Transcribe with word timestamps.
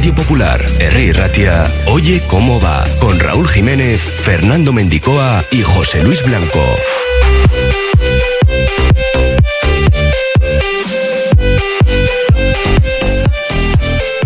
Radio 0.00 0.14
Popular, 0.14 0.66
R. 0.78 1.12
Ratia, 1.12 1.70
Oye 1.88 2.22
cómo 2.26 2.58
va, 2.58 2.86
con 3.00 3.20
Raúl 3.20 3.46
Jiménez, 3.46 4.00
Fernando 4.00 4.72
Mendicoa 4.72 5.44
y 5.50 5.60
José 5.60 6.02
Luis 6.02 6.24
Blanco. 6.24 6.64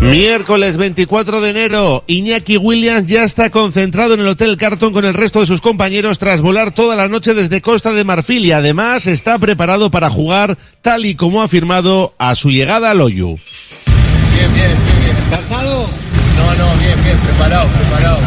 Miércoles 0.01 0.77
24 0.77 1.41
de 1.41 1.51
enero, 1.51 2.05
Iñaki 2.07 2.57
Williams 2.57 3.09
ya 3.09 3.25
está 3.25 3.51
concentrado 3.51 4.15
en 4.15 4.21
el 4.21 4.29
Hotel 4.29 4.57
Carton 4.57 4.93
con 4.93 5.05
el 5.05 5.15
resto 5.15 5.41
de 5.41 5.49
sus 5.49 5.61
compañeros 5.61 6.21
tras 6.21 6.41
volar 6.41 6.71
toda 6.71 6.95
la 6.95 7.09
noche 7.09 7.35
desde 7.35 7.61
Costa 7.61 7.91
de 7.91 8.05
Marfil 8.05 8.47
y 8.47 8.53
además 8.53 9.09
está 9.09 9.41
preparado 9.41 9.91
para 9.91 10.09
jugar 10.09 10.57
tal 10.83 11.05
y 11.05 11.17
como 11.17 11.43
ha 11.43 11.47
afirmado 11.47 12.15
a 12.19 12.37
su 12.37 12.53
llegada 12.53 12.93
al 12.93 13.01
Oyu. 13.01 13.41
Bien, 14.37 14.55
bien, 14.55 14.71
bien. 14.71 14.94
¿Cansado? 15.35 15.91
No, 16.39 16.55
no, 16.55 16.79
bien, 16.79 16.95
bien, 17.03 17.19
preparado, 17.19 17.67
preparado. 17.67 18.19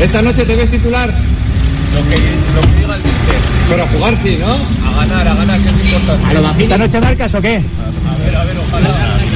¿Esta 0.00 0.22
noche 0.22 0.46
te 0.46 0.56
ves 0.56 0.70
titular? 0.70 1.10
Lo 1.10 2.08
que, 2.08 2.16
lo 2.54 2.60
que 2.62 2.80
diga 2.80 2.94
el 2.94 3.04
mister. 3.04 3.36
Pero 3.68 3.82
a 3.84 3.86
jugar 3.88 4.16
sí, 4.16 4.38
¿no? 4.40 4.54
A 4.88 5.00
ganar, 5.00 5.28
a 5.28 5.34
ganar, 5.34 5.60
que 5.60 5.68
es 5.68 5.92
importante. 5.92 6.26
¿A 6.26 6.32
lo? 6.32 6.50
¿Esta 6.58 6.78
noche 6.78 7.00
marcas 7.00 7.34
o 7.34 7.42
qué? 7.42 7.56
A 7.56 8.18
ver, 8.18 8.36
a 8.36 8.44
ver, 8.44 8.56
ojalá. 8.56 9.31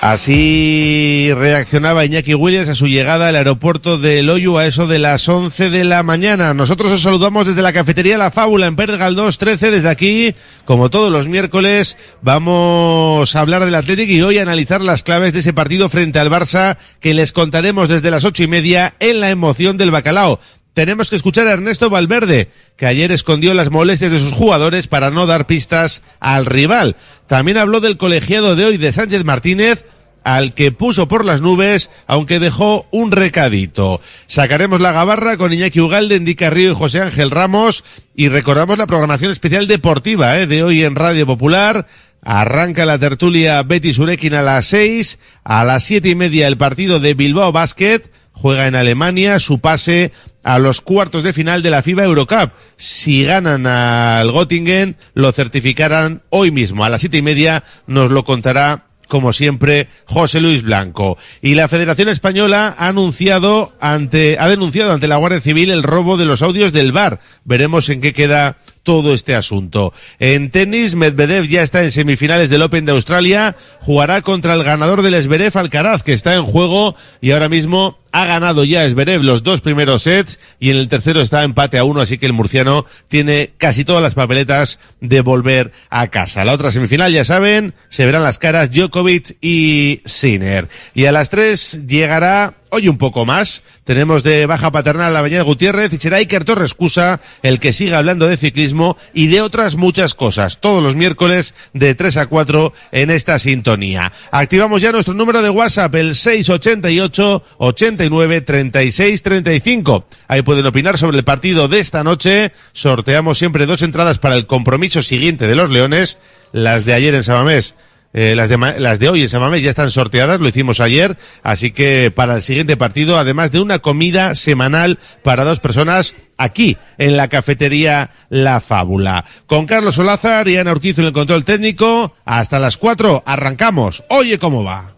Así 0.00 1.28
reaccionaba 1.34 2.04
Iñaki 2.04 2.32
Williams 2.32 2.68
a 2.68 2.76
su 2.76 2.86
llegada 2.86 3.28
al 3.28 3.34
aeropuerto 3.34 3.98
de 3.98 4.22
Loyu 4.22 4.56
a 4.56 4.64
eso 4.64 4.86
de 4.86 5.00
las 5.00 5.28
11 5.28 5.70
de 5.70 5.82
la 5.82 6.04
mañana. 6.04 6.54
Nosotros 6.54 6.92
os 6.92 7.02
saludamos 7.02 7.48
desde 7.48 7.62
la 7.62 7.72
cafetería 7.72 8.16
La 8.16 8.30
Fábula 8.30 8.66
en 8.66 8.76
Pérez 8.76 8.96
Galdós 8.96 9.38
13. 9.38 9.72
Desde 9.72 9.88
aquí, 9.88 10.36
como 10.64 10.88
todos 10.88 11.10
los 11.10 11.26
miércoles, 11.26 11.96
vamos 12.22 13.34
a 13.34 13.40
hablar 13.40 13.64
del 13.64 13.74
Atlético 13.74 14.12
y 14.12 14.22
hoy 14.22 14.38
analizar 14.38 14.82
las 14.82 15.02
claves 15.02 15.32
de 15.32 15.40
ese 15.40 15.52
partido 15.52 15.88
frente 15.88 16.20
al 16.20 16.30
Barça 16.30 16.76
que 17.00 17.12
les 17.12 17.32
contaremos 17.32 17.88
desde 17.88 18.12
las 18.12 18.24
ocho 18.24 18.44
y 18.44 18.46
media 18.46 18.94
en 19.00 19.18
la 19.18 19.30
emoción 19.30 19.76
del 19.78 19.90
bacalao 19.90 20.38
tenemos 20.78 21.10
que 21.10 21.16
escuchar 21.16 21.48
a 21.48 21.54
Ernesto 21.54 21.90
Valverde, 21.90 22.52
que 22.76 22.86
ayer 22.86 23.10
escondió 23.10 23.52
las 23.52 23.68
molestias 23.68 24.12
de 24.12 24.20
sus 24.20 24.32
jugadores 24.32 24.86
para 24.86 25.10
no 25.10 25.26
dar 25.26 25.48
pistas 25.48 26.04
al 26.20 26.46
rival. 26.46 26.94
También 27.26 27.58
habló 27.58 27.80
del 27.80 27.96
colegiado 27.96 28.54
de 28.54 28.64
hoy 28.64 28.76
de 28.76 28.92
Sánchez 28.92 29.24
Martínez, 29.24 29.84
al 30.22 30.54
que 30.54 30.70
puso 30.70 31.08
por 31.08 31.24
las 31.24 31.40
nubes, 31.40 31.90
aunque 32.06 32.38
dejó 32.38 32.86
un 32.92 33.10
recadito. 33.10 34.00
Sacaremos 34.28 34.80
la 34.80 34.92
gabarra 34.92 35.36
con 35.36 35.52
Iñaki 35.52 35.80
Ugalde, 35.80 36.14
Indica 36.14 36.48
Río 36.48 36.70
y 36.70 36.76
José 36.76 37.00
Ángel 37.00 37.32
Ramos 37.32 37.82
y 38.14 38.28
recordamos 38.28 38.78
la 38.78 38.86
programación 38.86 39.32
especial 39.32 39.66
deportiva 39.66 40.38
¿eh? 40.38 40.46
de 40.46 40.62
hoy 40.62 40.84
en 40.84 40.94
Radio 40.94 41.26
Popular. 41.26 41.88
Arranca 42.22 42.86
la 42.86 43.00
tertulia 43.00 43.64
Betty 43.64 43.92
Surekin 43.92 44.34
a 44.34 44.42
las 44.42 44.66
seis, 44.66 45.18
a 45.42 45.64
las 45.64 45.82
siete 45.82 46.10
y 46.10 46.14
media 46.14 46.46
el 46.46 46.56
partido 46.56 47.00
de 47.00 47.14
Bilbao 47.14 47.50
Basket, 47.50 48.02
juega 48.32 48.68
en 48.68 48.76
Alemania, 48.76 49.40
su 49.40 49.58
pase 49.58 50.12
a 50.42 50.58
los 50.58 50.80
cuartos 50.80 51.22
de 51.22 51.32
final 51.32 51.62
de 51.62 51.70
la 51.70 51.82
FIBA 51.82 52.04
Eurocup. 52.04 52.52
Si 52.76 53.24
ganan 53.24 53.66
al 53.66 54.30
Göttingen, 54.30 54.96
lo 55.14 55.32
certificarán 55.32 56.22
hoy 56.30 56.50
mismo. 56.50 56.84
A 56.84 56.88
las 56.88 57.00
siete 57.00 57.18
y 57.18 57.22
media 57.22 57.64
nos 57.86 58.10
lo 58.10 58.24
contará 58.24 58.84
como 59.08 59.32
siempre, 59.32 59.88
José 60.04 60.40
Luis 60.40 60.62
Blanco. 60.62 61.16
Y 61.40 61.54
la 61.54 61.66
Federación 61.66 62.10
Española 62.10 62.74
ha 62.78 62.88
anunciado 62.88 63.72
ante, 63.80 64.36
ha 64.38 64.48
denunciado 64.48 64.92
ante 64.92 65.08
la 65.08 65.16
Guardia 65.16 65.40
Civil 65.40 65.70
el 65.70 65.82
robo 65.82 66.18
de 66.18 66.26
los 66.26 66.42
audios 66.42 66.72
del 66.72 66.92
VAR. 66.92 67.18
Veremos 67.44 67.88
en 67.88 68.02
qué 68.02 68.12
queda 68.12 68.58
todo 68.82 69.14
este 69.14 69.34
asunto. 69.34 69.92
En 70.18 70.50
tenis, 70.50 70.94
Medvedev 70.94 71.46
ya 71.46 71.62
está 71.62 71.82
en 71.82 71.90
semifinales 71.90 72.48
del 72.48 72.62
Open 72.62 72.84
de 72.84 72.92
Australia, 72.92 73.56
jugará 73.80 74.22
contra 74.22 74.54
el 74.54 74.64
ganador 74.64 75.02
del 75.02 75.14
Esberev 75.14 75.56
Alcaraz, 75.56 76.02
que 76.02 76.12
está 76.12 76.34
en 76.34 76.44
juego 76.44 76.94
y 77.20 77.32
ahora 77.32 77.48
mismo 77.48 77.98
ha 78.12 78.24
ganado 78.24 78.64
ya 78.64 78.84
Esberev 78.84 79.22
los 79.22 79.42
dos 79.42 79.60
primeros 79.60 80.02
sets 80.02 80.40
y 80.58 80.70
en 80.70 80.76
el 80.76 80.88
tercero 80.88 81.20
está 81.20 81.44
empate 81.44 81.78
a 81.78 81.84
uno, 81.84 82.00
así 82.00 82.18
que 82.18 82.26
el 82.26 82.32
murciano 82.32 82.86
tiene 83.08 83.52
casi 83.58 83.84
todas 83.84 84.02
las 84.02 84.14
papeletas 84.14 84.80
de 85.00 85.20
volver 85.20 85.72
a 85.90 86.08
casa. 86.08 86.44
La 86.44 86.52
otra 86.52 86.70
semifinal, 86.70 87.12
ya 87.12 87.24
saben, 87.24 87.74
se 87.88 88.06
verán 88.06 88.22
las 88.22 88.38
caras 88.38 88.70
Djokovic 88.70 89.36
y 89.40 90.00
Sinner. 90.04 90.68
Y 90.94 91.04
a 91.04 91.12
las 91.12 91.30
tres 91.30 91.86
llegará 91.86 92.54
Hoy 92.70 92.88
un 92.88 92.98
poco 92.98 93.24
más. 93.24 93.62
Tenemos 93.84 94.22
de 94.22 94.44
baja 94.44 94.70
paternal 94.70 95.16
a 95.16 95.22
Bañez 95.22 95.42
Gutiérrez 95.42 95.92
y 95.92 95.96
será 95.96 96.18
Iker 96.18 96.44
Torres 96.44 96.74
Cusa 96.74 97.20
el 97.42 97.60
que 97.60 97.72
siga 97.72 97.98
hablando 97.98 98.28
de 98.28 98.36
ciclismo 98.36 98.96
y 99.14 99.28
de 99.28 99.40
otras 99.40 99.76
muchas 99.76 100.14
cosas. 100.14 100.60
Todos 100.60 100.82
los 100.82 100.94
miércoles 100.94 101.54
de 101.72 101.94
3 101.94 102.18
a 102.18 102.26
4 102.26 102.72
en 102.92 103.10
esta 103.10 103.38
sintonía. 103.38 104.12
Activamos 104.30 104.82
ya 104.82 104.92
nuestro 104.92 105.14
número 105.14 105.40
de 105.40 105.48
WhatsApp, 105.48 105.94
el 105.94 106.14
688 106.14 107.42
89 107.56 108.40
36 108.42 109.22
35. 109.22 110.06
Ahí 110.28 110.42
pueden 110.42 110.66
opinar 110.66 110.98
sobre 110.98 111.16
el 111.16 111.24
partido 111.24 111.68
de 111.68 111.80
esta 111.80 112.04
noche. 112.04 112.52
Sorteamos 112.72 113.38
siempre 113.38 113.64
dos 113.64 113.80
entradas 113.80 114.18
para 114.18 114.34
el 114.34 114.46
compromiso 114.46 115.00
siguiente 115.00 115.46
de 115.46 115.56
los 115.56 115.70
Leones. 115.70 116.18
Las 116.52 116.84
de 116.84 116.94
ayer 116.94 117.14
en 117.14 117.22
Sabamés 117.22 117.74
eh, 118.12 118.34
las, 118.34 118.48
de, 118.48 118.56
las 118.78 118.98
de 118.98 119.08
hoy 119.08 119.22
en 119.22 119.28
Samamés 119.28 119.62
ya 119.62 119.70
están 119.70 119.90
sorteadas, 119.90 120.40
lo 120.40 120.48
hicimos 120.48 120.80
ayer, 120.80 121.16
así 121.42 121.70
que 121.70 122.10
para 122.14 122.36
el 122.36 122.42
siguiente 122.42 122.76
partido, 122.76 123.18
además 123.18 123.52
de 123.52 123.60
una 123.60 123.78
comida 123.78 124.34
semanal 124.34 124.98
para 125.22 125.44
dos 125.44 125.60
personas 125.60 126.14
aquí 126.38 126.78
en 126.96 127.16
la 127.16 127.28
cafetería 127.28 128.10
La 128.30 128.60
Fábula. 128.60 129.24
Con 129.46 129.66
Carlos 129.66 129.96
Solázar 129.96 130.48
y 130.48 130.56
Ana 130.56 130.72
Urquizo 130.72 131.02
en 131.02 131.08
el 131.08 131.12
control 131.12 131.44
técnico, 131.44 132.14
hasta 132.24 132.58
las 132.58 132.76
cuatro, 132.76 133.22
arrancamos. 133.26 134.04
Oye 134.08 134.38
cómo 134.38 134.64
va. 134.64 134.94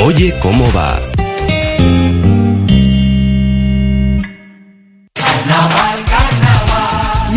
Oye 0.00 0.34
cómo 0.40 0.72
va. 0.72 1.00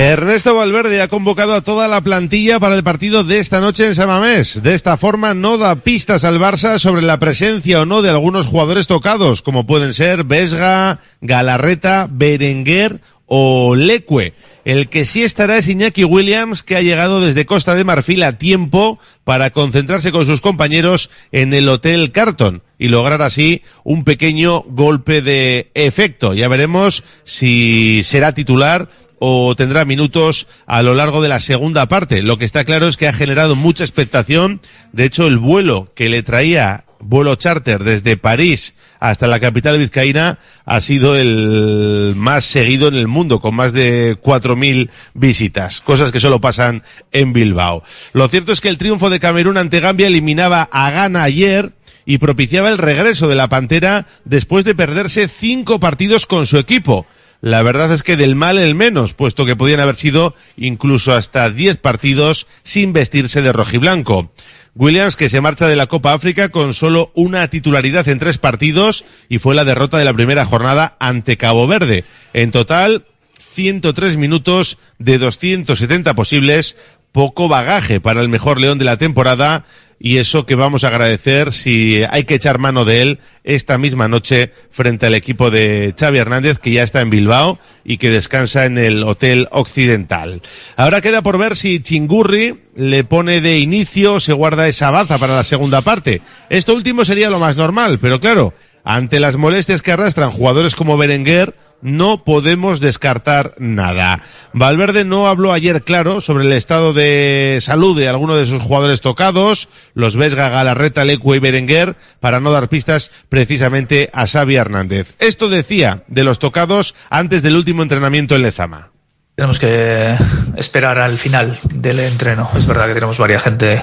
Ernesto 0.00 0.54
Valverde 0.54 1.02
ha 1.02 1.08
convocado 1.08 1.52
a 1.52 1.60
toda 1.60 1.86
la 1.86 2.00
plantilla 2.00 2.58
para 2.58 2.74
el 2.74 2.82
partido 2.82 3.22
de 3.22 3.38
esta 3.38 3.60
noche 3.60 3.84
en 3.86 3.94
Samamés. 3.94 4.62
De 4.62 4.72
esta 4.72 4.96
forma 4.96 5.34
no 5.34 5.58
da 5.58 5.76
pistas 5.76 6.24
al 6.24 6.40
Barça 6.40 6.78
sobre 6.78 7.02
la 7.02 7.18
presencia 7.18 7.82
o 7.82 7.84
no 7.84 8.00
de 8.00 8.08
algunos 8.08 8.46
jugadores 8.46 8.86
tocados, 8.86 9.42
como 9.42 9.66
pueden 9.66 9.92
ser 9.92 10.24
Vesga, 10.24 11.00
Galarreta, 11.20 12.08
Berenguer 12.10 13.02
o 13.26 13.76
Leque. 13.76 14.32
El 14.64 14.88
que 14.88 15.04
sí 15.04 15.22
estará 15.22 15.58
es 15.58 15.68
Iñaki 15.68 16.04
Williams, 16.04 16.62
que 16.62 16.76
ha 16.76 16.80
llegado 16.80 17.20
desde 17.20 17.44
Costa 17.44 17.74
de 17.74 17.84
Marfil 17.84 18.22
a 18.22 18.38
tiempo 18.38 18.98
para 19.24 19.50
concentrarse 19.50 20.12
con 20.12 20.24
sus 20.24 20.40
compañeros 20.40 21.10
en 21.30 21.52
el 21.52 21.68
Hotel 21.68 22.10
Carton 22.10 22.62
y 22.78 22.88
lograr 22.88 23.20
así 23.20 23.62
un 23.84 24.04
pequeño 24.04 24.62
golpe 24.62 25.20
de 25.20 25.70
efecto. 25.74 26.32
Ya 26.32 26.48
veremos 26.48 27.04
si 27.24 28.02
será 28.02 28.32
titular 28.32 28.88
o 29.20 29.54
tendrá 29.54 29.84
minutos 29.84 30.48
a 30.66 30.82
lo 30.82 30.94
largo 30.94 31.22
de 31.22 31.28
la 31.28 31.38
segunda 31.38 31.86
parte. 31.86 32.22
Lo 32.22 32.38
que 32.38 32.46
está 32.46 32.64
claro 32.64 32.88
es 32.88 32.96
que 32.96 33.06
ha 33.06 33.12
generado 33.12 33.54
mucha 33.54 33.84
expectación. 33.84 34.60
De 34.92 35.04
hecho, 35.04 35.26
el 35.26 35.36
vuelo 35.38 35.92
que 35.94 36.08
le 36.08 36.22
traía 36.22 36.84
vuelo 37.00 37.34
charter 37.34 37.84
desde 37.84 38.16
París 38.16 38.74
hasta 38.98 39.26
la 39.26 39.40
capital 39.40 39.78
vizcaína 39.78 40.38
ha 40.64 40.80
sido 40.80 41.16
el 41.16 42.14
más 42.16 42.44
seguido 42.44 42.88
en 42.88 42.94
el 42.94 43.08
mundo, 43.08 43.40
con 43.40 43.54
más 43.54 43.72
de 43.72 44.18
4.000 44.20 44.90
visitas, 45.14 45.80
cosas 45.80 46.12
que 46.12 46.20
solo 46.20 46.40
pasan 46.40 46.82
en 47.12 47.32
Bilbao. 47.32 47.82
Lo 48.12 48.28
cierto 48.28 48.52
es 48.52 48.60
que 48.60 48.68
el 48.68 48.78
triunfo 48.78 49.10
de 49.10 49.20
Camerún 49.20 49.56
ante 49.56 49.80
Gambia 49.80 50.06
eliminaba 50.06 50.68
a 50.70 50.90
Ghana 50.90 51.22
ayer 51.24 51.72
y 52.04 52.18
propiciaba 52.18 52.70
el 52.70 52.78
regreso 52.78 53.28
de 53.28 53.34
la 53.34 53.48
Pantera 53.48 54.06
después 54.24 54.64
de 54.64 54.74
perderse 54.74 55.28
cinco 55.28 55.80
partidos 55.80 56.26
con 56.26 56.46
su 56.46 56.58
equipo. 56.58 57.06
La 57.40 57.62
verdad 57.62 57.92
es 57.92 58.02
que 58.02 58.16
del 58.16 58.34
mal 58.34 58.58
el 58.58 58.74
menos, 58.74 59.14
puesto 59.14 59.46
que 59.46 59.56
podían 59.56 59.80
haber 59.80 59.96
sido 59.96 60.34
incluso 60.56 61.12
hasta 61.12 61.48
10 61.48 61.78
partidos 61.78 62.46
sin 62.62 62.92
vestirse 62.92 63.40
de 63.40 63.52
rojiblanco. 63.52 64.30
Williams 64.74 65.16
que 65.16 65.28
se 65.28 65.40
marcha 65.40 65.66
de 65.66 65.76
la 65.76 65.86
Copa 65.86 66.12
África 66.12 66.50
con 66.50 66.74
solo 66.74 67.10
una 67.14 67.48
titularidad 67.48 68.06
en 68.08 68.18
tres 68.18 68.38
partidos 68.38 69.04
y 69.28 69.38
fue 69.38 69.54
la 69.54 69.64
derrota 69.64 69.98
de 69.98 70.04
la 70.04 70.14
primera 70.14 70.44
jornada 70.44 70.96
ante 71.00 71.36
Cabo 71.36 71.66
Verde. 71.66 72.04
En 72.34 72.52
total, 72.52 73.04
103 73.38 74.16
minutos 74.16 74.78
de 74.98 75.18
270 75.18 76.14
posibles, 76.14 76.76
poco 77.12 77.48
bagaje 77.48 78.00
para 78.00 78.20
el 78.20 78.28
mejor 78.28 78.60
león 78.60 78.78
de 78.78 78.84
la 78.84 78.96
temporada 78.96 79.64
y 80.02 80.16
eso 80.16 80.46
que 80.46 80.54
vamos 80.54 80.82
a 80.82 80.88
agradecer 80.88 81.52
si 81.52 82.02
hay 82.10 82.24
que 82.24 82.34
echar 82.34 82.58
mano 82.58 82.86
de 82.86 83.02
él 83.02 83.18
esta 83.44 83.76
misma 83.76 84.08
noche 84.08 84.50
frente 84.70 85.06
al 85.06 85.14
equipo 85.14 85.50
de 85.50 85.94
Xavi 85.98 86.18
Hernández 86.18 86.58
que 86.58 86.72
ya 86.72 86.82
está 86.82 87.02
en 87.02 87.10
Bilbao 87.10 87.58
y 87.84 87.98
que 87.98 88.08
descansa 88.08 88.64
en 88.64 88.78
el 88.78 89.02
Hotel 89.02 89.46
Occidental. 89.50 90.40
Ahora 90.76 91.02
queda 91.02 91.20
por 91.20 91.36
ver 91.36 91.54
si 91.54 91.80
Chingurri 91.80 92.60
le 92.74 93.04
pone 93.04 93.42
de 93.42 93.58
inicio, 93.58 94.20
se 94.20 94.32
guarda 94.32 94.68
esa 94.68 94.90
baza 94.90 95.18
para 95.18 95.36
la 95.36 95.44
segunda 95.44 95.82
parte. 95.82 96.22
Esto 96.48 96.74
último 96.74 97.04
sería 97.04 97.28
lo 97.28 97.38
más 97.38 97.58
normal, 97.58 97.98
pero 98.00 98.20
claro, 98.20 98.54
ante 98.84 99.20
las 99.20 99.36
molestias 99.36 99.82
que 99.82 99.92
arrastran 99.92 100.30
jugadores 100.30 100.74
como 100.74 100.96
Berenguer, 100.96 101.54
no 101.82 102.24
podemos 102.24 102.80
descartar 102.80 103.54
nada. 103.58 104.22
Valverde 104.52 105.04
no 105.04 105.28
habló 105.28 105.52
ayer 105.52 105.82
claro 105.82 106.20
sobre 106.20 106.44
el 106.44 106.52
estado 106.52 106.92
de 106.92 107.58
salud 107.60 107.98
de 107.98 108.08
algunos 108.08 108.38
de 108.38 108.46
sus 108.46 108.62
jugadores 108.62 109.00
tocados, 109.00 109.68
los 109.94 110.16
Vesga, 110.16 110.48
Galarreta, 110.48 111.04
Lecue 111.04 111.36
y 111.36 111.40
Berenguer, 111.40 111.96
para 112.20 112.40
no 112.40 112.50
dar 112.50 112.68
pistas 112.68 113.10
precisamente 113.28 114.10
a 114.12 114.26
Xavi 114.26 114.56
Hernández. 114.56 115.14
Esto 115.18 115.48
decía 115.48 116.04
de 116.08 116.24
los 116.24 116.38
tocados 116.38 116.94
antes 117.08 117.42
del 117.42 117.56
último 117.56 117.82
entrenamiento 117.82 118.34
en 118.34 118.42
Lezama. 118.42 118.90
Tenemos 119.34 119.58
que 119.58 120.14
esperar 120.56 120.98
al 120.98 121.16
final 121.16 121.58
del 121.72 122.00
entreno. 122.00 122.50
Es 122.58 122.66
verdad 122.66 122.88
que 122.88 122.94
tenemos 122.94 123.18
varias 123.18 123.42
gente 123.42 123.82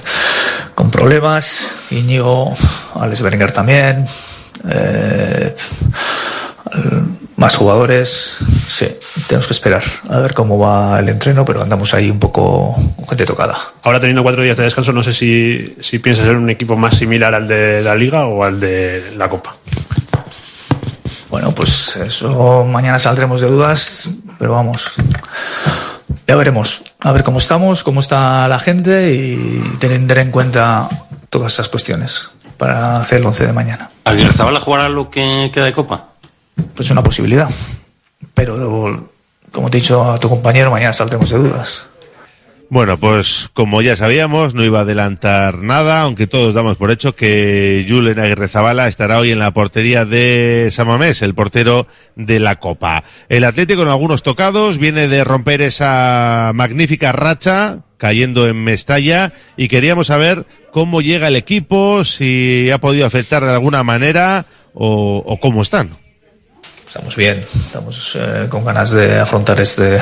con 0.76 0.90
problemas. 0.90 1.72
Íñigo, 1.90 2.54
Alex 2.94 3.22
Berenguer 3.22 3.50
también. 3.50 4.06
Eh, 4.68 5.56
más 7.38 7.54
jugadores, 7.54 8.38
sí, 8.66 8.88
tenemos 9.28 9.46
que 9.46 9.52
esperar 9.52 9.84
a 10.10 10.18
ver 10.18 10.34
cómo 10.34 10.58
va 10.58 10.98
el 10.98 11.08
entreno, 11.08 11.44
pero 11.44 11.62
andamos 11.62 11.94
ahí 11.94 12.10
un 12.10 12.18
poco 12.18 12.74
con 12.96 13.08
gente 13.08 13.24
tocada. 13.24 13.56
Ahora 13.84 14.00
teniendo 14.00 14.24
cuatro 14.24 14.42
días 14.42 14.56
de 14.56 14.64
descanso, 14.64 14.92
no 14.92 15.04
sé 15.04 15.12
si, 15.12 15.76
si 15.78 16.00
piensas 16.00 16.26
ser 16.26 16.34
un 16.34 16.50
equipo 16.50 16.76
más 16.76 16.96
similar 16.96 17.36
al 17.36 17.46
de 17.46 17.80
la 17.82 17.94
Liga 17.94 18.26
o 18.26 18.42
al 18.42 18.58
de 18.58 19.12
la 19.16 19.28
Copa. 19.28 19.54
Bueno, 21.30 21.54
pues 21.54 21.94
eso 21.98 22.64
mañana 22.64 22.98
saldremos 22.98 23.40
de 23.40 23.46
dudas, 23.46 24.10
pero 24.40 24.52
vamos, 24.54 24.90
ya 26.26 26.34
veremos, 26.34 26.82
a 26.98 27.12
ver 27.12 27.22
cómo 27.22 27.38
estamos, 27.38 27.84
cómo 27.84 28.00
está 28.00 28.48
la 28.48 28.58
gente 28.58 29.14
y 29.14 29.62
tener 29.78 30.18
en 30.18 30.32
cuenta 30.32 30.88
todas 31.30 31.52
esas 31.52 31.68
cuestiones 31.68 32.30
para 32.56 32.96
hacer 32.96 33.20
el 33.20 33.26
11 33.26 33.46
de 33.46 33.52
mañana. 33.52 33.90
¿Alguien 34.02 34.32
jugar 34.32 34.80
a 34.80 34.88
lo 34.88 35.08
que 35.08 35.52
queda 35.54 35.66
de 35.66 35.72
Copa? 35.72 36.08
Pues 36.74 36.90
una 36.90 37.02
posibilidad. 37.02 37.50
Pero, 38.34 39.08
como 39.52 39.70
te 39.70 39.78
he 39.78 39.80
dicho 39.80 40.10
a 40.12 40.18
tu 40.18 40.28
compañero, 40.28 40.70
mañana 40.70 40.92
saldremos 40.92 41.30
de 41.30 41.38
dudas. 41.38 41.88
Bueno, 42.70 42.98
pues 42.98 43.48
como 43.54 43.80
ya 43.80 43.96
sabíamos, 43.96 44.52
no 44.52 44.62
iba 44.62 44.80
a 44.80 44.82
adelantar 44.82 45.62
nada, 45.62 46.02
aunque 46.02 46.26
todos 46.26 46.54
damos 46.54 46.76
por 46.76 46.90
hecho 46.90 47.16
que 47.16 47.86
Julen 47.88 48.18
Aguirre 48.18 48.48
Zabala 48.48 48.88
estará 48.88 49.18
hoy 49.18 49.30
en 49.30 49.38
la 49.38 49.52
portería 49.52 50.04
de 50.04 50.68
Samamés, 50.70 51.22
el 51.22 51.34
portero 51.34 51.86
de 52.14 52.40
la 52.40 52.56
Copa. 52.56 53.04
El 53.30 53.44
Atlético 53.44 53.80
con 53.80 53.90
algunos 53.90 54.22
tocados 54.22 54.76
viene 54.76 55.08
de 55.08 55.24
romper 55.24 55.62
esa 55.62 56.52
magnífica 56.54 57.12
racha 57.12 57.84
cayendo 57.96 58.46
en 58.46 58.62
Mestalla 58.62 59.32
y 59.56 59.68
queríamos 59.68 60.08
saber 60.08 60.44
cómo 60.70 61.00
llega 61.00 61.28
el 61.28 61.36
equipo, 61.36 62.04
si 62.04 62.70
ha 62.70 62.76
podido 62.78 63.06
afectar 63.06 63.42
de 63.42 63.52
alguna 63.52 63.82
manera 63.82 64.44
o 64.74 65.38
cómo 65.40 65.62
están. 65.62 66.07
Estamos 66.88 67.16
bien, 67.16 67.44
estamos 67.66 68.16
eh, 68.18 68.46
con 68.48 68.64
ganas 68.64 68.92
de 68.92 69.18
afrontar 69.18 69.60
este, 69.60 70.00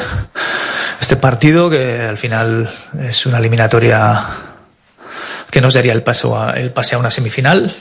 este 1.01 1.17
partido 1.17 1.69
que 1.69 2.03
al 2.03 2.17
final 2.17 2.71
es 3.01 3.27
una 3.27 3.39
eliminatoria 3.39 4.25
que 5.51 5.61
nos 5.61 5.75
daría 5.75 5.93
el, 5.93 6.05
paso 6.05 6.41
a, 6.41 6.53
el 6.53 6.71
pase 6.71 6.95
a 6.95 6.99
una 6.99 7.11
semifinal. 7.11 7.75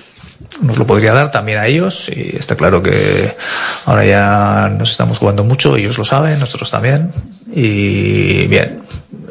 Nos 0.63 0.79
lo 0.79 0.87
podría 0.87 1.13
dar 1.13 1.29
también 1.29 1.59
a 1.59 1.67
ellos 1.67 2.09
y 2.09 2.35
está 2.35 2.55
claro 2.55 2.81
que 2.81 3.37
ahora 3.85 4.05
ya 4.05 4.69
nos 4.75 4.89
estamos 4.89 5.19
jugando 5.19 5.43
mucho, 5.43 5.77
ellos 5.77 5.99
lo 5.99 6.03
saben, 6.03 6.39
nosotros 6.39 6.71
también. 6.71 7.11
Y 7.53 8.47
bien, 8.47 8.81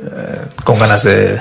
eh, 0.07 0.41
con 0.63 0.79
ganas 0.79 1.03
de 1.03 1.41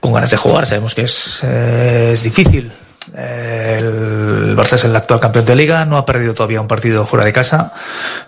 con 0.00 0.14
ganas 0.14 0.30
de 0.30 0.38
jugar. 0.38 0.66
Sabemos 0.66 0.94
que 0.94 1.02
es, 1.02 1.40
eh, 1.44 2.12
es 2.14 2.22
difícil 2.22 2.72
el 3.16 4.56
Barça 4.56 4.74
es 4.74 4.84
el 4.84 4.94
actual 4.94 5.20
campeón 5.20 5.44
de 5.44 5.56
liga, 5.56 5.84
no 5.84 5.96
ha 5.96 6.06
perdido 6.06 6.34
todavía 6.34 6.60
un 6.60 6.68
partido 6.68 7.06
fuera 7.06 7.24
de 7.24 7.32
casa 7.32 7.72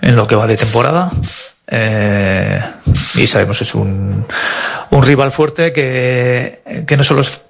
en 0.01 0.17
lo 0.17 0.27
que 0.27 0.35
va 0.35 0.47
de 0.47 0.57
temporada. 0.57 1.11
Eh, 1.67 2.61
y 3.15 3.27
sabemos 3.27 3.63
es 3.63 3.75
un, 3.75 4.27
rival 4.91 5.33
fuerte 5.33 5.73
que, 5.73 6.61
no 6.97 7.05
solo 7.05 7.23
es, 7.23 7.41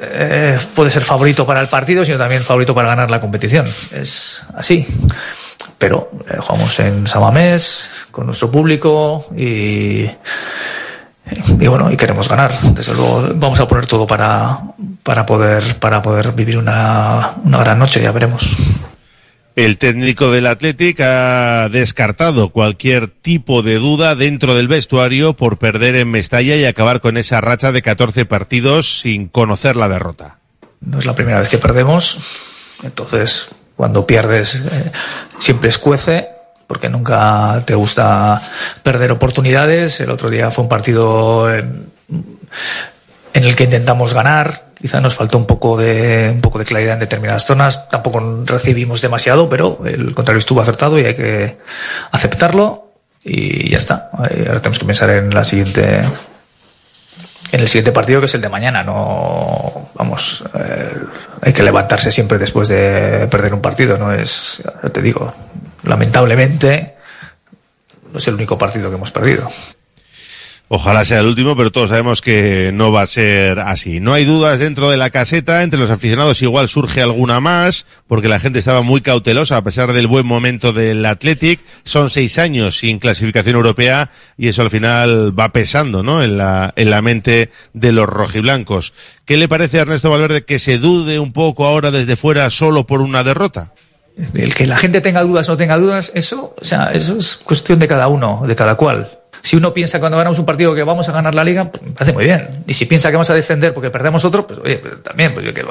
eh, 0.00 0.58
puede 0.74 0.90
ser 0.90 1.02
favorito 1.02 1.46
para 1.46 1.60
el 1.60 1.68
partido, 1.68 2.04
sino 2.04 2.18
también 2.18 2.42
favorito 2.42 2.74
para 2.74 2.88
ganar 2.88 3.10
la 3.10 3.20
competición. 3.20 3.66
Es 3.92 4.42
así. 4.54 4.86
Pero 5.78 6.10
eh, 6.28 6.38
jugamos 6.38 6.80
en 6.80 7.06
Samamés, 7.06 7.90
con 8.10 8.26
nuestro 8.26 8.50
público 8.50 9.26
y 9.36 10.08
y 11.60 11.66
bueno, 11.66 11.90
y 11.90 11.96
queremos 11.96 12.28
ganar. 12.28 12.52
Desde 12.60 12.94
luego 12.94 13.28
vamos 13.34 13.58
a 13.58 13.66
poner 13.66 13.86
todo 13.86 14.06
para, 14.06 14.60
para, 15.06 15.24
poder, 15.24 15.62
para 15.78 16.02
poder 16.02 16.32
vivir 16.32 16.58
una, 16.58 17.34
una 17.44 17.58
gran 17.58 17.78
noche, 17.78 18.02
ya 18.02 18.10
veremos. 18.10 18.56
El 19.54 19.78
técnico 19.78 20.32
del 20.32 20.48
Athletic 20.48 20.98
ha 21.00 21.68
descartado 21.70 22.50
cualquier 22.50 23.08
tipo 23.08 23.62
de 23.62 23.76
duda 23.76 24.16
dentro 24.16 24.56
del 24.56 24.66
vestuario 24.66 25.34
por 25.34 25.58
perder 25.58 25.94
en 25.94 26.10
Mestalla 26.10 26.56
y 26.56 26.64
acabar 26.64 27.00
con 27.00 27.16
esa 27.16 27.40
racha 27.40 27.70
de 27.70 27.82
14 27.82 28.24
partidos 28.24 29.00
sin 29.00 29.28
conocer 29.28 29.76
la 29.76 29.88
derrota. 29.88 30.40
No 30.80 30.98
es 30.98 31.06
la 31.06 31.14
primera 31.14 31.38
vez 31.38 31.48
que 31.48 31.58
perdemos, 31.58 32.18
entonces 32.82 33.48
cuando 33.76 34.06
pierdes 34.06 34.56
eh, 34.56 34.92
siempre 35.38 35.68
escuece 35.68 36.30
porque 36.66 36.88
nunca 36.88 37.62
te 37.64 37.76
gusta 37.76 38.42
perder 38.82 39.12
oportunidades. 39.12 40.00
El 40.00 40.10
otro 40.10 40.30
día 40.30 40.50
fue 40.50 40.64
un 40.64 40.68
partido 40.68 41.54
en, 41.54 41.86
en 43.32 43.44
el 43.44 43.54
que 43.54 43.64
intentamos 43.64 44.12
ganar. 44.12 44.65
Quizá 44.78 45.00
nos 45.00 45.14
faltó 45.14 45.38
un 45.38 45.46
poco 45.46 45.78
de 45.78 46.30
un 46.34 46.42
poco 46.42 46.58
de 46.58 46.66
claridad 46.66 46.94
en 46.94 47.00
determinadas 47.00 47.46
zonas. 47.46 47.88
Tampoco 47.88 48.44
recibimos 48.44 49.00
demasiado, 49.00 49.48
pero 49.48 49.80
el 49.86 50.14
contrario 50.14 50.38
estuvo 50.38 50.60
acertado 50.60 50.98
y 50.98 51.06
hay 51.06 51.14
que 51.14 51.56
aceptarlo 52.12 52.92
y 53.24 53.70
ya 53.70 53.78
está. 53.78 54.10
Ahora 54.12 54.60
tenemos 54.60 54.78
que 54.78 54.84
pensar 54.84 55.10
en 55.10 55.34
la 55.34 55.44
siguiente 55.44 56.02
en 57.52 57.60
el 57.60 57.68
siguiente 57.68 57.92
partido 57.92 58.20
que 58.20 58.26
es 58.26 58.34
el 58.34 58.40
de 58.40 58.48
mañana. 58.48 58.82
No, 58.82 59.90
vamos, 59.94 60.44
eh, 60.54 60.96
hay 61.40 61.52
que 61.52 61.62
levantarse 61.62 62.12
siempre 62.12 62.38
después 62.38 62.68
de 62.68 63.28
perder 63.30 63.54
un 63.54 63.60
partido. 63.60 63.96
No 63.96 64.12
es, 64.12 64.62
te 64.92 65.00
digo, 65.00 65.32
lamentablemente 65.84 66.96
no 68.12 68.18
es 68.18 68.28
el 68.28 68.34
único 68.34 68.58
partido 68.58 68.90
que 68.90 68.96
hemos 68.96 69.10
perdido. 69.10 69.48
Ojalá 70.68 71.04
sea 71.04 71.20
el 71.20 71.26
último, 71.26 71.56
pero 71.56 71.70
todos 71.70 71.90
sabemos 71.90 72.20
que 72.20 72.72
no 72.74 72.90
va 72.90 73.02
a 73.02 73.06
ser 73.06 73.60
así. 73.60 74.00
No 74.00 74.12
hay 74.12 74.24
dudas 74.24 74.58
dentro 74.58 74.90
de 74.90 74.96
la 74.96 75.10
caseta, 75.10 75.62
entre 75.62 75.78
los 75.78 75.90
aficionados 75.90 76.42
igual 76.42 76.66
surge 76.66 77.00
alguna 77.02 77.38
más, 77.38 77.86
porque 78.08 78.28
la 78.28 78.40
gente 78.40 78.58
estaba 78.58 78.82
muy 78.82 79.00
cautelosa 79.00 79.58
a 79.58 79.62
pesar 79.62 79.92
del 79.92 80.08
buen 80.08 80.26
momento 80.26 80.72
del 80.72 81.06
Athletic. 81.06 81.60
Son 81.84 82.10
seis 82.10 82.40
años 82.40 82.78
sin 82.78 82.98
clasificación 82.98 83.54
europea 83.54 84.10
y 84.36 84.48
eso 84.48 84.62
al 84.62 84.70
final 84.70 85.38
va 85.38 85.52
pesando, 85.52 86.02
¿no? 86.02 86.24
En 86.24 86.36
la, 86.36 86.72
en 86.74 86.90
la 86.90 87.00
mente 87.00 87.50
de 87.72 87.92
los 87.92 88.08
rojiblancos. 88.08 88.92
¿Qué 89.24 89.36
le 89.36 89.46
parece 89.46 89.78
a 89.78 89.82
Ernesto 89.82 90.10
Valverde 90.10 90.44
que 90.44 90.58
se 90.58 90.78
dude 90.78 91.20
un 91.20 91.32
poco 91.32 91.64
ahora 91.64 91.92
desde 91.92 92.16
fuera 92.16 92.50
solo 92.50 92.88
por 92.88 93.02
una 93.02 93.22
derrota? 93.22 93.72
El 94.34 94.52
que 94.52 94.66
la 94.66 94.78
gente 94.78 95.00
tenga 95.00 95.22
dudas 95.22 95.48
o 95.48 95.52
no 95.52 95.58
tenga 95.58 95.76
dudas, 95.76 96.10
eso, 96.14 96.56
o 96.60 96.64
sea, 96.64 96.90
eso 96.92 97.18
es 97.18 97.36
cuestión 97.36 97.78
de 97.78 97.86
cada 97.86 98.08
uno, 98.08 98.42
de 98.48 98.56
cada 98.56 98.74
cual. 98.74 99.10
Si 99.46 99.54
uno 99.54 99.72
piensa 99.72 100.00
cuando 100.00 100.18
ganamos 100.18 100.40
un 100.40 100.44
partido 100.44 100.74
que 100.74 100.82
vamos 100.82 101.08
a 101.08 101.12
ganar 101.12 101.32
la 101.32 101.44
liga, 101.44 101.70
pues 101.70 101.80
parece 101.94 102.12
muy 102.12 102.24
bien. 102.24 102.64
Y 102.66 102.74
si 102.74 102.84
piensa 102.84 103.10
que 103.10 103.14
vamos 103.14 103.30
a 103.30 103.34
descender 103.34 103.72
porque 103.72 103.90
perdemos 103.90 104.24
otro, 104.24 104.44
pues 104.44 104.58
oye, 104.58 104.78
pues 104.78 105.00
también, 105.04 105.32
pues 105.32 105.46
yo 105.46 105.54
que 105.54 105.64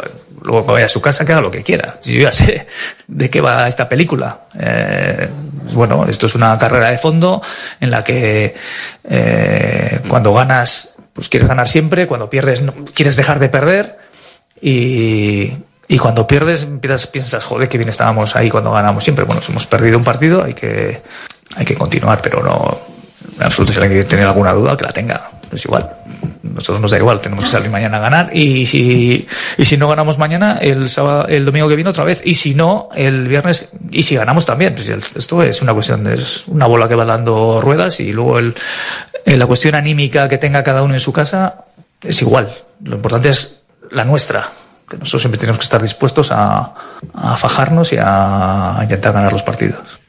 luego 0.44 0.64
vaya 0.64 0.86
a 0.86 0.88
su 0.88 1.02
casa 1.02 1.26
que 1.26 1.34
haga 1.34 1.42
lo 1.42 1.52
que 1.52 1.62
quiera. 1.62 2.00
Yo 2.02 2.22
ya 2.22 2.32
sé 2.32 2.68
de 3.06 3.30
qué 3.30 3.42
va 3.42 3.68
esta 3.68 3.90
película. 3.90 4.44
Eh, 4.58 5.28
bueno, 5.74 6.06
esto 6.08 6.28
es 6.28 6.36
una 6.36 6.58
carrera 6.58 6.90
de 6.90 6.98
fondo 6.98 7.42
en 7.82 7.92
la 7.92 8.02
que 8.02 8.56
eh, 9.10 10.00
cuando 10.08 10.34
ganas, 10.34 10.96
pues 11.12 11.28
quieres 11.28 11.50
ganar 11.50 11.68
siempre, 11.68 12.08
cuando 12.08 12.30
pierdes, 12.30 12.64
quieres 12.94 13.18
dejar 13.18 13.40
de 13.40 13.50
perder 13.50 14.00
y, 14.62 15.52
y 15.90 15.98
cuando 15.98 16.26
pierdes, 16.26 16.64
empiezas, 16.64 17.08
piensas, 17.08 17.44
joder, 17.44 17.68
que 17.68 17.78
bien 17.78 17.90
estábamos 17.90 18.38
ahí 18.38 18.50
cuando 18.50 18.72
ganamos 18.72 19.04
siempre. 19.04 19.26
Bueno, 19.26 19.42
hemos 19.50 19.68
perdido 19.68 19.98
un 19.98 20.06
partido, 20.06 20.46
hay 20.46 20.54
que, 20.54 21.02
hay 21.58 21.66
que 21.66 21.76
continuar, 21.76 22.22
pero 22.22 22.42
no, 22.42 22.95
alguien 23.40 23.74
quiere 23.90 24.04
tener 24.04 24.26
alguna 24.26 24.54
duda, 24.54 24.78
que 24.78 24.84
la 24.84 24.92
tenga. 24.92 25.30
Es 25.52 25.66
igual. 25.66 25.90
Nosotros 26.44 26.82
nos 26.82 26.92
da 26.92 26.98
igual, 26.98 27.20
tenemos 27.20 27.46
que 27.46 27.52
salir 27.52 27.70
mañana 27.70 27.98
a 27.98 28.00
ganar. 28.00 28.30
Y 28.36 28.66
si, 28.66 29.28
y 29.58 29.66
si 29.66 29.78
no 29.78 29.88
ganamos 29.88 30.18
mañana, 30.18 30.58
el 30.62 30.90
sábado, 30.90 31.28
el 31.28 31.44
domingo 31.46 31.68
que 31.68 31.76
viene 31.76 31.90
otra 31.90 32.04
vez. 32.04 32.22
Y 32.24 32.36
si 32.36 32.56
no, 32.56 32.90
el 32.96 33.28
viernes, 33.28 33.72
y 33.92 34.04
si 34.04 34.16
ganamos 34.16 34.46
también. 34.46 34.74
Pues 34.74 34.88
esto 35.16 35.44
es 35.44 35.62
una 35.62 35.74
cuestión, 35.74 36.08
es 36.08 36.48
una 36.48 36.66
bola 36.66 36.88
que 36.88 36.96
va 36.96 37.06
dando 37.06 37.60
ruedas 37.62 38.00
y 38.00 38.12
luego 38.12 38.40
el, 38.40 38.56
la 39.26 39.46
cuestión 39.46 39.76
anímica 39.76 40.30
que 40.30 40.38
tenga 40.38 40.64
cada 40.64 40.84
uno 40.84 40.94
en 40.94 41.00
su 41.00 41.12
casa 41.12 41.66
es 42.02 42.22
igual. 42.22 42.54
Lo 42.84 42.96
importante 42.96 43.30
es 43.30 43.64
la 43.92 44.06
nuestra, 44.06 44.50
que 44.90 44.98
nosotros 44.98 45.24
siempre 45.24 45.40
tenemos 45.40 45.60
que 45.60 45.66
estar 45.66 45.82
dispuestos 45.82 46.32
a, 46.32 46.74
a 47.14 47.38
fajarnos 47.38 47.92
y 47.94 47.98
a 48.00 48.80
intentar 48.82 49.14
ganar 49.14 49.34
los 49.34 49.44
partidos. 49.44 50.05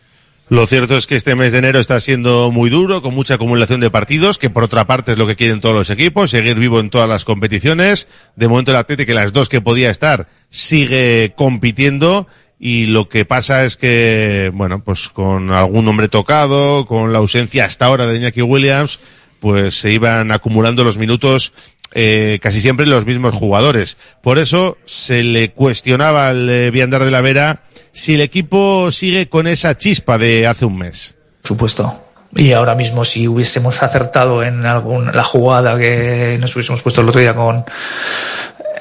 Lo 0.48 0.66
cierto 0.68 0.96
es 0.96 1.08
que 1.08 1.16
este 1.16 1.34
mes 1.34 1.50
de 1.50 1.58
enero 1.58 1.80
está 1.80 1.98
siendo 1.98 2.52
muy 2.52 2.70
duro, 2.70 3.02
con 3.02 3.14
mucha 3.14 3.34
acumulación 3.34 3.80
de 3.80 3.90
partidos, 3.90 4.38
que 4.38 4.48
por 4.48 4.62
otra 4.62 4.86
parte 4.86 5.12
es 5.12 5.18
lo 5.18 5.26
que 5.26 5.34
quieren 5.34 5.60
todos 5.60 5.74
los 5.74 5.90
equipos, 5.90 6.30
seguir 6.30 6.56
vivo 6.56 6.78
en 6.78 6.88
todas 6.88 7.08
las 7.08 7.24
competiciones. 7.24 8.06
De 8.36 8.46
momento 8.46 8.70
el 8.70 8.76
Atlético, 8.76 9.12
las 9.12 9.32
dos 9.32 9.48
que 9.48 9.60
podía 9.60 9.90
estar, 9.90 10.28
sigue 10.48 11.32
compitiendo 11.36 12.28
y 12.60 12.86
lo 12.86 13.08
que 13.08 13.24
pasa 13.24 13.64
es 13.64 13.76
que, 13.76 14.52
bueno, 14.54 14.84
pues 14.84 15.08
con 15.08 15.50
algún 15.50 15.88
hombre 15.88 16.08
tocado, 16.08 16.86
con 16.86 17.12
la 17.12 17.18
ausencia 17.18 17.64
hasta 17.64 17.86
ahora 17.86 18.06
de 18.06 18.16
Iñaki 18.16 18.42
Williams, 18.42 19.00
pues 19.40 19.74
se 19.74 19.90
iban 19.90 20.30
acumulando 20.30 20.84
los 20.84 20.96
minutos 20.96 21.52
eh, 21.92 22.38
casi 22.40 22.60
siempre 22.60 22.86
los 22.86 23.04
mismos 23.04 23.34
jugadores. 23.34 23.96
Por 24.22 24.38
eso 24.38 24.78
se 24.84 25.22
le 25.22 25.50
cuestionaba 25.50 26.28
al 26.28 26.48
eh, 26.48 26.70
Viandar 26.70 27.04
de 27.04 27.10
la 27.10 27.20
Vera 27.20 27.62
si 27.96 28.14
el 28.14 28.20
equipo 28.20 28.92
sigue 28.92 29.26
con 29.30 29.46
esa 29.46 29.78
chispa 29.78 30.18
de 30.18 30.46
hace 30.46 30.66
un 30.66 30.76
mes. 30.76 31.14
Supuesto. 31.42 31.98
Y 32.34 32.52
ahora 32.52 32.74
mismo 32.74 33.06
si 33.06 33.26
hubiésemos 33.26 33.82
acertado 33.82 34.42
en 34.42 34.66
algún, 34.66 35.16
la 35.16 35.24
jugada 35.24 35.78
que 35.78 36.36
nos 36.38 36.54
hubiésemos 36.54 36.82
puesto 36.82 37.00
el 37.00 37.08
otro 37.08 37.22
día 37.22 37.32
con 37.32 37.64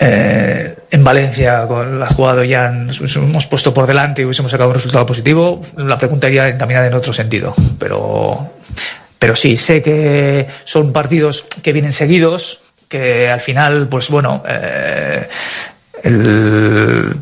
eh, 0.02 0.76
en 0.92 1.04
Valencia, 1.06 1.66
con 1.66 1.98
la 1.98 2.08
jugada 2.08 2.44
ya 2.44 2.70
nos 2.72 3.00
hubiésemos 3.00 3.48
puesto 3.48 3.74
por 3.74 3.88
delante 3.88 4.22
y 4.22 4.26
hubiésemos 4.26 4.52
sacado 4.52 4.72
un 4.72 4.76
resultado 4.76 5.06
positivo, 5.06 5.64
la 5.78 5.98
pregunta 5.98 6.28
iría 6.28 6.50
encaminada 6.50 6.88
en 6.88 6.94
otro 6.94 7.14
sentido. 7.14 7.56
Pero, 7.80 8.56
pero 9.18 9.38
sí, 9.38 9.56
sé 9.56 9.82
que 9.82 10.46
son 10.66 10.92
partidos 10.92 11.48
que 11.64 11.72
vienen 11.72 11.94
seguidos, 11.94 12.60
que 12.90 13.30
al 13.30 13.40
final, 13.40 13.88
pues 13.88 14.10
bueno, 14.10 14.44
eh, 14.46 15.30
el, 16.04 17.16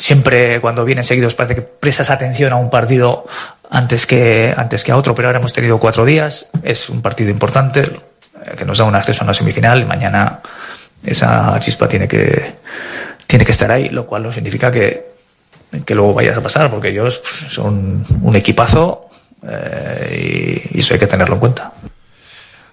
siempre 0.00 0.60
cuando 0.60 0.84
vienen 0.84 1.04
seguidos 1.04 1.34
parece 1.34 1.54
que 1.54 1.62
prestas 1.62 2.10
atención 2.10 2.52
a 2.52 2.56
un 2.56 2.70
partido 2.70 3.26
antes 3.70 4.06
que, 4.06 4.52
antes 4.56 4.82
que 4.82 4.92
a 4.92 4.96
otro, 4.96 5.14
pero 5.14 5.28
ahora 5.28 5.38
hemos 5.38 5.52
tenido 5.52 5.78
cuatro 5.78 6.04
días, 6.04 6.48
es 6.62 6.88
un 6.88 7.02
partido 7.02 7.30
importante 7.30 7.82
eh, 7.82 8.54
que 8.56 8.64
nos 8.64 8.78
da 8.78 8.84
un 8.84 8.94
acceso 8.94 9.22
a 9.22 9.24
una 9.24 9.34
semifinal, 9.34 9.86
mañana 9.86 10.40
esa 11.04 11.58
chispa 11.60 11.86
tiene 11.86 12.08
que, 12.08 12.54
tiene 13.26 13.44
que 13.44 13.52
estar 13.52 13.70
ahí, 13.70 13.90
lo 13.90 14.06
cual 14.06 14.22
no 14.24 14.32
significa 14.32 14.70
que, 14.72 15.10
que 15.84 15.94
luego 15.94 16.14
vayas 16.14 16.36
a 16.36 16.42
pasar, 16.42 16.70
porque 16.70 16.88
ellos 16.88 17.18
pues, 17.18 17.52
son 17.52 18.04
un 18.22 18.36
equipazo 18.36 19.06
eh, 19.46 20.64
y, 20.72 20.76
y 20.76 20.80
eso 20.80 20.94
hay 20.94 21.00
que 21.00 21.06
tenerlo 21.06 21.34
en 21.34 21.40
cuenta. 21.40 21.72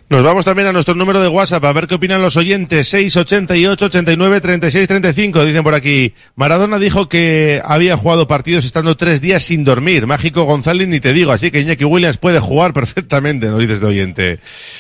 Nos 0.09 0.23
vamos 0.23 0.45
también 0.45 0.69
a 0.69 0.71
nuestro 0.71 0.95
número 0.95 1.19
de 1.21 1.27
WhatsApp 1.27 1.65
a 1.65 1.73
ver 1.73 1.85
qué 1.85 1.95
opinan 1.95 2.21
los 2.21 2.37
oyentes. 2.37 2.87
688 2.87 3.85
89 3.85 4.39
36 4.39 4.87
35. 4.87 5.43
Dicen 5.43 5.63
por 5.63 5.75
aquí. 5.75 6.13
Maradona 6.35 6.79
dijo 6.79 7.09
que 7.09 7.61
había 7.65 7.97
jugado 7.97 8.25
partidos 8.25 8.63
estando 8.63 8.95
tres 8.95 9.19
días 9.19 9.43
sin 9.43 9.65
dormir. 9.65 10.07
Mágico 10.07 10.45
González 10.45 10.87
ni 10.87 11.01
te 11.01 11.11
digo. 11.11 11.33
Así 11.33 11.51
que 11.51 11.59
Iñaki 11.59 11.83
Williams 11.83 12.15
puede 12.15 12.39
jugar 12.39 12.71
perfectamente, 12.77 13.47
nos 13.47 13.59
dices 13.59 13.81
de 13.81 13.87
oyente. 13.87 14.39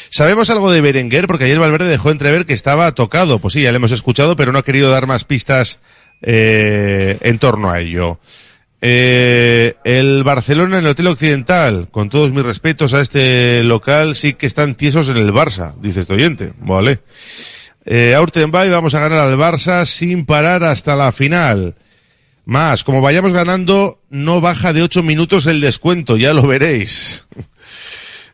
¿Sabemos 0.09 0.49
algo 0.49 0.71
de 0.71 0.79
Berenguer? 0.79 1.27
Porque 1.27 1.43
ayer 1.43 1.59
Valverde 1.59 1.89
dejó 1.89 2.09
entrever 2.09 2.45
que 2.45 2.53
estaba 2.53 2.89
tocado. 2.93 3.39
Pues 3.39 3.53
sí, 3.53 3.61
ya 3.61 3.73
le 3.73 3.77
hemos 3.77 3.91
escuchado, 3.91 4.37
pero 4.37 4.53
no 4.53 4.59
ha 4.59 4.63
querido 4.63 4.89
dar 4.89 5.07
más 5.07 5.25
pistas 5.25 5.81
eh, 6.21 7.17
en 7.19 7.37
torno 7.37 7.69
a 7.69 7.81
ello. 7.81 8.21
Eh, 8.79 9.75
el 9.83 10.23
Barcelona 10.23 10.77
en 10.77 10.85
el 10.85 10.91
Hotel 10.91 11.07
Occidental, 11.07 11.89
con 11.89 12.09
todos 12.09 12.31
mis 12.31 12.43
respetos 12.43 12.93
a 12.93 13.01
este 13.01 13.63
local, 13.63 14.15
sí 14.15 14.33
que 14.33 14.45
están 14.45 14.75
tiesos 14.75 15.09
en 15.09 15.17
el 15.17 15.33
Barça, 15.33 15.73
dice 15.81 16.01
este 16.01 16.13
oyente. 16.13 16.53
Vale. 16.59 16.99
Eh, 17.85 18.15
Urtenbay 18.19 18.69
vamos 18.69 18.93
a 18.93 18.99
ganar 18.99 19.19
al 19.19 19.37
Barça 19.37 19.85
sin 19.85 20.25
parar 20.25 20.63
hasta 20.63 20.95
la 20.95 21.11
final. 21.11 21.75
Más, 22.45 22.83
como 22.83 23.01
vayamos 23.01 23.33
ganando, 23.33 24.01
no 24.09 24.41
baja 24.41 24.73
de 24.73 24.81
ocho 24.81 25.03
minutos 25.03 25.47
el 25.47 25.59
descuento, 25.59 26.17
ya 26.17 26.33
lo 26.33 26.47
veréis. 26.47 27.25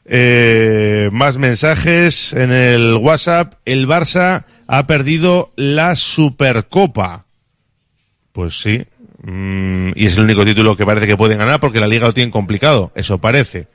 Eh, 0.06 1.10
más 1.14 1.38
mensajes 1.38 2.34
en 2.34 2.52
el 2.52 2.96
WhatsApp. 2.96 3.54
El 3.64 3.88
Barça 3.88 4.44
ha 4.68 4.86
perdido 4.86 5.54
la 5.56 5.96
Supercopa. 5.96 7.26
Pues 8.34 8.62
sí, 8.62 8.84
Mm, 9.24 9.92
y 9.96 10.06
es 10.06 10.18
el 10.18 10.26
único 10.26 10.46
título 10.46 10.76
que 10.76 10.86
parece 10.86 11.08
que 11.08 11.18
pueden 11.18 11.38
ganar 11.38 11.60
porque 11.60 11.80
la 11.80 11.88
liga 11.88 12.08
lo 12.08 12.14
tiene 12.14 12.32
complicado. 12.32 12.92
Eso 12.96 13.18
parece. 13.18 13.68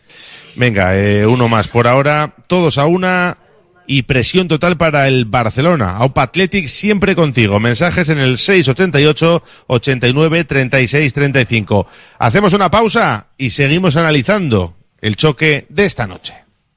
Venga, 0.57 0.97
eh, 0.97 1.26
uno 1.26 1.49
más 1.49 1.69
por 1.69 1.88
ahora. 1.88 2.35
Todos 2.47 2.78
a 2.78 2.87
una 2.87 3.38
y 3.87 4.02
presión 4.02 4.47
total 4.47 4.76
para 4.76 5.09
el 5.09 5.25
Barcelona. 5.25 5.97
Aupa 5.97 6.23
Athletic 6.23 6.67
siempre 6.67 7.17
contigo. 7.17 7.59
Mensajes 7.59 8.09
en 8.11 8.19
el 8.19 8.37
688 8.37 9.43
89 9.67 10.45
36 10.45 11.12
35. 11.12 11.87
Hacemos 12.19 12.52
una 12.52 12.71
pausa 12.71 13.28
y 13.38 13.50
seguimos 13.50 13.97
analizando 13.97 14.76
el 15.00 15.17
choque 15.17 15.67
de 15.71 15.87
esta 15.87 16.07
noche. 16.07 16.35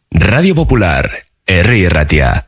Radio 0.10 0.56
Popular, 0.56 1.10
R. 1.46 1.90
Ratia. 1.90 2.48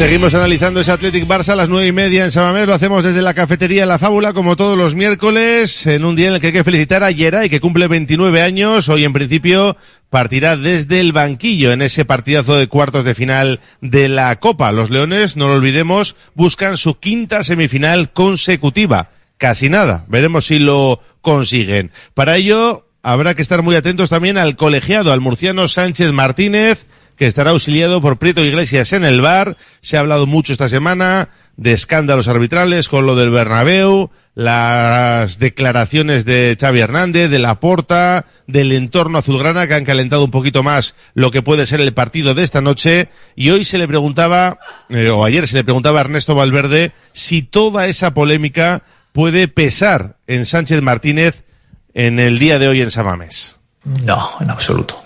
Seguimos 0.00 0.32
analizando 0.32 0.80
ese 0.80 0.92
Athletic 0.92 1.26
Barça 1.26 1.50
a 1.50 1.56
las 1.56 1.68
nueve 1.68 1.86
y 1.88 1.92
media 1.92 2.24
en 2.24 2.30
Samamés. 2.30 2.66
Lo 2.66 2.72
hacemos 2.72 3.04
desde 3.04 3.20
la 3.20 3.34
cafetería 3.34 3.84
La 3.84 3.98
Fábula, 3.98 4.32
como 4.32 4.56
todos 4.56 4.78
los 4.78 4.94
miércoles, 4.94 5.86
en 5.86 6.06
un 6.06 6.16
día 6.16 6.28
en 6.28 6.34
el 6.34 6.40
que 6.40 6.46
hay 6.46 6.52
que 6.54 6.64
felicitar 6.64 7.04
a 7.04 7.10
Yeray, 7.10 7.50
que 7.50 7.60
cumple 7.60 7.86
29 7.86 8.40
años. 8.40 8.88
Hoy, 8.88 9.04
en 9.04 9.12
principio, 9.12 9.76
partirá 10.08 10.56
desde 10.56 11.00
el 11.00 11.12
banquillo 11.12 11.70
en 11.70 11.82
ese 11.82 12.06
partidazo 12.06 12.56
de 12.56 12.66
cuartos 12.66 13.04
de 13.04 13.14
final 13.14 13.60
de 13.82 14.08
la 14.08 14.34
Copa. 14.40 14.72
Los 14.72 14.88
Leones, 14.88 15.36
no 15.36 15.48
lo 15.48 15.56
olvidemos, 15.56 16.16
buscan 16.34 16.78
su 16.78 16.98
quinta 16.98 17.44
semifinal 17.44 18.10
consecutiva. 18.10 19.10
Casi 19.36 19.68
nada. 19.68 20.06
Veremos 20.08 20.46
si 20.46 20.60
lo 20.60 21.02
consiguen. 21.20 21.90
Para 22.14 22.36
ello, 22.36 22.86
habrá 23.02 23.34
que 23.34 23.42
estar 23.42 23.60
muy 23.60 23.76
atentos 23.76 24.08
también 24.08 24.38
al 24.38 24.56
colegiado, 24.56 25.12
al 25.12 25.20
murciano 25.20 25.68
Sánchez 25.68 26.10
Martínez, 26.12 26.86
que 27.20 27.26
estará 27.26 27.50
auxiliado 27.50 28.00
por 28.00 28.16
Prieto 28.16 28.42
Iglesias 28.42 28.94
en 28.94 29.04
el 29.04 29.20
bar. 29.20 29.58
Se 29.82 29.98
ha 29.98 30.00
hablado 30.00 30.26
mucho 30.26 30.54
esta 30.54 30.70
semana 30.70 31.28
de 31.58 31.72
escándalos 31.72 32.28
arbitrales 32.28 32.88
con 32.88 33.04
lo 33.04 33.14
del 33.14 33.28
Bernabéu, 33.28 34.10
las 34.34 35.38
declaraciones 35.38 36.24
de 36.24 36.56
Xavi 36.58 36.80
Hernández, 36.80 37.28
de 37.28 37.38
la 37.38 37.60
Porta, 37.60 38.24
del 38.46 38.72
entorno 38.72 39.18
azulgrana 39.18 39.68
que 39.68 39.74
han 39.74 39.84
calentado 39.84 40.24
un 40.24 40.30
poquito 40.30 40.62
más 40.62 40.94
lo 41.12 41.30
que 41.30 41.42
puede 41.42 41.66
ser 41.66 41.82
el 41.82 41.92
partido 41.92 42.32
de 42.32 42.42
esta 42.42 42.62
noche. 42.62 43.10
Y 43.36 43.50
hoy 43.50 43.66
se 43.66 43.76
le 43.76 43.86
preguntaba, 43.86 44.58
eh, 44.88 45.10
o 45.10 45.22
ayer 45.22 45.46
se 45.46 45.56
le 45.56 45.64
preguntaba 45.64 45.98
a 45.98 46.04
Ernesto 46.04 46.34
Valverde 46.34 46.92
si 47.12 47.42
toda 47.42 47.86
esa 47.86 48.14
polémica 48.14 48.82
puede 49.12 49.46
pesar 49.46 50.16
en 50.26 50.46
Sánchez 50.46 50.80
Martínez 50.80 51.44
en 51.92 52.18
el 52.18 52.38
día 52.38 52.58
de 52.58 52.68
hoy 52.68 52.80
en 52.80 52.90
Samamés. 52.90 53.56
No, 53.84 54.26
en 54.40 54.48
absoluto. 54.48 55.02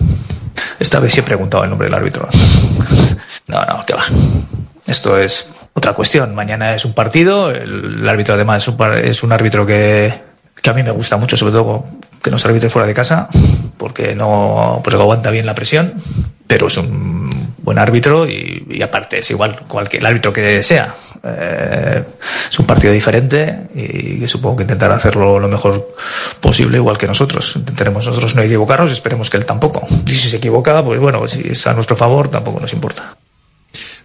Esta 0.79 0.99
vez 1.01 1.13
sí 1.13 1.21
he 1.21 1.23
preguntado 1.23 1.65
el 1.65 1.71
nombre 1.71 1.87
del 1.89 1.95
árbitro. 1.95 2.29
No, 3.49 3.65
no, 3.65 3.85
que 3.87 3.95
va. 3.95 4.05
Esto 4.87 5.19
es 5.19 5.51
otra 5.73 5.93
cuestión. 5.95 6.35
Mañana 6.35 6.75
es 6.75 6.85
un 6.85 6.93
partido, 6.95 7.51
el, 7.51 8.01
el 8.01 8.09
árbitro 8.09 8.35
además 8.35 8.63
es 8.63 8.69
un, 8.69 8.77
par- 8.77 8.99
es 8.99 9.23
un 9.23 9.33
árbitro 9.33 9.67
que, 9.67 10.13
que 10.61 10.71
a 10.71 10.73
mí 10.73 10.83
me 10.83 10.91
gusta 10.91 11.17
mucho, 11.17 11.37
sobre 11.37 11.53
todo 11.53 11.85
que 12.23 12.31
no 12.31 12.39
se 12.39 12.49
arbitre 12.49 12.71
fuera 12.71 12.87
de 12.87 12.95
casa, 12.95 13.29
porque 13.77 14.15
no 14.15 14.81
porque 14.83 14.99
aguanta 14.99 15.31
bien 15.31 15.45
la 15.47 15.55
presión, 15.55 15.93
pero 16.47 16.69
es 16.69 16.77
un 16.79 17.53
buen 17.59 17.79
árbitro 17.79 18.27
y, 18.27 18.67
y 18.71 18.83
aparte 18.83 19.19
es 19.19 19.31
igual 19.31 19.59
cualquier 19.69 20.07
árbitro 20.07 20.33
que 20.33 20.63
sea. 20.63 20.95
Eh, 21.27 22.03
es 22.51 22.59
un 22.59 22.67
partido 22.67 22.93
diferente 22.93 23.69
y 23.75 24.29
supongo 24.29 24.57
que 24.57 24.63
intentará 24.65 24.97
hacerlo 24.97 25.39
lo 25.39 25.49
mejor 25.49 25.95
posible, 26.41 26.77
igual 26.77 26.99
que 26.99 27.07
nosotros. 27.07 27.57
Intentaremos 27.57 28.07
nosotros 28.07 28.35
no 28.35 28.43
equivocarnos 28.43 28.93
esperemos 28.93 29.31
que 29.31 29.37
él 29.37 29.47
tampoco. 29.47 29.87
Y 30.07 30.13
si 30.13 30.29
se 30.29 30.37
equivoca, 30.37 30.83
pues 30.85 31.01
bueno, 31.01 31.27
si 31.27 31.49
es 31.49 31.67
a 31.67 31.75
nuestro 31.75 31.97
favor, 31.97 32.29
tampoco 32.29 32.61
nos 32.61 32.73
importa. 32.73 33.17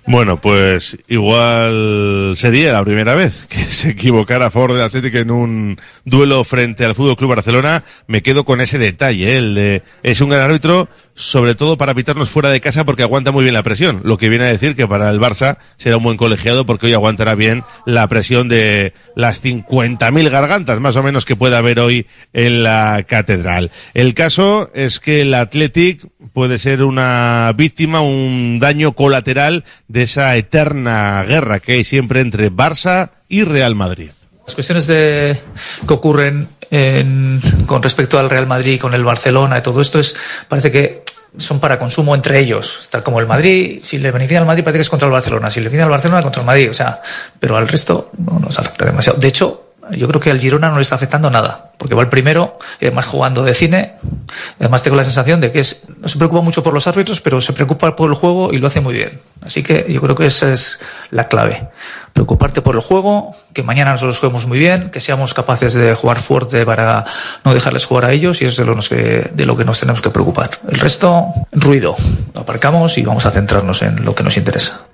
Bueno, 0.06 0.42
pues 0.42 0.98
igual 1.08 2.34
sería 2.36 2.74
la 2.74 2.84
primera 2.84 3.14
vez 3.14 3.46
que 3.50 3.58
se 3.58 3.92
equivocara 3.92 4.48
a 4.48 4.50
favor 4.50 4.74
del 4.74 4.82
Atlético 4.82 5.20
en 5.20 5.30
un 5.30 5.80
duelo 6.04 6.44
frente 6.44 6.84
al 6.84 6.96
Fútbol 6.96 7.16
Club 7.16 7.36
Barcelona. 7.36 7.84
Me 8.08 8.24
quedo 8.24 8.44
con 8.44 8.60
ese 8.60 8.80
detalle, 8.80 9.34
¿eh? 9.34 9.38
el 9.38 9.56
de 9.56 9.84
es 10.02 10.20
un 10.22 10.30
gran 10.30 10.42
árbitro, 10.42 10.90
sobre 11.20 11.54
todo 11.54 11.78
para 11.78 11.94
pitarnos 11.94 12.30
fuera 12.30 12.50
de 12.50 12.62
casa 12.62 12.86
porque 12.86 13.04
aguanta 13.04 13.34
muy 13.34 13.44
bien 13.44 13.54
la 13.54 13.62
presión. 13.62 14.00
Lo 14.06 14.18
que 14.18 14.30
viene 14.30 14.46
a 14.46 14.50
decir 14.50 14.74
que 14.74 14.88
para 14.88 15.10
el 15.10 15.20
Barça 15.20 15.58
será 15.76 15.98
un 15.98 16.04
buen 16.04 16.16
colegiado 16.16 16.66
porque 16.66 16.86
hoy 16.88 16.94
aguantará 16.94 17.36
bien 17.36 17.66
la 17.86 18.08
presión 18.08 18.48
de 18.48 18.94
las 19.18 19.44
50.000 19.44 20.30
gargantas 20.30 20.80
más 20.80 20.96
o 20.96 21.04
menos 21.04 21.26
que 21.26 21.36
pueda 21.36 21.58
haber 21.58 21.82
hoy 21.82 22.08
en 22.32 22.64
la 22.64 23.04
catedral. 23.06 23.70
El 23.94 24.14
caso 24.14 24.72
es 24.74 25.02
que 25.02 25.24
el 25.24 25.34
Athletic 25.34 26.08
puede 26.32 26.58
ser 26.58 26.84
una 26.84 27.54
víctima, 27.54 28.00
un 28.00 28.60
daño 28.62 28.94
colateral 28.94 29.66
de 29.90 30.04
esa 30.04 30.38
eterna 30.38 31.22
guerra 31.26 31.60
que 31.60 31.74
hay 31.74 31.84
siempre 31.84 32.22
entre 32.22 32.50
Barça 32.50 33.12
y 33.28 33.44
Real 33.44 33.76
Madrid. 33.76 34.12
Las 34.50 34.56
cuestiones 34.56 34.88
de, 34.88 35.40
que 35.88 35.94
ocurren 35.94 36.50
en- 36.72 37.40
con 37.68 37.84
respecto 37.84 38.18
al 38.18 38.32
Real 38.32 38.48
Madrid, 38.48 38.80
con 38.82 38.96
el 38.96 39.04
Barcelona 39.04 39.60
y 39.60 39.62
todo 39.62 39.80
esto 39.80 40.00
es, 40.00 40.16
parece 40.48 40.72
que 40.72 41.04
son 41.38 41.60
para 41.60 41.78
consumo 41.78 42.16
entre 42.16 42.40
ellos. 42.40 42.88
Tal 42.90 43.04
como 43.04 43.20
el 43.20 43.28
Madrid, 43.28 43.80
si 43.84 44.00
le 44.00 44.10
beneficia 44.10 44.40
al 44.40 44.48
Madrid 44.48 44.64
parece 44.64 44.80
que 44.80 44.82
es 44.82 44.90
contra 44.90 45.06
el 45.08 45.12
Barcelona, 45.12 45.52
si 45.52 45.60
le 45.60 45.66
beneficia 45.66 45.84
al 45.84 45.92
Barcelona 45.92 46.24
contra 46.24 46.42
el 46.42 46.48
Madrid, 46.48 46.72
o 46.72 46.74
sea, 46.74 47.00
pero 47.40 47.58
al 47.58 47.68
resto 47.68 48.10
no 48.18 48.40
nos 48.40 48.58
afecta 48.58 48.86
demasiado. 48.86 49.20
De 49.20 49.28
hecho, 49.28 49.69
yo 49.92 50.08
creo 50.08 50.20
que 50.20 50.32
al 50.32 50.40
Girona 50.40 50.70
no 50.70 50.76
le 50.76 50.82
está 50.82 50.96
afectando 50.96 51.30
nada, 51.30 51.72
porque 51.78 51.96
va 51.96 52.02
el 52.02 52.10
primero, 52.10 52.58
y 52.80 52.86
además 52.86 53.06
jugando 53.06 53.44
de 53.44 53.54
cine, 53.54 53.96
además 54.60 54.84
tengo 54.84 54.98
la 54.98 55.04
sensación 55.04 55.40
de 55.42 55.52
que 55.52 55.60
es, 55.60 55.86
no 56.00 56.08
se 56.08 56.18
preocupa 56.18 56.42
mucho 56.42 56.64
por 56.64 56.74
los 56.74 56.88
árbitros, 56.88 57.22
pero 57.22 57.42
se 57.42 57.54
preocupa 57.54 57.96
por 57.96 58.10
el 58.10 58.16
juego 58.16 58.54
y 58.54 58.58
lo 58.58 58.68
hace 58.68 58.82
muy 58.82 58.94
bien. 58.94 59.20
Así 59.42 59.64
que 59.64 59.86
yo 59.90 60.02
creo 60.02 60.16
que 60.16 60.26
esa 60.26 60.52
es 60.52 60.80
la 61.12 61.28
clave. 61.28 61.70
Preocuparte 62.14 62.62
por 62.62 62.76
el 62.76 62.82
juego, 62.82 63.36
que 63.54 63.64
mañana 63.64 63.94
nosotros 63.94 64.20
juguemos 64.20 64.46
muy 64.46 64.60
bien, 64.60 64.90
que 64.90 65.00
seamos 65.00 65.34
capaces 65.34 65.74
de 65.74 65.96
jugar 65.96 66.20
fuerte 66.20 66.66
para 66.66 67.06
no 67.46 67.54
dejarles 67.54 67.86
jugar 67.86 68.06
a 68.06 68.12
ellos 68.12 68.42
y 68.42 68.46
eso 68.46 68.62
es 68.62 68.68
de 68.68 68.76
lo, 68.76 68.82
que, 68.82 69.30
de 69.34 69.46
lo 69.46 69.56
que 69.56 69.64
nos 69.64 69.80
tenemos 69.80 70.02
que 70.02 70.10
preocupar. 70.10 70.50
El 70.68 70.80
resto, 70.80 71.28
ruido. 71.52 71.96
Lo 72.34 72.42
aparcamos 72.42 72.98
y 72.98 73.04
vamos 73.04 73.26
a 73.26 73.32
centrarnos 73.32 73.82
en 73.82 74.04
lo 74.04 74.14
que 74.14 74.24
nos 74.24 74.36
interesa. 74.36 74.89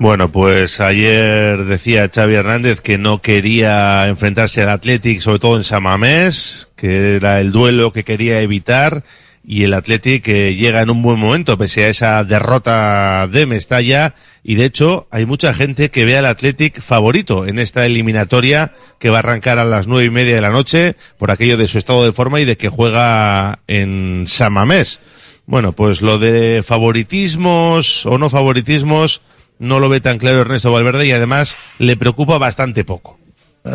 Bueno, 0.00 0.30
pues 0.30 0.80
ayer 0.80 1.64
decía 1.64 2.08
Xavi 2.14 2.34
Hernández 2.34 2.80
que 2.80 2.98
no 2.98 3.20
quería 3.20 4.06
enfrentarse 4.06 4.62
al 4.62 4.68
Athletic, 4.68 5.20
sobre 5.20 5.40
todo 5.40 5.56
en 5.56 5.64
Samamés, 5.64 6.68
que 6.76 7.16
era 7.16 7.40
el 7.40 7.50
duelo 7.50 7.92
que 7.92 8.04
quería 8.04 8.40
evitar, 8.40 9.02
y 9.44 9.64
el 9.64 9.74
Athletic 9.74 10.22
que 10.22 10.54
llega 10.54 10.82
en 10.82 10.90
un 10.90 11.02
buen 11.02 11.18
momento, 11.18 11.58
pese 11.58 11.84
a 11.84 11.88
esa 11.88 12.22
derrota 12.22 13.26
de 13.26 13.46
Mestalla, 13.46 14.14
y 14.44 14.54
de 14.54 14.66
hecho 14.66 15.08
hay 15.10 15.26
mucha 15.26 15.52
gente 15.52 15.90
que 15.90 16.04
ve 16.04 16.16
al 16.16 16.26
Athletic 16.26 16.80
favorito 16.80 17.44
en 17.44 17.58
esta 17.58 17.84
eliminatoria 17.84 18.74
que 19.00 19.10
va 19.10 19.16
a 19.16 19.20
arrancar 19.20 19.58
a 19.58 19.64
las 19.64 19.88
nueve 19.88 20.04
y 20.04 20.10
media 20.10 20.36
de 20.36 20.42
la 20.42 20.50
noche, 20.50 20.94
por 21.18 21.32
aquello 21.32 21.56
de 21.56 21.66
su 21.66 21.76
estado 21.76 22.04
de 22.04 22.12
forma 22.12 22.38
y 22.38 22.44
de 22.44 22.56
que 22.56 22.68
juega 22.68 23.58
en 23.66 24.26
Samamés. 24.28 25.00
Bueno, 25.46 25.72
pues 25.72 26.02
lo 26.02 26.20
de 26.20 26.62
favoritismos 26.64 28.06
o 28.06 28.16
no 28.16 28.30
favoritismos, 28.30 29.22
no 29.58 29.80
lo 29.80 29.88
ve 29.88 30.00
tan 30.00 30.18
claro 30.18 30.40
Ernesto 30.40 30.72
Valverde 30.72 31.06
y 31.06 31.12
además 31.12 31.56
le 31.78 31.96
preocupa 31.96 32.38
bastante 32.38 32.84
poco. 32.84 33.18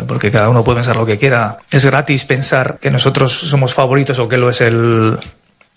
Porque 0.08 0.30
cada 0.30 0.48
uno 0.48 0.64
puede 0.64 0.76
pensar 0.76 0.96
lo 0.96 1.06
que 1.06 1.18
quiera. 1.18 1.58
Es 1.70 1.84
gratis 1.84 2.24
pensar 2.24 2.78
que 2.80 2.90
nosotros 2.90 3.32
somos 3.32 3.74
favoritos 3.74 4.18
o 4.18 4.28
que 4.28 4.38
lo 4.38 4.50
es 4.50 4.60
el, 4.60 5.16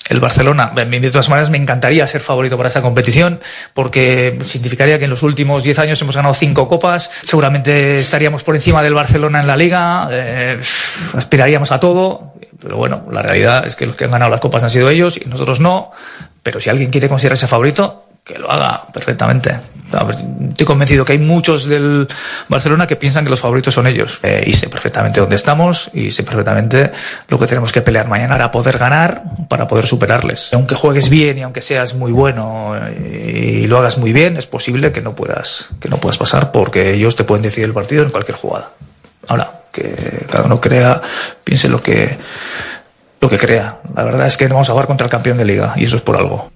el 0.09 0.19
Barcelona. 0.19 0.71
De 0.73 1.11
todas 1.11 1.29
maneras, 1.29 1.49
me 1.49 1.57
encantaría 1.57 2.07
ser 2.07 2.21
favorito 2.21 2.57
para 2.57 2.69
esa 2.69 2.81
competición 2.81 3.39
porque 3.73 4.39
significaría 4.43 4.97
que 4.97 5.05
en 5.05 5.11
los 5.11 5.23
últimos 5.23 5.63
10 5.63 5.79
años 5.79 6.01
hemos 6.01 6.15
ganado 6.15 6.33
cinco 6.33 6.67
copas. 6.67 7.11
Seguramente 7.23 7.99
estaríamos 7.99 8.43
por 8.43 8.55
encima 8.55 8.81
del 8.81 8.93
Barcelona 8.93 9.41
en 9.41 9.47
la 9.47 9.57
liga. 9.57 10.07
eh, 10.11 10.59
aspiraríamos 11.13 11.71
a 11.71 11.79
todo. 11.79 12.33
Pero 12.59 12.77
bueno, 12.77 13.05
la 13.11 13.21
realidad 13.21 13.67
es 13.67 13.75
que 13.75 13.85
los 13.85 13.95
que 13.95 14.05
han 14.05 14.11
ganado 14.11 14.31
las 14.31 14.41
copas 14.41 14.63
han 14.63 14.71
sido 14.71 14.89
ellos 14.89 15.19
y 15.23 15.29
nosotros 15.29 15.59
no. 15.59 15.91
Pero 16.41 16.59
si 16.59 16.69
alguien 16.69 16.89
quiere 16.89 17.07
considerarse 17.07 17.45
favorito, 17.45 18.05
que 18.23 18.39
lo 18.39 18.51
haga 18.51 18.83
perfectamente. 18.91 19.59
Estoy 19.87 20.65
convencido 20.65 21.05
que 21.05 21.13
hay 21.13 21.19
muchos 21.19 21.65
del 21.65 22.07
Barcelona 22.49 22.87
que 22.87 22.95
piensan 22.95 23.23
que 23.23 23.29
los 23.29 23.39
favoritos 23.39 23.73
son 23.73 23.87
ellos. 23.87 24.19
Eh, 24.23 24.43
y 24.45 24.53
sé 24.53 24.69
perfectamente 24.69 25.19
dónde 25.19 25.35
estamos 25.35 25.89
y 25.93 26.11
sé 26.11 26.23
perfectamente 26.23 26.91
lo 27.29 27.39
que 27.39 27.47
tenemos 27.47 27.71
que 27.71 27.81
pelear 27.81 28.07
mañana 28.07 28.35
para 28.35 28.51
poder 28.51 28.77
ganar, 28.77 29.23
para 29.49 29.67
poder 29.67 29.87
superarles. 29.87 30.53
Aunque 30.53 30.75
juegues 30.75 31.09
bien 31.09 31.37
y 31.37 31.43
aunque 31.43 31.61
seas 31.61 31.93
muy 31.93 32.11
bueno 32.11 32.75
eh, 32.75 33.61
y 33.63 33.67
lo 33.67 33.77
hagas 33.77 33.97
muy 33.97 34.13
bien, 34.13 34.37
es 34.37 34.47
posible 34.47 34.91
que 34.91 35.01
no 35.01 35.15
puedas, 35.15 35.69
que 35.79 35.89
no 35.89 35.97
puedas 35.97 36.17
pasar 36.17 36.51
porque 36.51 36.93
ellos 36.93 37.15
te 37.15 37.23
pueden 37.23 37.43
decidir 37.43 37.65
el 37.65 37.73
partido 37.73 38.03
en 38.03 38.09
cualquier 38.09 38.37
jugada. 38.37 38.71
Ahora, 39.27 39.61
que 39.71 40.25
cada 40.29 40.45
uno 40.45 40.59
crea, 40.59 41.01
piense 41.43 41.69
lo 41.69 41.81
que, 41.81 42.17
lo 43.21 43.29
que 43.29 43.37
crea. 43.37 43.79
La 43.95 44.03
verdad 44.03 44.27
es 44.27 44.37
que 44.37 44.47
no 44.47 44.55
vamos 44.55 44.69
a 44.69 44.73
jugar 44.73 44.87
contra 44.87 45.05
el 45.05 45.11
campeón 45.11 45.37
de 45.37 45.45
liga 45.45 45.73
y 45.75 45.85
eso 45.85 45.97
es 45.97 46.01
por 46.01 46.17
algo. 46.17 46.51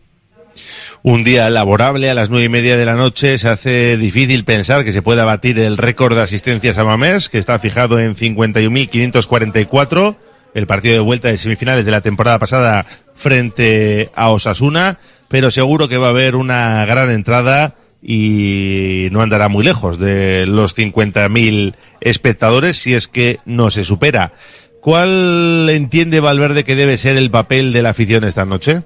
Un 1.04 1.24
día 1.24 1.50
laborable 1.50 2.12
a 2.12 2.14
las 2.14 2.30
nueve 2.30 2.46
y 2.46 2.50
media 2.50 2.78
de 2.78 2.86
la 2.86 2.94
noche 2.94 3.40
se 3.40 3.50
hace 3.50 3.98
difícil 3.98 4.46
pensar 4.46 4.86
que 4.86 4.92
se 4.92 5.02
pueda 5.02 5.26
batir 5.26 5.58
el 5.58 5.78
récord 5.78 6.16
de 6.16 6.22
asistencias 6.22 6.78
a 6.78 6.84
Mamés, 6.84 7.28
que 7.28 7.40
está 7.40 7.58
fijado 7.58 8.00
en 8.00 8.16
51.544, 8.16 10.16
el 10.54 10.68
partido 10.68 10.94
de 10.94 11.00
vuelta 11.00 11.30
de 11.30 11.38
semifinales 11.38 11.86
de 11.86 11.92
la 11.92 12.02
temporada 12.02 12.38
pasada 12.38 12.86
frente 13.16 14.12
a 14.14 14.30
Osasuna, 14.30 15.00
pero 15.28 15.50
seguro 15.50 15.90
que 15.90 15.98
va 15.98 16.08
a 16.08 16.12
haber 16.12 16.36
una 16.36 16.86
gran 16.86 17.10
entrada 17.10 17.74
y 18.04 19.08
no 19.12 19.22
andará 19.22 19.50
muy 19.50 19.64
lejos 19.64 19.98
de 19.98 20.46
los 20.46 20.78
50.000 20.78 21.74
espectadores 22.00 22.78
si 22.78 22.94
es 22.94 23.08
que 23.08 23.40
no 23.46 23.72
se 23.72 23.86
supera. 23.86 24.34
¿Cuál 24.82 25.68
entiende 25.72 26.20
Valverde 26.20 26.64
que 26.64 26.76
debe 26.76 27.00
ser 27.00 27.18
el 27.18 27.32
papel 27.32 27.74
de 27.74 27.82
la 27.82 27.90
afición 27.90 28.24
esta 28.24 28.46
noche? 28.46 28.84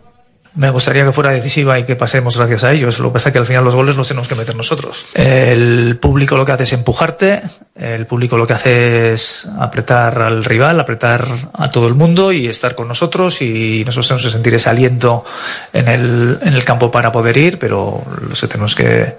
Me 0.56 0.70
gustaría 0.70 1.04
que 1.04 1.12
fuera 1.12 1.32
decisiva 1.32 1.78
y 1.78 1.84
que 1.84 1.98
pasemos 1.98 2.38
gracias 2.38 2.64
a 2.64 2.72
ellos. 2.72 3.00
Lo 3.00 3.10
que 3.10 3.14
pasa 3.16 3.30
es 3.30 3.34
que 3.34 3.40
al 3.40 3.46
final 3.46 3.66
los 3.66 3.76
goles 3.76 3.96
los 3.96 4.08
tenemos 4.08 4.30
que 4.30 4.36
meter 4.36 4.56
nosotros. 4.56 5.06
El 5.14 5.98
público 6.02 6.38
lo 6.38 6.46
que 6.46 6.54
hace 6.54 6.64
es 6.64 6.74
empujarte, 6.74 7.42
el 7.76 8.06
público 8.06 8.38
lo 8.38 8.48
que 8.48 8.54
hace 8.54 9.14
es 9.14 9.50
apretar 9.60 10.22
al 10.22 10.46
rival, 10.46 10.80
apretar 10.80 11.28
a 11.54 11.70
todo 11.70 11.90
el 11.90 11.94
mundo 11.94 12.32
y 12.32 12.48
estar 12.48 12.74
con 12.74 12.88
nosotros 12.88 13.42
y 13.42 13.84
nosotros 13.86 14.08
tenemos 14.08 14.24
que 14.24 14.32
sentir 14.32 14.54
ese 14.54 14.70
aliento 14.70 15.26
en 15.74 15.90
el, 15.90 16.40
en 16.42 16.54
el 16.54 16.64
campo 16.64 16.90
para 16.90 17.12
poder 17.12 17.36
ir, 17.36 17.60
pero 17.60 18.02
lo 18.22 18.34
que 18.34 18.48
tenemos 18.48 18.76
que 18.76 19.18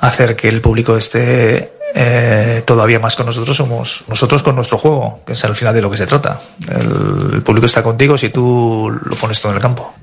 hacer 0.00 0.36
que 0.36 0.48
el 0.48 0.62
público 0.62 0.96
esté 0.96 1.74
eh, 1.94 2.62
todavía 2.64 2.98
más 2.98 3.14
con 3.14 3.26
nosotros 3.26 3.56
somos 3.56 4.04
nosotros 4.08 4.42
con 4.42 4.54
nuestro 4.56 4.78
juego, 4.78 5.20
que 5.26 5.34
es 5.34 5.44
al 5.44 5.54
final 5.54 5.74
de 5.74 5.82
lo 5.82 5.90
que 5.90 5.98
se 5.98 6.06
trata. 6.06 6.40
El, 6.70 7.34
el 7.34 7.42
público 7.42 7.66
está 7.66 7.82
contigo 7.82 8.16
si 8.16 8.30
tú 8.30 8.90
lo 9.04 9.16
pones 9.16 9.38
todo 9.38 9.52
en 9.52 9.56
el 9.56 9.62
campo. 9.62 9.94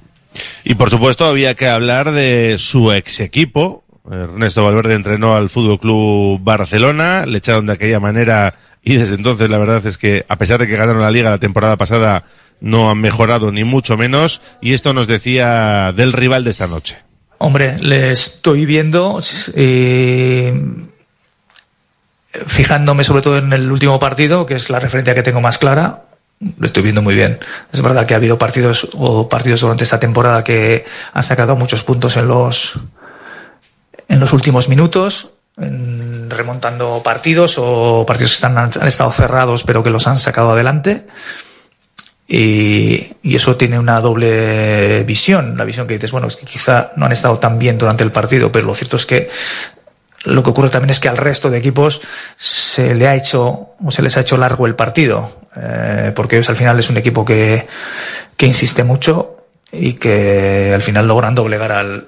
Y 0.63 0.75
por 0.75 0.89
supuesto 0.89 1.25
había 1.25 1.55
que 1.55 1.67
hablar 1.67 2.11
de 2.11 2.57
su 2.57 2.91
ex 2.91 3.19
equipo. 3.19 3.83
Ernesto 4.09 4.63
Valverde 4.63 4.93
entrenó 4.93 5.35
al 5.35 5.49
Fútbol 5.49 5.79
Club 5.79 6.39
Barcelona, 6.43 7.25
le 7.25 7.39
echaron 7.39 7.65
de 7.65 7.73
aquella 7.73 7.99
manera 7.99 8.53
y 8.83 8.97
desde 8.97 9.15
entonces 9.15 9.49
la 9.49 9.57
verdad 9.57 9.83
es 9.85 9.97
que 9.97 10.25
a 10.27 10.37
pesar 10.37 10.59
de 10.59 10.67
que 10.67 10.75
ganaron 10.75 11.01
la 11.01 11.09
liga 11.09 11.31
la 11.31 11.39
temporada 11.39 11.75
pasada 11.75 12.23
no 12.61 12.91
han 12.91 12.99
mejorado 12.99 13.51
ni 13.51 13.63
mucho 13.63 13.97
menos 13.97 14.41
y 14.61 14.73
esto 14.73 14.93
nos 14.93 15.07
decía 15.07 15.91
del 15.91 16.13
rival 16.13 16.43
de 16.43 16.51
esta 16.51 16.67
noche. 16.67 16.97
Hombre, 17.37 17.77
le 17.79 18.11
estoy 18.11 18.65
viendo 18.65 19.19
eh, 19.55 20.53
fijándome 22.47 23.03
sobre 23.03 23.21
todo 23.21 23.37
en 23.37 23.51
el 23.53 23.71
último 23.71 23.99
partido, 23.99 24.45
que 24.45 24.55
es 24.55 24.69
la 24.69 24.79
referencia 24.79 25.15
que 25.15 25.23
tengo 25.23 25.41
más 25.41 25.57
clara. 25.57 26.04
Lo 26.39 26.65
estoy 26.65 26.83
viendo 26.83 27.01
muy 27.01 27.15
bien. 27.15 27.39
Es 27.71 27.81
verdad 27.81 28.05
que 28.05 28.13
ha 28.13 28.17
habido 28.17 28.37
partidos 28.37 28.89
o 28.93 29.29
partidos 29.29 29.61
durante 29.61 29.83
esta 29.83 29.99
temporada 29.99 30.43
que 30.43 30.85
han 31.13 31.23
sacado 31.23 31.55
muchos 31.55 31.83
puntos 31.83 32.17
en 32.17 32.27
los 32.27 32.79
en 34.07 34.19
los 34.19 34.33
últimos 34.33 34.69
minutos, 34.69 35.31
remontando 35.57 37.01
partidos 37.03 37.55
o 37.57 38.05
partidos 38.05 38.31
que 38.31 38.35
están, 38.35 38.57
han 38.57 38.87
estado 38.87 39.11
cerrados 39.11 39.63
pero 39.63 39.81
que 39.81 39.89
los 39.89 40.07
han 40.07 40.19
sacado 40.19 40.51
adelante. 40.51 41.07
Y, 42.27 43.13
y 43.21 43.35
eso 43.35 43.55
tiene 43.55 43.79
una 43.79 44.01
doble 44.01 45.03
visión. 45.03 45.57
La 45.57 45.63
visión 45.63 45.87
que 45.87 45.93
dices, 45.93 46.11
bueno, 46.11 46.27
es 46.27 46.35
que 46.35 46.45
quizá 46.45 46.91
no 46.95 47.05
han 47.05 47.11
estado 47.11 47.37
tan 47.37 47.59
bien 47.59 47.77
durante 47.77 48.03
el 48.03 48.11
partido, 48.11 48.51
pero 48.51 48.65
lo 48.65 48.75
cierto 48.75 48.95
es 48.95 49.05
que 49.05 49.29
lo 50.25 50.43
que 50.43 50.49
ocurre 50.49 50.69
también 50.69 50.89
es 50.89 50.99
que 50.99 51.07
al 51.07 51.17
resto 51.17 51.49
de 51.49 51.57
equipos 51.57 52.01
se 52.38 52.95
le 52.95 53.07
ha 53.07 53.15
hecho 53.15 53.69
o 53.83 53.91
se 53.91 54.01
les 54.01 54.17
ha 54.17 54.21
hecho 54.21 54.38
largo 54.38 54.65
el 54.65 54.75
partido, 54.75 55.29
eh, 55.55 56.11
porque 56.15 56.35
ellos 56.35 56.49
al 56.49 56.55
final 56.55 56.79
es 56.79 56.89
un 56.89 56.97
equipo 56.97 57.23
que, 57.23 57.67
insiste 58.39 58.83
mucho 58.83 59.38
y 59.71 59.93
que 59.93 60.71
al 60.73 60.81
final 60.81 61.07
logran 61.07 61.35
doblegar 61.35 61.71
al, 61.71 62.05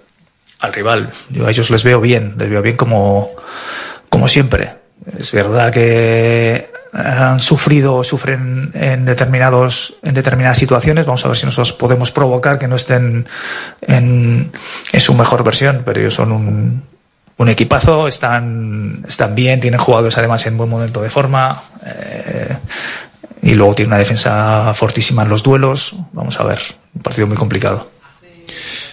al 0.60 0.74
rival. 0.74 1.12
Yo 1.30 1.48
a 1.48 1.52
ellos 1.52 1.70
les 1.70 1.84
veo 1.84 2.02
bien, 2.02 2.36
les 2.38 2.50
veo 2.50 2.62
bien 2.62 2.76
como, 2.76 3.30
como 4.10 4.28
siempre. 4.28 4.76
Es 5.18 5.32
verdad 5.32 5.72
que 5.72 6.70
han 6.94 7.40
sufrido, 7.40 8.04
sufren 8.04 8.72
en 8.74 9.06
determinados, 9.06 10.00
en 10.04 10.16
determinadas 10.16 10.58
situaciones. 10.58 11.06
Vamos 11.06 11.24
a 11.26 11.28
ver 11.28 11.38
si 11.38 11.46
nosotros 11.46 11.74
podemos 11.74 12.12
provocar 12.12 12.58
que 12.58 12.68
no 12.68 12.76
estén 12.76 13.28
en, 13.82 14.52
en 14.92 15.02
su 15.02 15.14
mejor 15.14 15.44
versión, 15.44 15.84
pero 15.86 16.00
ellos 16.00 16.16
son 16.16 16.32
un, 16.32 16.84
un 17.38 17.50
equipazo, 17.50 18.08
están, 18.08 19.04
están 19.08 19.36
bien, 19.36 19.60
tienen 19.60 19.80
jugadores 19.80 20.18
además 20.18 20.46
en 20.46 20.58
buen 20.58 20.70
momento 20.70 21.02
de 21.02 21.10
forma. 21.10 21.62
eh, 21.86 22.58
y 23.42 23.54
luego 23.54 23.76
tiene 23.76 23.90
una 23.90 23.98
defensa 23.98 24.74
fortísima 24.74 25.24
en 25.24 25.30
los 25.30 25.44
duelos. 25.44 25.96
Vamos 26.12 26.40
a 26.40 26.44
ver, 26.44 26.60
un 26.94 27.02
partido 27.02 27.28
muy 27.28 27.38
complicado. 27.38 27.90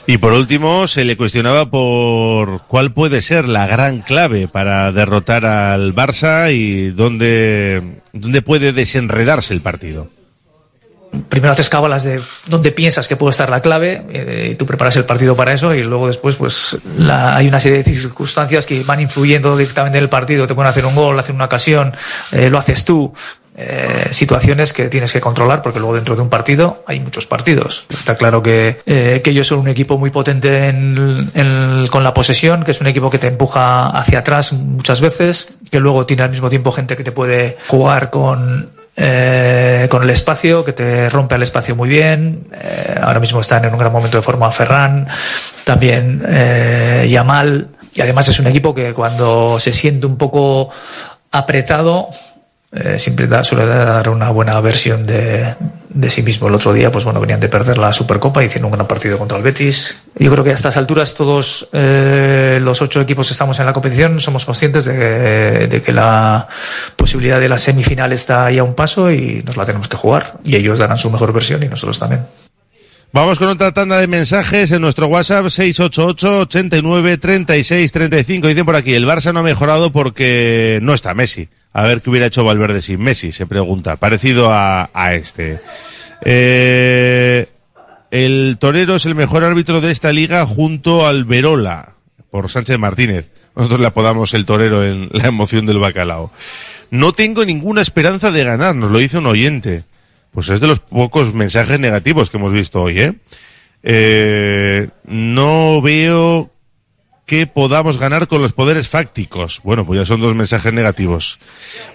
Y 0.07 0.19
por 0.19 0.33
último, 0.33 0.87
se 0.87 1.05
le 1.05 1.17
cuestionaba 1.17 1.71
por 1.71 2.63
cuál 2.67 2.93
puede 2.93 3.23
ser 3.23 3.49
la 3.49 3.67
gran 3.67 4.03
clave 4.03 4.49
para 4.49 4.93
derrotar 4.93 5.47
al 5.47 5.95
Barça 5.95 6.53
y 6.53 6.91
dónde, 6.91 8.03
dónde 8.13 8.43
puede 8.43 8.73
desenredarse 8.73 9.55
el 9.55 9.63
partido. 9.63 10.09
Primero 11.29 11.53
haces 11.53 11.69
cábalas 11.69 12.05
de 12.05 12.21
dónde 12.47 12.73
piensas 12.73 13.09
que 13.09 13.17
puede 13.17 13.31
estar 13.33 13.51
la 13.51 13.61
clave, 13.61 14.05
eh, 14.11 14.49
y 14.53 14.55
tú 14.57 14.67
preparas 14.67 14.97
el 14.97 15.05
partido 15.05 15.35
para 15.37 15.53
eso 15.53 15.75
y 15.75 15.83
luego 15.83 16.07
después 16.09 16.37
pues 16.37 16.77
hay 17.11 17.49
una 17.49 17.61
serie 17.61 17.79
de 17.79 17.85
circunstancias 17.85 18.67
que 18.67 18.83
van 18.83 19.01
influyendo 19.01 19.57
directamente 19.57 19.99
en 19.99 20.05
el 20.05 20.11
partido. 20.11 20.47
Te 20.47 20.55
pueden 20.55 20.71
hacer 20.71 20.87
un 20.87 20.95
gol, 20.95 21.19
hacer 21.19 21.35
una 21.35 21.45
ocasión, 21.47 21.95
eh, 22.33 22.51
lo 22.51 22.59
haces 22.59 22.85
tú. 22.85 23.13
eh, 23.57 24.09
situaciones 24.11 24.73
que 24.73 24.89
tienes 24.89 25.13
que 25.13 25.21
controlar 25.21 25.63
porque 25.63 25.79
luego 25.79 25.95
dentro 25.95 26.17
de 26.17 26.23
un 26.23 26.29
partido 26.29 26.83
hay 26.89 26.99
muchos 26.99 27.29
partidos. 27.29 27.87
Está 27.89 28.17
claro 28.17 28.43
que, 28.43 28.81
que 28.85 29.23
ellos 29.31 29.47
son 29.47 29.61
un 29.61 29.69
equipo 29.69 29.97
muy 29.97 30.11
potente 30.11 30.67
en- 30.67 31.31
en- 31.35 31.87
con 31.87 32.03
la 32.03 32.13
posesión, 32.13 32.65
que 32.65 32.73
es 32.73 32.81
un 32.81 32.89
equipo 32.89 33.11
que 33.11 33.19
te 33.19 33.29
empuja 33.29 33.91
hacia 33.91 34.19
atrás 34.19 34.53
muchas 34.55 35.01
veces, 35.01 35.55
que 35.71 35.79
luego 35.79 36.05
tiene 36.05 36.25
al 36.25 36.31
mismo 36.31 36.51
tiempo 36.51 36.73
gente 36.73 36.97
que 36.97 37.05
te 37.05 37.13
puede 37.13 37.57
jugar 37.69 38.11
con 38.11 38.71
eh, 38.97 39.89
con 39.91 40.03
el 40.03 40.11
espacio, 40.11 40.65
que 40.65 40.73
te 40.73 41.09
rompe 41.11 41.35
el 41.35 41.43
espacio 41.43 41.75
muy 41.75 41.89
bien. 41.89 42.47
Eh, 42.53 42.99
ahora 43.03 43.21
mismo 43.21 43.41
están 43.41 43.65
en 43.65 43.73
un 43.73 43.79
gran 43.79 43.93
momento 43.93 44.19
de 44.19 44.23
forma 44.23 44.51
Ferran, 44.51 45.07
también 45.65 46.23
eh, 46.29 47.07
Yamal. 47.09 47.69
Y 47.95 48.01
además 48.01 48.29
es 48.29 48.39
un 48.39 48.47
equipo 48.47 48.75
que 48.75 48.93
cuando 48.93 49.59
se 49.61 49.73
siente 49.73 50.07
un 50.07 50.17
poco 50.17 50.69
apretado, 51.31 52.09
siempre 52.97 53.29
suele 53.45 53.67
dar 53.67 54.09
una 54.09 54.31
buena 54.31 54.61
versión 54.61 55.07
de, 55.07 55.55
de 55.91 56.11
sí 56.11 56.25
mismo. 56.25 56.49
El 56.49 56.57
otro 56.57 56.73
día, 56.73 56.91
pues 56.91 57.05
bueno, 57.05 57.21
venían 57.21 57.39
de 57.39 57.49
perder 57.49 57.79
la 57.79 57.93
Supercopa 57.93 58.43
y 58.43 58.47
hicieron 58.47 58.67
un 58.67 58.73
gran 58.73 58.89
partido 58.89 59.17
contra 59.17 59.39
el 59.39 59.45
Betis. 59.45 60.04
Yo 60.17 60.31
creo 60.31 60.45
que 60.45 60.51
a 60.51 60.55
estas 60.55 60.77
alturas 60.77 61.15
todos 61.15 61.69
eh, 61.73 62.59
los 62.63 62.81
ocho 62.83 63.01
equipos 63.01 63.27
que 63.27 63.33
estamos 63.33 63.59
en 63.59 63.67
la 63.67 63.73
competición 63.73 64.21
somos 64.21 64.45
conscientes 64.45 64.85
de, 64.85 65.67
de 65.67 65.83
que 65.83 65.93
la 65.93 66.47
posibilidad 66.95 67.41
de 67.41 67.49
la 67.49 67.59
semifinal 67.59 68.13
está 68.13 68.47
ahí 68.47 68.59
a 68.59 68.65
un 68.65 68.75
paso 68.75 69.11
y 69.11 69.43
nos 69.45 69.57
la 69.57 69.67
tenemos 69.67 69.89
que 69.89 69.97
jugar. 69.97 70.39
Y 70.45 70.55
ellos 70.55 70.79
darán 70.79 70.99
su 70.99 71.11
mejor 71.11 71.33
versión 71.33 71.63
y 71.65 71.69
nosotros 71.69 71.99
también. 71.99 72.25
Vamos 73.15 73.39
con 73.39 73.49
otra 73.49 73.71
tanda 73.71 74.01
de 74.01 74.09
mensajes 74.09 74.73
en 74.73 74.81
nuestro 74.81 75.07
WhatsApp 75.07 75.49
688 75.49 76.41
89 76.41 77.17
36 77.19 77.93
35. 77.93 78.49
Dicen 78.49 78.65
por 78.65 78.75
aquí, 78.75 78.93
el 78.93 79.07
Barça 79.07 79.33
no 79.33 79.39
ha 79.39 79.45
mejorado 79.45 79.93
porque 79.93 80.81
no 80.83 80.95
está 80.95 81.15
Messi. 81.15 81.49
A 81.73 81.85
ver 81.85 82.03
qué 82.03 82.11
hubiera 82.11 82.27
hecho 82.27 82.43
Valverde 82.43 82.83
sin 82.83 83.01
Messi, 83.01 83.31
se 83.31 83.47
pregunta. 83.47 83.97
Parecido 83.97 84.53
a, 84.53 84.91
a 84.93 85.15
este. 85.15 85.61
Eh, 86.25 87.47
el 88.15 88.59
Torero 88.61 88.95
es 88.95 89.07
el 89.07 89.17
mejor 89.17 89.43
árbitro 89.43 89.81
de 89.81 89.91
esta 89.91 90.13
liga 90.13 90.47
junto 90.47 91.05
al 91.05 91.25
Verola, 91.25 91.95
por 92.31 92.49
Sánchez 92.49 92.79
Martínez. 92.79 93.33
Nosotros 93.57 93.81
le 93.81 93.89
apodamos 93.89 94.35
el 94.35 94.47
Torero 94.47 94.87
en 94.87 95.09
la 95.11 95.27
emoción 95.27 95.67
del 95.67 95.81
bacalao. 95.81 96.31
No 96.93 97.11
tengo 97.11 97.45
ninguna 97.45 97.83
esperanza 97.83 98.31
de 98.31 98.45
ganar, 98.45 98.77
nos 98.77 98.93
lo 98.93 99.01
dice 99.01 99.19
un 99.19 99.27
oyente. 99.27 99.83
Pues 100.31 100.49
es 100.49 100.61
de 100.61 100.69
los 100.69 100.79
pocos 100.79 101.35
mensajes 101.35 101.81
negativos 101.81 102.31
que 102.31 102.37
hemos 102.37 102.53
visto 102.53 102.83
hoy, 102.83 103.01
¿eh? 103.01 103.15
Eh, 103.83 104.89
no 105.09 105.83
veo 105.83 106.53
que 107.27 107.47
podamos 107.47 107.99
ganar 107.99 108.29
con 108.29 108.43
los 108.43 108.53
poderes 108.53 108.89
fácticos. 108.89 109.61
Bueno, 109.65 109.87
pues 109.87 110.01
ya 110.01 110.07
son 110.07 110.21
dos 110.21 110.35
mensajes 110.35 110.73
negativos. 110.73 111.39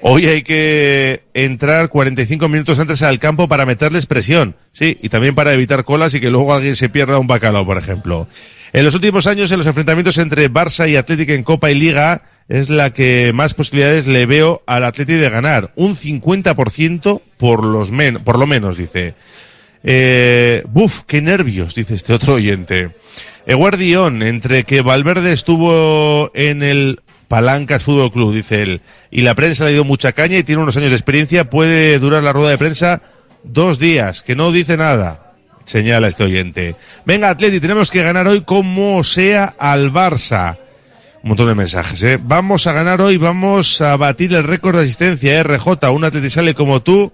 Hoy 0.01 0.25
hay 0.25 0.41
que 0.41 1.23
entrar 1.33 1.89
45 1.89 2.49
minutos 2.49 2.79
antes 2.79 3.03
al 3.03 3.19
campo 3.19 3.47
para 3.47 3.65
meterles 3.65 4.05
presión. 4.05 4.55
Sí, 4.71 4.97
y 5.01 5.09
también 5.09 5.35
para 5.35 5.53
evitar 5.53 5.83
colas 5.83 6.13
y 6.15 6.19
que 6.19 6.31
luego 6.31 6.53
alguien 6.53 6.75
se 6.75 6.89
pierda 6.89 7.19
un 7.19 7.27
bacalao, 7.27 7.65
por 7.65 7.77
ejemplo. 7.77 8.27
En 8.73 8.85
los 8.85 8.93
últimos 8.93 9.27
años, 9.27 9.51
en 9.51 9.57
los 9.57 9.67
enfrentamientos 9.67 10.17
entre 10.17 10.51
Barça 10.51 10.89
y 10.89 10.95
Atlético 10.95 11.33
en 11.33 11.43
Copa 11.43 11.71
y 11.71 11.75
Liga, 11.75 12.23
es 12.47 12.69
la 12.69 12.91
que 12.91 13.31
más 13.33 13.53
posibilidades 13.53 14.07
le 14.07 14.25
veo 14.25 14.63
al 14.65 14.83
Atlético 14.83 15.19
de 15.19 15.29
ganar. 15.29 15.71
Un 15.75 15.95
50% 15.95 17.21
por, 17.37 17.63
los 17.63 17.91
men 17.91 18.23
por 18.23 18.37
lo 18.37 18.47
menos, 18.47 18.77
dice. 18.77 19.15
Eh, 19.83 20.63
buf, 20.67 21.01
qué 21.07 21.21
nervios, 21.21 21.75
dice 21.75 21.93
este 21.93 22.13
otro 22.13 22.35
oyente. 22.35 22.91
Eguardión, 23.45 24.21
entre 24.23 24.63
que 24.63 24.81
Valverde 24.81 25.33
estuvo 25.33 26.31
en 26.33 26.63
el 26.63 27.01
Palancas 27.27 27.83
Fútbol 27.83 28.11
Club, 28.11 28.33
dice 28.33 28.61
él, 28.61 28.81
y 29.11 29.21
la 29.21 29.35
prensa 29.35 29.65
le 29.65 29.73
dio 29.73 29.83
mucha 29.83 30.11
caña 30.11 30.37
y 30.37 30.43
tiene 30.43 30.61
unos 30.61 30.77
años 30.77 30.89
de 30.89 30.95
experiencia, 30.95 31.49
puede 31.49 31.97
durar 31.99 32.23
la 32.23 32.33
rueda 32.33 32.49
de 32.49 32.57
prensa 32.57 33.01
dos 33.43 33.79
días, 33.79 34.21
que 34.21 34.35
no 34.35 34.51
dice 34.51 34.77
nada, 34.77 35.33
señala 35.63 36.07
este 36.07 36.23
oyente. 36.23 36.75
Venga, 37.05 37.29
Atleti, 37.29 37.59
tenemos 37.59 37.91
que 37.91 38.03
ganar 38.03 38.27
hoy 38.27 38.41
como 38.41 39.03
sea 39.03 39.55
al 39.57 39.93
Barça. 39.93 40.57
Un 41.21 41.29
montón 41.29 41.47
de 41.47 41.55
mensajes, 41.55 42.01
¿eh? 42.03 42.19
Vamos 42.21 42.65
a 42.65 42.73
ganar 42.73 43.01
hoy, 43.01 43.17
vamos 43.17 43.81
a 43.81 43.97
batir 43.97 44.33
el 44.33 44.43
récord 44.43 44.77
de 44.77 44.83
asistencia. 44.83 45.43
RJ, 45.43 45.89
un 45.91 46.05
Atleti 46.05 46.29
sale 46.29 46.55
como 46.55 46.81
tú. 46.81 47.11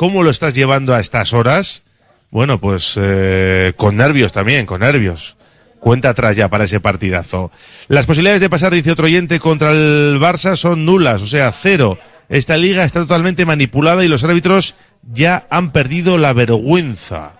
¿Cómo 0.00 0.22
lo 0.22 0.30
estás 0.30 0.54
llevando 0.54 0.94
a 0.94 1.00
estas 1.00 1.34
horas? 1.34 1.82
Bueno, 2.30 2.58
pues 2.58 2.94
eh, 2.98 3.74
con 3.76 3.96
nervios 3.96 4.32
también, 4.32 4.64
con 4.64 4.80
nervios. 4.80 5.36
Cuenta 5.78 6.08
atrás 6.08 6.36
ya 6.36 6.48
para 6.48 6.64
ese 6.64 6.80
partidazo. 6.80 7.50
Las 7.86 8.06
posibilidades 8.06 8.40
de 8.40 8.48
pasar, 8.48 8.72
dice 8.72 8.92
otro 8.92 9.04
oyente, 9.04 9.38
contra 9.38 9.72
el 9.72 10.18
Barça 10.18 10.56
son 10.56 10.86
nulas, 10.86 11.20
o 11.20 11.26
sea, 11.26 11.52
cero. 11.52 11.98
Esta 12.30 12.56
liga 12.56 12.86
está 12.86 13.00
totalmente 13.00 13.44
manipulada 13.44 14.02
y 14.02 14.08
los 14.08 14.24
árbitros 14.24 14.74
ya 15.12 15.46
han 15.50 15.70
perdido 15.70 16.16
la 16.16 16.32
vergüenza. 16.32 17.32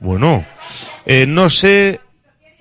Bueno, 0.00 0.42
eh, 1.04 1.26
no 1.28 1.50
sé 1.50 2.00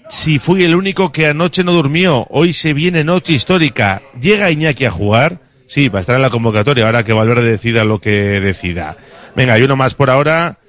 si 0.09 0.37
fui 0.37 0.65
el 0.65 0.75
único 0.75 1.13
que 1.13 1.27
anoche 1.27 1.63
no 1.63 1.71
durmió. 1.71 2.27
Hoy 2.29 2.51
se 2.51 2.73
viene 2.73 3.05
noche 3.05 3.31
histórica. 3.31 4.01
¿Llega 4.19 4.51
Iñaki 4.51 4.83
a 4.83 4.91
jugar? 4.91 5.44
Sí, 5.67 5.89
va 5.89 5.99
a 5.99 6.01
estar 6.01 6.15
en 6.15 6.21
la 6.21 6.29
convocatoria 6.29 6.85
ahora 6.85 7.03
que 7.03 7.13
Valverde 7.13 7.51
decida 7.51 7.83
lo 7.83 7.99
que 7.99 8.39
decida. 8.39 8.97
Venga, 9.35 9.53
hay 9.53 9.63
uno 9.63 9.75
más 9.75 9.95
por 9.95 10.09
ahora. 10.09 10.59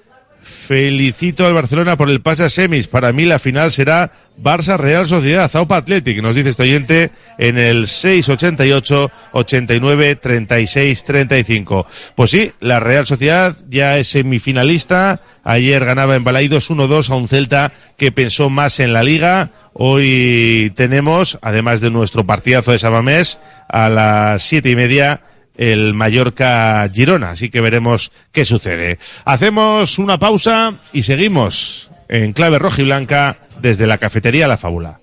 Felicito 0.47 1.45
al 1.45 1.55
Barcelona 1.55 1.97
por 1.97 2.09
el 2.09 2.21
pase 2.21 2.45
a 2.45 2.49
semis. 2.49 2.87
Para 2.87 3.13
mí 3.13 3.25
la 3.25 3.41
final 3.41 3.73
será 3.73 4.13
Barça 4.41 4.77
Real 4.77 5.05
Sociedad, 5.05 5.51
Zaupa 5.51 5.79
Athletic, 5.79 6.23
nos 6.23 6.37
dice 6.37 6.51
este 6.51 6.63
oyente 6.63 7.11
en 7.37 7.59
el 7.59 7.89
688 7.89 9.11
89 9.33 10.17
36 10.17 11.05
35. 11.05 11.87
Pues 12.15 12.31
sí, 12.31 12.53
la 12.61 12.79
Real 12.79 13.07
Sociedad 13.07 13.57
ya 13.69 13.99
es 13.99 14.07
semifinalista. 14.07 15.21
Ayer 15.43 15.85
ganaba 15.85 16.15
en 16.15 16.23
Balaidos 16.23 16.71
1-2 16.71 17.11
a 17.11 17.17
un 17.17 17.27
Celta 17.27 17.73
que 17.97 18.13
pensó 18.13 18.49
más 18.49 18.79
en 18.79 18.93
la 18.93 19.03
liga. 19.03 19.51
Hoy 19.73 20.73
tenemos, 20.77 21.39
además 21.43 21.81
de 21.81 21.91
nuestro 21.91 22.25
partidazo 22.25 22.71
de 22.71 22.79
Sabamés, 22.79 23.41
a 23.69 23.89
las 23.89 24.45
siete 24.45 24.71
y 24.71 24.77
media 24.77 25.23
el 25.57 25.95
Mallorca 25.95 26.88
Girona, 26.92 27.31
así 27.31 27.49
que 27.49 27.61
veremos 27.61 28.12
qué 28.33 28.45
sucede. 28.45 28.99
Hacemos 29.25 29.99
una 29.99 30.19
pausa 30.19 30.81
y 30.92 31.03
seguimos 31.03 31.90
en 32.09 32.33
clave 32.33 32.59
roja 32.59 32.83
y 32.83 32.85
blanca 32.85 33.38
desde 33.61 33.87
la 33.87 33.99
cafetería 33.99 34.49
La 34.49 34.59
Fábula. 34.59 35.01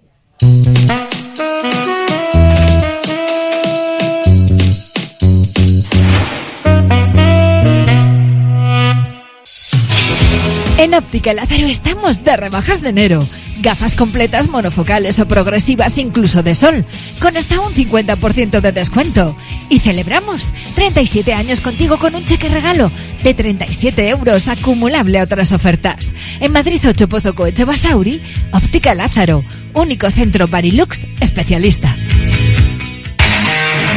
En 10.93 10.99
Óptica 10.99 11.34
Lázaro 11.34 11.65
estamos 11.65 12.23
de 12.23 12.38
rebajas 12.38 12.84
de 12.84 12.89
enero. 12.89 13.27
Gafas 13.62 13.95
completas 13.95 14.47
monofocales 14.47 15.17
o 15.17 15.27
progresivas 15.27 15.97
incluso 15.97 16.43
de 16.43 16.53
sol, 16.53 16.86
con 17.19 17.36
hasta 17.36 17.60
un 17.62 17.73
50% 17.73 18.62
de 18.62 18.71
descuento. 18.71 19.36
Y 19.69 19.79
celebramos 19.79 20.49
37 20.75 21.34
años 21.34 21.62
contigo 21.62 21.97
con 21.97 22.13
un 22.13 22.23
cheque 22.23 22.47
regalo 22.47 22.91
de 23.23 23.34
37 23.34 24.08
euros 24.08 24.47
acumulable 24.47 25.17
a 25.17 25.23
otras 25.23 25.51
ofertas. 25.51 26.12
En 26.39 26.51
Madrid 26.51 26.79
8 26.88 27.10
Pozo 27.10 27.34
Coeche 27.34 27.65
Basauri, 27.65 28.21
Óptica 28.51 28.93
Lázaro, 28.93 29.43
único 29.73 30.12
centro 30.12 30.47
Barilux 30.47 31.08
especialista. 31.21 31.97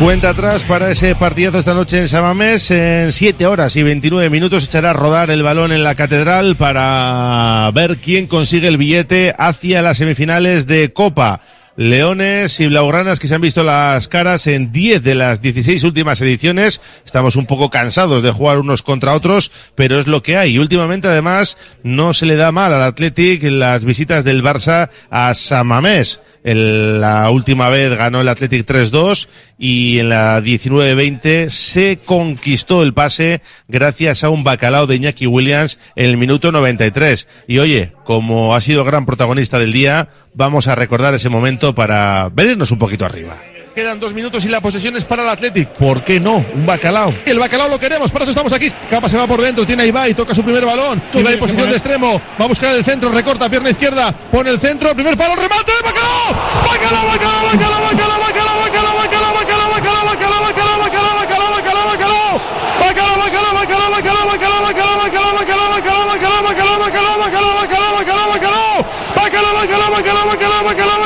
Cuenta 0.00 0.30
atrás 0.30 0.64
para 0.64 0.90
ese 0.90 1.14
partidazo 1.14 1.58
esta 1.58 1.72
noche 1.72 1.98
en 1.98 2.08
Samamés. 2.08 2.70
En 2.72 3.12
7 3.12 3.46
horas 3.46 3.76
y 3.76 3.84
29 3.84 4.28
minutos 4.28 4.64
echará 4.64 4.90
a 4.90 4.92
rodar 4.92 5.30
el 5.30 5.42
balón 5.42 5.72
en 5.72 5.84
la 5.84 5.94
catedral 5.94 6.56
para 6.56 7.70
ver 7.72 7.96
quién 7.98 8.26
consigue 8.26 8.68
el 8.68 8.76
billete 8.76 9.34
hacia 9.38 9.82
las 9.82 9.98
semifinales 9.98 10.66
de 10.66 10.92
Copa. 10.92 11.40
Leones 11.76 12.60
y 12.60 12.68
Blaugranas 12.68 13.18
que 13.18 13.26
se 13.26 13.34
han 13.34 13.40
visto 13.40 13.64
las 13.64 14.06
caras 14.08 14.46
en 14.46 14.70
10 14.70 15.02
de 15.02 15.14
las 15.14 15.40
16 15.40 15.82
últimas 15.84 16.20
ediciones. 16.20 16.80
Estamos 17.04 17.36
un 17.36 17.46
poco 17.46 17.70
cansados 17.70 18.22
de 18.22 18.30
jugar 18.30 18.58
unos 18.58 18.82
contra 18.82 19.14
otros, 19.14 19.50
pero 19.74 19.98
es 19.98 20.06
lo 20.06 20.22
que 20.22 20.36
hay. 20.36 20.54
Y 20.54 20.58
últimamente 20.58 21.08
además 21.08 21.56
no 21.82 22.12
se 22.12 22.26
le 22.26 22.36
da 22.36 22.52
mal 22.52 22.72
al 22.72 22.82
Athletic 22.82 23.42
las 23.44 23.84
visitas 23.84 24.24
del 24.24 24.42
Barça 24.42 24.90
a 25.10 25.34
Samamés. 25.34 26.20
El- 26.44 27.00
la 27.00 27.28
última 27.30 27.70
vez 27.70 27.96
ganó 27.96 28.20
el 28.20 28.28
Athletic 28.28 28.64
3-2 28.66 29.28
y 29.58 29.98
en 29.98 30.10
la 30.10 30.40
19-20 30.40 31.48
se 31.50 31.98
conquistó 32.04 32.82
el 32.82 32.92
pase 32.94 33.40
gracias 33.66 34.22
a 34.24 34.28
un 34.28 34.44
bacalao 34.44 34.86
de 34.86 34.96
Iñaki 34.96 35.26
Williams 35.26 35.78
en 35.96 36.10
el 36.10 36.16
minuto 36.18 36.52
93. 36.52 37.26
Y 37.48 37.58
oye, 37.58 37.92
como 38.04 38.54
ha 38.54 38.60
sido 38.60 38.84
gran 38.84 39.06
protagonista 39.06 39.58
del 39.58 39.72
día, 39.72 40.08
vamos 40.34 40.68
a 40.68 40.74
recordar 40.74 41.14
ese 41.14 41.30
momento 41.30 41.74
para 41.74 42.28
venirnos 42.32 42.70
un 42.70 42.78
poquito 42.78 43.04
arriba. 43.06 43.40
Quedan 43.74 43.98
dos 43.98 44.14
minutos 44.14 44.44
y 44.44 44.48
la 44.48 44.60
posesión 44.60 44.94
es 44.94 45.04
para 45.04 45.24
el 45.24 45.28
Athletic. 45.28 45.68
¿Por 45.70 46.04
qué 46.04 46.20
no? 46.20 46.36
Un 46.54 46.64
bacalao. 46.64 47.12
El 47.26 47.40
bacalao 47.40 47.68
lo 47.68 47.76
queremos, 47.76 48.08
por 48.12 48.22
eso 48.22 48.30
estamos 48.30 48.52
aquí. 48.52 48.70
Capa 48.88 49.08
se 49.08 49.16
va 49.16 49.26
por 49.26 49.42
dentro, 49.42 49.66
tiene 49.66 49.82
a 49.82 49.86
Ibai, 49.86 50.14
toca 50.14 50.32
su 50.32 50.44
primer 50.44 50.64
balón. 50.64 51.02
Ibai 51.12 51.34
en 51.34 51.40
posición 51.40 51.68
de 51.68 51.74
extremo, 51.74 52.20
va 52.40 52.44
a 52.44 52.46
buscar 52.46 52.72
el 52.72 52.84
centro, 52.84 53.10
recorta 53.10 53.48
pierna 53.48 53.70
izquierda, 53.70 54.12
pone 54.30 54.50
el 54.50 54.60
centro, 54.60 54.94
primer 54.94 55.16
palo, 55.16 55.34
remate, 55.34 55.72
bacalao. 55.82 56.30
Bacalao, 56.70 57.06
bacalao, 57.08 57.44
bacalao, 57.46 57.82
bacalao, 57.82 58.20
bacalao, 58.20 58.60
bacalao, 58.62 59.34
bacalao, 59.34 59.34
bacalao, 59.34 59.70
bacalao, 59.74 60.04
bacalao, 60.06 60.38
bacalao, 60.44 60.78
bacalao, 60.78 61.18
bacalao, 61.18 61.50
bacalao, 61.50 61.86
bacalao. 61.90 62.38
Bacalao, 62.78 63.16
bacalao, 63.18 63.54
bacalao, 63.58 63.90
bacalao, 63.90 64.26
bacalao, 64.30 64.62
bacalao, 64.62 64.94
bacalao, 64.94 65.34
bacalao, 65.34 65.66
bacalao, 65.74 66.06
bacalao, 66.06 66.38
bacalao, 66.38 66.78
bacalao, 66.78 67.18
bacalao, 67.18 67.54
bacalao, 67.58 67.90
bacalao, 67.98 68.28
bacalao. 68.30 68.86
Bacalao, 69.14 69.54
bacalao, 69.58 69.90
bacalao, 69.90 70.24
bacalao, 70.24 70.24
bacalao, 70.24 70.62
bacalao, 70.62 70.64
bacalao, 70.64 71.03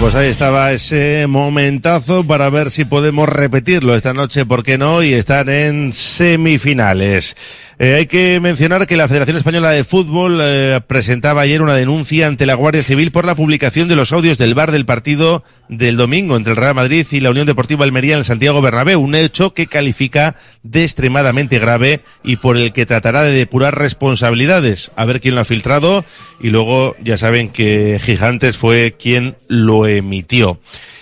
Pues 0.00 0.14
ahí 0.14 0.28
estaba 0.28 0.70
ese 0.70 1.26
momentazo 1.28 2.24
para 2.24 2.48
ver 2.50 2.70
si 2.70 2.84
podemos 2.84 3.28
repetirlo 3.28 3.96
esta 3.96 4.14
noche, 4.14 4.46
¿por 4.46 4.62
qué 4.62 4.78
no? 4.78 5.02
Y 5.02 5.12
estar 5.12 5.50
en 5.50 5.92
semifinales. 5.92 7.36
Eh, 7.80 7.94
hay 7.94 8.06
que 8.06 8.40
mencionar 8.40 8.88
que 8.88 8.96
la 8.96 9.06
Federación 9.06 9.36
Española 9.36 9.70
de 9.70 9.84
Fútbol 9.84 10.40
eh, 10.42 10.80
presentaba 10.88 11.42
ayer 11.42 11.62
una 11.62 11.76
denuncia 11.76 12.26
ante 12.26 12.44
la 12.44 12.54
Guardia 12.54 12.82
Civil 12.82 13.12
por 13.12 13.24
la 13.24 13.36
publicación 13.36 13.86
de 13.86 13.94
los 13.94 14.12
audios 14.12 14.36
del 14.36 14.56
bar 14.56 14.72
del 14.72 14.84
partido 14.84 15.44
del 15.68 15.96
domingo 15.96 16.36
entre 16.36 16.54
el 16.54 16.56
Real 16.56 16.74
Madrid 16.74 17.06
y 17.12 17.20
la 17.20 17.30
Unión 17.30 17.46
Deportiva 17.46 17.84
Almería 17.84 18.16
en 18.16 18.24
Santiago 18.24 18.60
Bernabéu, 18.60 19.00
un 19.00 19.14
hecho 19.14 19.54
que 19.54 19.68
califica 19.68 20.34
de 20.64 20.82
extremadamente 20.82 21.60
grave 21.60 22.00
y 22.24 22.36
por 22.36 22.56
el 22.56 22.72
que 22.72 22.84
tratará 22.84 23.22
de 23.22 23.32
depurar 23.32 23.78
responsabilidades, 23.78 24.90
a 24.96 25.04
ver 25.04 25.20
quién 25.20 25.36
lo 25.36 25.42
ha 25.42 25.44
filtrado 25.44 26.04
y 26.40 26.50
luego 26.50 26.96
ya 27.00 27.16
saben 27.16 27.48
que 27.48 28.00
Gigantes 28.02 28.56
fue 28.56 28.96
quien 28.98 29.36
lo 29.46 29.86
emitió. 29.86 30.58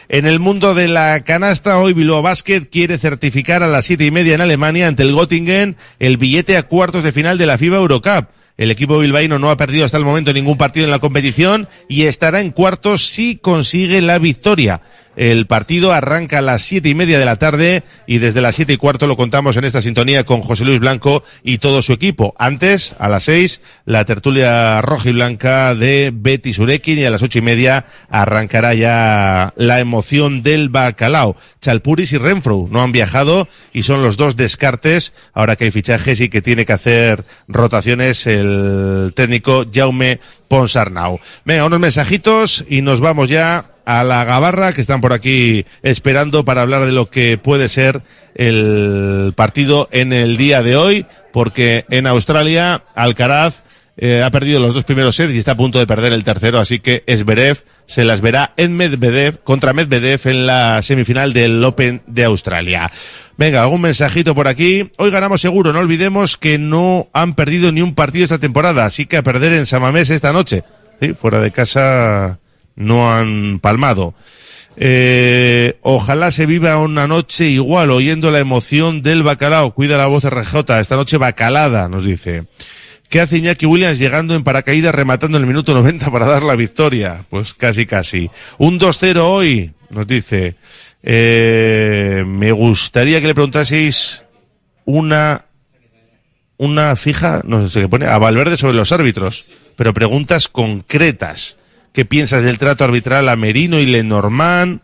En 0.08 0.24
el 0.24 0.38
mundo 0.38 0.74
de 0.74 0.86
la 0.86 1.24
canasta, 1.24 1.80
hoy 1.80 1.92
Bilbao 1.92 2.22
Basket 2.22 2.60
quiere 2.70 2.96
certificar 2.96 3.64
a 3.64 3.66
las 3.66 3.86
siete 3.86 4.06
y 4.06 4.12
media 4.12 4.36
en 4.36 4.40
Alemania 4.40 4.86
ante 4.86 5.02
el 5.02 5.12
Göttingen 5.12 5.76
el 5.98 6.16
billete 6.16 6.56
a 6.56 6.62
cuartos 6.62 7.02
de 7.02 7.10
final 7.10 7.38
de 7.38 7.46
la 7.46 7.58
FIBA 7.58 7.78
Eurocup. 7.78 8.28
El 8.56 8.70
equipo 8.70 8.98
bilbaíno 8.98 9.40
no 9.40 9.50
ha 9.50 9.56
perdido 9.56 9.84
hasta 9.84 9.98
el 9.98 10.04
momento 10.04 10.32
ningún 10.32 10.57
partido 10.57 10.84
en 10.86 10.92
la 10.92 11.00
competición 11.00 11.68
y 11.88 12.04
estará 12.04 12.40
en 12.40 12.52
cuartos 12.52 13.04
si 13.04 13.34
consigue 13.36 14.00
la 14.00 14.20
victoria. 14.20 14.80
El 15.16 15.46
partido. 15.46 15.92
Arranca 15.92 16.38
a 16.38 16.42
las 16.42 16.62
siete 16.62 16.88
y 16.88 16.94
media 16.94 17.18
de 17.18 17.24
la 17.24 17.36
tarde 17.36 17.82
y 18.06 18.18
desde 18.18 18.40
las 18.40 18.54
siete 18.54 18.74
y 18.74 18.76
cuarto 18.76 19.06
lo 19.06 19.16
contamos 19.16 19.56
en 19.56 19.64
esta 19.64 19.82
sintonía 19.82 20.24
con 20.24 20.42
José 20.42 20.64
Luis 20.64 20.78
Blanco 20.78 21.24
y 21.42 21.58
todo 21.58 21.82
su 21.82 21.92
equipo. 21.92 22.34
Antes, 22.38 22.94
a 22.98 23.08
las 23.08 23.24
seis, 23.24 23.60
la 23.84 24.04
tertulia 24.04 24.80
roja 24.82 25.08
y 25.08 25.12
blanca 25.12 25.74
de 25.74 26.12
Betty 26.14 26.52
Surekin 26.52 26.98
y 26.98 27.04
a 27.04 27.10
las 27.10 27.22
ocho 27.22 27.38
y 27.38 27.42
media 27.42 27.86
arrancará 28.08 28.74
ya 28.74 29.52
la 29.56 29.80
emoción 29.80 30.42
del 30.42 30.68
bacalao. 30.68 31.36
Chalpuris 31.60 32.12
y 32.12 32.18
Renfro 32.18 32.68
no 32.70 32.82
han 32.82 32.92
viajado 32.92 33.48
y 33.72 33.82
son 33.82 34.02
los 34.02 34.16
dos 34.16 34.36
descartes 34.36 35.14
ahora 35.32 35.56
que 35.56 35.64
hay 35.64 35.70
fichajes 35.70 36.20
y 36.20 36.28
que 36.28 36.42
tiene 36.42 36.64
que 36.64 36.72
hacer 36.72 37.24
rotaciones 37.48 38.26
el 38.26 39.12
técnico 39.14 39.64
Jaume 39.72 40.20
Ponsarnau. 40.48 41.18
Venga, 41.44 41.64
unos 41.64 41.80
mensajitos 41.80 42.64
y 42.68 42.82
nos 42.82 43.00
vamos 43.00 43.28
ya 43.28 43.76
a 43.87 44.05
la 44.05 44.24
Gabarra 44.24 44.72
que 44.72 44.80
están 44.82 45.01
por 45.01 45.14
aquí 45.14 45.64
esperando 45.82 46.45
para 46.45 46.61
hablar 46.61 46.84
de 46.84 46.93
lo 46.93 47.09
que 47.09 47.39
puede 47.39 47.70
ser 47.70 48.03
el 48.34 49.32
partido 49.34 49.89
en 49.93 50.12
el 50.12 50.37
día 50.37 50.62
de 50.62 50.76
hoy, 50.76 51.07
porque 51.32 51.87
en 51.89 52.07
Australia 52.07 52.82
Alcaraz 52.95 53.62
eh, 53.97 54.22
ha 54.22 54.30
perdido 54.30 54.61
los 54.61 54.74
dos 54.74 54.84
primeros 54.84 55.16
sets 55.16 55.34
y 55.34 55.39
está 55.39 55.53
a 55.53 55.57
punto 55.57 55.78
de 55.78 55.87
perder 55.87 56.12
el 56.12 56.24
tercero, 56.24 56.59
así 56.59 56.80
que 56.80 57.03
Esberev 57.07 57.64
se 57.87 58.05
las 58.05 58.20
verá 58.20 58.53
en 58.59 58.76
Medvedev 58.76 59.43
contra 59.43 59.72
Medvedev 59.72 60.20
en 60.26 60.47
la 60.47 60.82
semifinal 60.82 61.32
del 61.32 61.64
Open 61.64 62.03
de 62.07 62.24
Australia. 62.24 62.91
Venga, 63.39 63.62
algún 63.62 63.82
mensajito 63.82 64.34
por 64.34 64.49
aquí. 64.49 64.91
Hoy 64.99 65.11
ganamos 65.11 65.41
seguro, 65.41 65.72
no 65.72 65.78
olvidemos 65.78 66.37
que 66.37 66.59
no 66.59 67.09
han 67.12 67.34
perdido 67.34 67.72
ni 67.72 67.80
un 67.80 67.95
partido 67.95 68.24
esta 68.24 68.39
temporada, 68.39 68.84
así 68.84 69.07
que 69.07 69.16
a 69.16 69.22
perder 69.22 69.53
en 69.53 69.64
Samamés 69.64 70.11
esta 70.11 70.32
noche. 70.32 70.64
Sí, 71.01 71.14
fuera 71.14 71.41
de 71.41 71.51
casa 71.51 72.39
no 72.77 73.12
han 73.12 73.59
palmado. 73.61 74.14
Eh, 74.79 75.79
ojalá 75.81 76.31
se 76.31 76.47
viva 76.47 76.77
una 76.79 77.07
noche 77.07 77.49
igual, 77.49 77.91
oyendo 77.91 78.31
la 78.31 78.39
emoción 78.39 79.03
del 79.03 79.22
bacalao. 79.22 79.74
Cuida 79.74 79.97
la 79.97 80.07
voz 80.07 80.22
de 80.22 80.31
RJ, 80.31 80.79
esta 80.79 80.97
noche 80.97 81.16
bacalada, 81.16 81.89
nos 81.89 82.05
dice. 82.05 82.45
¿Qué 83.09 83.20
hace 83.20 83.39
Iñaki 83.39 83.66
Williams 83.66 83.99
llegando 83.99 84.35
en 84.35 84.43
paracaídas 84.43 84.95
rematando 84.95 85.39
en 85.39 85.45
el 85.45 85.49
minuto 85.49 85.72
90 85.72 86.11
para 86.11 86.27
dar 86.27 86.43
la 86.43 86.57
victoria? 86.57 87.24
Pues 87.31 87.55
casi, 87.55 87.87
casi. 87.87 88.31
Un 88.59 88.79
2-0 88.79 89.18
hoy, 89.20 89.72
nos 89.91 90.07
dice. 90.07 90.57
Eh, 91.03 92.24
me 92.27 92.51
gustaría 92.51 93.20
que 93.20 93.29
le 93.29 93.35
preguntaseis 93.35 94.24
una, 94.85 95.47
una 96.57 96.97
fija, 96.97 97.43
no 97.45 97.68
sé 97.68 97.83
qué 97.83 97.89
pone, 97.89 98.07
a 98.07 98.18
Valverde 98.18 98.57
sobre 98.57 98.74
los 98.74 98.91
árbitros, 98.91 99.51
pero 99.77 99.95
preguntas 99.95 100.49
concretas. 100.49 101.59
¿Qué 101.97 102.05
piensas 102.05 102.42
del 102.42 102.59
trato 102.59 102.84
arbitral 102.84 103.26
a 103.26 103.36
Merino 103.36 103.80
y 103.80 103.86
Lenormand? 103.86 104.80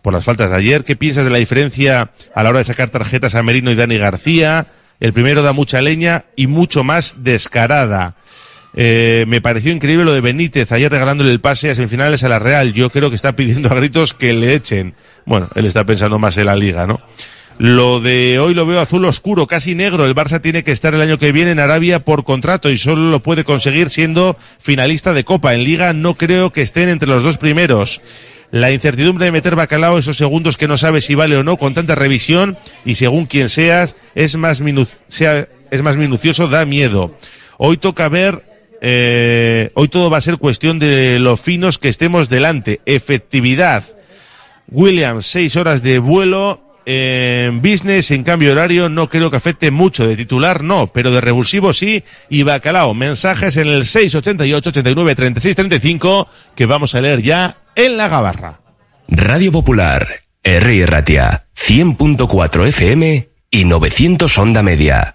Por 0.00 0.14
las 0.14 0.24
faltas 0.24 0.48
de 0.48 0.56
ayer. 0.56 0.84
¿Qué 0.84 0.96
piensas 0.96 1.24
de 1.24 1.30
la 1.30 1.36
diferencia 1.36 2.12
a 2.34 2.42
la 2.42 2.48
hora 2.48 2.60
de 2.60 2.64
sacar 2.64 2.88
tarjetas 2.88 3.34
a 3.34 3.42
Merino 3.42 3.70
y 3.70 3.74
Dani 3.74 3.98
García? 3.98 4.66
El 4.98 5.12
primero 5.12 5.42
da 5.42 5.52
mucha 5.52 5.82
leña 5.82 6.24
y 6.34 6.46
mucho 6.46 6.82
más 6.82 7.16
descarada. 7.18 8.14
Eh, 8.74 9.26
me 9.28 9.42
pareció 9.42 9.70
increíble 9.70 10.06
lo 10.06 10.14
de 10.14 10.22
Benítez 10.22 10.72
ayer 10.72 10.90
regalándole 10.90 11.30
el 11.30 11.42
pase 11.42 11.68
a 11.68 11.74
semifinales 11.74 12.24
a 12.24 12.30
la 12.30 12.38
Real. 12.38 12.72
Yo 12.72 12.88
creo 12.88 13.10
que 13.10 13.16
está 13.16 13.32
pidiendo 13.36 13.68
a 13.68 13.74
gritos 13.74 14.14
que 14.14 14.32
le 14.32 14.54
echen. 14.54 14.94
Bueno, 15.26 15.50
él 15.56 15.66
está 15.66 15.84
pensando 15.84 16.18
más 16.18 16.38
en 16.38 16.46
la 16.46 16.56
liga, 16.56 16.86
¿no? 16.86 17.02
Lo 17.58 18.00
de 18.00 18.38
hoy 18.38 18.52
lo 18.52 18.66
veo 18.66 18.80
azul 18.80 19.06
oscuro, 19.06 19.46
casi 19.46 19.74
negro. 19.74 20.04
El 20.04 20.14
Barça 20.14 20.42
tiene 20.42 20.62
que 20.62 20.72
estar 20.72 20.94
el 20.94 21.00
año 21.00 21.18
que 21.18 21.32
viene 21.32 21.52
en 21.52 21.58
Arabia 21.58 22.00
por 22.00 22.24
contrato 22.24 22.70
y 22.70 22.76
solo 22.76 23.10
lo 23.10 23.22
puede 23.22 23.44
conseguir 23.44 23.88
siendo 23.88 24.36
finalista 24.58 25.14
de 25.14 25.24
Copa. 25.24 25.54
En 25.54 25.64
Liga 25.64 25.94
no 25.94 26.16
creo 26.16 26.52
que 26.52 26.60
estén 26.60 26.90
entre 26.90 27.08
los 27.08 27.22
dos 27.22 27.38
primeros. 27.38 28.02
La 28.50 28.72
incertidumbre 28.72 29.24
de 29.24 29.32
meter 29.32 29.56
bacalao 29.56 29.98
esos 29.98 30.18
segundos 30.18 30.56
que 30.56 30.68
no 30.68 30.76
sabes 30.76 31.06
si 31.06 31.14
vale 31.14 31.36
o 31.36 31.44
no 31.44 31.56
con 31.56 31.72
tanta 31.72 31.94
revisión 31.94 32.58
y 32.84 32.96
según 32.96 33.26
quien 33.26 33.48
seas 33.48 33.96
es 34.14 34.36
más, 34.36 34.62
sea, 35.08 35.48
es 35.70 35.82
más 35.82 35.96
minucioso, 35.96 36.48
da 36.48 36.66
miedo. 36.66 37.16
Hoy 37.56 37.78
toca 37.78 38.08
ver 38.08 38.44
eh, 38.82 39.70
hoy 39.72 39.88
todo 39.88 40.10
va 40.10 40.18
a 40.18 40.20
ser 40.20 40.36
cuestión 40.36 40.78
de 40.78 41.18
lo 41.18 41.38
finos 41.38 41.78
que 41.78 41.88
estemos 41.88 42.28
delante. 42.28 42.80
Efectividad. 42.84 43.84
Williams, 44.68 45.26
seis 45.26 45.56
horas 45.56 45.82
de 45.82 45.98
vuelo 45.98 46.65
en 46.86 47.60
business, 47.60 48.12
en 48.12 48.22
cambio 48.22 48.52
horario, 48.52 48.88
no 48.88 49.10
creo 49.10 49.30
que 49.30 49.36
afecte 49.36 49.70
mucho. 49.70 50.06
De 50.06 50.16
titular, 50.16 50.62
no, 50.62 50.86
pero 50.86 51.10
de 51.10 51.20
revulsivo 51.20 51.72
sí. 51.72 52.02
Y 52.30 52.44
bacalao, 52.44 52.94
mensajes 52.94 53.56
en 53.56 53.68
el 53.68 53.84
688 53.84 54.70
89 54.70 55.14
36 55.14 55.56
35 55.56 56.28
que 56.54 56.66
vamos 56.66 56.94
a 56.94 57.00
leer 57.00 57.20
ya 57.22 57.58
en 57.74 57.96
la 57.96 58.08
gabarra. 58.08 58.60
Radio 59.08 59.52
Popular, 59.52 60.06
R. 60.42 60.86
Ratia, 60.86 61.46
100.4 61.56 62.68
FM 62.68 63.28
y 63.50 63.64
900 63.64 64.38
Onda 64.38 64.62
Media. 64.62 65.14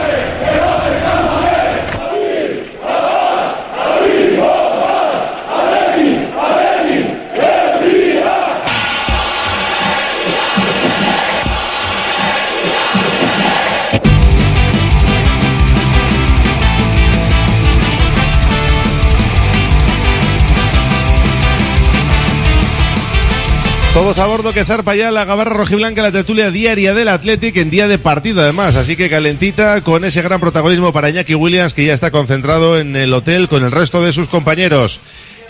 Todos 24.01 24.17
a 24.17 24.25
bordo 24.25 24.51
que 24.51 24.65
zarpa 24.65 24.95
ya 24.95 25.11
la 25.11 25.25
gabarra 25.25 25.53
rojiblanca, 25.53 26.01
la 26.01 26.11
tertulia 26.11 26.49
diaria 26.49 26.95
del 26.95 27.07
Athletic 27.07 27.55
en 27.57 27.69
día 27.69 27.87
de 27.87 27.99
partido 27.99 28.41
además. 28.41 28.75
Así 28.75 28.95
que 28.95 29.11
calentita 29.11 29.81
con 29.81 30.03
ese 30.03 30.23
gran 30.23 30.39
protagonismo 30.39 30.91
para 30.91 31.11
Iñaki 31.11 31.35
Williams 31.35 31.75
que 31.75 31.85
ya 31.85 31.93
está 31.93 32.09
concentrado 32.09 32.79
en 32.79 32.95
el 32.95 33.13
hotel 33.13 33.47
con 33.47 33.63
el 33.63 33.71
resto 33.71 34.03
de 34.03 34.11
sus 34.11 34.27
compañeros. 34.27 34.99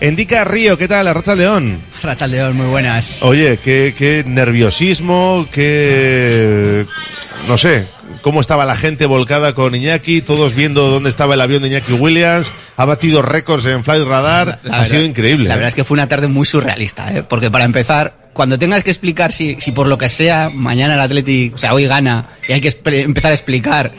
Indica 0.01 0.43
Río, 0.43 0.77
¿qué 0.77 0.89
tal? 0.89 1.13
Racha 1.13 1.33
León. 1.33 1.79
Racha 2.03 2.27
León, 2.27 2.57
muy 2.57 2.65
buenas. 2.65 3.21
Oye, 3.21 3.57
qué, 3.63 3.95
qué 3.97 4.25
nerviosismo, 4.27 5.47
qué... 5.49 6.85
no 7.47 7.57
sé, 7.57 7.85
cómo 8.21 8.41
estaba 8.41 8.65
la 8.65 8.75
gente 8.75 9.05
volcada 9.05 9.53
con 9.55 9.73
Iñaki, 9.75 10.21
todos 10.21 10.53
viendo 10.55 10.89
dónde 10.89 11.09
estaba 11.09 11.33
el 11.33 11.41
avión 11.41 11.61
de 11.61 11.69
Iñaki 11.69 11.93
Williams, 11.93 12.51
ha 12.77 12.85
batido 12.85 13.21
récords 13.21 13.65
en 13.65 13.83
Flight 13.83 14.03
Radar, 14.05 14.59
La 14.63 14.77
ha 14.77 14.79
verdad- 14.81 14.87
sido 14.95 15.03
increíble. 15.05 15.47
La 15.47 15.55
¿eh? 15.55 15.57
verdad 15.57 15.69
es 15.69 15.75
que 15.75 15.83
fue 15.83 15.95
una 15.95 16.07
tarde 16.07 16.27
muy 16.27 16.45
surrealista, 16.45 17.13
¿eh? 17.15 17.23
porque 17.23 17.49
para 17.51 17.65
empezar, 17.65 18.13
cuando 18.33 18.57
tengas 18.59 18.83
que 18.83 18.91
explicar 18.91 19.31
si, 19.31 19.57
si 19.59 19.71
por 19.71 19.87
lo 19.87 19.97
que 19.97 20.09
sea 20.09 20.49
mañana 20.53 20.93
el 20.93 20.99
Atleti, 21.01 21.51
o 21.53 21.57
sea, 21.57 21.73
hoy 21.73 21.85
gana 21.85 22.27
y 22.47 22.53
hay 22.53 22.61
que 22.61 22.73
empezar 23.01 23.31
a 23.31 23.35
explicar 23.35 23.91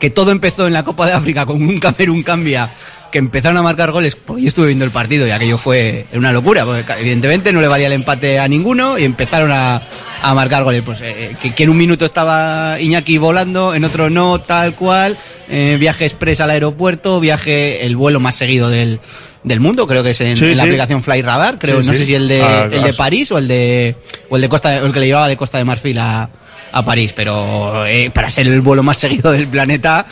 que 0.00 0.10
todo 0.10 0.30
empezó 0.30 0.66
en 0.66 0.72
la 0.72 0.84
Copa 0.84 1.06
de 1.06 1.12
África 1.12 1.44
con 1.46 1.56
un 1.62 1.78
Camerún 1.80 2.22
cambia, 2.22 2.70
que 3.10 3.18
empezaron 3.18 3.56
a 3.56 3.62
marcar 3.62 3.90
goles, 3.90 4.16
porque 4.16 4.42
yo 4.42 4.48
estuve 4.48 4.66
viendo 4.68 4.84
el 4.84 4.90
partido 4.90 5.26
y 5.26 5.30
aquello 5.30 5.58
fue 5.58 6.06
una 6.12 6.32
locura, 6.32 6.64
porque 6.64 6.84
evidentemente 7.00 7.52
no 7.52 7.60
le 7.60 7.68
valía 7.68 7.86
el 7.86 7.92
empate 7.94 8.38
a 8.38 8.48
ninguno 8.48 8.98
y 8.98 9.04
empezaron 9.04 9.50
a, 9.50 9.82
a 10.22 10.34
marcar 10.34 10.64
goles. 10.64 10.82
Pues 10.84 11.00
eh, 11.02 11.36
que, 11.40 11.54
que 11.54 11.62
en 11.64 11.70
un 11.70 11.76
minuto 11.76 12.04
estaba 12.04 12.80
Iñaki 12.80 13.18
volando, 13.18 13.74
en 13.74 13.84
otro 13.84 14.10
no, 14.10 14.40
tal 14.40 14.74
cual, 14.74 15.16
eh, 15.48 15.76
viaje 15.80 16.04
express 16.04 16.40
al 16.40 16.50
aeropuerto, 16.50 17.20
viaje, 17.20 17.86
el 17.86 17.96
vuelo 17.96 18.20
más 18.20 18.34
seguido 18.36 18.68
del, 18.68 19.00
del 19.44 19.60
mundo, 19.60 19.86
creo 19.86 20.02
que 20.02 20.10
es 20.10 20.20
en, 20.20 20.36
Sí, 20.36 20.44
en 20.46 20.56
la 20.56 20.64
sí. 20.64 20.68
aplicación 20.68 21.02
Fly 21.02 21.22
Radar, 21.22 21.58
creo, 21.58 21.82
Sí, 21.82 21.88
no 21.88 21.94
sé 21.94 22.04
si 22.04 22.14
el 22.14 22.28
de, 22.28 22.42
Ah, 22.42 22.68
el 22.70 22.82
de 22.82 22.90
ah, 22.90 22.94
París 22.96 23.32
o 23.32 23.38
el 23.38 23.48
de, 23.48 23.96
o 24.28 24.36
el 24.36 24.42
de 24.42 24.48
Costa, 24.48 24.80
o 24.82 24.86
el 24.86 24.92
que 24.92 25.00
le 25.00 25.06
llevaba 25.06 25.28
de 25.28 25.36
Costa 25.36 25.56
de 25.58 25.64
Marfil 25.64 25.98
a, 25.98 26.28
a 26.72 26.84
París, 26.84 27.14
pero 27.16 27.86
eh, 27.86 28.10
para 28.12 28.28
ser 28.28 28.46
el 28.48 28.60
vuelo 28.60 28.82
más 28.82 28.98
seguido 28.98 29.32
del 29.32 29.48
planeta, 29.48 30.04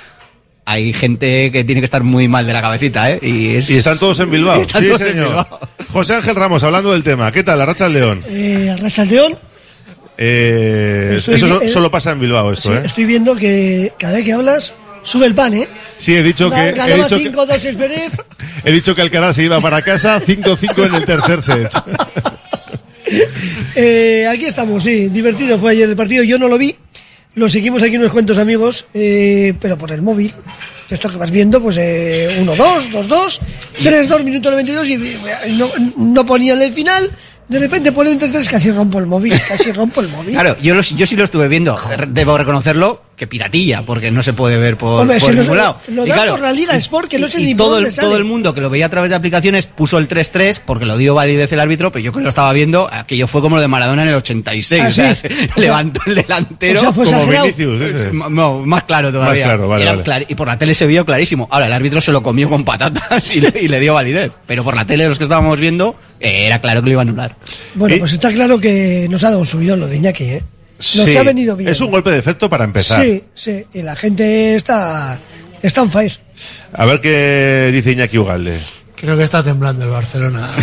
hay 0.67 0.93
gente 0.93 1.51
que 1.53 1.65
tiene 1.65 1.81
que 1.81 1.85
estar 1.87 2.03
muy 2.03 2.29
mal 2.29 2.47
de 2.47 2.53
la 2.53 2.61
cabecita, 2.61 3.11
¿eh? 3.11 3.19
Y, 3.23 3.55
es- 3.55 3.71
Y 3.71 3.79
están 3.79 3.99
todos 3.99 4.19
en 4.21 4.31
Bilbao. 4.31 4.61
Están 4.61 4.83
Sí, 4.83 4.89
todos 4.89 5.01
en 5.03 5.09
señor. 5.13 5.27
Bilbao. 5.29 5.61
José 5.93 6.15
Ángel 6.17 6.35
Ramos, 6.37 6.63
hablando 6.65 6.93
del 6.93 7.03
tema. 7.05 7.33
¿Qué 7.33 7.43
tal? 7.43 7.59
La 7.61 7.67
racha 7.67 7.85
del 7.85 7.95
León. 7.95 8.23
Eh, 8.29 8.69
Arracha 8.77 9.05
León, 9.05 9.39
Eh, 10.19 11.15
Estoy 11.19 11.35
eso 11.37 11.61
eh, 11.63 11.69
solo 11.69 11.91
pasa 11.91 12.11
en 12.13 12.21
Bilbao 12.21 12.53
esto, 12.53 12.71
sí, 12.71 12.75
¿eh? 12.75 12.83
estoy 12.85 13.05
viendo 13.05 13.35
que 13.37 13.93
cada 13.99 14.15
vez 14.15 14.25
que 14.25 14.33
hablas 14.33 14.75
sube 15.03 15.27
el 15.27 15.35
pan, 15.35 15.55
¿eh? 15.55 15.69
Sí, 15.99 16.15
he 16.17 16.23
dicho 16.23 16.51
que, 16.51 16.69
he 16.71 16.73
dicho 16.73 17.19
que, 17.19 17.31
5-2 17.33 17.65
Esberev. 17.65 18.13
he 18.65 18.73
dicho 18.73 18.95
que 18.95 19.03
Alcaraz 19.03 19.37
se 19.37 19.45
iba 19.45 19.61
para 19.61 19.83
casa 19.83 20.21
5-5 20.21 20.87
en 20.87 20.95
el 20.95 21.05
tercer 21.05 21.43
set. 21.43 21.71
Eh, 23.77 24.27
aquí 24.29 24.47
estamos, 24.47 24.83
sí, 24.83 25.09
divertido 25.09 25.59
fue 25.61 25.73
ayer 25.73 25.89
el 25.89 25.95
partido, 25.97 26.25
yo 26.25 26.39
no 26.39 26.49
lo 26.49 26.59
vi, 26.59 26.75
lo 27.37 27.49
seguimos 27.49 27.83
aquí 27.83 27.97
unos 27.97 28.13
cuantos 28.13 28.39
amigos, 28.39 28.87
eh, 28.93 29.55
pero 29.61 29.79
por 29.79 29.93
el 29.93 30.03
móvil. 30.03 30.35
Esto 30.91 31.09
que 31.11 31.17
vas 31.17 31.31
viendo, 31.31 31.61
pues 31.61 31.77
eh, 31.79 32.43
1-2, 32.45 32.91
2-2, 32.93 33.41
3-2, 33.83 34.23
minuto 34.25 34.51
92 34.51 34.89
y 34.89 34.95
eh, 34.95 35.19
no, 35.57 35.69
no 35.97 36.25
ponían 36.27 36.61
el 36.63 36.73
final. 36.73 37.11
De 37.49 37.59
repente 37.61 37.93
ponen 37.93 38.19
3-3, 38.19 38.49
casi 38.49 38.71
rompo 38.73 38.99
el 38.99 39.07
móvil, 39.07 39.33
casi 39.49 39.71
rompo 39.73 40.01
el 40.01 40.09
móvil. 40.09 40.33
Claro, 40.35 40.57
yo, 40.61 40.75
lo- 40.75 40.81
yo 40.83 41.07
sí 41.07 41.15
lo 41.15 41.23
estuve 41.25 41.47
viendo, 41.49 41.79
debo 42.09 42.37
reconocerlo, 42.37 43.03
que 43.17 43.27
piratilla, 43.27 43.81
porque 43.83 44.11
no 44.11 44.23
se 44.23 44.35
puede 44.35 44.59
ver 44.59 44.77
por, 44.77 45.01
Hombre, 45.01 45.19
por 45.19 45.31
si 45.33 45.37
ningún 45.39 45.57
lado. 45.57 45.79
lo 45.89 46.05
Y 46.05 46.09
da 46.11 46.15
claro, 46.17 46.33
por 46.33 46.41
la 46.43 46.53
Liga 46.53 46.77
Sport, 46.77 47.09
que 47.09 47.19
no 47.19 47.29
sé 47.29 47.41
y 47.41 47.45
ni 47.47 47.55
por 47.55 47.65
todo 47.67 47.75
dónde 47.77 47.89
el, 47.89 47.95
sale. 47.95 48.09
todo 48.09 48.17
el 48.19 48.25
mundo 48.25 48.53
que 48.55 48.61
lo 48.61 48.69
veía 48.69 48.85
a 48.87 48.89
través 48.91 49.09
de 49.11 49.17
aplicaciones 49.17 49.67
puso 49.67 49.97
el 49.97 50.07
3-3 50.07 50.61
porque 50.67 50.85
lo 50.85 50.99
dio 50.99 51.15
validez 51.15 51.51
el 51.53 51.61
árbitro, 51.61 51.91
pero 51.91 52.05
yo 52.05 52.13
que 52.13 52.21
lo 52.21 52.29
estaba 52.29 52.53
viendo, 52.53 52.89
aquello 52.93 53.27
fue 53.27 53.41
como 53.41 53.57
lo 53.57 53.63
de 53.63 53.69
Maradona 53.69 54.03
en 54.03 54.09
el 54.11 54.15
86. 54.17 54.83
Ah, 54.83 54.87
o 54.89 54.91
sea, 54.91 55.15
levantó 55.57 56.01
el 56.07 56.17
delantero. 56.17 56.79
o 56.81 56.83
sea, 56.83 56.93
fue 56.93 57.07
como. 57.07 57.27
Vinicius, 57.27 58.13
No, 58.31 58.61
más 58.67 58.85
claro 58.85 59.11
todavía. 59.11 59.47
Más 59.47 59.55
claro, 59.55 59.69
vale, 59.69 59.83
Era 59.83 59.93
vale. 59.93 60.05
clar- 60.05 60.27
y 60.29 60.35
por 60.35 60.47
la 60.47 60.59
tele 60.59 60.75
se 60.75 60.87
vio 60.87 61.07
clarísimo. 61.07 61.49
Ahora, 61.51 61.67
el 61.67 61.73
árbitro 61.73 62.01
se 62.03 62.13
lo 62.13 62.23
comió 62.23 62.51
con 62.51 62.65
patatas 62.67 63.35
y 63.35 63.41
le, 63.41 63.53
y 63.63 63.69
le 63.69 63.81
dio 63.81 63.95
validez. 63.95 64.33
Pero 64.47 64.63
por 64.63 64.77
la 64.77 64.85
tele, 64.85 65.09
los 65.09 65.17
que 65.17 65.25
estábamos 65.25 65.59
viendo, 65.59 65.97
eh, 66.21 66.45
era 66.47 66.61
claro 66.61 66.83
que 66.83 66.87
lo 66.87 66.93
iba 66.93 67.01
a 67.01 67.05
anular. 67.05 67.35
Bueno, 67.75 67.97
pues 67.99 68.13
está 68.13 68.31
claro 68.31 68.59
que 68.61 69.07
nos 69.09 69.25
ha 69.25 69.29
dado 69.29 69.41
un 69.41 69.47
subidón 69.47 69.81
lo 69.81 69.87
de 69.87 69.97
Iñaki, 69.97 70.25
¿eh? 70.25 70.43
Nos 70.79 70.87
Sí, 70.87 71.17
ha 71.17 71.23
venido 71.23 71.57
bien. 71.57 71.71
Es 71.71 71.81
un 71.81 71.91
golpe 71.91 72.11
de 72.11 72.19
efecto 72.19 72.49
para 72.51 72.65
empezar. 72.65 73.03
Sí, 73.03 73.25
sí, 73.35 73.65
y 73.73 73.83
la 73.83 73.97
gente 73.97 74.55
está, 74.55 75.19
está 75.63 75.83
on 75.83 75.91
fire. 75.91 76.13
A 76.73 76.85
ver 76.85 77.01
qué 77.01 77.71
dice 77.73 77.93
Iñaki 77.93 78.19
Ugalde. 78.19 78.59
Creo 78.95 79.17
que 79.17 79.25
está 79.25 79.43
temblando 79.43 79.85
el 79.85 79.91
Barcelona. 79.91 80.49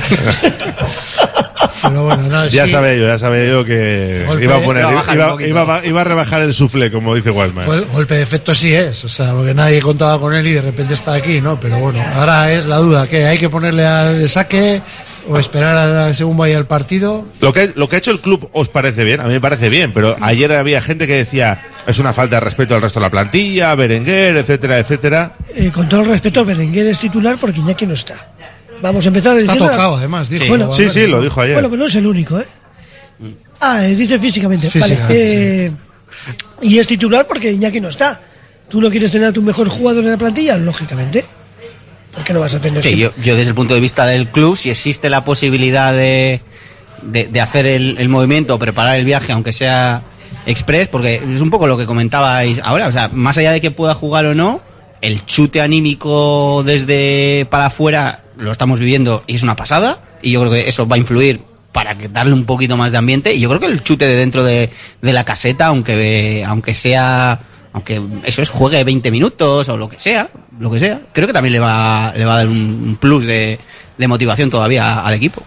Pero 1.82 2.04
bueno, 2.04 2.24
no, 2.30 2.46
Ya 2.48 2.66
sí. 2.66 2.72
sabía 2.72 2.94
yo, 2.94 3.08
ya 3.08 3.20
sabía 3.20 3.46
yo 3.50 3.66
que 3.66 4.24
Golpe, 4.26 4.44
iba 4.46 4.56
a 4.56 4.60
poner, 4.60 4.86
iba 5.14 5.38
iba, 5.46 5.86
iba 5.86 6.02
a- 6.02 6.04
rebajar 6.06 6.42
el 6.42 6.54
sufle, 6.54 6.90
como 6.92 7.14
dice 7.14 7.30
Waldman. 7.30 7.66
Gol- 7.66 7.86
golpe 7.92 8.16
de 8.16 8.22
efecto 8.24 8.56
sí 8.56 8.74
es, 8.74 9.04
o 9.04 9.10
sea, 9.10 9.34
porque 9.34 9.54
nadie 9.54 9.82
contaba 9.82 10.18
con 10.20 10.34
él 10.34 10.48
y 10.48 10.54
de 10.54 10.62
repente 10.62 10.94
está 10.94 11.14
aquí, 11.14 11.42
¿no? 11.42 11.60
Pero 11.60 11.80
bueno, 11.80 12.02
ahora 12.16 12.52
es 12.54 12.66
la 12.66 12.78
duda, 12.78 13.08
que 13.08 13.26
hay 13.26 13.38
que 13.38 13.50
ponerle 13.50 13.86
a 13.86 14.06
de 14.06 14.28
saque 14.30 14.82
o 15.30 15.38
esperar 15.40 15.78
a 15.78 16.14
según 16.14 16.38
vaya 16.38 16.58
el 16.58 16.66
partido. 16.66 17.26
Lo 17.42 17.54
que, 17.54 17.72
lo 17.76 17.88
que 17.88 17.96
ha 17.96 18.00
hecho 18.00 18.12
el 18.12 18.20
club 18.22 18.50
os 18.54 18.70
parece 18.70 19.04
bien, 19.04 19.20
a 19.22 19.24
mí 19.26 19.34
me 19.34 19.42
parece 19.42 19.70
bien, 19.70 19.94
pero 19.94 20.16
ayer 20.22 20.52
había 20.54 20.82
gente 20.82 21.08
que 21.08 21.16
decía 21.16 21.62
es 21.88 22.00
una 22.00 22.14
falta 22.14 22.38
de 22.38 22.40
respeto 22.42 22.76
al 22.76 22.82
resto 22.82 23.00
de 23.00 23.06
la 23.06 23.10
plantilla, 23.10 23.74
Berenguer, 23.76 24.38
etcétera, 24.38 24.78
etcétera. 24.80 25.34
Eh, 25.56 25.72
con 25.74 25.88
todo 25.88 26.02
el 26.02 26.08
respeto, 26.08 26.44
Berenguer 26.46 26.88
es 26.88 27.00
titular 27.00 27.38
porque 27.40 27.60
Iñaki 27.60 27.86
no 27.86 27.94
está. 27.94 28.34
Vamos 28.82 29.06
a 29.06 29.08
empezar 29.10 29.38
Está 29.38 29.54
diciendo- 29.54 29.72
tocado, 29.72 29.96
además, 29.96 30.28
dijo. 30.30 30.46
Bueno, 30.48 30.72
Sí, 30.72 30.90
sí, 30.90 31.08
lo 31.08 31.22
dijo 31.22 31.40
ayer. 31.42 31.54
Bueno, 31.56 31.70
pero 31.70 31.80
no 31.82 31.88
es 31.88 31.96
el 31.96 32.06
único, 32.06 32.40
¿eh? 32.40 32.46
Ah, 33.62 33.86
eh, 33.88 33.96
dice 33.96 34.20
físicamente. 34.20 34.70
Físicamente, 34.70 35.14
vale. 35.14 35.66
eh, 35.66 35.72
Y 36.62 36.78
es 36.80 36.88
titular 36.88 37.26
porque 37.26 37.52
Iñaki 37.52 37.80
no 37.80 37.88
está. 37.90 38.20
¿Tú 38.70 38.82
no 38.82 38.90
quieres 38.90 39.12
tener 39.12 39.28
a 39.30 39.32
tu 39.34 39.42
mejor 39.42 39.70
jugador 39.70 40.04
en 40.04 40.12
la 40.12 40.18
plantilla? 40.18 40.58
Lógicamente. 40.58 41.24
¿Por 42.14 42.24
qué 42.24 42.34
no 42.34 42.40
vas 42.40 42.54
a 42.54 42.62
tener 42.62 42.84
Sí, 42.84 42.98
yo, 42.98 43.12
yo 43.24 43.36
desde 43.36 43.50
el 43.50 43.56
punto 43.56 43.74
de 43.74 43.80
vista 43.80 44.06
del 44.06 44.28
club, 44.28 44.56
si 44.56 44.70
existe 44.70 45.10
la 45.10 45.26
posibilidad 45.26 45.94
de, 45.94 46.42
de, 47.02 47.26
de 47.28 47.42
hacer 47.42 47.66
el, 47.66 47.98
el 47.98 48.10
movimiento, 48.10 48.58
preparar 48.60 48.98
el 48.98 49.06
viaje, 49.06 49.32
aunque 49.32 49.52
sea 49.52 50.04
express, 50.46 50.90
porque 50.90 51.16
es 51.16 51.42
un 51.42 51.50
poco 51.50 51.68
lo 51.68 51.78
que 51.78 51.86
comentabais 51.86 52.60
ahora, 52.64 52.88
o 52.88 52.92
sea, 52.92 53.10
más 53.10 53.38
allá 53.38 53.52
de 53.52 53.62
que 53.62 53.72
pueda 53.72 53.94
jugar 53.94 54.26
o 54.26 54.36
no, 54.36 54.62
el 55.02 55.26
chute 55.26 55.62
anímico 55.62 56.64
desde 56.66 57.48
para 57.50 57.68
afuera 57.68 58.24
lo 58.38 58.52
estamos 58.52 58.80
viviendo 58.80 59.24
y 59.28 59.36
es 59.36 59.44
una 59.44 59.56
pasada, 59.56 60.02
y 60.22 60.32
yo 60.32 60.40
creo 60.42 60.52
que 60.52 60.70
eso 60.70 60.88
va 60.88 60.96
a 60.96 61.00
influir 61.00 61.42
para 61.72 61.96
darle 61.96 62.34
un 62.34 62.46
poquito 62.46 62.78
más 62.78 62.92
de 62.92 62.98
ambiente, 63.00 63.34
y 63.34 63.40
yo 63.40 63.50
creo 63.50 63.60
que 63.60 63.68
el 63.68 63.84
chute 63.84 64.06
de 64.06 64.16
dentro 64.16 64.44
de, 64.44 64.70
de 65.02 65.14
la 65.14 65.24
caseta, 65.24 65.68
aunque, 65.68 66.44
aunque 66.46 66.76
sea 66.76 67.40
aunque 67.74 68.02
eso 68.24 68.42
es 68.42 68.50
juegue 68.50 68.84
20 68.84 69.12
minutos 69.12 69.68
o 69.70 69.78
lo 69.78 69.90
que 69.90 70.00
sea, 70.00 70.30
lo 70.60 70.72
que 70.72 70.80
sea, 70.80 71.02
creo 71.12 71.28
que 71.28 71.34
también 71.34 71.54
le 71.54 71.60
va, 71.60 72.14
le 72.16 72.26
va 72.26 72.36
a 72.36 72.38
dar 72.38 72.48
un 72.48 72.98
plus 73.00 73.26
de, 73.26 73.60
de 73.98 74.08
motivación 74.08 74.50
todavía 74.50 75.02
al 75.02 75.14
equipo. 75.14 75.44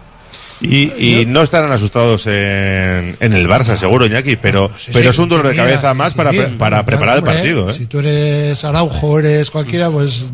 Y, 0.59 0.91
y 0.97 1.25
no 1.27 1.43
estarán 1.43 1.71
asustados 1.71 2.25
en, 2.25 3.15
en 3.19 3.33
el 3.33 3.47
Barça, 3.47 3.75
seguro, 3.75 4.07
Iñaki, 4.07 4.37
pero, 4.37 4.71
pero 4.91 5.11
es 5.11 5.19
un 5.19 5.29
dolor 5.29 5.47
de 5.47 5.55
cabeza 5.55 5.93
más 5.93 6.15
para, 6.15 6.31
para 6.57 6.83
preparar 6.83 7.17
el 7.17 7.23
partido. 7.23 7.69
¿eh? 7.69 7.73
Si 7.73 7.85
tú 7.85 7.99
eres 7.99 8.65
Araujo, 8.65 9.19
eres 9.19 9.51
cualquiera, 9.51 9.91
pues 9.91 10.25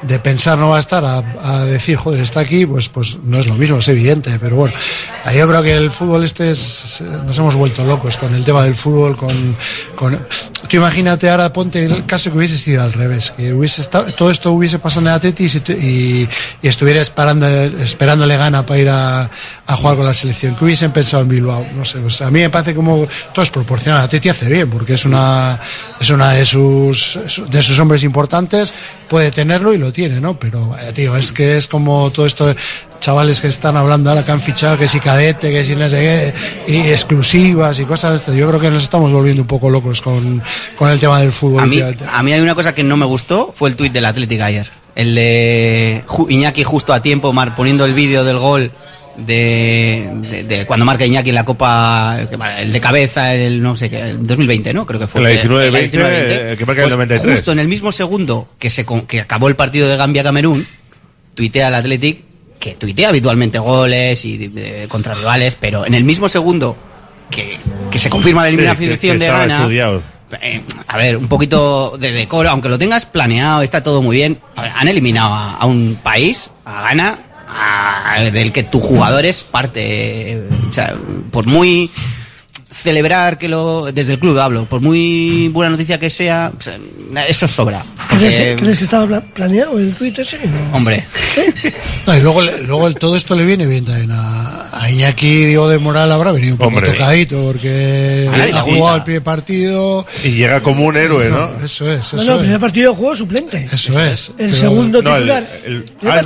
de 0.00 0.18
pensar 0.18 0.56
no 0.56 0.70
va 0.70 0.78
a 0.78 0.80
estar 0.80 1.04
a, 1.04 1.18
a 1.42 1.66
decir, 1.66 1.96
joder, 1.96 2.20
está 2.20 2.40
aquí, 2.40 2.64
pues, 2.64 2.88
pues 2.88 3.18
no 3.22 3.38
es 3.38 3.48
lo 3.48 3.54
mismo, 3.54 3.76
es 3.76 3.88
evidente. 3.88 4.38
Pero 4.40 4.56
bueno, 4.56 4.74
ahí 5.24 5.36
yo 5.38 5.46
creo 5.46 5.62
que 5.62 5.74
el 5.76 5.90
fútbol 5.90 6.24
este 6.24 6.52
es, 6.52 7.02
nos 7.26 7.36
hemos 7.38 7.54
vuelto 7.54 7.84
locos 7.84 8.16
con 8.16 8.34
el 8.34 8.44
tema 8.44 8.62
del 8.62 8.76
fútbol, 8.76 9.14
con, 9.14 9.56
con 9.94 10.18
tú 10.66 10.76
imagínate 10.76 11.28
ahora, 11.28 11.52
ponte 11.52 11.84
el 11.84 12.06
caso 12.06 12.30
que 12.30 12.38
hubiese 12.38 12.56
sido 12.56 12.82
al 12.82 12.92
revés, 12.92 13.32
que 13.36 13.52
hubiese 13.52 13.82
estado, 13.82 14.10
todo 14.12 14.30
esto 14.30 14.52
hubiese 14.52 14.78
pasado 14.78 15.02
en 15.02 15.06
el 15.08 15.14
Atleti 15.14 15.44
y, 15.44 15.72
y, 15.72 16.28
y 16.62 16.68
estuviera 16.68 17.00
esperando, 17.00 17.46
esperándole 17.46 18.36
gana 18.36 18.64
para 18.64 18.80
ir 18.80 18.88
a, 18.88 19.30
jugar 19.76 19.96
con 19.96 20.06
la 20.06 20.14
selección. 20.14 20.54
¿Qué 20.56 20.64
hubiesen 20.64 20.92
pensado 20.92 21.22
en 21.22 21.28
Bilbao? 21.28 21.66
No 21.74 21.84
sé, 21.84 21.98
pues 21.98 22.20
a 22.22 22.30
mí 22.30 22.40
me 22.40 22.50
parece 22.50 22.74
como 22.74 23.06
todo 23.32 23.42
es 23.42 23.50
proporcional. 23.50 24.02
A 24.02 24.08
Teti 24.08 24.28
hace 24.28 24.46
bien, 24.46 24.70
porque 24.70 24.94
es 24.94 25.04
una, 25.04 25.58
es 26.00 26.10
una 26.10 26.32
de 26.32 26.44
sus, 26.46 27.18
de 27.48 27.62
sus 27.62 27.78
hombres 27.78 28.02
importantes, 28.04 28.72
puede 29.08 29.30
tenerlo 29.30 29.72
y 29.74 29.78
lo 29.78 29.92
tiene, 29.92 30.20
¿no? 30.20 30.38
Pero, 30.38 30.76
eh, 30.78 30.92
tío, 30.92 31.16
es 31.16 31.32
que 31.32 31.56
es 31.56 31.66
como 31.66 32.10
todo 32.10 32.26
esto, 32.26 32.54
chavales 33.00 33.40
que 33.40 33.48
están 33.48 33.76
hablando 33.76 34.10
ahora 34.10 34.24
que 34.24 34.32
han 34.32 34.40
fichado, 34.40 34.78
que 34.78 34.88
si 34.88 35.00
cadete, 35.00 35.50
que 35.50 35.64
si 35.64 35.74
no 35.76 35.88
sé 35.88 36.32
qué, 36.66 36.72
y 36.72 36.76
exclusivas 36.90 37.78
y 37.78 37.84
cosas 37.84 38.10
de 38.12 38.16
estas. 38.16 38.34
Yo 38.34 38.48
creo 38.48 38.60
que 38.60 38.70
nos 38.70 38.82
estamos 38.82 39.10
volviendo 39.12 39.42
un 39.42 39.48
poco 39.48 39.70
locos 39.70 40.00
con, 40.02 40.42
con 40.76 40.90
el 40.90 40.98
tema 41.00 41.20
del 41.20 41.32
fútbol. 41.32 41.62
A 41.62 41.66
mí, 41.66 41.76
a 41.80 42.22
mí 42.22 42.32
hay 42.32 42.40
una 42.40 42.54
cosa 42.54 42.74
que 42.74 42.82
no 42.82 42.96
me 42.96 43.06
gustó, 43.06 43.52
fue 43.56 43.68
el 43.70 43.76
tuit 43.76 43.92
del 43.92 44.04
Athletic 44.04 44.40
ayer. 44.40 44.68
El 44.94 45.14
de 45.14 46.04
Iñaki 46.28 46.64
justo 46.64 46.92
a 46.92 47.02
tiempo, 47.02 47.32
mar- 47.32 47.54
poniendo 47.54 47.84
el 47.84 47.92
vídeo 47.94 48.24
del 48.24 48.38
gol 48.38 48.70
de, 49.18 50.10
de- 50.30 50.44
de 50.44 50.66
cuando 50.66 50.84
marca 50.84 51.04
Iñaki 51.06 51.30
en 51.30 51.34
la 51.34 51.44
Copa, 51.44 52.18
el 52.60 52.72
de 52.72 52.80
cabeza, 52.80 53.34
el 53.34 53.62
no 53.62 53.76
sé 53.76 53.88
qué, 53.90 54.00
el 54.10 54.26
2020, 54.26 54.72
¿no? 54.74 54.86
Creo 54.86 55.00
que 55.00 55.06
fue. 55.06 55.22
La 55.22 55.30
el- 55.32 55.38
19-20, 55.48 55.64
el 55.64 55.74
19-20. 55.74 55.92
eh, 56.02 56.56
que 56.58 56.66
marca 56.66 56.82
el 56.82 56.88
Pues 56.88 56.96
93. 56.96 57.30
Justo 57.30 57.52
en 57.52 57.58
el 57.58 57.68
mismo 57.68 57.92
segundo 57.92 58.48
que, 58.58 58.70
se, 58.70 58.84
con- 58.84 59.02
que 59.06 59.20
acabó 59.20 59.48
el 59.48 59.56
partido 59.56 59.88
de 59.88 59.96
Gambia-Camerún, 59.96 60.66
tuitea 61.34 61.68
el 61.68 61.74
Athletic, 61.74 62.24
que 62.58 62.74
tuitea 62.74 63.08
habitualmente 63.10 63.58
goles 63.58 64.24
y 64.24 64.48
de- 64.48 64.86
contra 64.88 65.14
rivales, 65.14 65.56
pero 65.58 65.86
en 65.86 65.94
el 65.94 66.04
mismo 66.04 66.28
segundo 66.28 66.76
que, 67.30 67.58
que 67.90 67.98
se 67.98 68.10
confirma 68.10 68.44
la 68.44 68.50
Sí, 68.50 68.56
que- 68.56 68.62
eliminación 68.64 69.18
que 69.18 69.24
de 69.24 69.30
Ghana, 69.30 69.68
eh, 70.42 70.60
a 70.88 70.96
ver, 70.96 71.16
un 71.16 71.28
poquito 71.28 71.96
de 71.98 72.10
decoro, 72.12 72.50
aunque 72.50 72.68
lo 72.68 72.78
tengas 72.78 73.06
planeado, 73.06 73.62
está 73.62 73.82
todo 73.82 74.02
muy 74.02 74.16
bien. 74.16 74.40
Ver, 74.60 74.72
Han 74.76 74.88
eliminado 74.88 75.32
a, 75.32 75.54
a 75.56 75.66
un 75.66 75.98
país, 76.02 76.50
a 76.64 76.82
Ghana, 76.82 77.18
a- 77.48 78.20
del 78.32 78.50
que 78.52 78.64
tu 78.64 78.80
jugador 78.80 79.24
es 79.24 79.44
parte. 79.44 79.80
eh, 80.32 80.48
O 80.68 80.72
sea, 80.72 80.94
por 81.30 81.46
muy 81.46 81.90
celebrar 82.82 83.38
que 83.38 83.48
lo. 83.48 83.90
Desde 83.92 84.14
el 84.14 84.18
club 84.18 84.38
hablo, 84.38 84.66
por 84.66 84.80
muy 84.80 85.48
buena 85.48 85.70
noticia 85.70 85.98
que 85.98 86.10
sea, 86.10 86.52
eso 87.28 87.48
sobra. 87.48 87.84
¿Crees, 88.18 88.34
que, 88.36 88.56
crees 88.56 88.78
que 88.78 88.84
estaba 88.84 89.06
pla- 89.06 89.20
planeado 89.20 89.78
el 89.78 89.92
Twitter 89.94 90.24
ese? 90.24 90.38
hombre, 90.72 91.04
No, 92.06 92.16
y 92.16 92.20
luego, 92.20 92.42
luego 92.42 92.86
el- 92.86 92.94
todo 92.94 93.16
esto 93.16 93.34
le 93.36 93.44
viene 93.44 93.66
bien 93.66 93.84
también 93.84 94.10
a, 94.12 94.68
a 94.72 94.90
Iñaki 94.90 95.44
Diego 95.46 95.68
de 95.68 95.78
Moral 95.78 96.10
habrá 96.12 96.32
venido 96.32 96.52
un 96.54 96.58
poco 96.58 96.80
tocadito 96.80 97.42
porque 97.42 98.30
ha 98.54 98.60
jugado 98.62 98.96
el 98.96 99.02
primer 99.02 99.22
partido 99.22 100.06
Y 100.24 100.30
llega 100.30 100.62
como 100.62 100.84
un 100.86 100.96
héroe, 100.96 101.28
¿no? 101.28 101.50
eso 101.64 101.90
es 101.90 102.06
eso 102.06 102.16
No, 102.16 102.24
no, 102.24 102.32
el 102.34 102.40
primer 102.40 102.60
partido 102.60 102.94
jugó 102.94 103.14
suplente. 103.14 103.68
eso 103.70 104.00
es 104.00 104.28
El 104.30 104.46
Pero- 104.46 104.54
segundo 104.54 105.02
No, 105.02 105.10
el- 105.16 105.22
titular. 105.22 105.46
el- 105.64 105.72
el 105.74 105.84
ah, 106.10 106.20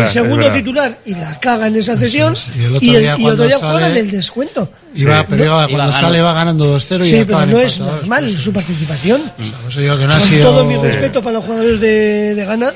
el 0.00 0.06
segundo 0.08 0.50
titular 0.52 0.98
y 1.06 1.14
la 1.14 1.38
caga 1.40 1.68
en 1.68 1.76
esa 1.76 1.96
sesión. 1.96 2.34
Y 2.58 2.64
el 2.64 2.76
otro 2.76 2.86
y 2.86 2.94
el, 2.94 3.00
día 3.02 3.14
y 3.16 3.22
cuando 3.22 3.44
otro 3.44 3.46
día 3.46 3.58
sale- 3.58 3.72
juega 3.72 3.90
del 3.90 4.10
descuento. 4.10 4.70
iba, 4.94 5.25
pero 5.28 5.44
iba- 5.44 5.46
Iba 5.46 5.56
cuando 5.66 5.76
ganando. 5.78 5.98
sale 5.98 6.22
va 6.22 6.32
ganando 6.32 6.78
2-0 6.78 7.04
y 7.04 7.08
Sí, 7.08 7.14
pero 7.26 7.38
acaban 7.38 7.50
no 7.50 7.60
es 7.60 7.80
normal 7.80 8.36
su 8.38 8.52
participación. 8.52 9.22
Por 9.62 9.70
eso 9.70 9.80
digo 9.80 9.98
que 9.98 10.06
no 10.06 10.12
ha 10.14 10.18
Con 10.18 10.28
sido 10.28 10.50
todo 10.50 10.64
mi 10.64 10.76
respeto 10.76 11.22
para 11.22 11.34
los 11.38 11.44
jugadores 11.44 11.80
de, 11.80 12.34
de 12.34 12.44
Ghana, 12.44 12.72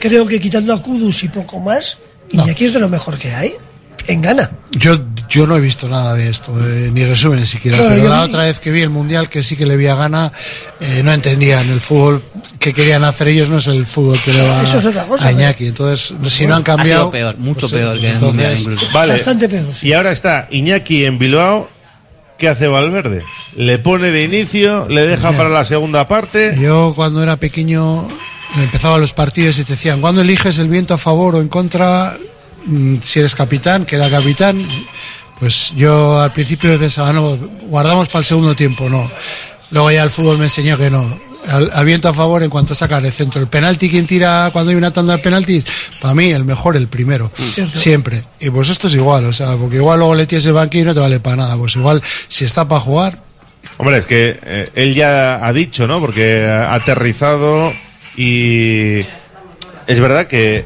creo 0.00 0.26
que 0.26 0.40
quitando 0.40 0.72
a 0.72 0.82
Kudus 0.82 1.24
y 1.24 1.28
poco 1.28 1.58
más, 1.60 1.98
Iñaki 2.30 2.66
es 2.66 2.72
de 2.74 2.80
lo 2.80 2.88
mejor 2.88 3.18
que 3.18 3.34
hay 3.34 3.52
en 4.08 4.22
Ghana. 4.22 4.50
Yo, 4.72 4.98
yo 5.28 5.46
no 5.46 5.56
he 5.56 5.60
visto 5.60 5.88
nada 5.88 6.14
de 6.14 6.28
esto, 6.28 6.52
eh, 6.66 6.90
ni 6.92 7.04
resúmenes 7.04 7.48
siquiera, 7.48 7.76
Claro, 7.78 7.90
pero 7.92 8.02
yo 8.04 8.08
la 8.10 8.22
vi- 8.24 8.28
otra 8.28 8.44
vez 8.44 8.58
que 8.58 8.70
vi 8.70 8.80
el 8.82 8.90
Mundial, 8.90 9.28
que 9.28 9.42
sí 9.42 9.54
que 9.56 9.66
le 9.66 9.76
vi 9.76 9.86
a 9.86 9.94
Gana, 9.94 10.32
eh, 10.80 11.02
no 11.04 11.12
entendían 11.12 11.68
el 11.70 11.80
fútbol 11.80 12.22
que 12.58 12.72
querían 12.74 13.04
hacer 13.04 13.28
ellos, 13.28 13.48
no 13.48 13.58
es 13.58 13.66
el 13.66 13.86
fútbol 13.86 14.18
que 14.24 14.32
le 14.32 14.42
va 14.48 14.62
Eso 14.62 14.78
es 14.78 14.86
otra 14.86 15.04
cosa, 15.04 15.28
a 15.28 15.32
Iñaki. 15.32 15.66
Entonces, 15.68 16.14
si 16.28 16.46
no 16.46 16.54
han 16.56 16.62
ha 16.62 16.64
cambiado... 16.64 17.00
sido 17.02 17.10
peor, 17.10 17.36
mucho 17.38 17.68
pues, 17.68 17.72
peor 17.80 17.90
pues 17.92 18.00
que 18.00 18.06
en 18.08 18.16
el 18.16 18.20
Mundial 18.22 18.50
entonces, 18.52 18.72
incluso. 18.74 18.92
Vale. 18.92 19.12
Bastante 19.12 19.48
peor. 19.48 19.74
sí. 19.74 19.88
Y 19.88 19.92
ahora 19.92 20.10
está 20.12 20.48
Iñaki 20.50 21.04
en 21.04 21.18
Bilbao. 21.18 21.70
¿Qué 22.38 22.48
hace 22.48 22.68
Valverde? 22.68 23.22
Le 23.56 23.78
pone 23.78 24.12
de 24.12 24.22
inicio, 24.22 24.86
le 24.88 25.04
deja 25.04 25.32
para 25.32 25.48
la 25.48 25.64
segunda 25.64 26.06
parte. 26.06 26.56
Yo 26.60 26.92
cuando 26.94 27.20
era 27.20 27.36
pequeño 27.36 28.06
empezaba 28.56 28.96
los 28.96 29.12
partidos 29.12 29.58
y 29.58 29.64
te 29.64 29.72
decían, 29.72 30.00
¿cuándo 30.00 30.20
eliges 30.20 30.58
el 30.58 30.68
viento 30.68 30.94
a 30.94 30.98
favor 30.98 31.34
o 31.34 31.40
en 31.40 31.48
contra? 31.48 32.16
Mm, 32.66 32.96
Si 33.02 33.18
eres 33.20 33.34
capitán, 33.34 33.84
que 33.86 33.96
era 33.96 34.08
capitán, 34.10 34.58
pues 35.38 35.72
yo 35.76 36.20
al 36.20 36.32
principio 36.32 36.78
pensaba, 36.78 37.12
no, 37.12 37.36
guardamos 37.62 38.08
para 38.08 38.20
el 38.20 38.24
segundo 38.24 38.54
tiempo, 38.54 38.88
no. 38.88 39.10
Luego 39.70 39.90
ya 39.90 40.02
el 40.02 40.10
fútbol 40.10 40.38
me 40.38 40.44
enseñó 40.44 40.76
que 40.76 40.90
no. 40.90 41.20
Al, 41.46 41.70
al 41.72 41.84
viento 41.84 42.08
a 42.08 42.12
favor 42.14 42.42
en 42.42 42.50
cuanto 42.50 42.72
a 42.72 42.76
sacar 42.76 43.04
el 43.06 43.12
centro. 43.12 43.40
El 43.40 43.46
penalti, 43.46 43.88
¿quién 43.88 44.06
tira 44.06 44.50
cuando 44.52 44.70
hay 44.70 44.76
una 44.76 44.92
tanda 44.92 45.16
de 45.16 45.22
penaltis? 45.22 45.64
Para 46.00 46.12
mí, 46.14 46.30
el 46.32 46.44
mejor, 46.44 46.76
el 46.76 46.88
primero. 46.88 47.30
Cierto. 47.54 47.78
Siempre. 47.78 48.24
Y 48.40 48.50
pues 48.50 48.68
esto 48.68 48.88
es 48.88 48.94
igual, 48.94 49.24
o 49.26 49.32
sea, 49.32 49.56
porque 49.56 49.76
igual 49.76 49.98
luego 50.00 50.14
le 50.14 50.26
tienes 50.26 50.44
el 50.46 50.54
banquillo 50.54 50.82
y 50.82 50.86
no 50.86 50.94
te 50.94 51.00
vale 51.00 51.20
para 51.20 51.36
nada. 51.36 51.56
Pues 51.56 51.76
igual, 51.76 52.02
si 52.26 52.44
está 52.44 52.66
para 52.66 52.80
jugar, 52.80 53.22
Hombre, 53.76 53.98
es 53.98 54.06
que 54.06 54.38
eh, 54.42 54.70
él 54.74 54.94
ya 54.94 55.44
ha 55.46 55.52
dicho, 55.52 55.86
¿no? 55.86 56.00
Porque 56.00 56.44
ha 56.44 56.74
aterrizado 56.74 57.72
y 58.16 58.98
es 59.86 60.00
verdad 60.00 60.26
que, 60.26 60.64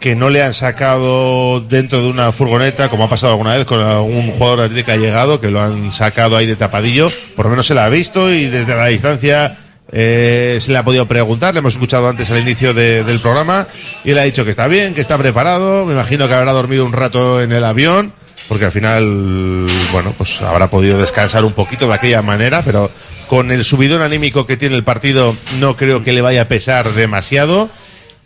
que 0.00 0.16
no 0.16 0.30
le 0.30 0.42
han 0.42 0.54
sacado 0.54 1.60
dentro 1.60 2.02
de 2.02 2.08
una 2.08 2.32
furgoneta, 2.32 2.88
como 2.88 3.04
ha 3.04 3.08
pasado 3.10 3.32
alguna 3.32 3.54
vez 3.54 3.66
con 3.66 3.80
algún 3.80 4.30
jugador 4.32 4.60
de 4.60 4.64
Atlético 4.66 4.86
que 4.86 4.92
ha 4.92 4.96
llegado, 4.96 5.40
que 5.40 5.50
lo 5.50 5.60
han 5.60 5.92
sacado 5.92 6.36
ahí 6.36 6.46
de 6.46 6.56
tapadillo. 6.56 7.08
Por 7.36 7.44
lo 7.46 7.50
menos 7.50 7.66
se 7.66 7.74
la 7.74 7.84
ha 7.84 7.88
visto 7.90 8.32
y 8.32 8.46
desde 8.46 8.74
la 8.74 8.86
distancia 8.86 9.58
eh, 9.92 10.56
se 10.60 10.72
le 10.72 10.78
ha 10.78 10.84
podido 10.84 11.06
preguntar. 11.06 11.52
Le 11.52 11.60
hemos 11.60 11.74
escuchado 11.74 12.08
antes 12.08 12.30
al 12.30 12.38
inicio 12.38 12.72
de- 12.72 13.04
del 13.04 13.20
programa 13.20 13.66
y 14.04 14.12
le 14.14 14.20
ha 14.20 14.24
dicho 14.24 14.44
que 14.44 14.50
está 14.50 14.66
bien, 14.68 14.94
que 14.94 15.00
está 15.02 15.18
preparado. 15.18 15.84
Me 15.84 15.92
imagino 15.92 16.26
que 16.28 16.34
habrá 16.34 16.52
dormido 16.52 16.84
un 16.86 16.92
rato 16.92 17.42
en 17.42 17.52
el 17.52 17.64
avión 17.64 18.12
porque 18.48 18.64
al 18.64 18.72
final, 18.72 19.66
bueno, 19.92 20.14
pues 20.16 20.40
habrá 20.40 20.70
podido 20.70 20.98
descansar 20.98 21.44
un 21.44 21.52
poquito 21.52 21.86
de 21.88 21.94
aquella 21.94 22.22
manera, 22.22 22.62
pero 22.64 22.90
con 23.28 23.50
el 23.52 23.64
subidón 23.64 24.00
anímico 24.02 24.46
que 24.46 24.56
tiene 24.56 24.76
el 24.76 24.82
partido 24.82 25.36
no 25.58 25.76
creo 25.76 26.02
que 26.02 26.12
le 26.14 26.22
vaya 26.22 26.42
a 26.42 26.48
pesar 26.48 26.88
demasiado. 26.94 27.68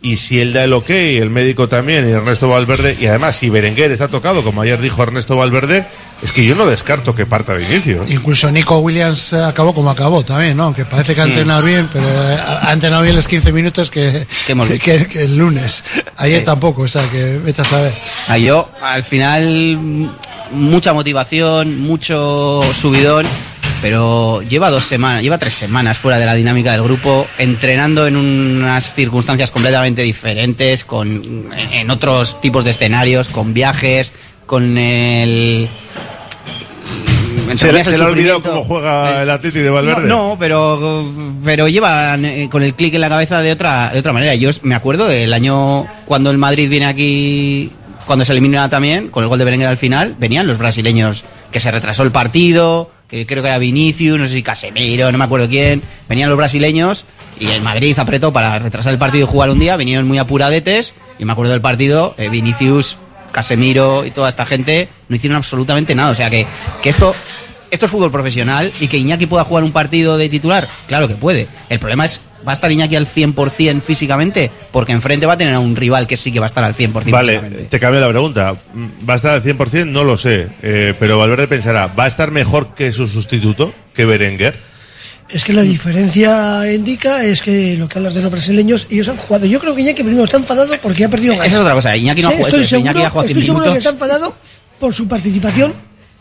Y 0.05 0.17
si 0.17 0.39
él 0.39 0.53
da 0.53 0.63
el 0.63 0.71
ok, 0.73 0.89
el 0.91 1.31
médico 1.31 1.67
también, 1.67 2.07
y 2.07 2.11
Ernesto 2.11 2.47
Valverde, 2.47 2.95
y 2.99 3.07
además 3.07 3.35
si 3.37 3.49
Berenguer 3.49 3.91
está 3.91 4.07
tocado, 4.07 4.43
como 4.43 4.61
ayer 4.61 4.79
dijo 4.79 5.01
Ernesto 5.01 5.35
Valverde, 5.35 5.87
es 6.21 6.31
que 6.31 6.45
yo 6.45 6.53
no 6.53 6.67
descarto 6.67 7.15
que 7.15 7.25
parta 7.25 7.55
de 7.55 7.63
inicio. 7.63 8.05
Incluso 8.07 8.51
Nico 8.51 8.77
Williams 8.77 9.33
eh, 9.33 9.43
acabó 9.43 9.73
como 9.73 9.89
acabó 9.89 10.23
también, 10.23 10.57
¿no? 10.57 10.75
Que 10.75 10.85
parece 10.85 11.15
que 11.15 11.21
ha 11.21 11.25
Mm. 11.25 11.29
entrenado 11.29 11.63
bien, 11.63 11.89
pero 11.91 12.05
eh, 12.07 12.37
ha 12.61 12.71
entrenado 12.71 13.01
bien 13.01 13.15
los 13.15 13.27
15 13.27 13.51
minutos 13.51 13.89
que, 13.89 14.27
Que 14.45 14.51
hemos 14.51 14.69
visto. 14.69 14.85
que- 14.85 15.07
que 15.07 15.23
el 15.23 15.37
lunes. 15.37 15.83
Ayer 16.17 16.41
Sí. 16.41 16.45
tampoco, 16.45 16.83
o 16.83 16.87
sea, 16.87 17.09
que 17.09 17.39
vete 17.39 17.61
a 17.61 17.65
saber. 17.65 17.93
Ah, 18.27 18.37
yo, 18.37 18.69
al 18.83 19.03
final, 19.03 20.11
mucha 20.51 20.93
motivación, 20.93 21.79
mucho 21.81 22.61
subidón, 22.79 23.25
pero 23.81 24.41
lleva 24.41 24.69
dos 24.69 24.83
semanas, 24.83 25.21
lleva 25.21 25.37
tres 25.37 25.53
semanas 25.53 25.97
fuera 25.97 26.17
de 26.17 26.25
la 26.25 26.33
dinámica 26.33 26.71
del 26.71 26.83
grupo, 26.83 27.27
entrenando 27.37 28.07
en 28.07 28.15
unas 28.15 28.93
circunstancias 28.93 29.51
completamente 29.51 30.01
diferentes, 30.01 30.83
con, 30.83 31.51
en, 31.53 31.89
otros 31.89 32.41
tipos 32.41 32.63
de 32.63 32.71
escenarios, 32.71 33.29
con 33.29 33.53
viajes, 33.53 34.11
con 34.45 34.77
el... 34.77 35.69
Se 37.55 37.71
le, 37.71 37.83
se 37.83 38.01
ha 38.01 38.07
olvidado 38.07 38.41
cómo 38.41 38.63
juega 38.63 39.21
el 39.21 39.29
Atlético 39.29 39.63
de 39.63 39.69
Valverde. 39.69 40.07
No, 40.07 40.29
no, 40.29 40.37
pero, 40.39 41.13
pero 41.43 41.67
llevan 41.67 42.25
eh, 42.25 42.49
con 42.49 42.63
el 42.63 42.73
clic 42.73 42.95
en 42.95 43.01
la 43.01 43.09
cabeza 43.09 43.41
de 43.41 43.51
otra, 43.51 43.91
de 43.93 43.99
otra 43.99 44.13
manera. 44.13 44.33
Yo 44.33 44.49
me 44.63 44.73
acuerdo 44.73 45.07
del 45.07 45.31
año 45.31 45.85
cuando 46.05 46.31
el 46.31 46.39
Madrid 46.39 46.69
viene 46.69 46.87
aquí, 46.87 47.71
cuando 48.05 48.25
se 48.25 48.31
elimina 48.31 48.67
también, 48.69 49.09
con 49.09 49.23
el 49.23 49.29
gol 49.29 49.37
de 49.37 49.45
Berenguer 49.45 49.69
al 49.69 49.77
final, 49.77 50.15
venían 50.17 50.47
los 50.47 50.57
brasileños, 50.57 51.23
que 51.51 51.59
se 51.59 51.71
retrasó 51.71 52.03
el 52.03 52.11
partido, 52.11 52.89
que 53.07 53.25
creo 53.25 53.43
que 53.43 53.49
era 53.49 53.57
Vinicius, 53.57 54.19
no 54.19 54.25
sé 54.25 54.33
si 54.33 54.43
Casemiro, 54.43 55.11
no 55.11 55.17
me 55.17 55.23
acuerdo 55.23 55.47
quién, 55.47 55.83
venían 56.09 56.29
los 56.29 56.37
brasileños 56.37 57.05
y 57.39 57.47
el 57.47 57.61
Madrid 57.61 57.97
apretó 57.99 58.33
para 58.33 58.57
retrasar 58.59 58.93
el 58.93 58.99
partido 58.99 59.25
y 59.25 59.27
jugar 59.27 59.49
un 59.49 59.59
día, 59.59 59.77
vinieron 59.77 60.07
muy 60.07 60.17
apuradetes 60.17 60.93
y 61.19 61.25
me 61.25 61.31
acuerdo 61.31 61.51
del 61.51 61.61
partido, 61.61 62.15
eh, 62.17 62.29
Vinicius, 62.29 62.97
Casemiro 63.31 64.05
y 64.05 64.11
toda 64.11 64.29
esta 64.29 64.45
gente 64.45 64.87
no 65.09 65.15
hicieron 65.17 65.35
absolutamente 65.35 65.93
nada. 65.93 66.11
O 66.11 66.15
sea 66.15 66.29
que, 66.29 66.47
que 66.81 66.89
esto, 66.89 67.13
esto 67.69 67.85
es 67.85 67.91
fútbol 67.91 68.09
profesional 68.09 68.71
y 68.79 68.87
que 68.87 68.97
Iñaki 68.97 69.25
pueda 69.25 69.43
jugar 69.43 69.65
un 69.65 69.73
partido 69.73 70.17
de 70.17 70.29
titular, 70.29 70.67
claro 70.87 71.09
que 71.09 71.15
puede. 71.15 71.47
El 71.69 71.79
problema 71.79 72.05
es, 72.05 72.21
¿va 72.47 72.51
a 72.51 72.53
estar 72.53 72.71
Iñaki 72.71 72.95
al 72.95 73.07
100% 73.07 73.81
físicamente? 73.81 74.51
Porque 74.71 74.91
enfrente 74.93 75.25
va 75.25 75.33
a 75.33 75.37
tener 75.37 75.53
a 75.53 75.59
un 75.59 75.75
rival 75.75 76.07
que 76.07 76.17
sí 76.17 76.31
que 76.31 76.39
va 76.39 76.45
a 76.45 76.47
estar 76.47 76.63
al 76.63 76.75
100% 76.75 77.09
Vale, 77.11 77.27
físicamente. 77.33 77.63
te 77.65 77.79
cambio 77.79 77.99
la 78.01 78.09
pregunta. 78.09 78.55
¿Va 79.07 79.13
a 79.13 79.15
estar 79.17 79.33
al 79.33 79.43
100%? 79.43 79.85
No 79.87 80.03
lo 80.03 80.17
sé. 80.17 80.47
Eh, 80.61 80.93
pero 80.99 81.17
Valverde 81.17 81.47
pensará, 81.47 81.87
¿va 81.87 82.05
a 82.05 82.07
estar 82.07 82.31
mejor 82.31 82.73
que 82.75 82.91
su 82.91 83.07
sustituto, 83.07 83.73
que 83.93 84.05
Berenguer? 84.05 84.55
Es 85.27 85.43
que 85.43 85.53
la 85.53 85.63
diferencia 85.63 86.71
indica 86.71 87.23
es 87.23 87.41
que 87.41 87.75
lo 87.77 87.89
que 87.89 87.97
hablas 87.97 88.13
de 88.13 88.21
los 88.21 88.31
brasileños, 88.31 88.85
ellos 88.91 89.09
han 89.09 89.17
jugado. 89.17 89.47
Yo 89.47 89.59
creo 89.59 89.73
que 89.75 89.81
Iñaki 89.81 90.03
primero 90.03 90.23
está 90.25 90.37
enfadado 90.37 90.71
porque 90.83 91.03
ha 91.03 91.09
perdido 91.09 91.33
Esa 91.33 91.45
es 91.45 91.53
otra 91.55 91.73
cosa, 91.73 91.97
Iñaki 91.97 92.21
no 92.21 92.27
ha 92.27 92.31
jugado- 92.31 92.47
estoy 92.47 92.59
eso 92.61 92.63
es, 92.65 92.69
seguro, 92.69 92.91
Iñaki 92.91 93.05
ha 93.05 93.09
jugado 93.09 93.27
100 93.27 93.37
estoy 93.39 93.47
seguro 93.55 93.71
que 93.71 93.77
está 93.79 93.89
enfadado 93.89 94.35
por 94.79 94.93
su 94.93 95.07
participación 95.07 95.73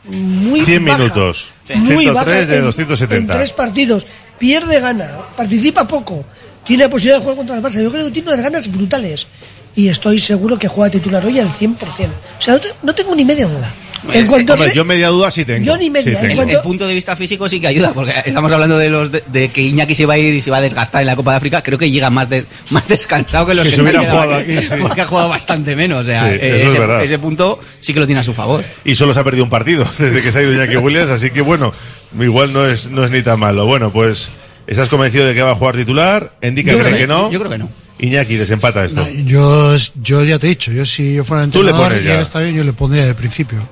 muy 0.04 0.60
100 0.62 0.84
baja, 0.84 0.98
minutos. 0.98 1.50
Muy 1.74 2.04
103 2.04 2.14
baja 2.14 2.30
de 2.46 2.56
en- 2.58 2.64
270. 2.64 3.32
En 3.34 3.38
tres 3.38 3.52
partidos. 3.52 4.06
Pierde, 4.38 4.80
gana. 4.80 5.18
Participa 5.36 5.86
poco. 5.86 6.24
Tiene 6.64 6.84
la 6.84 6.90
posibilidad 6.90 7.16
de 7.18 7.22
jugar 7.22 7.36
contra 7.36 7.56
el 7.56 7.62
Barça. 7.62 7.82
Yo 7.82 7.90
creo 7.90 8.04
que 8.06 8.10
tiene 8.10 8.28
unas 8.28 8.40
ganas 8.42 8.70
brutales. 8.70 9.26
Y 9.76 9.88
estoy 9.88 10.18
seguro 10.20 10.58
que 10.58 10.68
juega 10.68 10.90
titular 10.90 11.24
hoy 11.24 11.38
al 11.40 11.48
100%. 11.48 11.76
O 12.38 12.42
sea, 12.42 12.54
no 12.54 12.60
te- 12.60 12.72
no 12.82 12.94
tengo 12.94 13.14
ni 13.14 13.24
media 13.24 13.46
duda. 13.46 13.72
En 14.12 14.26
cuanto 14.26 14.52
Hombre, 14.54 14.70
a- 14.70 14.74
yo 14.74 14.84
media 14.84 15.08
duda 15.08 15.30
sí 15.30 15.44
tengo. 15.44 15.64
Yo 15.64 15.76
ni 15.76 15.88
media, 15.90 16.20
Sí. 16.20 16.26
El, 16.26 16.34
cuanto- 16.36 16.56
el 16.56 16.62
punto 16.62 16.86
de 16.86 16.94
vista 16.94 17.16
físico 17.16 17.48
sí 17.48 17.60
que 17.60 17.66
ayuda, 17.68 17.92
porque 17.92 18.12
estamos 18.26 18.50
hablando 18.52 18.76
de 18.78 18.90
los 18.90 19.10
de, 19.10 19.22
de 19.26 19.48
que 19.48 19.62
Iñaki 19.62 19.94
se 19.94 20.06
va 20.06 20.14
a 20.14 20.18
ir 20.18 20.34
y 20.34 20.40
se 20.40 20.50
va 20.50 20.58
a 20.58 20.60
desgastar 20.60 21.00
en 21.00 21.06
la 21.06 21.16
Copa 21.16 21.30
de 21.32 21.36
África. 21.38 21.62
Creo 21.62 21.78
que 21.78 21.90
llega 21.90 22.10
más, 22.10 22.28
des- 22.28 22.46
más 22.70 22.86
descansado 22.88 23.46
que 23.46 23.54
los 23.54 23.64
Si 23.64 23.70
que 23.70 23.76
se 23.76 23.82
hubiera 23.82 24.00
jugado 24.00 24.34
aquí, 24.34 24.56
sí. 24.62 24.74
porque 24.80 25.00
ha 25.00 25.06
jugado 25.06 25.28
bastante 25.28 25.74
menos. 25.76 26.02
O 26.02 26.04
sea, 26.04 26.20
Sí, 26.28 26.34
eh, 26.34 26.38
eso 26.42 26.56
es 26.56 26.62
ese, 26.72 26.78
verdad. 26.78 27.02
ese 27.04 27.18
punto 27.18 27.58
sí 27.80 27.94
que 27.94 28.00
lo 28.00 28.06
tiene 28.06 28.20
a 28.20 28.24
su 28.24 28.34
favor. 28.34 28.64
Y 28.84 28.94
solo 28.94 29.14
se 29.14 29.20
ha 29.20 29.24
perdido 29.24 29.44
un 29.44 29.50
partido 29.50 29.86
desde 29.98 30.22
que 30.22 30.30
se 30.32 30.38
ha 30.38 30.42
ido 30.42 30.52
Iñaki 30.52 30.76
Williams, 30.76 31.10
así 31.10 31.30
que 31.30 31.40
bueno, 31.40 31.72
igual 32.20 32.52
no 32.52 32.66
es, 32.66 32.90
no 32.90 33.04
es 33.04 33.10
ni 33.10 33.22
tan 33.22 33.38
malo. 33.40 33.66
Bueno, 33.66 33.92
pues, 33.92 34.30
¿estás 34.66 34.88
convencido 34.88 35.26
de 35.26 35.34
que 35.34 35.42
va 35.42 35.52
a 35.52 35.54
jugar 35.54 35.76
titular? 35.76 36.36
Indica 36.42 36.72
Yo 36.72 36.78
cree 36.78 36.88
creo 36.88 36.96
que 36.98 37.02
que- 37.02 37.06
no. 37.08 37.30
Yo 37.30 37.38
creo 37.38 37.50
que 37.50 37.58
no. 37.58 37.70
Iñaki, 37.96 38.34
desempata 38.34 38.84
esto. 38.84 39.06
Yo, 39.24 39.74
yo 40.02 40.24
ya 40.24 40.38
te 40.38 40.46
he 40.46 40.50
dicho, 40.50 40.72
yo 40.72 40.84
si 40.84 41.14
yo 41.14 41.24
fuera 41.24 41.44
Tú 41.44 41.62
le 41.62 41.70
entrenador 41.70 41.92
pones 41.92 42.04
y 42.04 42.08
él 42.10 42.16
ya. 42.16 42.20
está 42.22 42.40
bien, 42.40 42.56
yo 42.56 42.64
le 42.64 42.72
pondría 42.72 43.06
de 43.06 43.14
principio. 43.14 43.66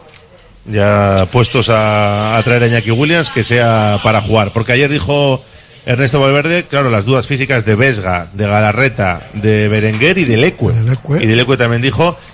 Ya 0.66 1.26
puestos 1.32 1.68
a, 1.70 2.36
a 2.36 2.42
traer 2.42 2.62
a 2.62 2.66
Iñaki 2.68 2.90
Williams 2.90 3.30
que 3.30 3.42
sea 3.42 3.98
para 4.02 4.20
jugar. 4.20 4.50
Porque 4.52 4.72
ayer 4.72 4.90
dijo 4.90 5.42
Ernesto 5.84 6.20
Valverde, 6.20 6.64
claro, 6.64 6.90
las 6.90 7.04
dudas 7.04 7.26
físicas 7.26 7.64
de 7.64 7.74
Vesga, 7.74 8.28
de 8.32 8.46
Galarreta, 8.46 9.28
de 9.34 9.66
Berenguer 9.68 10.18
y 10.18 10.24
de 10.24 10.36
Lecue. 10.36 10.72
Y 11.20 11.26
de 11.26 11.34
Lecue 11.34 11.56
también 11.56 11.82
dijo, 11.82 12.16
"Ay, 12.16 12.31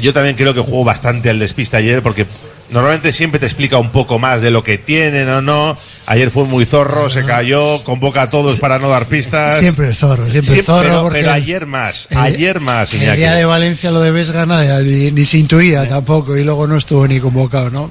yo 0.00 0.12
también 0.12 0.36
creo 0.36 0.54
que 0.54 0.60
jugó 0.60 0.84
bastante 0.84 1.30
al 1.30 1.38
despiste 1.38 1.76
ayer 1.76 2.02
porque 2.02 2.26
normalmente 2.70 3.12
siempre 3.12 3.38
te 3.38 3.46
explica 3.46 3.78
un 3.78 3.90
poco 3.90 4.18
más 4.18 4.40
de 4.40 4.50
lo 4.50 4.62
que 4.64 4.78
tienen 4.78 5.28
o 5.28 5.40
no. 5.40 5.76
Ayer 6.06 6.30
fue 6.30 6.44
muy 6.44 6.64
zorro, 6.64 7.08
se 7.08 7.24
cayó, 7.24 7.82
convoca 7.84 8.22
a 8.22 8.30
todos 8.30 8.58
para 8.58 8.78
no 8.78 8.88
dar 8.88 9.06
pistas. 9.06 9.58
Siempre 9.58 9.92
zorro, 9.94 10.24
siempre 10.28 10.42
Siempre, 10.42 10.64
zorro. 10.64 10.82
pero, 10.88 11.02
porque 11.02 11.20
pero 11.20 11.32
ayer 11.32 11.66
más, 11.66 12.08
ayer 12.14 12.60
más, 12.60 12.92
El 12.94 13.02
Iñaki. 13.02 13.18
día 13.18 13.34
de 13.34 13.44
Valencia 13.44 13.90
lo 13.90 14.00
de 14.00 14.10
Vesga 14.10 14.46
nada, 14.46 14.80
ni, 14.82 15.10
ni 15.12 15.24
se 15.24 15.38
intuía 15.38 15.86
tampoco 15.86 16.36
y 16.36 16.42
luego 16.44 16.66
no 16.66 16.76
estuvo 16.76 17.06
ni 17.06 17.20
convocado, 17.20 17.70
¿no? 17.70 17.90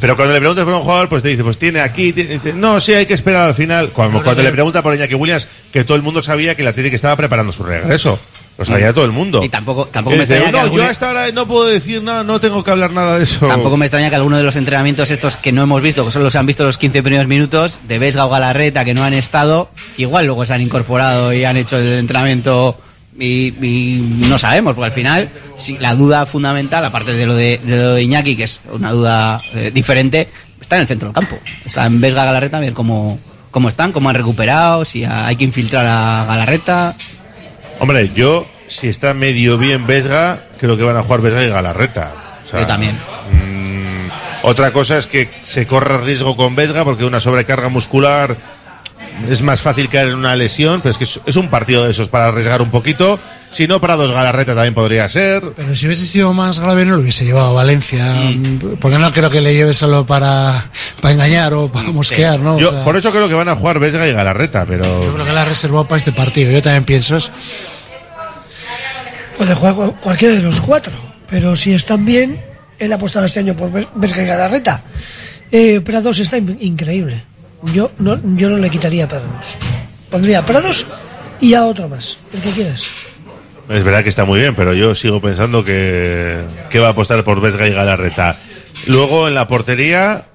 Pero 0.00 0.16
cuando 0.16 0.34
le 0.34 0.40
preguntas 0.40 0.64
por 0.64 0.74
un 0.74 0.80
jugador, 0.80 1.08
pues 1.08 1.22
te 1.22 1.28
dice, 1.28 1.44
pues 1.44 1.58
tiene 1.58 1.78
aquí, 1.80 2.12
tiene- 2.12 2.30
dice, 2.34 2.52
no, 2.52 2.80
sí, 2.80 2.92
hay 2.92 3.06
que 3.06 3.14
esperar 3.14 3.46
al 3.46 3.54
final. 3.54 3.90
Cuando, 3.90 4.20
cuando 4.20 4.42
le 4.42 4.50
pregunta 4.50 4.82
por 4.82 4.92
Iñaki 4.94 5.14
Williams, 5.14 5.46
que 5.72 5.84
todo 5.84 5.96
el 5.96 6.02
mundo 6.02 6.20
sabía 6.22 6.56
que 6.56 6.62
el 6.62 6.68
Atlético 6.68 6.96
estaba 6.96 7.14
preparando 7.14 7.52
su 7.52 7.62
regreso. 7.62 8.18
Lo 8.58 8.64
sabía 8.64 8.92
todo 8.92 9.04
el 9.06 9.12
mundo. 9.12 9.42
Y 9.42 9.48
tampoco, 9.48 9.86
tampoco 9.86 10.14
Y 10.14 10.18
me 10.18 10.24
extraña 10.24 10.46
que 10.46 10.52
no, 10.52 10.58
yo 10.58 10.64
alguna- 10.64 10.88
hasta 10.90 11.08
ahora 11.08 11.32
no 11.32 11.46
puedo 11.48 11.64
decir 11.66 12.02
nada, 12.02 12.22
no 12.22 12.38
tengo 12.40 12.62
que 12.62 12.70
hablar 12.70 12.92
nada 12.92 13.16
de 13.18 13.24
eso. 13.24 13.46
Tampoco 13.48 13.76
me 13.76 13.86
extraña 13.86 14.10
que 14.10 14.16
alguno 14.16 14.36
de 14.36 14.42
los 14.42 14.56
entrenamientos 14.56 15.10
estos 15.10 15.36
que 15.36 15.52
no 15.52 15.62
hemos 15.62 15.82
visto, 15.82 16.04
que 16.04 16.10
solo 16.10 16.30
se 16.30 16.38
han 16.38 16.46
visto 16.46 16.62
los 16.64 16.76
15 16.78 17.02
primeros 17.02 17.26
minutos, 17.26 17.78
de 17.88 17.98
Vesga 17.98 18.26
o 18.26 18.28
Galarreta, 18.30 18.84
que 18.84 18.94
no 18.94 19.02
han 19.04 19.14
estado, 19.14 19.70
que 19.96 20.02
igual 20.02 20.26
luego 20.26 20.44
se 20.46 20.54
han 20.54 20.60
incorporado 20.60 21.32
y 21.32 21.44
han 21.44 21.56
hecho 21.56 21.78
el 21.78 21.94
entrenamiento 21.98 22.78
y, 23.18 23.48
y 23.64 24.00
no 24.28 24.38
sabemos, 24.38 24.74
porque 24.74 24.86
al 24.86 24.92
final 24.92 25.28
si 25.56 25.78
la 25.78 25.94
duda 25.94 26.24
fundamental, 26.26 26.84
aparte 26.84 27.14
de 27.14 27.26
lo 27.26 27.34
de, 27.34 27.58
de 27.64 27.76
lo 27.76 27.94
de 27.94 28.02
Iñaki, 28.02 28.36
que 28.36 28.44
es 28.44 28.60
una 28.70 28.92
duda 28.92 29.40
eh, 29.54 29.70
diferente, 29.72 30.28
está 30.60 30.76
en 30.76 30.82
el 30.82 30.88
centro 30.88 31.08
del 31.08 31.14
campo. 31.14 31.38
Está 31.64 31.86
en 31.86 32.00
Vesga 32.00 32.24
Galarreta, 32.26 32.58
a 32.58 32.60
ver 32.60 32.72
cómo, 32.74 33.18
cómo 33.50 33.68
están, 33.68 33.92
cómo 33.92 34.08
han 34.10 34.14
recuperado, 34.14 34.84
si 34.84 35.04
hay 35.04 35.36
que 35.36 35.44
infiltrar 35.44 35.86
a 35.86 36.24
Galarreta. 36.26 36.94
Hombre, 37.82 38.10
yo, 38.14 38.46
si 38.68 38.86
está 38.86 39.12
medio 39.12 39.58
bien 39.58 39.88
Vesga, 39.88 40.44
creo 40.60 40.76
que 40.76 40.84
van 40.84 40.96
a 40.96 41.02
jugar 41.02 41.20
Vesga 41.20 41.42
y 41.42 41.48
Galarreta. 41.48 42.12
O 42.44 42.46
sea, 42.48 42.60
Yo 42.60 42.66
también. 42.68 42.94
mm, 42.94 44.44
otra 44.44 44.72
cosa 44.72 44.98
es 44.98 45.08
que 45.08 45.28
se 45.42 45.66
corra 45.66 45.98
riesgo 45.98 46.36
con 46.36 46.54
Vesga 46.54 46.84
porque 46.84 47.04
una 47.04 47.18
sobrecarga 47.18 47.68
muscular 47.70 48.36
es 49.28 49.42
más 49.42 49.60
fácil 49.60 49.88
caer 49.88 50.08
en 50.08 50.14
una 50.14 50.36
lesión, 50.36 50.80
pero 50.80 50.90
es 50.92 50.98
que 50.98 51.04
es, 51.04 51.36
un 51.36 51.48
partido 51.48 51.84
de 51.84 51.90
esos 51.90 52.08
para 52.08 52.28
arriesgar 52.28 52.62
un 52.62 52.70
poquito. 52.70 53.18
Si 53.50 53.68
no, 53.68 53.80
para 53.82 53.96
dos 53.96 54.10
Galarreta 54.10 54.54
también 54.54 54.72
podría 54.74 55.06
ser. 55.10 55.52
Pero 55.54 55.76
si 55.76 55.84
hubiese 55.86 56.06
sido 56.06 56.32
más 56.32 56.58
grave 56.58 56.86
no 56.86 56.96
lo 56.96 57.02
hubiese 57.02 57.24
llevado 57.26 57.50
a 57.50 57.52
Valencia, 57.52 58.14
porque 58.80 58.98
no 58.98 59.12
creo 59.12 59.28
que 59.28 59.42
le 59.42 59.54
lleve 59.54 59.74
solo 59.74 60.06
para, 60.06 60.66
para 61.02 61.12
engañar 61.12 61.52
o 61.52 61.70
para 61.70 61.90
mosquear, 61.90 62.40
¿no? 62.40 62.56
O 62.56 62.58
Yo, 62.58 62.70
sea, 62.70 62.84
por 62.84 62.96
eso 62.96 63.10
creo 63.10 63.28
que 63.28 63.34
van 63.34 63.50
a 63.50 63.54
jugar 63.54 63.78
Vesga 63.78 64.08
y 64.08 64.12
Galarreta, 64.12 64.64
pero. 64.66 65.04
yo 65.04 65.12
creo 65.12 65.26
que 65.26 65.32
la 65.32 65.42
ha 65.42 65.44
reservado 65.44 65.84
para 65.86 65.98
este 65.98 66.12
partido, 66.12 66.50
yo 66.50 66.62
también 66.62 66.84
pienso 66.84 67.16
eso. 67.16 67.30
Puede 69.36 69.54
jugar 69.54 69.74
cu- 69.74 69.94
cualquiera 70.00 70.34
de 70.34 70.42
los 70.42 70.60
cuatro, 70.60 70.92
pero 71.28 71.56
si 71.56 71.72
están 71.72 72.04
bien, 72.04 72.40
él 72.78 72.92
ha 72.92 72.96
apostado 72.96 73.24
este 73.26 73.40
año 73.40 73.54
por 73.56 73.72
Ves- 73.72 73.86
Vesga 73.94 74.22
y 74.22 74.26
Galarreta. 74.26 74.82
Eh, 75.50 75.80
Prados 75.80 76.18
está 76.18 76.38
in- 76.38 76.56
increíble. 76.60 77.22
Yo 77.74 77.92
no, 77.98 78.18
yo 78.36 78.50
no 78.50 78.58
le 78.58 78.70
quitaría 78.70 79.04
a 79.04 79.08
Prados. 79.08 79.56
Pondría 80.10 80.40
a 80.40 80.46
Prados 80.46 80.86
y 81.40 81.54
a 81.54 81.64
otro 81.64 81.88
más, 81.88 82.18
el 82.32 82.40
que 82.40 82.50
quieras. 82.50 82.86
Es 83.68 83.82
verdad 83.84 84.02
que 84.02 84.08
está 84.08 84.24
muy 84.24 84.40
bien, 84.40 84.54
pero 84.54 84.74
yo 84.74 84.94
sigo 84.94 85.20
pensando 85.20 85.64
que, 85.64 86.42
que 86.68 86.78
va 86.78 86.88
a 86.88 86.90
apostar 86.90 87.22
por 87.24 87.40
Vesga 87.40 87.66
y 87.68 87.72
Galarreta. 87.72 88.36
Luego 88.86 89.28
en 89.28 89.34
la 89.34 89.46
portería, 89.46 90.26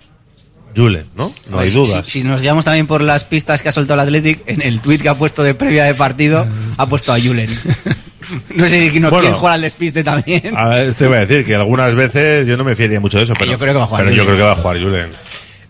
Julen, 0.76 1.08
¿no? 1.16 1.34
No 1.50 1.60
hay 1.60 1.70
Pues, 1.70 1.74
dudas. 1.74 2.06
Si, 2.06 2.22
si 2.22 2.24
nos 2.24 2.42
guiamos 2.42 2.66
también 2.66 2.88
por 2.88 3.02
las 3.02 3.26
pistas 3.26 3.62
que 3.62 3.70
ha 3.70 3.72
soltado 3.72 4.02
el 4.02 4.08
Athletic, 4.08 4.42
en 4.48 4.62
el 4.62 4.80
tuit 4.80 5.02
que 5.02 5.10
ha 5.10 5.16
puesto 5.16 5.44
de 5.44 5.54
previa 5.54 5.84
de 5.86 5.94
partido, 5.94 6.48
ha 6.78 6.86
puesto 6.88 7.12
a 7.14 7.20
Julen. 7.20 7.50
no 8.56 8.68
sé 8.68 8.90
si 8.92 9.00
no 9.00 9.10
Bueno. 9.10 9.22
quiere 9.24 9.36
jugar 9.40 9.54
al 9.56 9.62
despiste 9.62 10.04
también. 10.04 10.54
A 10.56 10.68
ver, 10.70 10.94
te 10.94 11.08
voy 11.08 11.18
a 11.18 11.26
decir 11.26 11.46
que 11.46 11.56
algunas 11.56 11.94
veces 11.96 12.48
yo 12.48 12.58
no 12.58 12.64
me 12.64 12.76
fiaría 12.76 13.00
mucho 13.00 13.18
de 13.18 13.24
eso, 13.26 13.34
pero 13.38 13.52
yo 13.52 13.58
creo 13.60 13.74
que 13.74 13.78
va 13.80 13.84
a 13.86 13.88
jugar 13.88 14.04
Pero 14.06 14.16
yo 14.16 14.26
creo 14.26 14.38
que 14.38 14.44
va 14.44 14.52
a 14.52 14.56
jugar 14.56 14.78
Julen. 14.82 15.10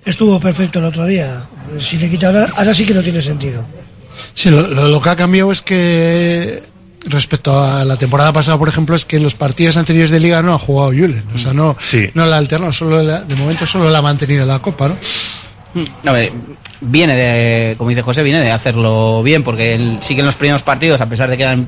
Estuvo 0.05 0.39
perfecto 0.39 0.79
el 0.79 0.85
otro 0.85 1.05
día. 1.05 1.43
Si 1.79 1.97
le 1.97 2.09
quita 2.09 2.27
ahora, 2.27 2.51
ahora 2.55 2.73
sí 2.73 2.85
que 2.85 2.93
no 2.93 3.01
tiene 3.01 3.21
sentido. 3.21 3.65
Sí, 4.33 4.49
lo, 4.49 4.61
lo- 4.67 4.87
lo 4.87 5.01
que 5.01 5.09
ha 5.09 5.15
cambiado 5.15 5.51
es 5.51 5.61
que 5.61 6.63
respecto 7.05 7.59
a 7.63 7.85
la 7.85 7.95
temporada 7.97 8.33
pasada, 8.33 8.57
por 8.57 8.67
ejemplo, 8.69 8.95
es 8.95 9.05
que 9.05 9.17
en 9.17 9.23
los 9.23 9.35
partidos 9.35 9.77
anteriores 9.77 10.09
de 10.11 10.19
Liga 10.19 10.41
no 10.41 10.53
ha 10.53 10.59
jugado 10.59 10.89
Julen. 10.91 11.23
O 11.35 11.37
sea, 11.37 11.53
no, 11.53 11.77
no 12.13 12.25
la 12.25 12.35
ha 12.35 12.39
alternado, 12.39 12.71
solo 12.73 13.01
la- 13.03 13.21
de 13.21 13.35
momento 13.35 13.65
solo 13.65 13.89
la 13.89 13.99
ha 13.99 14.01
mantenido 14.01 14.41
en 14.43 14.47
la 14.47 14.59
Copa, 14.59 14.87
¿no? 14.89 14.97
A 16.05 16.11
ver, 16.13 16.31
viene 16.81 17.15
de, 17.15 17.75
como 17.77 17.89
dice 17.89 18.01
José, 18.01 18.23
viene 18.23 18.39
de 18.41 18.49
hacerlo 18.51 19.21
bien, 19.23 19.43
porque 19.43 19.75
él, 19.75 19.97
sí 20.01 20.15
que 20.15 20.21
en 20.21 20.25
los 20.25 20.35
primeros 20.35 20.63
partidos, 20.63 21.01
a 21.01 21.07
pesar 21.09 21.29
de 21.29 21.37
que 21.37 21.43
eran 21.43 21.67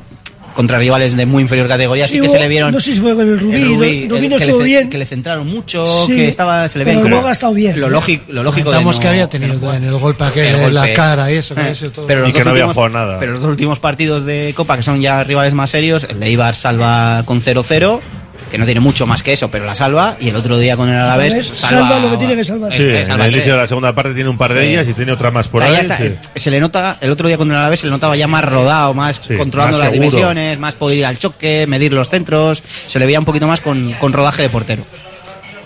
contra 0.59 0.77
rivales 0.77 1.15
de 1.15 1.25
muy 1.25 1.41
inferior 1.41 1.69
categoría, 1.69 2.05
sí, 2.05 2.15
Sí, 2.15 2.19
que 2.19 2.25
hubo- 2.27 2.33
se 2.33 2.39
le 2.39 2.49
vieron. 2.49 2.73
No 2.73 2.81
sé 2.81 2.93
si 2.93 2.99
fue 2.99 3.15
con 3.15 3.25
el 3.29 3.39
Rubí. 3.39 3.55
el 3.55 3.67
Rubí, 3.69 4.07
¿no? 4.09 4.15
Rubí 4.15 4.25
el 4.25 4.29
no 4.31 4.35
que, 4.37 4.45
le, 4.45 4.63
bien. 4.63 4.89
que 4.89 4.97
le 4.97 5.05
centraron 5.05 5.47
mucho, 5.47 5.87
Sí, 6.05 6.13
que 6.17 6.27
estaba, 6.27 6.67
se 6.67 6.79
le 6.79 6.83
ve 6.83 6.99
pero 7.01 7.25
ha 7.25 7.31
estado 7.31 7.53
bien. 7.53 7.79
lo 7.79 7.89
lógico, 7.89 8.25
lo 8.27 8.43
lógico 8.43 8.71
de 8.73 8.83
no- 8.83 8.99
que 8.99 9.07
había 9.07 9.29
tenido 9.29 9.73
en 9.73 9.83
el 9.85 9.97
golpe 9.97 10.25
aquel 10.25 10.55
el 10.55 10.61
en 10.63 10.73
la 10.73 10.93
cara 10.93 11.31
y 11.31 11.35
eso, 11.35 11.55
que 11.55 11.61
Eh, 11.61 11.63
había 11.63 11.75
sido 11.75 11.91
todo. 11.91 12.07
pero 12.07 12.19
los 12.19 12.29
Y 12.29 12.33
que 12.33 12.39
dos 12.39 12.45
no 12.47 12.51
había 12.51 12.63
últimos- 12.65 12.75
jugado 12.91 13.05
nada. 13.05 13.19
Pero 13.21 13.31
los 13.31 13.39
dos 13.39 13.49
últimos 13.51 13.79
partidos 13.79 14.25
de 14.25 14.53
Copa, 14.53 14.75
que 14.75 14.83
son 14.83 14.99
ya 14.99 15.23
rivales 15.23 15.53
más 15.53 15.69
serios, 15.69 16.05
el 16.09 16.19
de 16.19 16.29
Ibar 16.29 16.55
salva 16.55 17.23
con 17.25 17.39
0-0, 17.41 18.01
que 18.49 18.57
no 18.57 18.65
tiene 18.65 18.79
mucho 18.81 19.05
más 19.07 19.23
que 19.23 19.33
eso, 19.33 19.49
pero 19.51 19.65
la 19.65 19.75
salva, 19.75 20.17
y 20.19 20.29
el 20.29 20.35
otro 20.35 20.57
día 20.57 20.75
con 20.77 20.89
el 20.89 20.95
Alavés 20.95 21.33
salva, 21.47 21.89
salva 21.89 21.99
lo 21.99 22.11
que 22.11 22.17
tiene 22.17 22.35
que 22.35 22.43
salvar. 22.43 22.73
Sí, 22.73 22.81
es, 22.83 23.01
en 23.01 23.07
salva 23.07 23.25
el 23.25 23.33
inicio 23.33 23.51
de 23.53 23.57
la 23.59 23.67
segunda 23.67 23.93
parte 23.95 24.13
tiene 24.13 24.29
un 24.29 24.37
par 24.37 24.53
de 24.53 24.61
Sí. 24.61 24.67
ellas 24.67 24.87
y 24.89 24.93
tiene 24.93 25.11
otra 25.11 25.31
más 25.31 25.47
por 25.47 25.63
ahí. 25.63 25.71
ya 25.73 25.79
está, 25.81 25.97
sí. 25.97 26.15
se 26.35 26.51
le 26.51 26.59
nota, 26.59 26.97
el 27.01 27.11
otro 27.11 27.27
día 27.27 27.37
con 27.37 27.49
el 27.51 27.57
Alavés 27.57 27.79
se 27.81 27.87
le 27.87 27.91
notaba 27.91 28.15
ya 28.15 28.27
más 28.27 28.43
rodado, 28.43 28.93
más 28.93 29.19
controlando 29.19 29.77
más 29.77 29.85
las 29.85 29.91
seguro. 29.91 29.91
dimensiones, 29.93 30.59
más 30.59 30.75
poder 30.75 30.97
ir 30.97 31.05
al 31.05 31.17
choque, 31.19 31.65
medir 31.67 31.93
los 31.93 32.09
centros, 32.09 32.63
se 32.87 32.99
le 32.99 33.05
veía 33.05 33.19
un 33.19 33.25
poquito 33.25 33.47
más 33.47 33.61
con, 33.61 33.93
con 33.99 34.13
rodaje 34.13 34.41
de 34.43 34.49
portero. 34.49 34.85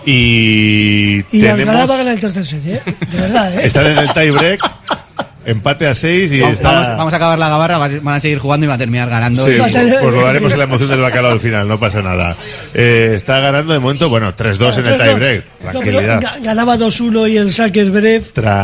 Y, 0.06 1.24
Y 1.32 1.46
Alcalá 1.48 1.56
tenemos. 1.56 1.90
va 1.90 1.94
a 1.94 1.98
ganar 1.98 2.14
el 2.16 2.20
tercer 2.20 2.46
set, 2.46 2.66
¿eh? 2.68 2.82
De 3.12 3.22
verdad, 3.22 3.54
¿eh? 3.54 3.66
Están 3.66 3.86
en 3.88 3.98
el 3.98 4.12
tiebreak, 4.12 4.60
empate 5.46 5.88
a 5.88 5.94
6 5.94 6.32
y 6.32 6.40
Vamos, 6.40 6.54
está. 6.56 6.72
vamos, 6.72 6.90
vamos 6.90 7.14
a 7.14 7.18
acabar 7.18 7.40
la 7.40 7.50
gabarra, 7.50 7.78
van 7.78 8.08
a 8.16 8.20
seguir 8.20 8.38
jugando 8.40 8.66
y 8.66 8.68
van 8.68 8.76
a 8.76 8.78
terminar 8.78 9.10
ganando. 9.10 9.44
Sí, 9.44 9.52
Y- 9.52 9.58
pues, 9.60 9.72
pues 10.02 10.14
lo 10.14 10.22
daremos 10.22 10.52
en 10.52 10.58
la 10.58 10.64
emoción 10.66 10.90
del 10.90 11.02
bacalao 11.02 11.32
al 11.32 11.40
final, 11.40 11.68
no 11.68 11.80
pasa 11.80 12.02
nada. 12.02 12.36
Eh, 12.74 13.14
está 13.16 13.40
ganando 13.40 13.74
de 13.74 13.80
momento, 13.80 14.10
bueno, 14.10 14.36
3-2 14.36 14.78
en 14.80 14.86
el 14.86 14.98
dos. 14.98 15.04
tiebreak. 15.04 15.44
Tranquilidad. 15.60 16.22
ga- 16.22 16.42
ganaba 16.44 16.78
2-1 16.78 17.30
y 17.32 17.38
el 17.38 17.52
saque 17.52 17.82
es 17.82 17.92
Berev. 17.92 18.24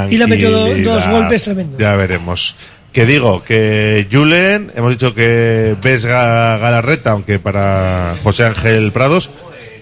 Y 0.10 0.18
le 0.18 0.24
ha 0.24 0.28
metido 0.28 0.52
do- 0.52 0.60
dos 0.68 0.74
Tranquilidad. 0.74 1.12
golpes 1.12 1.44
tremendos. 1.44 1.80
Ya 1.80 1.96
veremos. 1.96 2.56
Que 2.92 3.06
digo, 3.06 3.44
que 3.44 4.08
Julen, 4.12 4.72
hemos 4.76 4.92
dicho 4.92 5.14
que 5.14 5.76
Vesga 5.82 6.58
Galarreta, 6.58 7.12
aunque 7.12 7.38
para 7.38 8.16
José 8.24 8.46
Ángel 8.46 8.92
Prados, 8.92 9.30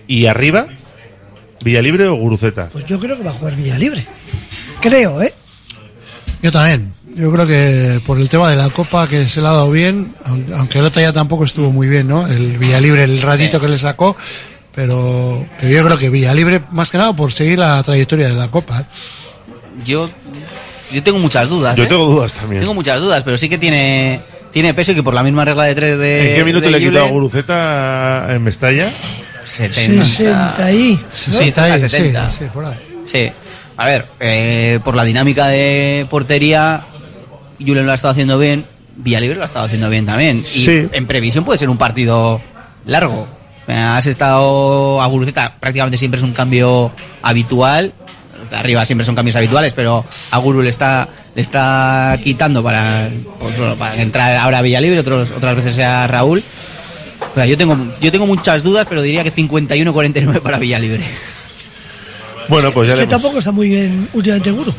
y 0.08 0.26
arriba, 0.26 0.68
Villalibre 1.62 2.08
o 2.08 2.16
Guruceta. 2.16 2.70
Pues 2.72 2.86
yo 2.86 3.00
creo 3.00 3.18
que 3.18 3.24
va 3.24 3.32
a 3.32 3.34
jugar 3.34 3.56
Villa 3.56 3.78
Libre. 3.78 4.06
Creo, 4.82 5.22
¿eh? 5.22 5.34
Yo 6.42 6.52
también. 6.52 6.94
Yo 7.16 7.32
creo 7.32 7.48
que 7.48 8.02
por 8.06 8.20
el 8.20 8.30
tema 8.30 8.50
de 8.50 8.56
la 8.56 8.70
Copa 8.70 9.08
que 9.08 9.28
se 9.28 9.42
le 9.42 9.48
ha 9.48 9.52
dado 9.52 9.72
bien, 9.72 10.14
aun- 10.26 10.54
aunque 10.56 10.78
el 10.80 10.86
otro 10.86 11.02
ya 11.02 11.12
tampoco 11.12 11.46
estuvo 11.46 11.72
muy 11.72 11.88
bien, 11.88 12.08
¿no? 12.08 12.28
El 12.28 12.58
Villalibre, 12.60 13.04
el 13.04 13.22
ratito 13.24 13.60
que 13.60 13.68
le 13.68 13.78
sacó, 13.80 14.16
pero, 14.76 15.44
yo 15.64 15.84
creo 15.84 15.98
que 15.98 16.12
Villalibre, 16.12 16.62
más 16.72 16.92
que 16.92 17.00
nada 17.00 17.14
por 17.14 17.34
seguir 17.34 17.58
la 17.58 17.82
trayectoria 17.82 18.28
de 18.28 18.36
la 18.36 18.50
Copa. 18.50 18.82
¿eh? 18.82 18.86
Yo, 19.84 20.08
yo 20.94 21.02
tengo 21.02 21.18
muchas 21.18 21.50
dudas. 21.50 21.76
Yo 21.76 21.86
¿eh? 21.86 21.88
tengo 21.88 22.06
dudas 22.06 22.34
también. 22.34 22.62
Tengo 22.62 22.76
muchas 22.76 23.00
dudas, 23.00 23.24
pero 23.24 23.36
sí 23.40 23.50
que 23.50 23.58
tiene, 23.58 24.22
tiene 24.52 24.76
peso 24.76 24.92
y 24.92 24.96
que 24.96 25.02
por 25.02 25.16
la 25.16 25.24
misma 25.24 25.44
regla 25.44 25.64
de 25.64 25.74
tres 25.74 25.98
de. 25.98 26.30
¿En 26.32 26.36
qué 26.36 26.44
minuto 26.44 26.70
le 26.70 26.78
quitó 26.80 27.04
a 27.04 27.08
Guruceta 27.10 28.28
en 28.30 28.44
Mestalla? 28.44 28.92
70. 29.44 30.06
60 30.06 30.64
ahí. 30.66 31.04
Sí, 31.12 31.32
¿no? 31.32 31.38
cerca 31.40 31.66
de 31.66 31.80
Sí, 31.80 31.90
70. 31.98 32.30
sí, 32.30 32.40
por 32.54 32.66
ahí. 32.66 32.78
Sí. 33.08 33.32
A 33.78 33.86
ver, 33.86 34.06
eh, 34.20 34.80
por 34.84 34.96
la 34.96 35.04
dinámica 35.04 35.48
de 35.48 36.06
portería, 36.10 36.86
Julen 37.60 37.86
lo 37.86 37.92
ha 37.92 37.96
estado 37.96 38.12
haciendo 38.12 38.38
bien, 38.40 38.66
Villalibre 38.96 39.36
lo 39.36 39.44
ha 39.44 39.46
estado 39.46 39.66
haciendo 39.66 39.90
bien 39.90 40.06
también. 40.06 40.40
Y 40.40 40.46
Sí. 40.46 40.88
en 40.92 41.06
previsión 41.06 41.46
puede 41.46 41.60
ser 41.60 41.70
un 41.70 41.78
partido 41.78 42.42
largo. 42.86 43.28
Eh, 43.68 43.74
Has 43.74 44.08
estado 44.08 45.02
a 45.02 45.06
Guruceta, 45.08 45.54
prácticamente 45.60 45.98
siempre 45.98 46.18
es 46.18 46.24
un 46.24 46.34
cambio 46.34 46.92
habitual. 47.22 47.94
Arriba 48.52 48.86
siempre 48.86 49.04
son 49.06 49.14
cambios 49.16 49.36
habituales, 49.36 49.74
pero 49.74 50.06
a 50.32 50.38
Guru 50.38 50.62
le 50.62 50.70
está, 50.70 51.10
le 51.36 51.42
está 51.42 52.18
quitando 52.24 52.64
para, 52.64 53.10
pues, 53.40 53.56
para 53.78 54.02
entrar 54.02 54.36
ahora 54.38 54.60
a 54.60 54.62
Villalibre, 54.62 55.00
otros, 55.00 55.32
otras 55.32 55.56
veces 55.56 55.76
sea 55.76 56.08
Raúl. 56.08 56.42
O 57.32 57.36
sea, 57.36 57.46
yo 57.46 57.58
tengo, 57.58 57.78
yo 58.00 58.12
tengo 58.12 58.26
muchas 58.26 58.64
dudas, 58.64 58.88
pero 58.88 59.02
diría 59.02 59.24
que 59.24 59.32
51-49 59.34 60.40
para 60.42 60.58
Villalibre. 60.60 61.04
Bueno, 62.50 62.72
pues 62.72 62.88
ya 62.90 62.94
es 62.96 63.00
que 63.02 63.08
tampoco 63.08 63.40
está 63.40 63.52
muy 63.52 63.70
bien 63.70 64.08
últimamente 64.14 64.52
Guru. 64.52 64.74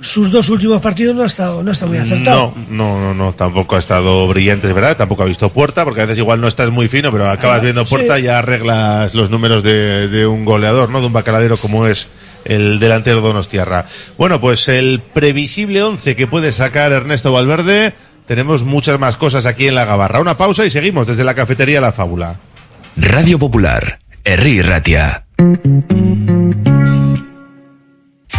Sus 0.00 0.30
dos 0.30 0.50
últimos 0.50 0.80
partidos 0.82 1.14
no 1.16 1.22
ha 1.22 1.26
estado, 1.26 1.62
no 1.62 1.70
está 1.72 1.86
muy 1.86 1.96
acertado. 1.96 2.52
No, 2.68 2.98
no, 2.98 3.00
no, 3.00 3.14
no, 3.14 3.32
tampoco 3.32 3.76
ha 3.76 3.78
estado 3.78 4.26
brillante, 4.28 4.66
es 4.66 4.74
verdad, 4.74 4.96
tampoco 4.98 5.22
ha 5.22 5.26
visto 5.26 5.48
puerta, 5.48 5.84
porque 5.84 6.02
a 6.02 6.04
veces 6.04 6.18
igual 6.18 6.40
no 6.42 6.48
estás 6.48 6.70
muy 6.70 6.88
fino, 6.88 7.10
pero 7.10 7.30
acabas 7.30 7.60
Ah, 7.60 7.62
viendo 7.62 7.86
sí. 7.86 7.90
puerta 7.94 8.18
y 8.18 8.24
ya 8.24 8.38
arreglas 8.40 9.14
los 9.14 9.30
números 9.30 9.62
de, 9.62 10.08
de 10.08 10.26
un 10.26 10.44
goleador, 10.44 10.90
¿no? 10.90 11.00
De 11.00 11.06
un 11.06 11.12
bacaladero 11.14 11.56
como 11.56 11.86
es 11.86 12.08
el 12.44 12.80
delantero 12.80 13.22
Donostiarra. 13.22 13.86
Bueno, 14.18 14.40
pues 14.40 14.68
el 14.68 15.00
previsible 15.00 15.82
11 15.82 16.16
que 16.16 16.26
puede 16.26 16.52
sacar 16.52 16.92
Ernesto 16.92 17.32
Valverde, 17.32 17.94
tenemos 18.26 18.64
muchas 18.64 18.98
más 19.00 19.16
cosas 19.16 19.46
aquí 19.46 19.68
en 19.68 19.74
la 19.74 19.86
gabarra. 19.86 20.20
Una 20.20 20.36
pausa 20.36 20.66
y 20.66 20.70
seguimos 20.70 21.06
desde 21.06 21.24
la 21.24 21.34
cafetería 21.34 21.80
La 21.80 21.92
Fábula. 21.92 22.40
Radio 22.96 23.38
Popular, 23.38 24.00
Herri 24.24 24.60
Ratia. 24.60 25.24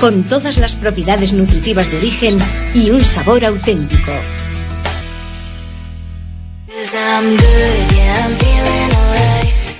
con 0.00 0.24
todas 0.24 0.56
las 0.56 0.74
propiedades 0.74 1.34
nutritivas 1.34 1.90
de 1.90 1.98
origen 1.98 2.38
y 2.74 2.90
un 2.90 3.04
sabor 3.04 3.44
auténtico. 3.44 4.12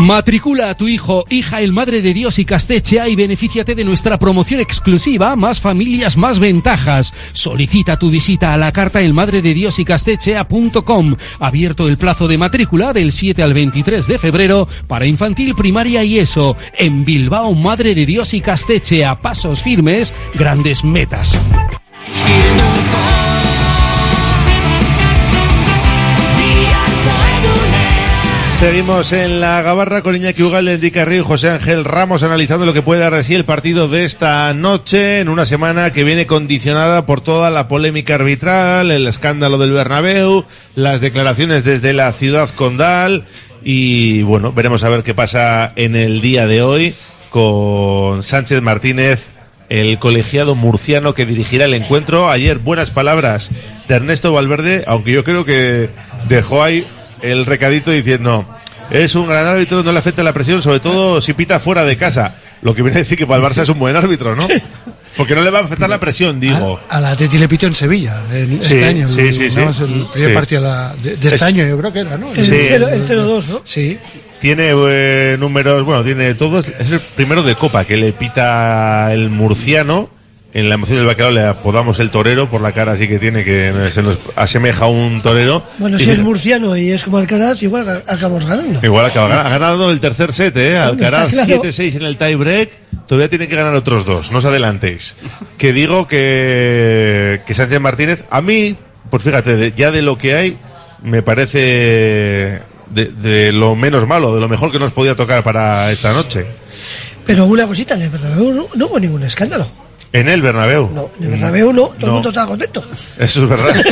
Matricula 0.00 0.70
a 0.70 0.76
tu 0.76 0.88
hijo, 0.88 1.26
hija, 1.28 1.60
el 1.60 1.72
Madre 1.74 2.00
de 2.00 2.14
Dios 2.14 2.38
y 2.38 2.46
Castechea 2.46 3.06
y 3.08 3.16
benefíciate 3.16 3.74
de 3.74 3.84
nuestra 3.84 4.18
promoción 4.18 4.60
exclusiva 4.60 5.36
Más 5.36 5.60
familias, 5.60 6.16
más 6.16 6.38
ventajas. 6.38 7.12
Solicita 7.34 7.98
tu 7.98 8.10
visita 8.10 8.54
a 8.54 8.56
la 8.56 8.72
carta 8.72 9.02
El 9.02 9.12
Madre 9.12 9.42
de 9.42 9.52
Dios 9.52 9.78
y 9.78 9.84
Castechea.com. 9.84 11.16
Abierto 11.38 11.86
el 11.86 11.98
plazo 11.98 12.28
de 12.28 12.38
matrícula 12.38 12.94
del 12.94 13.12
7 13.12 13.42
al 13.42 13.52
23 13.52 14.06
de 14.06 14.18
febrero 14.18 14.66
para 14.86 15.04
infantil, 15.04 15.54
primaria 15.54 16.02
y 16.02 16.18
eso. 16.18 16.56
En 16.78 17.04
Bilbao, 17.04 17.54
Madre 17.54 17.94
de 17.94 18.06
Dios 18.06 18.32
y 18.32 18.40
Castechea. 18.40 19.16
Pasos 19.20 19.62
firmes, 19.62 20.14
grandes 20.34 20.82
metas. 20.82 21.38
Seguimos 28.60 29.12
en 29.14 29.40
la 29.40 29.62
gabarra 29.62 30.02
con 30.02 30.14
Iñaki 30.14 30.42
Ugalde, 30.42 30.74
Enrique 30.74 31.02
Río 31.06 31.20
y 31.20 31.24
José 31.24 31.48
Ángel 31.48 31.82
Ramos 31.82 32.22
analizando 32.22 32.66
lo 32.66 32.74
que 32.74 32.82
puede 32.82 33.00
dar 33.00 33.14
de 33.14 33.24
sí 33.24 33.34
el 33.34 33.46
partido 33.46 33.88
de 33.88 34.04
esta 34.04 34.52
noche 34.52 35.20
en 35.20 35.30
una 35.30 35.46
semana 35.46 35.94
que 35.94 36.04
viene 36.04 36.26
condicionada 36.26 37.06
por 37.06 37.22
toda 37.22 37.48
la 37.48 37.68
polémica 37.68 38.16
arbitral, 38.16 38.90
el 38.90 39.06
escándalo 39.06 39.56
del 39.56 39.72
Bernabéu, 39.72 40.44
las 40.74 41.00
declaraciones 41.00 41.64
desde 41.64 41.94
la 41.94 42.12
ciudad 42.12 42.50
condal 42.50 43.24
y 43.64 44.20
bueno, 44.24 44.52
veremos 44.52 44.84
a 44.84 44.90
ver 44.90 45.04
qué 45.04 45.14
pasa 45.14 45.72
en 45.76 45.96
el 45.96 46.20
día 46.20 46.46
de 46.46 46.60
hoy 46.60 46.94
con 47.30 48.22
Sánchez 48.22 48.60
Martínez, 48.60 49.20
el 49.70 49.98
colegiado 49.98 50.54
murciano 50.54 51.14
que 51.14 51.24
dirigirá 51.24 51.64
el 51.64 51.72
encuentro. 51.72 52.28
Ayer 52.28 52.58
buenas 52.58 52.90
palabras 52.90 53.52
de 53.88 53.94
Ernesto 53.94 54.34
Valverde, 54.34 54.84
aunque 54.86 55.12
yo 55.12 55.24
creo 55.24 55.46
que 55.46 55.88
dejó 56.28 56.62
ahí 56.62 56.84
el 57.22 57.46
recadito 57.46 57.90
diciendo 57.90 58.46
es 58.90 59.14
un 59.14 59.28
gran 59.28 59.46
árbitro, 59.46 59.82
no 59.82 59.92
le 59.92 59.98
afecta 60.00 60.22
la 60.22 60.32
presión, 60.32 60.60
sobre 60.62 60.80
todo 60.80 61.20
si 61.20 61.32
pita 61.32 61.58
fuera 61.60 61.84
de 61.84 61.96
casa. 61.96 62.34
Lo 62.62 62.74
que 62.74 62.82
viene 62.82 62.96
a 62.98 63.00
decir 63.02 63.16
que 63.16 63.26
para 63.26 63.42
el 63.44 63.50
Barça 63.50 63.62
es 63.62 63.68
un 63.68 63.78
buen 63.78 63.96
árbitro, 63.96 64.34
¿no? 64.36 64.46
Porque 65.16 65.34
no 65.34 65.42
le 65.42 65.50
va 65.50 65.60
a 65.60 65.62
afectar 65.62 65.88
la 65.88 65.98
presión, 65.98 66.38
digo. 66.40 66.80
A 66.88 67.00
la 67.00 67.16
Teti 67.16 67.38
le 67.38 67.48
pitó 67.48 67.66
en 67.66 67.74
Sevilla 67.74 68.20
en 68.32 68.50
Sí, 68.62 68.74
este 68.74 68.84
año. 68.84 69.08
sí, 69.08 69.32
sí, 69.32 69.50
sí. 69.50 69.60
el 69.60 70.06
primer 70.12 70.30
Sí. 70.30 70.34
partido 70.34 70.62
de, 70.62 70.68
la- 70.68 70.94
de- 70.94 71.10
de 71.16 71.28
este 71.28 71.36
Es- 71.36 71.42
año, 71.42 71.66
yo 71.66 71.78
creo 71.78 71.92
que 71.92 71.98
era, 72.00 72.16
¿no? 72.18 72.32
El, 72.32 72.44
Sí. 72.44 72.50
cero- 72.68 72.88
el 72.88 73.02
0-2, 73.06 73.48
¿no? 73.48 73.60
Sí. 73.64 73.98
Tiene 74.40 74.72
eh, 74.74 75.36
números, 75.38 75.84
bueno, 75.84 76.02
tiene 76.04 76.34
todos. 76.34 76.68
Es 76.78 76.90
el 76.90 77.00
primero 77.00 77.42
de 77.42 77.54
Copa 77.54 77.84
que 77.84 77.96
le 77.96 78.12
pita 78.12 79.12
el 79.12 79.30
murciano. 79.30 80.10
En 80.52 80.68
la 80.68 80.74
emoción 80.74 80.98
del 80.98 81.06
bacalao 81.06 81.30
le 81.32 81.44
apodamos 81.44 82.00
el 82.00 82.10
torero 82.10 82.50
por 82.50 82.60
la 82.60 82.72
cara 82.72 82.92
así 82.92 83.06
que 83.06 83.20
tiene 83.20 83.44
que 83.44 83.72
se 83.94 84.02
nos 84.02 84.18
asemeja 84.34 84.86
a 84.86 84.88
un 84.88 85.20
torero. 85.22 85.62
Bueno, 85.78 85.96
Y 85.96 86.00
si 86.00 86.10
es 86.10 86.18
murciano 86.18 86.76
y 86.76 86.90
es 86.90 87.04
como 87.04 87.18
Alcaraz, 87.18 87.62
igual 87.62 88.02
acabamos 88.06 88.44
ganando. 88.46 88.80
Igual 88.84 89.06
acaba 89.06 89.28
gan- 89.28 89.46
ha 89.46 89.48
ganado 89.48 89.92
el 89.92 90.00
tercer 90.00 90.32
set, 90.32 90.56
¿eh? 90.56 90.76
Alcaraz 90.76 91.28
claro. 91.30 91.62
7-6 91.62 91.94
en 91.96 92.02
el 92.02 92.16
tiebreak. 92.16 92.70
Todavía 93.06 93.28
tiene 93.30 93.46
que 93.46 93.54
ganar 93.54 93.74
otros 93.76 94.04
dos, 94.04 94.32
no 94.32 94.38
os 94.38 94.44
adelantéis. 94.44 95.14
Que 95.56 95.72
digo 95.72 96.08
que, 96.08 97.40
que 97.46 97.54
Sánchez 97.54 97.80
Martínez, 97.80 98.24
a 98.30 98.40
mí, 98.40 98.76
pues 99.08 99.22
fíjate, 99.22 99.72
ya 99.76 99.90
de 99.90 100.02
lo 100.02 100.16
que 100.18 100.34
hay, 100.34 100.56
me 101.02 101.22
parece 101.22 101.58
de, 102.90 103.06
de 103.06 103.52
lo 103.52 103.74
menos 103.76 104.06
malo, 104.06 104.34
de 104.34 104.40
lo 104.40 104.48
mejor 104.48 104.70
que 104.72 104.78
nos 104.78 104.92
podía 104.92 105.14
tocar 105.14 105.42
para 105.42 105.90
esta 105.92 106.12
noche. 106.12 106.46
Pero 107.26 107.46
una 107.46 107.66
cosita, 107.66 107.96
no, 107.96 108.68
no 108.74 108.86
hubo 108.86 108.98
ningún 108.98 109.22
escándalo. 109.22 109.68
En 110.12 110.28
el 110.28 110.42
Bernabéu. 110.42 110.90
No, 110.92 111.10
en 111.18 111.24
el 111.24 111.30
Bernabéu 111.30 111.72
no, 111.72 111.88
todo 111.88 112.06
el 112.06 112.12
mundo 112.12 112.28
estaba 112.30 112.48
contento. 112.48 112.84
Eso 113.18 113.42
es 113.42 113.48
verdad. 113.48 113.74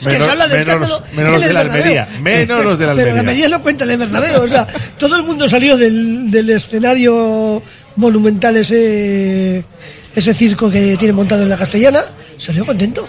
Es 0.00 0.06
que 0.06 0.20
se 0.20 0.30
habla 0.30 0.46
de 0.46 0.58
menos, 0.58 0.68
escándalo 0.68 1.02
menos 1.16 1.32
los 1.32 1.44
de 1.44 1.52
la. 1.52 1.60
Almería. 1.60 2.08
Menos 2.22 2.64
los 2.64 2.78
de 2.78 2.86
la 2.86 2.94
Pero 2.94 3.06
la 3.06 3.20
Almería. 3.20 3.20
Almería 3.20 3.48
no 3.48 3.62
cuenta 3.62 3.84
en 3.84 3.90
el 3.90 3.96
Bernabéu. 3.98 4.42
O 4.42 4.48
sea, 4.48 4.66
todo 4.96 5.16
el 5.16 5.24
mundo 5.24 5.48
salió 5.48 5.76
del, 5.76 6.30
del 6.30 6.50
escenario 6.50 7.60
monumental 7.96 8.56
ese, 8.56 9.64
ese 10.14 10.34
circo 10.34 10.70
que 10.70 10.96
tiene 10.96 11.12
montado 11.12 11.42
en 11.42 11.48
la 11.48 11.56
Castellana, 11.56 12.00
salió 12.38 12.64
contento. 12.64 13.06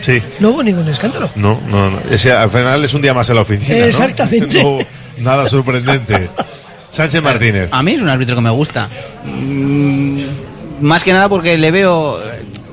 Sí. 0.00 0.20
No 0.40 0.50
hubo 0.50 0.62
ningún 0.62 0.88
escándalo. 0.88 1.30
No, 1.36 1.60
no, 1.68 1.90
no. 1.90 2.00
Ese, 2.10 2.32
al 2.32 2.50
final 2.50 2.84
es 2.84 2.94
un 2.94 3.02
día 3.02 3.14
más 3.14 3.28
en 3.30 3.36
la 3.36 3.42
oficina. 3.42 3.78
¿no? 3.78 3.84
Exactamente. 3.84 4.62
No, 5.18 5.24
nada 5.24 5.48
sorprendente. 5.48 6.30
Sánchez 6.90 7.20
Martínez. 7.22 7.68
A 7.72 7.82
mí 7.82 7.92
es 7.92 8.00
un 8.00 8.08
árbitro 8.08 8.36
que 8.36 8.40
me 8.42 8.50
gusta. 8.50 8.88
Mm, 9.24 10.22
Más 10.80 11.04
que 11.04 11.12
nada 11.12 11.28
porque 11.28 11.58
le 11.58 11.70
veo, 11.70 12.18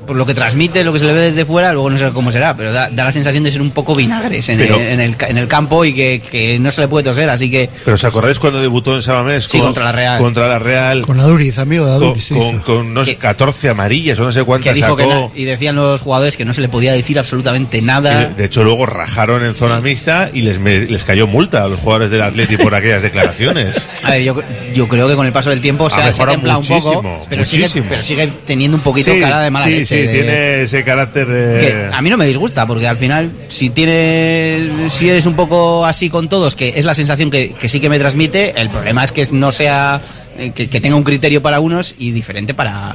por 0.06 0.16
lo 0.16 0.24
que 0.26 0.34
transmite, 0.34 0.84
lo 0.84 0.92
que 0.92 0.98
se 0.98 1.04
le 1.04 1.12
ve 1.12 1.20
desde 1.20 1.44
fuera, 1.44 1.72
luego 1.72 1.90
no 1.90 1.98
sé 1.98 2.10
cómo 2.12 2.30
será, 2.32 2.56
pero 2.56 2.72
da, 2.72 2.88
da 2.90 3.04
la 3.04 3.12
sensación 3.12 3.42
de 3.44 3.50
ser 3.52 3.60
un 3.62 3.70
poco 3.72 3.94
vinagres 3.94 4.48
en, 4.48 4.58
Pero- 4.58 4.76
el, 4.76 4.82
en, 4.86 5.00
el, 5.00 5.16
ca- 5.16 5.26
en 5.28 5.38
el 5.38 5.48
campo 5.48 5.84
y 5.84 5.92
que, 5.94 6.22
que 6.30 6.58
no 6.58 6.70
se 6.70 6.82
le 6.82 6.88
puede 6.88 7.04
toser, 7.04 7.28
así 7.28 7.50
que 7.50 7.68
Pero 7.84 7.94
¿os 7.96 8.04
acordáis 8.04 8.38
cuando 8.38 8.60
debutó 8.60 8.94
en 8.94 9.02
Sabamés? 9.02 9.44
Sí, 9.44 9.58
contra 9.58 9.84
la 9.84 9.92
Real. 9.92 10.18
Contra 10.20 10.48
la 10.48 10.58
Real. 10.58 11.02
Con 11.02 11.18
Aduriz, 11.20 11.58
amigo 11.58 11.84
de 11.86 11.94
Con, 11.98 12.04
Aduriz. 12.04 12.24
sí. 12.24 12.34
con, 12.34 12.58
con, 12.60 12.94
no 12.94 13.04
sé, 13.04 13.16
14 13.16 13.68
amarillas 13.70 14.18
o 14.20 14.24
no 14.24 14.32
sé 14.32 14.40
que 14.40 14.44
cuántas 14.46 14.74
dijo 14.74 14.96
sacó. 14.96 15.32
y 15.34 15.44
decían 15.44 15.76
los 15.76 16.00
jugadores 16.00 16.36
que 16.36 16.44
no 16.44 16.54
se 16.54 16.60
le 16.60 16.68
podía 16.68 16.92
decir 16.92 17.18
absolutamente 17.18 17.78
Y, 17.78 17.82
nada. 17.82 18.26
de 18.28 18.44
hecho, 18.44 18.62
luego 18.64 18.86
rajaron 18.86 19.44
en 19.44 19.54
zona 19.54 19.80
mixta 19.80 20.30
y 20.32 20.42
les, 20.42 20.58
me- 20.58 20.86
les 20.86 21.04
cayó 21.04 21.26
multa 21.26 21.64
a 21.64 21.68
los 21.68 21.80
jugadores 21.80 22.10
del 22.10 22.22
Atleti 22.22 22.56
por 22.56 22.74
aquellas 22.74 23.02
declaraciones. 23.02 23.76
A 24.02 24.10
ver, 24.12 24.22
yo, 24.22 24.36
yo 24.74 24.88
creo 24.88 25.08
que 25.08 25.14
con 25.16 25.26
el 25.26 25.32
paso 25.32 25.50
del 25.50 25.60
tiempo 25.60 25.90
se 25.90 26.00
Ha 26.00 26.12
se 26.12 26.24
templado 26.24 26.60
un 26.60 26.66
poco, 26.66 27.02
muchísimo, 27.02 27.26
pero 27.28 27.44
sigue, 27.44 27.62
muchísimo. 27.64 27.86
pero 27.88 28.02
sigue 28.02 28.32
teniendo 28.44 28.76
un 28.76 28.82
poquito 28.82 29.12
Sí, 29.12 29.20
cara 29.20 29.40
de 29.40 29.50
mala 29.50 29.66
sí, 29.66 29.72
leche. 29.80 29.95
Sí, 29.96 30.06
de- 30.06 30.12
tiene 30.12 30.62
ese 30.62 30.84
carácter 30.84 31.26
de... 31.26 31.60
que 31.60 31.88
a 31.94 32.02
mí 32.02 32.10
no 32.10 32.16
me 32.16 32.26
disgusta 32.26 32.66
porque 32.66 32.86
al 32.86 32.96
final 32.96 33.32
si 33.48 33.70
tiene 33.70 34.88
si 34.88 35.08
eres 35.08 35.26
un 35.26 35.34
poco 35.34 35.84
así 35.86 36.10
con 36.10 36.28
todos 36.28 36.54
que 36.54 36.74
es 36.76 36.84
la 36.84 36.94
sensación 36.94 37.30
que, 37.30 37.52
que 37.54 37.68
sí 37.68 37.80
que 37.80 37.88
me 37.88 37.98
transmite 37.98 38.60
el 38.60 38.70
problema 38.70 39.04
es 39.04 39.12
que 39.12 39.26
no 39.32 39.52
sea 39.52 40.00
eh, 40.38 40.50
que, 40.52 40.68
que 40.68 40.80
tenga 40.80 40.96
un 40.96 41.04
criterio 41.04 41.42
para 41.42 41.60
unos 41.60 41.94
y 41.98 42.10
diferente 42.12 42.54
para 42.54 42.94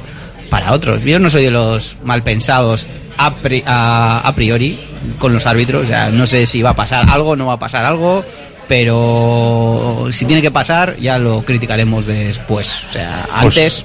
para 0.50 0.72
otros 0.72 1.02
yo 1.02 1.18
no 1.18 1.30
soy 1.30 1.44
de 1.44 1.50
los 1.50 1.96
mal 2.04 2.22
pensados 2.22 2.86
a, 3.16 3.36
pri- 3.36 3.62
a- 3.66 4.20
a 4.24 4.34
priori 4.34 4.78
con 5.18 5.32
los 5.32 5.46
árbitros 5.46 5.84
o 5.84 5.86
sea 5.86 6.10
no 6.10 6.26
sé 6.26 6.46
si 6.46 6.62
va 6.62 6.70
a 6.70 6.76
pasar 6.76 7.06
algo 7.10 7.36
no 7.36 7.46
va 7.46 7.54
a 7.54 7.58
pasar 7.58 7.84
algo 7.84 8.24
pero 8.68 10.08
si 10.10 10.24
tiene 10.24 10.42
que 10.42 10.50
pasar 10.50 10.96
ya 10.98 11.18
lo 11.18 11.44
criticaremos 11.44 12.06
después 12.06 12.84
o 12.88 12.92
sea 12.92 13.26
Pues- 13.42 13.56
antes. 13.58 13.84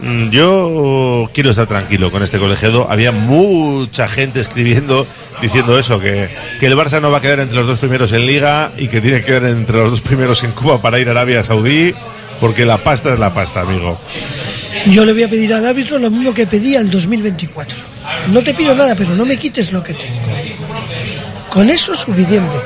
Mm, 0.00 0.30
Yo 0.30 1.28
quiero 1.34 1.50
estar 1.50 1.66
tranquilo 1.66 2.10
con 2.10 2.22
este 2.22 2.38
colegiado. 2.38 2.90
Había 2.90 3.12
mucha 3.12 4.08
gente 4.08 4.40
escribiendo 4.40 5.06
diciendo 5.42 5.78
eso, 5.78 6.00
que, 6.00 6.28
que 6.60 6.66
el 6.66 6.76
Barça 6.76 7.00
no 7.00 7.10
va 7.10 7.18
a 7.18 7.20
quedar 7.20 7.40
entre 7.40 7.56
los 7.58 7.66
dos 7.66 7.78
primeros 7.78 8.12
en 8.12 8.26
Liga 8.26 8.72
y 8.76 8.88
que 8.88 9.00
tiene 9.00 9.20
que 9.20 9.26
quedar 9.26 9.44
entre 9.44 9.76
los 9.78 9.90
dos 9.90 10.00
primeros 10.00 10.42
en 10.44 10.52
Cuba 10.52 10.80
para 10.80 10.98
ir 10.98 11.08
a 11.08 11.12
Arabia 11.12 11.42
Saudí, 11.42 11.94
porque 12.40 12.64
la 12.64 12.78
pasta 12.78 13.12
es 13.12 13.18
la 13.18 13.32
pasta, 13.32 13.60
amigo. 13.60 14.00
Yo 14.86 15.04
le 15.04 15.12
voy 15.12 15.24
a 15.24 15.28
pedir 15.30 15.52
al 15.54 15.66
árbitro 15.66 15.98
lo 15.98 16.10
mismo 16.10 16.32
que 16.34 16.46
pedía 16.46 16.80
el 16.80 16.90
2024. 16.90 17.76
No 18.28 18.40
te 18.42 18.54
pido 18.54 18.74
nada, 18.74 18.94
pero 18.94 19.10
no 19.14 19.24
me 19.26 19.36
quites 19.36 19.72
lo 19.72 19.82
que 19.82 19.94
tengo. 19.94 20.14
Con 21.50 21.68
eso 21.70 21.92
es 21.92 22.00
suficiente. 22.00 22.56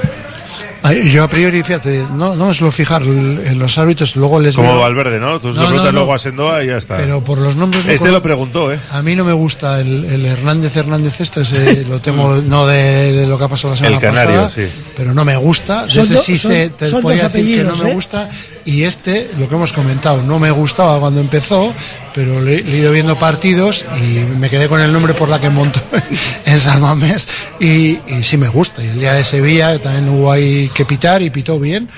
Yo 1.13 1.23
a 1.23 1.29
priori, 1.29 1.63
fíjate, 1.63 2.07
no, 2.13 2.35
no 2.35 2.47
me 2.47 2.55
suelo 2.55 2.73
fijar 2.73 3.03
en 3.03 3.59
los 3.59 3.79
árbitros, 3.79 4.17
luego 4.17 4.41
les 4.41 4.57
Como 4.57 4.73
veo- 4.73 4.81
Valverde, 4.81 5.21
¿no? 5.21 5.39
Tú 5.41 5.53
se 5.53 5.61
No, 5.61 5.67
preguntas 5.67 5.87
no, 5.87 5.93
no. 5.93 5.99
luego 5.99 6.15
a 6.15 6.19
Sendoa 6.19 6.65
y 6.65 6.67
ya 6.69 6.77
está. 6.77 6.97
Pero 6.97 7.23
por 7.23 7.39
los 7.39 7.55
nombres... 7.55 7.87
no 7.87 7.93
Este 7.93 8.11
lo 8.11 8.21
preguntó, 8.23 8.73
¿eh? 8.73 8.81
A 8.91 9.01
mí 9.01 9.15
no 9.15 9.25
me 9.25 9.33
gusta 9.33 9.81
el, 9.81 10.05
el 10.05 10.27
Hernández 10.27 10.77
Hernández 10.77 11.21
este, 11.21 11.43
ese 11.43 11.85
lo 11.85 12.01
tengo 12.01 12.37
no 12.45 12.67
de, 12.67 13.13
de 13.13 13.27
lo 13.29 13.39
que 13.39 13.45
ha 13.45 13.49
pasado 13.49 13.71
la 13.75 13.77
semana 13.77 13.97
El 13.97 14.03
canario, 14.03 14.43
pasada, 14.43 14.51
sí. 14.51 14.69
pero 14.97 15.15
no 15.15 15.25
me 15.25 15.37
gusta. 15.37 15.85
De 15.85 15.91
Son 15.91 16.05
ese 16.05 16.19
sí 16.19 16.37
son- 16.37 16.51
se 16.51 16.69
te 16.71 16.91
podía 17.01 17.29
decir 17.29 17.57
que 17.59 17.63
no 17.65 17.71
apellidos, 17.71 17.85
me 17.85 17.91
¿eh? 17.91 17.95
gusta 17.95 18.29
y 18.65 18.83
este, 18.83 19.31
lo 19.39 19.49
que 19.49 19.55
hemos 19.55 19.73
comentado, 19.73 20.23
no 20.23 20.39
me 20.39 20.51
gustaba 20.51 20.99
cuando 20.99 21.21
empezó, 21.21 21.73
pero 22.15 22.41
le, 22.41 22.63
le 22.63 22.75
he 22.77 22.79
ido 22.79 22.93
viendo 22.93 23.19
partidos 23.19 23.85
y 23.97 24.21
me 24.39 24.51
quedé 24.51 24.69
con 24.69 24.81
el 24.81 24.93
nombre 24.93 25.15
por 25.15 25.29
la 25.29 25.41
que 25.41 25.51
montó 25.51 25.81
en 26.47 26.61
San 26.61 26.81
Mamés 26.81 27.29
y, 27.61 27.99
y 28.07 28.23
sí 28.23 28.37
me 28.37 28.49
gusta. 28.49 28.83
Y 28.85 28.89
el 28.89 29.01
día 29.01 29.15
de 29.15 29.25
Sevilla 29.25 29.79
también 29.81 30.09
hubo 30.09 30.31
ahí 30.31 30.71
que 30.75 30.85
pitar 30.85 31.23
y 31.23 31.31
pitó 31.31 31.59
bien. 31.59 31.89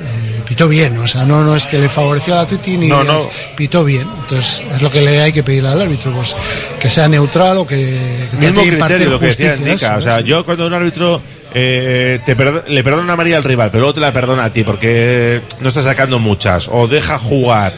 eh, 0.00 0.42
pitó 0.46 0.68
bien, 0.68 0.98
o 0.98 1.06
sea, 1.06 1.24
no, 1.24 1.42
no 1.44 1.54
es 1.56 1.66
que 1.66 1.78
le 1.78 1.88
favoreció 1.88 2.34
a 2.34 2.38
la 2.38 2.46
Titi 2.46 2.76
ni 2.76 2.88
No, 2.88 3.04
no. 3.04 3.20
es- 3.20 3.28
pitó 3.56 3.84
bien. 3.84 4.06
Entonces, 4.20 4.60
es 4.74 4.82
lo 4.82 4.90
que 4.90 5.00
le 5.00 5.20
hay 5.22 5.32
que 5.32 5.42
pedir 5.42 5.64
al 5.66 5.80
árbitro, 5.80 6.12
pues 6.12 6.34
que 6.78 6.90
sea 6.90 7.08
neutral 7.08 7.56
o 7.58 7.66
que, 7.66 8.26
que 8.30 8.36
Mismo 8.36 8.62
criterio, 8.62 9.08
lo 9.10 9.20
que 9.20 9.26
decía 9.26 9.56
Nica. 9.56 9.96
O 9.96 10.00
sea, 10.02 10.20
yo 10.20 10.44
cuando 10.44 10.66
un 10.66 10.74
árbitro 10.74 11.22
eh, 11.54 12.18
te 12.26 12.36
perdo- 12.36 12.64
le 12.66 12.82
perdona 12.82 13.04
una 13.04 13.12
amarilla 13.12 13.36
al 13.36 13.44
rival, 13.44 13.70
pero 13.70 13.80
luego 13.82 13.94
te 13.94 14.00
la 14.00 14.12
perdona 14.12 14.44
a 14.44 14.52
ti 14.52 14.64
porque 14.64 15.40
no 15.60 15.68
está 15.68 15.82
sacando 15.82 16.18
muchas, 16.18 16.68
o 16.70 16.88
deja 16.88 17.18
jugar, 17.18 17.74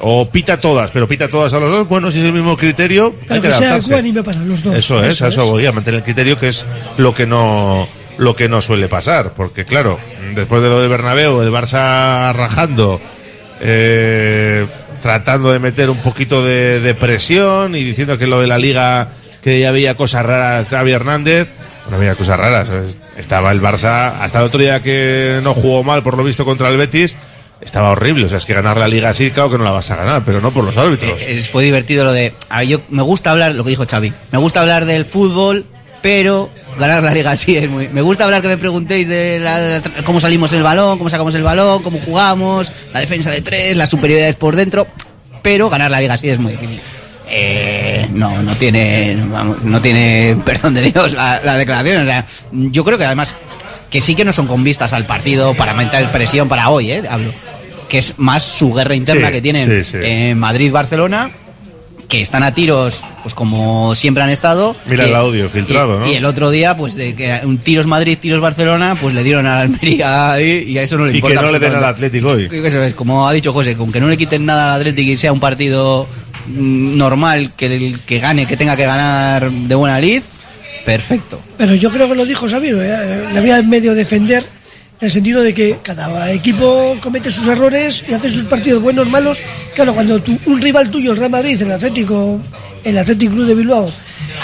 o 0.00 0.30
pita 0.30 0.60
todas, 0.60 0.90
pero 0.92 1.08
pita 1.08 1.28
todas 1.28 1.52
a 1.54 1.58
los 1.60 1.70
dos, 1.72 1.88
bueno, 1.88 2.10
si 2.12 2.18
es 2.18 2.24
el 2.24 2.32
mismo 2.32 2.56
criterio, 2.56 3.14
hay 3.22 3.40
Pero 3.40 3.42
que 3.42 3.48
que 3.48 3.54
sea 3.54 3.68
adaptarse. 3.74 4.22
para 4.22 4.38
los 4.44 4.62
dos. 4.62 4.74
Eso 4.76 5.02
es, 5.04 5.20
a 5.22 5.28
eso 5.28 5.46
voy, 5.46 5.66
a 5.66 5.72
mantener 5.72 5.98
el 5.98 6.04
criterio 6.04 6.38
que 6.38 6.48
es 6.48 6.64
lo 6.96 7.14
que 7.14 7.26
no 7.26 7.88
lo 8.18 8.34
que 8.34 8.48
no 8.48 8.60
suele 8.62 8.88
pasar, 8.88 9.34
porque 9.34 9.64
claro, 9.64 9.98
después 10.34 10.60
de 10.62 10.68
lo 10.68 10.80
de 10.80 10.88
Bernabéu, 10.88 11.40
el 11.40 11.50
Barça 11.52 12.32
rajando, 12.32 13.00
eh, 13.60 14.66
tratando 15.00 15.52
de 15.52 15.58
meter 15.60 15.88
un 15.90 16.02
poquito 16.02 16.44
de, 16.44 16.80
de 16.80 16.94
presión 16.94 17.76
y 17.76 17.84
diciendo 17.84 18.18
que 18.18 18.26
lo 18.26 18.40
de 18.40 18.46
la 18.48 18.58
liga, 18.58 19.10
que 19.42 19.60
ya 19.60 19.68
había 19.68 19.94
cosas 19.94 20.24
raras 20.26 20.66
Xavi 20.68 20.90
Hernández, 20.92 21.48
no 21.90 21.96
había 21.96 22.14
cosas 22.16 22.38
raras, 22.38 22.68
es- 22.70 22.98
estaba 23.16 23.52
el 23.52 23.60
Barça, 23.62 24.14
hasta 24.20 24.38
el 24.38 24.44
otro 24.46 24.60
día 24.60 24.82
que 24.82 25.40
no 25.42 25.54
jugó 25.54 25.82
mal 25.84 26.02
por 26.02 26.16
lo 26.16 26.24
visto 26.24 26.44
contra 26.44 26.68
el 26.68 26.76
Betis, 26.76 27.16
estaba 27.60 27.90
horrible, 27.90 28.26
o 28.26 28.28
sea, 28.28 28.38
es 28.38 28.46
que 28.46 28.54
ganar 28.54 28.76
la 28.76 28.88
liga 28.88 29.08
así, 29.08 29.30
claro 29.30 29.50
que 29.50 29.58
no 29.58 29.64
la 29.64 29.72
vas 29.72 29.90
a 29.90 29.96
ganar, 29.96 30.22
pero 30.24 30.40
no 30.40 30.50
por 30.52 30.64
los 30.64 30.76
árbitros. 30.76 31.20
Eh, 31.22 31.42
fue 31.50 31.64
divertido 31.64 32.04
lo 32.04 32.12
de. 32.12 32.32
A 32.48 32.62
yo 32.64 32.80
me 32.88 33.02
gusta 33.02 33.30
hablar, 33.32 33.54
lo 33.54 33.64
que 33.64 33.70
dijo 33.70 33.84
Xavi. 33.88 34.12
Me 34.32 34.38
gusta 34.38 34.60
hablar 34.60 34.84
del 34.84 35.04
fútbol, 35.04 35.66
pero 36.02 36.50
ganar 36.78 37.02
la 37.02 37.12
liga 37.12 37.32
así 37.32 37.56
es 37.56 37.68
muy. 37.68 37.88
Me 37.88 38.00
gusta 38.02 38.24
hablar 38.24 38.42
que 38.42 38.48
me 38.48 38.58
preguntéis 38.58 39.08
de 39.08 39.40
la- 39.40 39.82
cómo 40.04 40.20
salimos 40.20 40.52
el 40.52 40.62
balón, 40.62 40.98
cómo 40.98 41.10
sacamos 41.10 41.34
el 41.34 41.42
balón, 41.42 41.82
cómo 41.82 41.98
jugamos, 42.00 42.70
la 42.92 43.00
defensa 43.00 43.30
de 43.30 43.40
tres, 43.42 43.76
las 43.76 43.90
superioridades 43.90 44.36
por 44.36 44.54
dentro, 44.54 44.86
pero 45.42 45.68
ganar 45.68 45.90
la 45.90 46.00
liga 46.00 46.14
así 46.14 46.28
es 46.28 46.38
muy 46.38 46.52
difícil. 46.52 46.80
Eh, 47.30 48.08
no, 48.12 48.42
no 48.42 48.54
tiene, 48.56 49.14
no 49.62 49.82
tiene 49.82 50.36
perdón 50.46 50.74
de 50.74 50.82
Dios 50.82 51.12
la, 51.12 51.40
la 51.42 51.56
declaración. 51.56 52.02
O 52.02 52.06
sea, 52.06 52.24
yo 52.52 52.84
creo 52.84 52.96
que 52.96 53.04
además 53.04 53.34
que 53.90 54.00
sí 54.00 54.14
que 54.14 54.24
no 54.24 54.32
son 54.32 54.46
con 54.46 54.62
vistas 54.64 54.92
al 54.92 55.06
partido 55.06 55.54
para 55.54 55.74
meter 55.74 56.10
presión 56.10 56.48
para 56.48 56.68
hoy, 56.70 56.90
¿eh? 56.92 57.02
Hablo. 57.08 57.32
Que 57.88 57.98
es 57.98 58.14
más 58.18 58.42
su 58.42 58.72
guerra 58.72 58.94
interna 58.94 59.28
Sí, 59.28 59.32
que 59.32 59.40
tienen 59.40 59.84
sí, 59.84 59.92
sí. 59.92 59.98
en 60.02 60.38
Madrid-Barcelona, 60.38 61.30
que 62.08 62.20
están 62.22 62.42
a 62.42 62.54
tiros, 62.54 63.00
pues 63.22 63.34
como 63.34 63.94
siempre 63.94 64.22
han 64.22 64.30
estado. 64.30 64.74
Mira 64.86 65.06
Y- 65.06 65.10
el 65.10 65.14
audio 65.16 65.48
filtrado, 65.50 65.96
y- 65.96 65.98
¿no? 66.00 66.06
Y 66.12 66.14
el 66.14 66.24
otro 66.24 66.50
día, 66.50 66.76
pues 66.76 66.94
de 66.94 67.14
que 67.14 67.40
un 67.44 67.58
tiros 67.58 67.86
Madrid, 67.86 68.16
tiros 68.20 68.40
Barcelona, 68.40 68.96
pues 69.00 69.14
le 69.14 69.22
dieron 69.22 69.46
a 69.46 69.60
Almería 69.60 70.32
ahí 70.32 70.64
y 70.68 70.78
a 70.78 70.82
eso 70.82 70.96
no 70.98 71.04
le 71.06 71.10
Y 71.10 71.14
que 71.14 71.18
importa. 71.28 71.42
no 71.42 71.52
le 71.52 71.58
den 71.58 71.74
al. 71.74 71.84
Atlético 71.84 72.28
hoy. 72.30 72.48
Eso 72.50 72.82
es, 72.82 72.94
como 72.94 73.26
ha 73.28 73.32
dicho 73.32 73.52
José, 73.52 73.76
con 73.76 73.90
que 73.92 74.00
no 74.00 74.08
le 74.08 74.16
quiten 74.16 74.44
nada 74.46 74.74
al 74.74 74.80
Atlético 74.80 75.10
y 75.12 75.16
sea 75.16 75.32
un 75.32 75.40
partido 75.40 76.06
mm, 76.46 76.96
normal, 76.96 77.52
que 77.56 77.66
el 77.66 78.00
que 78.00 78.18
gane, 78.20 78.46
que 78.46 78.56
tenga 78.56 78.74
que 78.76 78.84
ganar 78.86 79.50
de 79.50 79.74
buena 79.74 80.00
lid, 80.00 80.22
perfecto. 80.86 81.40
Pero 81.58 81.74
yo 81.74 81.90
creo 81.90 82.08
que 82.08 82.14
lo 82.14 82.24
dijo 82.24 82.48
Sabino, 82.48 82.80
¿eh? 82.82 83.24
le 83.32 83.38
había 83.38 83.62
medio 83.62 83.94
defender 83.94 84.44
en 85.00 85.04
el 85.06 85.10
sentido 85.10 85.42
de 85.42 85.54
que 85.54 85.78
cada 85.82 86.32
equipo 86.32 86.96
comete 87.00 87.30
sus 87.30 87.46
errores 87.46 88.04
y 88.08 88.14
hace 88.14 88.28
sus 88.28 88.44
partidos 88.44 88.82
buenos, 88.82 89.08
malos. 89.08 89.40
Claro, 89.74 89.94
cuando 89.94 90.20
tú- 90.20 90.38
un 90.46 90.60
rival 90.60 90.90
tuyo, 90.90 91.12
el 91.12 91.18
Real 91.18 91.30
Madrid, 91.30 91.60
el 91.62 91.70
Atlético, 91.72 92.40
el 92.82 92.98
Atlético 92.98 93.32
Club 93.34 93.46
de 93.46 93.54
Bilbao, 93.54 93.90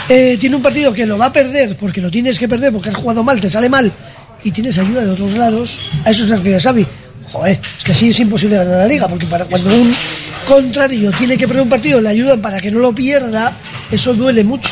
eh, 0.08 0.36
tiene 0.38 0.54
un 0.56 0.62
partido 0.62 0.92
que 0.92 1.06
lo 1.06 1.18
va 1.18 1.26
a 1.26 1.32
perder 1.32 1.76
porque 1.76 2.00
lo 2.00 2.10
tienes 2.10 2.38
que 2.38 2.48
perder 2.48 2.72
porque 2.72 2.88
has 2.90 2.94
jugado 2.94 3.24
mal, 3.24 3.40
te 3.40 3.50
sale 3.50 3.68
mal 3.68 3.90
y 4.44 4.50
tienes 4.52 4.78
ayuda 4.78 5.04
de 5.04 5.10
otros 5.10 5.32
lados, 5.32 5.90
a 6.04 6.10
eso 6.10 6.24
se 6.24 6.36
refiere 6.36 6.60
Xavi. 6.60 6.86
Joder, 7.32 7.58
es 7.78 7.82
que 7.84 7.90
así 7.92 8.10
es 8.10 8.20
imposible 8.20 8.56
ganar 8.56 8.76
la 8.78 8.86
liga 8.86 9.08
porque 9.08 9.26
para 9.26 9.44
cuando 9.46 9.74
un 9.74 9.92
contrario 10.46 11.10
tiene 11.18 11.36
que 11.36 11.48
perder 11.48 11.64
un 11.64 11.68
partido, 11.68 12.00
le 12.00 12.10
ayudan 12.10 12.40
para 12.40 12.60
que 12.60 12.70
no 12.70 12.78
lo 12.78 12.94
pierda, 12.94 13.52
eso 13.90 14.14
duele 14.14 14.44
mucho. 14.44 14.70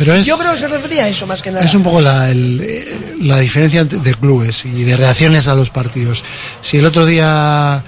Pero 0.00 0.14
es, 0.14 0.24
Yo 0.26 0.38
creo 0.38 0.54
que 0.54 0.60
se 0.60 0.68
refería 0.68 1.04
a 1.04 1.08
eso 1.08 1.26
más 1.26 1.42
que 1.42 1.50
nada. 1.50 1.62
es 1.62 1.74
un 1.74 1.82
poco 1.82 2.00
la, 2.00 2.30
el, 2.30 2.58
eh, 2.62 3.16
la 3.20 3.38
diferencia 3.38 3.84
de 3.84 4.14
clubes 4.14 4.64
y 4.64 4.82
de 4.82 4.96
reacciones 4.96 5.46
a 5.46 5.54
los 5.54 5.68
partidos. 5.68 6.24
Si 6.62 6.78
el 6.78 6.86
otro 6.86 7.04
día 7.04 7.84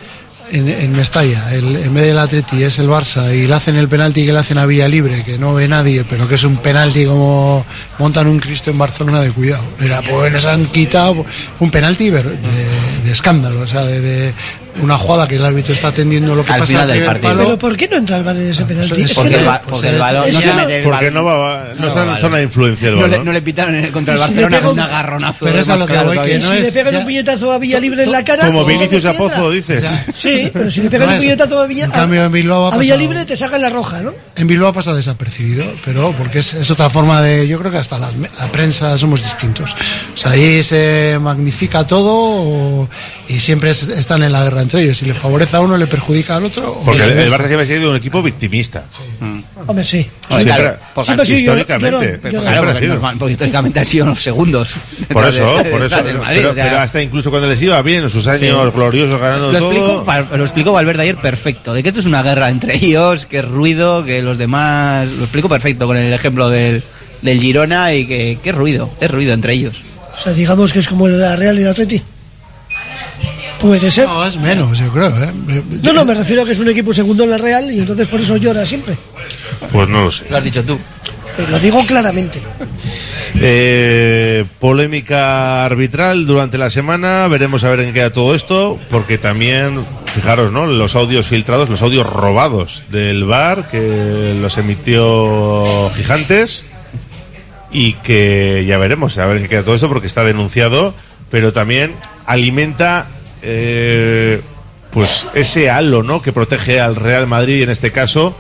en, 0.50 0.68
en 0.68 0.92
Mestalla, 0.92 1.54
el, 1.54 1.74
en 1.74 1.94
vez 1.94 2.04
del 2.04 2.18
Atleti 2.18 2.62
es 2.62 2.78
el 2.78 2.86
Barça 2.86 3.34
y 3.34 3.46
le 3.46 3.54
hacen 3.54 3.76
el 3.76 3.88
penalti 3.88 4.26
que 4.26 4.32
le 4.34 4.40
hacen 4.40 4.58
a 4.58 4.66
Villa 4.66 4.88
Libre, 4.88 5.24
que 5.24 5.38
no 5.38 5.54
ve 5.54 5.66
nadie, 5.68 6.04
pero 6.04 6.28
que 6.28 6.34
es 6.34 6.44
un 6.44 6.58
penalti 6.58 7.06
como 7.06 7.64
montan 7.98 8.26
un 8.26 8.38
Cristo 8.38 8.70
en 8.70 8.76
Barcelona 8.76 9.22
de 9.22 9.30
cuidado. 9.30 9.64
Era, 9.80 10.02
pues 10.02 10.30
nos 10.30 10.44
han 10.44 10.66
quitado, 10.66 11.24
un 11.60 11.70
penalti 11.70 12.10
de, 12.10 12.22
de 12.22 13.10
escándalo, 13.10 13.60
o 13.60 13.66
sea, 13.66 13.84
de, 13.84 14.02
de 14.02 14.34
una 14.80 14.96
jugada 14.96 15.28
que 15.28 15.36
el 15.36 15.44
árbitro 15.44 15.72
está 15.74 15.88
atendiendo 15.88 16.34
lo 16.34 16.44
que 16.44 16.52
Al 16.52 16.60
pasa 16.60 16.66
final 16.68 16.82
al 16.82 16.88
del 16.88 16.96
primer 16.98 17.12
partido. 17.20 17.32
palo. 17.34 17.44
Pero 17.44 17.58
¿por 17.58 17.76
qué 17.76 17.88
no 17.88 17.96
entra 17.98 18.16
el 18.16 18.24
VAR 18.24 18.36
en 18.36 18.50
ese 18.50 18.64
penalti? 18.64 19.00
es 19.02 19.10
Es 19.10 19.14
porque 19.16 19.30
que 19.30 19.36
el 19.36 19.44
no- 19.44 19.50
va- 19.50 19.60
porque 19.62 19.88
el 19.88 19.98
balón- 19.98 20.32
no 20.32 20.40
se 20.40 20.46
no- 20.46 20.54
mete 20.56 20.76
el 20.78 20.82
Porque 20.84 21.10
no, 21.10 21.24
va, 21.24 21.64
no, 21.78 21.86
está 21.88 22.14
en 22.14 22.20
zona 22.20 22.36
de 22.38 22.42
influencia 22.44 22.88
el 22.88 22.94
No 22.94 23.02
le, 23.02 23.08
balón. 23.08 23.24
no 23.26 23.32
le 23.32 23.42
pitaron 23.42 23.74
en- 23.74 23.92
contra 23.92 24.14
el 24.14 24.20
si 24.20 24.24
le 24.24 24.28
Barcelona 24.30 24.56
pega 24.56 24.68
con 24.68 24.72
un- 24.78 24.80
agarronazo. 24.84 25.44
Pero 25.44 25.58
es 25.58 25.68
a 25.68 25.76
lo 25.76 25.86
que 25.86 25.98
voy, 25.98 26.18
que 26.18 26.38
no 26.38 26.48
si 26.48 26.56
es- 26.56 26.62
le 26.62 26.72
pegan 26.72 26.92
ya- 26.94 26.98
un 27.00 27.04
puñetazo 27.04 27.52
a 27.52 27.58
Villa 27.58 27.80
Libre 27.80 28.02
en 28.04 28.12
la 28.12 28.24
cara. 28.24 28.46
Como 28.46 28.60
no, 28.60 28.66
Vinicius 28.66 29.04
no 29.04 29.10
a 29.10 29.12
Pozo, 29.14 29.50
dices. 29.50 29.84
Sí, 30.14 30.50
pero 30.52 30.70
si 30.70 30.80
le 30.82 30.90
pegan 30.90 31.08
No 31.08 31.12
un 31.14 31.18
puñetazo 31.20 31.60
a 31.60 31.66
Villa, 31.66 31.84
en 31.84 31.90
cambio, 31.90 32.24
en 32.24 32.32
Bilbao 32.32 32.64
ha 32.66 32.74
a 32.74 32.78
Villa 32.78 32.94
pasado- 32.94 32.98
Libre 33.10 33.24
te 33.26 33.36
sacan 33.36 33.60
la 33.60 33.68
roja, 33.68 34.00
¿no? 34.00 34.12
En 34.36 34.46
Bilbao 34.46 34.72
pasa 34.72 34.94
desapercibido, 34.94 35.64
pero 35.84 36.14
porque 36.16 36.38
es, 36.38 36.54
es 36.54 36.70
otra 36.70 36.88
forma 36.88 37.20
de. 37.20 37.46
Yo 37.46 37.58
creo 37.58 37.70
que 37.70 37.78
hasta 37.78 37.98
la, 37.98 38.10
la 38.38 38.46
prensa 38.50 38.96
somos 38.96 39.22
distintos. 39.22 39.72
O 40.14 40.16
sea, 40.16 40.30
ahí 40.32 40.62
se 40.62 41.18
magnifica 41.20 41.86
todo 41.86 42.88
y 43.28 43.38
siempre 43.40 43.70
es- 43.70 43.88
están 43.88 44.22
en 44.22 44.32
la 44.32 44.42
guerra 44.44 44.61
entre 44.62 44.82
ellos. 44.82 44.96
Si 44.98 45.06
le 45.06 45.14
favorece 45.14 45.56
a 45.56 45.60
uno, 45.60 45.76
le 45.76 45.86
perjudica 45.86 46.36
al 46.36 46.44
otro. 46.46 46.80
Porque 46.84 47.02
el. 47.04 47.30
Barça 47.32 47.46
siempre 47.46 47.62
ha 47.62 47.66
sido 47.66 47.90
un 47.90 47.96
equipo 47.96 48.22
victimista. 48.22 48.84
Hombre, 49.66 49.84
sí. 49.84 50.06
Hombre, 50.30 50.76
históricamente. 51.24 52.20
históricamente 53.30 53.78
han 53.80 53.86
sido 53.86 54.06
los 54.06 54.22
segundos. 54.22 54.74
Por 55.12 55.24
eso, 55.26 55.56
de- 55.62 55.70
por 55.70 55.82
eso. 55.82 55.96
Madrid, 55.96 56.14
pero, 56.36 56.50
o 56.50 56.54
sea, 56.54 56.64
pero 56.64 56.78
hasta 56.80 57.02
incluso 57.02 57.30
cuando 57.30 57.48
les 57.48 57.60
iba 57.62 57.80
bien, 57.82 58.04
en 58.04 58.10
sus 58.10 58.26
años 58.26 58.40
Sí. 58.42 58.70
gloriosos 58.74 59.20
ganando 59.20 59.52
lo 59.52 59.58
todo. 59.58 60.02
explico, 60.04 60.36
lo 60.36 60.44
explicó 60.44 60.72
Valverde 60.72 61.02
ayer 61.02 61.16
perfecto, 61.16 61.74
de 61.74 61.82
que 61.82 61.88
esto 61.90 62.00
es 62.00 62.06
una 62.06 62.22
guerra 62.22 62.50
entre 62.50 62.74
ellos, 62.76 63.26
que 63.26 63.38
es 63.38 63.44
ruido, 63.44 64.04
que 64.04 64.22
los 64.22 64.38
demás, 64.38 65.08
lo 65.12 65.22
explico 65.24 65.48
perfecto 65.48 65.86
con 65.86 65.96
el 65.96 66.12
ejemplo 66.12 66.48
del, 66.48 66.82
del 67.22 67.40
Girona 67.40 67.94
y 67.94 68.06
que, 68.06 68.38
que 68.42 68.50
es 68.50 68.56
ruido, 68.56 68.90
es 69.00 69.10
ruido 69.10 69.32
entre 69.32 69.52
ellos. 69.54 69.82
O 70.14 70.18
sea, 70.20 70.32
digamos 70.32 70.72
que 70.72 70.80
es 70.80 70.88
como 70.88 71.08
la 71.08 71.36
Real 71.36 71.58
y 71.58 71.62
el 71.62 71.68
Atleti. 71.68 72.02
Puede 73.62 73.92
ser. 73.92 74.08
No, 74.08 74.26
es 74.26 74.36
menos, 74.38 74.76
yo 74.76 74.88
creo. 74.88 75.08
¿eh? 75.22 75.32
No, 75.82 75.92
no, 75.92 76.04
me 76.04 76.14
refiero 76.14 76.42
a 76.42 76.44
que 76.44 76.50
es 76.50 76.58
un 76.58 76.68
equipo 76.68 76.92
segundo 76.92 77.22
en 77.22 77.30
la 77.30 77.38
Real 77.38 77.70
y 77.70 77.78
entonces 77.78 78.08
por 78.08 78.20
eso 78.20 78.36
llora 78.36 78.66
siempre. 78.66 78.98
Pues 79.70 79.88
no 79.88 80.02
lo 80.02 80.10
sé. 80.10 80.24
Lo 80.28 80.36
has 80.36 80.44
dicho 80.44 80.64
tú. 80.64 80.76
Pero 81.36 81.48
lo 81.48 81.58
digo 81.60 81.80
claramente. 81.86 82.40
Eh, 83.40 84.44
polémica 84.58 85.64
arbitral 85.64 86.26
durante 86.26 86.58
la 86.58 86.70
semana. 86.70 87.28
Veremos 87.28 87.62
a 87.62 87.70
ver 87.70 87.80
en 87.80 87.86
qué 87.86 87.92
queda 87.94 88.12
todo 88.12 88.34
esto. 88.34 88.78
Porque 88.90 89.16
también, 89.16 89.86
fijaros, 90.06 90.50
¿no? 90.50 90.66
Los 90.66 90.96
audios 90.96 91.26
filtrados, 91.26 91.68
los 91.68 91.82
audios 91.82 92.06
robados 92.06 92.82
del 92.90 93.24
bar 93.24 93.68
que 93.68 94.36
los 94.40 94.58
emitió 94.58 95.88
Gigantes. 95.94 96.66
Y 97.70 97.94
que 97.94 98.64
ya 98.66 98.76
veremos 98.76 99.16
a 99.18 99.26
ver 99.26 99.36
en 99.36 99.44
qué 99.44 99.48
queda 99.50 99.62
todo 99.62 99.76
esto 99.76 99.88
porque 99.88 100.08
está 100.08 100.24
denunciado. 100.24 100.94
Pero 101.30 101.52
también 101.52 101.94
alimenta. 102.26 103.08
Eh, 103.42 104.40
pues 104.90 105.26
ese 105.34 105.70
halo, 105.70 106.02
¿no? 106.02 106.22
Que 106.22 106.32
protege 106.32 106.80
al 106.80 106.96
Real 106.96 107.26
Madrid 107.26 107.62
en 107.62 107.70
este 107.70 107.90
caso 107.92 108.34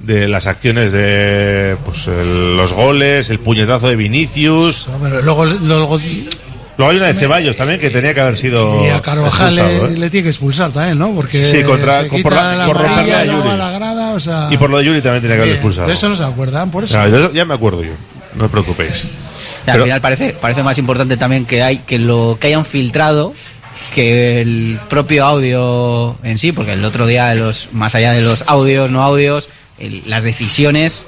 de 0.00 0.28
las 0.28 0.46
acciones 0.46 0.92
de 0.92 1.76
pues 1.84 2.06
el- 2.06 2.56
los 2.56 2.72
goles, 2.72 3.30
el 3.30 3.38
puñetazo 3.40 3.88
de 3.88 3.96
Vinicius. 3.96 4.86
Pero 5.02 5.22
luego, 5.22 5.44
luego 5.46 5.98
Luego 6.76 6.92
hay 6.92 6.96
una 6.98 7.08
de 7.08 7.14
Ceballos 7.14 7.56
también 7.56 7.80
que 7.80 7.90
tenía 7.90 8.14
que 8.14 8.20
haber 8.20 8.36
sido 8.36 8.86
y 8.86 8.88
a 8.90 9.02
Carvajal 9.02 9.58
expulsado, 9.58 9.88
le, 9.88 9.94
¿eh? 9.94 9.98
le 9.98 10.10
tiene 10.10 10.22
que 10.22 10.28
expulsar 10.28 10.70
también, 10.70 10.96
¿no? 10.96 11.10
Porque 11.12 11.42
Sí, 11.44 11.64
contra- 11.64 12.02
se 12.02 12.06
con- 12.08 12.18
quita 12.18 12.28
por 12.28 12.38
la- 12.38 12.54
la 12.54 12.66
por 12.66 12.76
romperle 12.76 12.94
amarilla, 13.00 13.20
a 13.20 13.24
luego 13.24 13.40
Yuri. 13.42 13.52
a 13.52 13.56
la 13.56 13.70
grada, 13.72 14.10
o 14.12 14.20
sea, 14.20 14.48
Y 14.52 14.56
por 14.58 14.70
lo 14.70 14.78
de 14.78 14.84
Yuri 14.84 15.02
también 15.02 15.22
tenía 15.22 15.36
que 15.38 15.42
haber 15.42 15.54
expulsado. 15.54 15.88
De 15.88 15.94
eso 15.94 16.08
no 16.08 16.14
se 16.14 16.22
acuerdan, 16.22 16.70
por 16.70 16.84
eso. 16.84 16.94
Claro, 16.94 17.10
de 17.10 17.18
eso 17.20 17.32
ya 17.32 17.44
me 17.44 17.54
acuerdo 17.54 17.82
yo. 17.82 17.94
No 18.36 18.44
os 18.44 18.50
preocupéis. 18.52 19.08
Pero- 19.64 19.78
al 19.78 19.82
final 19.82 20.00
parece, 20.00 20.34
parece 20.34 20.62
más 20.62 20.78
importante 20.78 21.16
también 21.16 21.46
que 21.46 21.64
hay 21.64 21.78
que 21.78 21.98
lo 21.98 22.38
que 22.40 22.46
hayan 22.46 22.64
filtrado 22.64 23.34
que 23.94 24.40
el 24.40 24.78
propio 24.88 25.24
audio 25.24 26.16
en 26.22 26.38
sí, 26.38 26.52
porque 26.52 26.72
el 26.72 26.84
otro 26.84 27.06
día 27.06 27.34
los 27.34 27.68
más 27.72 27.94
allá 27.94 28.12
de 28.12 28.22
los 28.22 28.44
audios, 28.46 28.90
no 28.90 29.02
audios, 29.02 29.48
el- 29.78 30.02
las 30.06 30.22
decisiones 30.22 31.06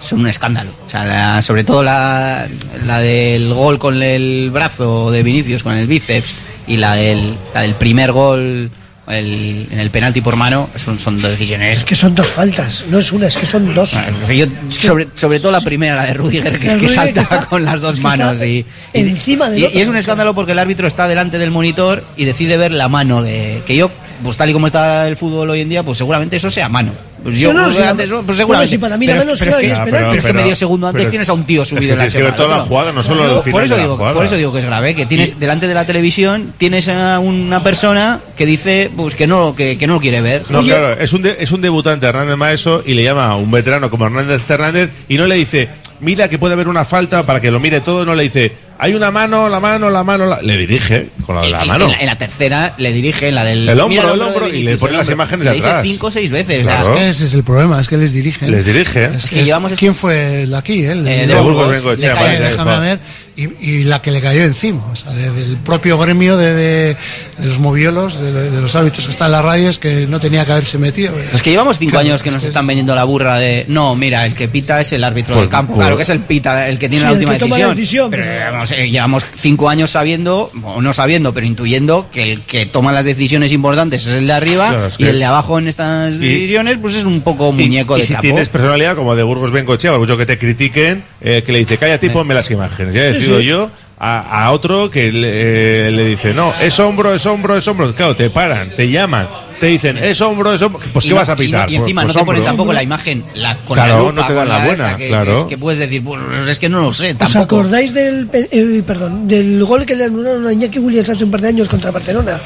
son 0.00 0.20
un 0.20 0.26
escándalo. 0.28 0.70
O 0.86 0.90
sea, 0.90 1.04
la- 1.04 1.42
sobre 1.42 1.64
todo 1.64 1.82
la, 1.82 2.48
la 2.84 2.98
del 3.00 3.52
gol 3.54 3.78
con 3.78 4.02
el 4.02 4.50
brazo 4.52 5.10
de 5.10 5.22
Vinicius, 5.22 5.62
con 5.62 5.74
el 5.76 5.86
bíceps, 5.86 6.34
y 6.66 6.76
la 6.78 6.94
del 6.96 7.36
primer 7.78 8.12
gol 8.12 8.70
el- 9.08 9.68
en 9.70 9.78
el 9.78 9.90
penalti 9.90 10.20
por 10.20 10.36
mano, 10.36 10.70
son, 10.76 10.98
son 10.98 11.20
dos 11.20 11.30
decisiones 11.32 11.78
Es 11.78 11.84
que 11.84 11.94
son 11.94 12.14
dos 12.14 12.28
faltas, 12.28 12.84
no 12.90 12.98
es 12.98 13.12
una, 13.12 13.26
es 13.26 13.36
que 13.36 13.46
son 13.46 13.74
dos. 13.74 13.92
yo, 14.34 14.46
sobre, 14.68 15.08
sobre 15.14 15.40
todo 15.40 15.52
la 15.52 15.60
primera, 15.60 15.94
la 15.94 16.06
de 16.06 16.14
Rudiger, 16.14 16.58
que 16.58 16.68
es 16.68 16.76
que 16.76 16.88
salta 16.88 17.12
que 17.12 17.20
está- 17.20 17.46
con 17.46 17.64
las 17.64 17.80
dos 17.80 18.00
manos. 18.00 18.40
Y, 18.42 18.44
y- 18.44 18.66
encima 18.92 19.50
y- 19.56 19.60
y 19.72 19.80
es 19.80 19.88
un 19.88 19.96
escándalo 19.96 20.34
porque 20.34 20.52
el 20.52 20.58
árbitro 20.58 20.86
está 20.86 21.06
delante 21.08 21.38
del 21.38 21.50
monitor 21.50 22.04
y 22.16 22.24
decide 22.24 22.56
ver 22.56 22.72
la 22.72 22.88
mano 22.88 23.22
de. 23.22 23.62
Que 23.66 23.76
yo, 23.76 23.90
pues 24.22 24.36
tal 24.36 24.50
y 24.50 24.52
como 24.52 24.66
está 24.66 25.06
el 25.06 25.16
fútbol 25.16 25.50
hoy 25.50 25.60
en 25.60 25.68
día, 25.68 25.82
pues 25.82 25.98
seguramente 25.98 26.36
eso 26.36 26.50
sea 26.50 26.68
mano. 26.68 26.92
Pues 27.24 27.38
yo, 27.38 27.52
No, 27.54 27.66
no, 27.66 27.72
pues, 27.74 27.86
antes, 27.86 28.06
pues 28.10 28.22
bueno, 28.22 28.34
seguramente. 28.36 28.70
si 28.74 28.78
para 28.78 28.96
mí 28.98 29.06
la 29.06 29.14
pero, 29.18 29.32
es 29.32 29.38
pero 29.38 29.50
clara 29.52 29.62
es 29.62 29.66
y 29.66 29.72
que, 29.84 29.90
pero 29.90 29.96
es 30.10 30.16
que 30.16 30.22
pero- 30.22 30.40
medio 30.40 30.54
segundo 30.56 30.86
antes 30.88 31.00
pero- 31.02 31.10
tienes 31.10 31.28
a 31.28 31.32
un 31.32 31.44
tío 31.44 31.62
es 31.62 31.68
que 31.70 31.74
subido 31.76 31.92
en 31.94 31.98
la 31.98 32.04
tienes 32.04 32.14
que 32.16 32.22
ver 32.22 32.36
toda 32.36 32.58
la 32.58 32.62
jugada, 32.64 32.92
no 32.92 33.02
solo 33.02 33.24
el 33.24 33.30
por 33.36 33.42
final 33.44 33.64
eso 33.64 33.74
de 33.74 33.78
la 33.80 33.84
digo, 33.84 33.96
jugada. 33.96 34.14
Por 34.14 34.26
eso 34.26 34.36
digo 34.36 34.52
que 34.52 34.58
es 34.58 34.64
grave, 34.66 34.94
que 34.94 35.06
tienes 35.06 35.40
delante 35.40 35.66
de 35.66 35.74
la 35.74 35.86
televisión 35.86 36.52
tienes 36.58 36.86
a 36.88 37.18
una 37.20 37.62
persona 37.64 38.20
que 38.36 38.44
dice 38.44 38.90
pues 38.94 39.14
que 39.14 39.26
no, 39.26 39.56
que, 39.56 39.78
que 39.78 39.86
no 39.86 39.94
lo 39.94 40.00
quiere 40.00 40.20
ver. 40.20 40.44
No, 40.50 40.62
claro, 40.62 40.92
es 41.00 41.12
un, 41.14 41.22
de- 41.22 41.36
es 41.40 41.50
un 41.50 41.62
debutante 41.62 42.06
Hernández 42.06 42.36
Maeso 42.36 42.82
y 42.84 42.92
le 42.94 43.02
llama 43.02 43.26
a 43.28 43.36
un 43.36 43.50
veterano 43.50 43.88
como 43.90 44.04
Hernández 44.04 44.42
Hernández 44.48 44.90
y 45.08 45.16
no 45.16 45.26
le 45.26 45.36
dice, 45.36 45.70
mira 46.00 46.28
que 46.28 46.38
puede 46.38 46.52
haber 46.52 46.68
una 46.68 46.84
falta 46.84 47.24
para 47.24 47.40
que 47.40 47.50
lo 47.50 47.58
mire 47.58 47.80
todo, 47.80 48.04
no 48.04 48.14
le 48.14 48.24
dice, 48.24 48.52
hay 48.78 48.94
una 48.94 49.10
mano, 49.10 49.48
la 49.48 49.60
mano, 49.60 49.90
la 49.90 50.04
mano, 50.04 50.26
la-". 50.26 50.42
le 50.42 50.56
dirige 50.56 51.08
con 51.26 51.34
la, 51.36 51.46
la 51.48 51.62
En- 51.62 51.68
mano. 51.68 51.84
En, 51.86 51.90
la, 51.92 51.98
en 52.00 52.06
la 52.06 52.18
tercera 52.18 52.74
le 52.78 52.92
dirige 52.92 53.28
en 53.28 53.34
la 53.34 53.44
del. 53.44 53.68
El 53.68 53.80
hombro, 53.80 54.00
el 54.02 54.20
hombro 54.20 54.24
de 54.26 54.30
hombro, 54.46 54.48
y 54.54 54.62
le 54.62 54.76
pone 54.76 54.92
el 54.92 54.98
las 54.98 55.10
imágenes 55.10 55.44
Le 55.44 55.50
de 55.50 55.56
dice 55.56 55.68
atrás. 55.68 55.82
cinco 55.84 56.06
o 56.06 56.10
seis 56.10 56.30
veces. 56.30 56.60
o 56.66 56.70
sea, 56.70 56.82
Es 56.82 56.88
que 56.88 57.08
ese 57.08 57.24
es 57.26 57.34
el 57.34 57.44
problema, 57.44 57.80
es 57.80 57.88
que 57.88 57.96
les 57.96 58.12
dirigen. 58.12 58.50
Les 58.50 58.64
dirige. 58.64 59.04
Es 59.06 59.26
que 59.26 59.42
es- 59.42 59.54
¿Quién 59.78 59.94
fue 59.94 60.42
el 60.42 60.50
de 60.50 60.56
aquí? 60.58 60.84
El 60.84 61.06
Eh, 61.06 61.10
de 61.20 61.26
de 61.28 61.34
Burgos. 61.34 61.54
Burgos 61.54 61.70
Bengoechea, 61.70 62.14
Le 62.14 62.18
cae, 62.20 62.40
déjame 62.40 62.70
Juan. 62.70 62.80
ver. 62.82 62.98
Y, 63.36 63.48
y 63.60 63.82
la 63.84 64.00
que 64.00 64.12
le 64.12 64.20
cayó 64.20 64.44
encima, 64.44 64.86
o 64.92 64.94
sea, 64.94 65.10
de- 65.12 65.32
del 65.32 65.56
propio 65.56 65.98
gremio 65.98 66.36
de, 66.36 66.54
de- 66.54 66.96
de 67.38 67.46
los 67.48 67.58
moviolos, 67.58 68.20
de, 68.20 68.30
de 68.32 68.60
los 68.60 68.76
árbitros 68.76 69.06
que 69.06 69.10
están 69.10 69.26
en 69.26 69.32
las 69.32 69.44
radios, 69.44 69.80
que 69.80 70.06
no 70.06 70.20
tenía 70.20 70.44
que 70.44 70.52
haberse 70.52 70.78
metido. 70.78 71.12
Es 71.18 71.42
que 71.42 71.50
llevamos 71.50 71.78
cinco 71.80 71.90
Claro, 71.92 72.06
años 72.06 72.22
que 72.22 72.28
es 72.28 72.34
nos 72.34 72.42
que 72.44 72.48
están 72.48 72.62
es- 72.62 72.68
vendiendo 72.68 72.94
la 72.94 73.02
burra 73.02 73.36
de 73.38 73.64
no, 73.66 73.96
mira, 73.96 74.24
el 74.24 74.34
que 74.34 74.46
pita 74.46 74.80
es 74.80 74.92
el 74.92 75.02
árbitro 75.02 75.34
Pues, 75.34 75.42
del 75.46 75.50
campo. 75.50 75.74
pues- 75.74 75.82
claro 75.84 75.96
que 75.96 76.04
es 76.04 76.08
el 76.10 76.20
pita, 76.20 76.68
el 76.68 76.78
que 76.78 76.88
tiene 76.88 76.98
Sí, 77.00 77.02
la 77.02 77.08
el 77.10 77.14
última 77.16 77.32
que 77.32 77.38
toma 77.40 77.56
decisión. 77.56 77.68
la 77.70 77.74
decisión, 77.74 78.10
pero 78.12 78.22
pero- 78.22 78.34
llevamos, 78.38 78.70
eh, 78.70 78.90
llevamos 78.90 79.26
cinco 79.34 79.68
años 79.68 79.90
sabiendo, 79.90 80.52
o 80.62 80.80
no 80.80 80.92
sabiendo, 80.92 81.34
pero 81.34 81.44
intuyendo 81.46 82.08
que 82.12 82.32
el 82.34 82.42
que 82.42 82.66
toma 82.66 82.92
las 82.92 83.04
decisiones 83.04 83.50
importantes 83.50 84.06
es 84.06 84.12
el 84.12 84.28
de 84.28 84.32
arriba 84.32 84.68
Claro, 84.68 84.86
es 84.86 84.94
y 84.94 85.02
que- 85.04 85.10
el 85.10 85.18
de 85.18 85.24
abajo 85.24 85.58
en 85.58 85.66
estas 85.66 86.14
Y- 86.14 86.18
decisiones, 86.18 86.78
pues 86.78 86.94
es 86.94 87.04
un 87.04 87.20
poco 87.22 87.50
muñeco 87.50 87.96
y, 87.96 87.98
y 87.98 88.02
de 88.02 88.06
si 88.06 88.12
trapo. 88.12 88.22
tienes 88.22 88.48
personalidad 88.48 88.94
como 88.94 89.16
de 89.16 89.24
Burgos 89.24 89.50
Bengochea, 89.50 89.90
por 89.90 89.98
mucho 89.98 90.16
que 90.16 90.24
te 90.26 90.38
critiquen, 90.38 91.02
eh, 91.20 91.42
que 91.44 91.50
le 91.50 91.58
dice, 91.58 91.78
cállate 91.78 92.06
y 92.06 92.10
ponme 92.10 92.32
las 92.34 92.48
imágenes. 92.52 92.94
Sí, 93.23 93.23
decidido 93.32 93.40
sí. 93.40 93.46
yo, 93.46 93.70
a, 93.98 94.44
a 94.46 94.50
otro 94.52 94.90
que 94.90 95.10
le, 95.12 95.88
eh, 95.88 95.90
le 95.90 96.04
dice, 96.06 96.34
no, 96.34 96.52
es 96.60 96.78
hombro, 96.80 97.14
es 97.14 97.24
hombro, 97.26 97.56
es 97.56 97.66
hombro. 97.68 97.94
Claro, 97.94 98.14
te 98.16 98.28
paran, 98.30 98.70
te 98.76 98.90
llaman, 98.90 99.26
te 99.60 99.66
dicen, 99.66 99.96
es 99.98 100.20
hombro, 100.20 100.52
es 100.52 100.60
hombro. 100.62 100.80
Pues 100.92 101.04
Y 101.04 101.08
¿qué 101.08 101.14
no- 101.14 101.20
vas 101.20 101.28
a 101.28 101.32
y 101.32 101.36
no- 101.36 101.40
pitar? 101.40 101.70
Y, 101.70 101.74
encima 101.76 102.02
Pues- 102.02 102.14
no 102.14 102.20
te 102.20 102.24
pues 102.26 102.38
hombro. 102.38 102.44
tampoco 102.44 102.72
la 102.72 102.82
imagen 102.82 103.24
la, 103.34 103.56
con 103.58 103.74
Claro, 103.76 103.94
la 103.94 103.98
lupa, 104.00 104.12
no 104.20 104.26
te 104.26 104.32
dan 104.34 104.42
con 104.46 104.48
la 104.48 104.64
buena, 104.66 104.72
esta, 104.86 104.96
que, 104.96 105.08
claro. 105.08 105.38
Es 105.38 105.44
que 105.44 105.58
puedes 105.58 105.78
decir, 105.80 106.02
pues, 106.04 106.20
es 106.48 106.58
que 106.58 106.68
no 106.68 106.80
lo 106.80 106.92
sé, 106.92 107.12
¿Os 107.12 107.18
tampoco. 107.18 107.56
acordáis 107.60 107.94
del, 107.94 108.28
eh, 108.32 108.82
perdón, 108.86 109.26
del 109.28 109.64
gol 109.64 109.86
que 109.86 109.94
le 109.94 110.04
anularon 110.04 110.46
a 110.46 110.52
Iñaki 110.52 110.78
Williams 110.80 111.08
hace 111.10 111.24
un 111.24 111.30
par 111.30 111.40
de 111.40 111.48
años 111.48 111.68
contra 111.68 111.90
Barcelona? 111.90 112.40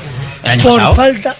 ¿El 0.45 0.51
año 0.51 0.63
Por 0.63 0.75
pasado? 0.75 0.95
falta, 0.95 1.37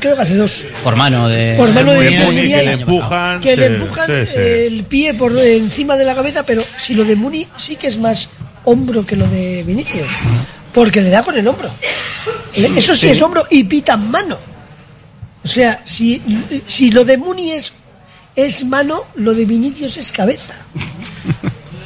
creo 0.00 0.16
que 0.16 0.22
hace 0.22 0.34
dos. 0.36 0.64
Por 0.82 0.96
mano 0.96 1.28
de... 1.28 1.54
Por 1.56 1.70
mano 1.72 1.92
de 1.92 2.10
Muni, 2.10 2.24
Muni, 2.24 2.48
que 2.48 2.62
le 2.62 2.72
empujan. 2.72 3.40
que 3.40 3.56
le 3.56 3.66
empujan 3.66 4.06
sí, 4.06 4.32
sí. 4.32 4.38
el 4.38 4.84
pie 4.84 5.14
por 5.14 5.36
encima 5.38 5.96
de 5.96 6.04
la 6.04 6.14
cabeza, 6.14 6.44
pero 6.44 6.62
si 6.78 6.94
lo 6.94 7.04
de 7.04 7.16
Muni 7.16 7.46
sí 7.56 7.76
que 7.76 7.86
es 7.86 7.98
más 7.98 8.30
hombro 8.64 9.04
que 9.06 9.16
lo 9.16 9.26
de 9.28 9.62
Vinicius, 9.64 10.06
porque 10.72 11.00
le 11.00 11.10
da 11.10 11.22
con 11.22 11.36
el 11.38 11.46
hombro. 11.48 11.70
Le- 12.56 12.78
Eso 12.78 12.94
sí, 12.94 13.02
Sí. 13.02 13.08
es 13.12 13.22
hombro 13.22 13.46
y 13.50 13.64
pita 13.64 13.96
mano. 13.96 14.38
O 15.44 15.48
sea, 15.48 15.80
si, 15.84 16.20
si 16.66 16.90
lo 16.90 17.04
de 17.04 17.16
Muni 17.16 17.52
es, 17.52 17.72
es 18.36 18.64
mano, 18.64 19.06
lo 19.14 19.32
de 19.34 19.44
Vinicius 19.44 19.96
es 19.96 20.12
cabeza. 20.12 20.54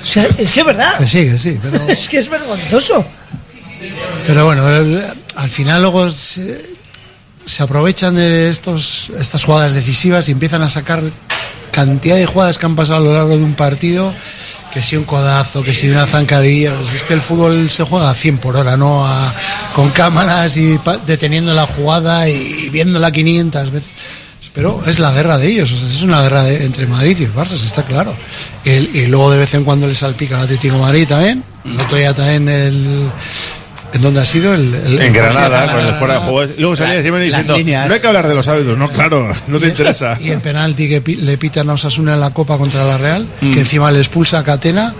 O 0.02 0.04
sea, 0.04 0.26
es 0.36 0.50
que 0.50 0.60
es 0.60 0.66
verdad. 0.66 0.98
Que 0.98 1.06
sí, 1.06 1.24
que 1.28 1.38
sí, 1.38 1.58
pero... 1.62 1.86
Es 1.88 2.08
que 2.08 2.18
es 2.18 2.28
vergonzoso. 2.28 3.06
Pero 4.26 4.44
bueno, 4.46 4.64
al 5.36 5.50
final 5.50 5.82
luego 5.82 6.10
se, 6.10 6.64
se 7.44 7.62
aprovechan 7.62 8.14
de 8.14 8.50
estos, 8.50 9.10
estas 9.18 9.44
jugadas 9.44 9.74
decisivas 9.74 10.28
y 10.28 10.32
empiezan 10.32 10.62
a 10.62 10.68
sacar 10.70 11.02
cantidad 11.70 12.16
de 12.16 12.26
jugadas 12.26 12.58
que 12.58 12.66
han 12.66 12.76
pasado 12.76 12.98
a 12.98 13.00
lo 13.00 13.14
largo 13.14 13.36
de 13.36 13.42
un 13.44 13.54
partido, 13.54 14.12
que 14.72 14.82
si 14.82 14.96
un 14.96 15.04
codazo, 15.04 15.62
que 15.62 15.74
si 15.74 15.88
una 15.90 16.06
zancadilla, 16.06 16.74
pues 16.74 16.94
es 16.94 17.02
que 17.02 17.14
el 17.14 17.20
fútbol 17.20 17.68
se 17.70 17.84
juega 17.84 18.10
a 18.10 18.14
100 18.14 18.38
por 18.38 18.56
hora, 18.56 18.76
¿no? 18.76 19.06
A- 19.06 19.32
con 19.74 19.90
cámaras 19.90 20.56
y 20.56 20.78
deteniendo 21.06 21.52
la 21.54 21.66
jugada 21.66 22.28
y 22.28 22.68
viéndola 22.70 23.10
500 23.10 23.70
veces. 23.70 23.90
Pero 24.54 24.82
es 24.86 24.98
la 24.98 25.12
guerra 25.12 25.38
de 25.38 25.46
ellos, 25.48 25.72
es 25.72 26.02
una 26.02 26.20
guerra 26.20 26.46
entre 26.50 26.86
Madrid 26.86 27.16
y 27.20 27.24
el 27.24 27.34
Barça, 27.34 27.54
está 27.54 27.84
claro. 27.84 28.14
Y 28.66 29.06
luego 29.06 29.30
de 29.30 29.38
vez 29.38 29.54
en 29.54 29.64
cuando 29.64 29.86
le 29.86 29.94
salpica 29.94 30.36
al 30.36 30.42
Atlético 30.44 30.76
Madrid 30.76 31.08
también. 31.08 31.42
El 31.64 31.80
otro 31.80 31.96
día 31.96 32.12
también 32.12 32.48
el... 32.50 33.10
¿En 33.92 34.00
dónde 34.00 34.20
ha 34.20 34.24
sido? 34.24 34.54
El, 34.54 34.74
el- 34.74 35.00
En 35.02 35.12
Granada, 35.12 35.70
con 35.72 35.86
el 35.86 35.94
fuera 35.94 36.14
de 36.14 36.20
juego. 36.20 36.52
Luego 36.58 36.76
salía 36.76 36.94
La- 36.94 37.18
diciendo, 37.18 37.56
líneas. 37.58 37.88
no 37.88 37.94
hay 37.94 38.00
que 38.00 38.06
hablar 38.06 38.26
de 38.28 38.34
los 38.34 38.48
árbitros. 38.48 38.78
No, 38.78 38.88
claro, 38.88 39.30
no 39.48 39.58
te 39.58 39.68
interesa. 39.68 40.16
Y 40.20 40.30
el 40.30 40.40
penalti 40.40 40.88
que 40.88 41.00
pi- 41.00 41.16
le 41.16 41.36
pitan 41.38 41.68
a 41.70 41.74
Osasuna 41.74 42.14
en 42.14 42.20
la 42.20 42.30
Copa 42.30 42.56
contra 42.58 42.84
la 42.84 42.96
Real, 42.98 43.26
Mm. 43.40 43.52
que 43.52 43.60
encima 43.60 43.90
le 43.90 43.98
expulsa 43.98 44.38
a 44.38 44.44
Catena 44.44 44.94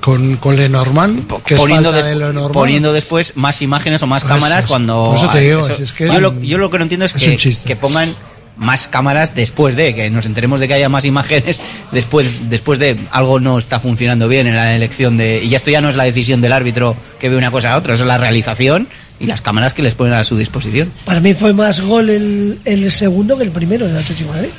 con, 0.00 0.36
con 0.36 0.56
Lenormand, 0.56 1.26
que 1.44 1.54
es 1.54 1.60
poniendo, 1.60 1.90
des- 1.90 2.06
Lenormand. 2.06 2.52
poniendo 2.52 2.92
después 2.92 3.32
más 3.34 3.60
imágenes 3.62 4.00
o 4.02 4.06
más 4.06 4.22
Eso 4.22 4.32
cámaras 4.32 4.60
es. 4.60 4.66
cuando... 4.66 5.14
Eso 5.16 5.28
te 5.30 5.40
digo, 5.40 5.60
eso- 5.60 5.72
es- 5.72 5.80
es 5.80 5.92
que 5.92 6.06
es 6.06 6.14
yo, 6.14 6.20
lo, 6.20 6.30
un- 6.30 6.40
yo 6.42 6.58
lo 6.58 6.70
que 6.70 6.78
no 6.78 6.84
entiendo 6.84 7.06
es, 7.06 7.14
es 7.16 7.58
que 7.58 7.74
pongan 7.76 8.14
más 8.58 8.88
cámaras 8.88 9.34
después 9.34 9.76
de, 9.76 9.94
que 9.94 10.10
nos 10.10 10.26
enteremos 10.26 10.60
de 10.60 10.68
que 10.68 10.74
haya 10.74 10.88
más 10.88 11.04
imágenes 11.04 11.60
después, 11.92 12.50
después 12.50 12.78
de 12.78 12.98
algo 13.10 13.40
no 13.40 13.58
está 13.58 13.80
funcionando 13.80 14.28
bien 14.28 14.46
en 14.46 14.56
la 14.56 14.74
elección 14.74 15.16
de... 15.16 15.42
Y 15.44 15.48
ya 15.48 15.58
esto 15.58 15.70
ya 15.70 15.80
no 15.80 15.88
es 15.88 15.96
la 15.96 16.04
decisión 16.04 16.40
del 16.40 16.52
árbitro 16.52 16.96
que 17.18 17.28
ve 17.28 17.36
una 17.36 17.50
cosa 17.50 17.72
a 17.72 17.76
otra, 17.76 17.94
es 17.94 18.00
la 18.00 18.18
realización 18.18 18.88
y 19.20 19.26
las 19.26 19.40
cámaras 19.40 19.74
que 19.74 19.82
les 19.82 19.94
ponen 19.94 20.14
a 20.14 20.24
su 20.24 20.36
disposición. 20.36 20.92
Para 21.04 21.20
mí 21.20 21.34
fue 21.34 21.52
más 21.52 21.80
gol 21.80 22.10
el, 22.10 22.58
el 22.64 22.90
segundo 22.90 23.36
que 23.38 23.44
el 23.44 23.50
primero 23.50 23.86
del 23.86 23.96
Atlético 23.96 24.30
de 24.32 24.36
Madrid. 24.36 24.50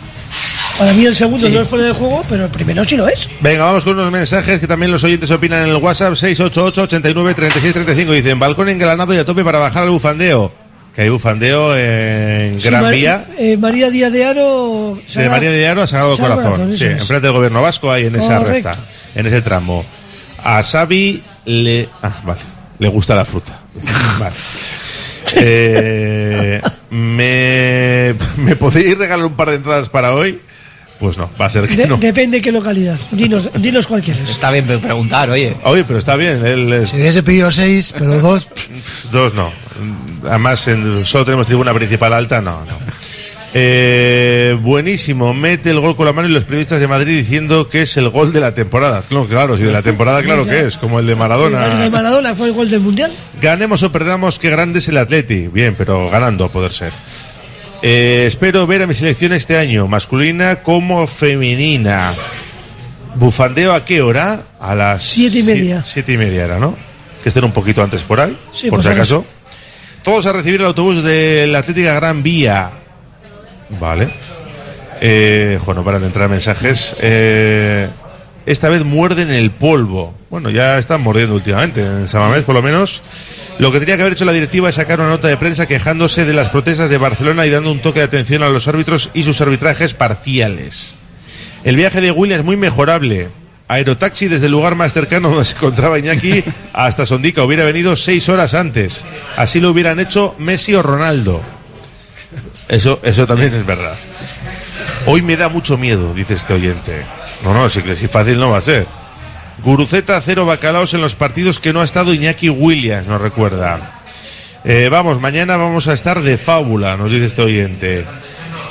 Para 0.77 0.93
mí 0.93 1.05
el 1.05 1.15
segundo 1.15 1.47
Sí. 1.47 1.53
no 1.53 1.59
es 1.59 1.67
fuera 1.67 1.85
de 1.85 1.91
juego, 1.91 2.23
pero 2.29 2.45
el 2.45 2.51
primero 2.51 2.85
sí 2.85 2.95
lo 2.95 3.05
es. 3.09 3.29
Venga, 3.41 3.65
vamos 3.65 3.83
con 3.83 3.99
unos 3.99 4.11
mensajes 4.13 4.61
que 4.61 4.67
también 4.67 4.91
los 4.93 5.03
oyentes 5.03 5.29
opinan 5.29 5.63
en 5.63 5.69
el 5.71 5.75
WhatsApp 5.75 6.13
688-89-3635. 6.13 8.13
Dicen, 8.13 8.39
balcón 8.39 8.69
engranado 8.69 9.13
y 9.13 9.17
a 9.17 9.25
tope 9.25 9.43
para 9.43 9.59
bajar 9.59 9.83
al 9.83 9.89
bufandeo. 9.89 10.53
Que 10.99 11.03
hay 11.03 11.09
bufandeo 11.11 11.77
en 11.77 12.59
Sí, 12.59 12.67
Gran 12.67 12.81
Mar- 12.81 12.93
Vía. 12.93 13.25
eh, 13.37 13.55
María 13.55 13.89
Díaz 13.89 14.11
de 14.11 14.25
Aro. 14.25 14.99
De 15.15 15.29
María 15.29 15.49
de 15.49 15.65
Aro 15.65 15.83
a 15.83 15.87
Sagrado 15.87 16.17
Sagrado 16.17 16.41
Corazón. 16.41 16.57
Corazón, 16.67 16.77
Sí, 16.77 16.83
enfrente 16.87 17.27
del 17.27 17.31
gobierno 17.37 17.61
vasco, 17.61 17.89
ahí 17.89 18.07
en 18.07 18.17
esa 18.17 18.39
Correcto. 18.39 18.67
recta, 18.67 18.83
en 19.15 19.25
ese 19.25 19.41
tramo. 19.41 19.85
A 20.43 20.61
Xavi 20.61 21.23
le. 21.45 21.87
Ah, 22.03 22.11
vale. 22.25 22.41
Le 22.79 22.89
gusta 22.89 23.15
la 23.15 23.23
fruta. 23.23 23.61
vale. 24.19 24.35
Eh, 25.35 26.61
¿me, 26.89 28.15
¿Me 28.35 28.55
podéis 28.57 28.97
regalar 28.97 29.25
un 29.25 29.35
par 29.37 29.51
de 29.51 29.55
entradas 29.55 29.87
para 29.87 30.13
hoy? 30.13 30.41
Pues 30.99 31.17
no, 31.17 31.31
va 31.39 31.45
a 31.45 31.49
ser 31.49 31.65
que 31.65 31.77
De- 31.77 31.87
no. 31.87 31.95
Depende 31.95 32.41
qué 32.41 32.51
localidad. 32.51 32.97
Dinos, 33.11 33.49
dinos 33.55 33.87
cuál 33.87 34.01
quieres. 34.01 34.27
Está 34.27 34.51
bien 34.51 34.65
preguntar, 34.65 35.29
oye. 35.29 35.55
Oye, 35.63 35.85
pero 35.85 35.97
está 35.97 36.17
bien. 36.17 36.45
Él 36.45 36.73
es- 36.73 36.89
Si 36.89 36.97
hubiese 36.97 37.23
pedido 37.23 37.49
seis, 37.53 37.93
pero 37.97 38.19
dos, 38.19 38.49
Dos 39.13 39.33
no. 39.33 39.49
Además, 40.25 40.67
en- 40.67 41.05
solo 41.05 41.25
tenemos 41.25 41.45
tribuna 41.47 41.73
principal 41.73 42.13
alta, 42.13 42.41
no, 42.41 42.65
no. 42.65 42.77
Eh, 43.51 44.55
buenísimo, 44.61 45.33
mete 45.33 45.71
el 45.71 45.79
gol 45.79 45.95
con 45.95 46.05
la 46.05 46.13
mano 46.13 46.27
y 46.27 46.31
los 46.31 46.43
periodistas 46.43 46.79
de 46.79 46.87
Madrid 46.87 47.17
diciendo 47.17 47.67
que 47.67 47.81
es 47.81 47.97
el 47.97 48.09
gol 48.09 48.31
de 48.31 48.39
la 48.39 48.53
temporada. 48.53 49.01
Claro, 49.09 49.25
claro, 49.25 49.57
si 49.57 49.63
de 49.63 49.71
la 49.71 49.81
temporada, 49.81 50.21
claro 50.21 50.45
que 50.45 50.67
es, 50.67 50.77
como 50.77 50.99
el 50.99 51.07
de 51.07 51.13
El 51.13 51.17
de 51.17 51.19
Maradona. 51.19 51.89
Maradona 51.89 52.35
fue 52.35 52.47
el 52.47 52.53
gol 52.53 52.69
del 52.69 52.79
Mundial. 52.81 53.11
Ganemos 53.41 53.81
o 53.81 53.91
perdamos, 53.91 54.37
qué 54.37 54.51
grande 54.51 54.77
es 54.79 54.87
el 54.89 54.97
Atleti. 54.97 55.47
Bien, 55.47 55.73
pero 55.75 56.11
ganando 56.11 56.45
a 56.45 56.51
poder 56.51 56.71
ser. 56.73 56.91
Eh, 57.81 58.25
espero 58.27 58.67
ver 58.67 58.83
a 58.83 58.87
mi 58.87 58.93
selección 58.93 59.33
este 59.33 59.57
año, 59.57 59.87
masculina 59.87 60.57
como 60.57 61.07
femenina. 61.07 62.13
¿Bufandeo 63.15 63.73
a 63.73 63.83
qué 63.83 64.01
hora? 64.03 64.43
A 64.59 64.75
las 64.75 65.03
Siete 65.03 65.39
y 65.39 65.43
media. 65.43 65.79
sie- 65.79 65.93
Siete 65.93 66.13
y 66.13 66.17
media 66.17 66.45
era, 66.45 66.59
¿no? 66.59 66.75
Que 67.23 67.29
estén 67.29 67.43
un 67.43 67.51
poquito 67.51 67.81
antes 67.81 68.03
por 68.03 68.19
ahí, 68.19 68.37
Sí, 68.53 68.69
por 68.69 68.83
si 68.83 68.89
acaso. 68.89 69.25
Todos 70.03 70.25
a 70.25 70.33
recibir 70.33 70.61
el 70.61 70.67
autobús 70.67 71.03
de 71.03 71.45
la 71.47 71.59
Atlética 71.59 71.93
Gran 71.93 72.23
Vía. 72.23 72.71
Vale. 73.79 74.09
Eh, 75.01 75.59
bueno, 75.65 75.83
para 75.83 75.99
de 75.99 76.07
entrar 76.07 76.29
mensajes. 76.29 76.95
Eh, 76.99 77.89
esta 78.45 78.69
vez 78.69 78.83
muerden 78.83 79.29
el 79.29 79.51
polvo. 79.51 80.13
Bueno, 80.29 80.49
ya 80.49 80.77
están 80.77 81.01
mordiendo 81.01 81.35
últimamente, 81.35 81.81
en 81.81 82.07
Samamés 82.07 82.43
por 82.43 82.55
lo 82.55 82.61
menos. 82.61 83.03
Lo 83.59 83.71
que 83.71 83.79
tenía 83.79 83.95
que 83.95 84.01
haber 84.01 84.13
hecho 84.13 84.25
la 84.25 84.31
directiva 84.31 84.69
es 84.69 84.75
sacar 84.75 84.99
una 84.99 85.09
nota 85.09 85.27
de 85.27 85.37
prensa 85.37 85.67
quejándose 85.67 86.23
de 86.25 86.33
las 86.33 86.49
protestas 86.49 86.89
de 86.89 86.97
Barcelona 86.97 87.45
y 87.45 87.49
dando 87.49 87.71
un 87.71 87.81
toque 87.81 87.99
de 87.99 88.05
atención 88.05 88.41
a 88.41 88.49
los 88.49 88.67
árbitros 88.67 89.11
y 89.13 89.23
sus 89.23 89.41
arbitrajes 89.41 89.93
parciales. 89.93 90.95
El 91.63 91.75
viaje 91.75 91.99
de 91.99 92.11
Williams 92.11 92.45
muy 92.45 92.55
mejorable. 92.55 93.27
Aerotaxi 93.69 94.27
desde 94.27 94.47
el 94.47 94.51
lugar 94.51 94.73
más 94.75 94.91
cercano 94.93 95.29
donde 95.29 95.45
se 95.45 95.55
encontraba 95.55 95.97
Iñaki 95.99 96.43
hasta 96.73 97.05
Sondica. 97.05 97.43
Hubiera 97.43 97.63
venido 97.65 97.95
seis 97.95 98.27
horas 98.27 98.53
antes. 98.55 99.05
Así 99.37 99.59
lo 99.61 99.69
hubieran 99.69 99.99
hecho 99.99 100.35
Messi 100.39 100.73
o 100.75 100.81
Ronaldo. 100.81 101.41
Eso, 102.67 102.99
eso 103.03 103.25
también 103.27 103.53
es 103.53 103.65
verdad. 103.65 103.95
Hoy 105.05 105.21
me 105.21 105.37
da 105.37 105.49
mucho 105.49 105.77
miedo, 105.77 106.13
dice 106.13 106.33
este 106.33 106.53
oyente. 106.53 107.05
No, 107.43 107.53
no, 107.53 107.69
sí 107.69 107.81
que 107.81 107.95
sí 107.95 108.07
fácil 108.07 108.39
no 108.39 108.49
va 108.49 108.57
a 108.57 108.61
ser. 108.61 108.87
Guruceta 109.63 110.19
cero 110.21 110.45
bacalaos 110.45 110.93
en 110.93 111.01
los 111.01 111.15
partidos 111.15 111.59
que 111.59 111.71
no 111.71 111.81
ha 111.81 111.85
estado 111.85 112.13
Iñaki 112.13 112.49
Williams, 112.49 113.07
nos 113.07 113.21
recuerda. 113.21 114.01
Eh, 114.65 114.89
vamos, 114.91 115.21
mañana 115.21 115.57
vamos 115.57 115.87
a 115.87 115.93
estar 115.93 116.21
de 116.21 116.37
fábula, 116.37 116.97
nos 116.97 117.11
dice 117.11 117.25
este 117.25 117.41
oyente. 117.43 118.05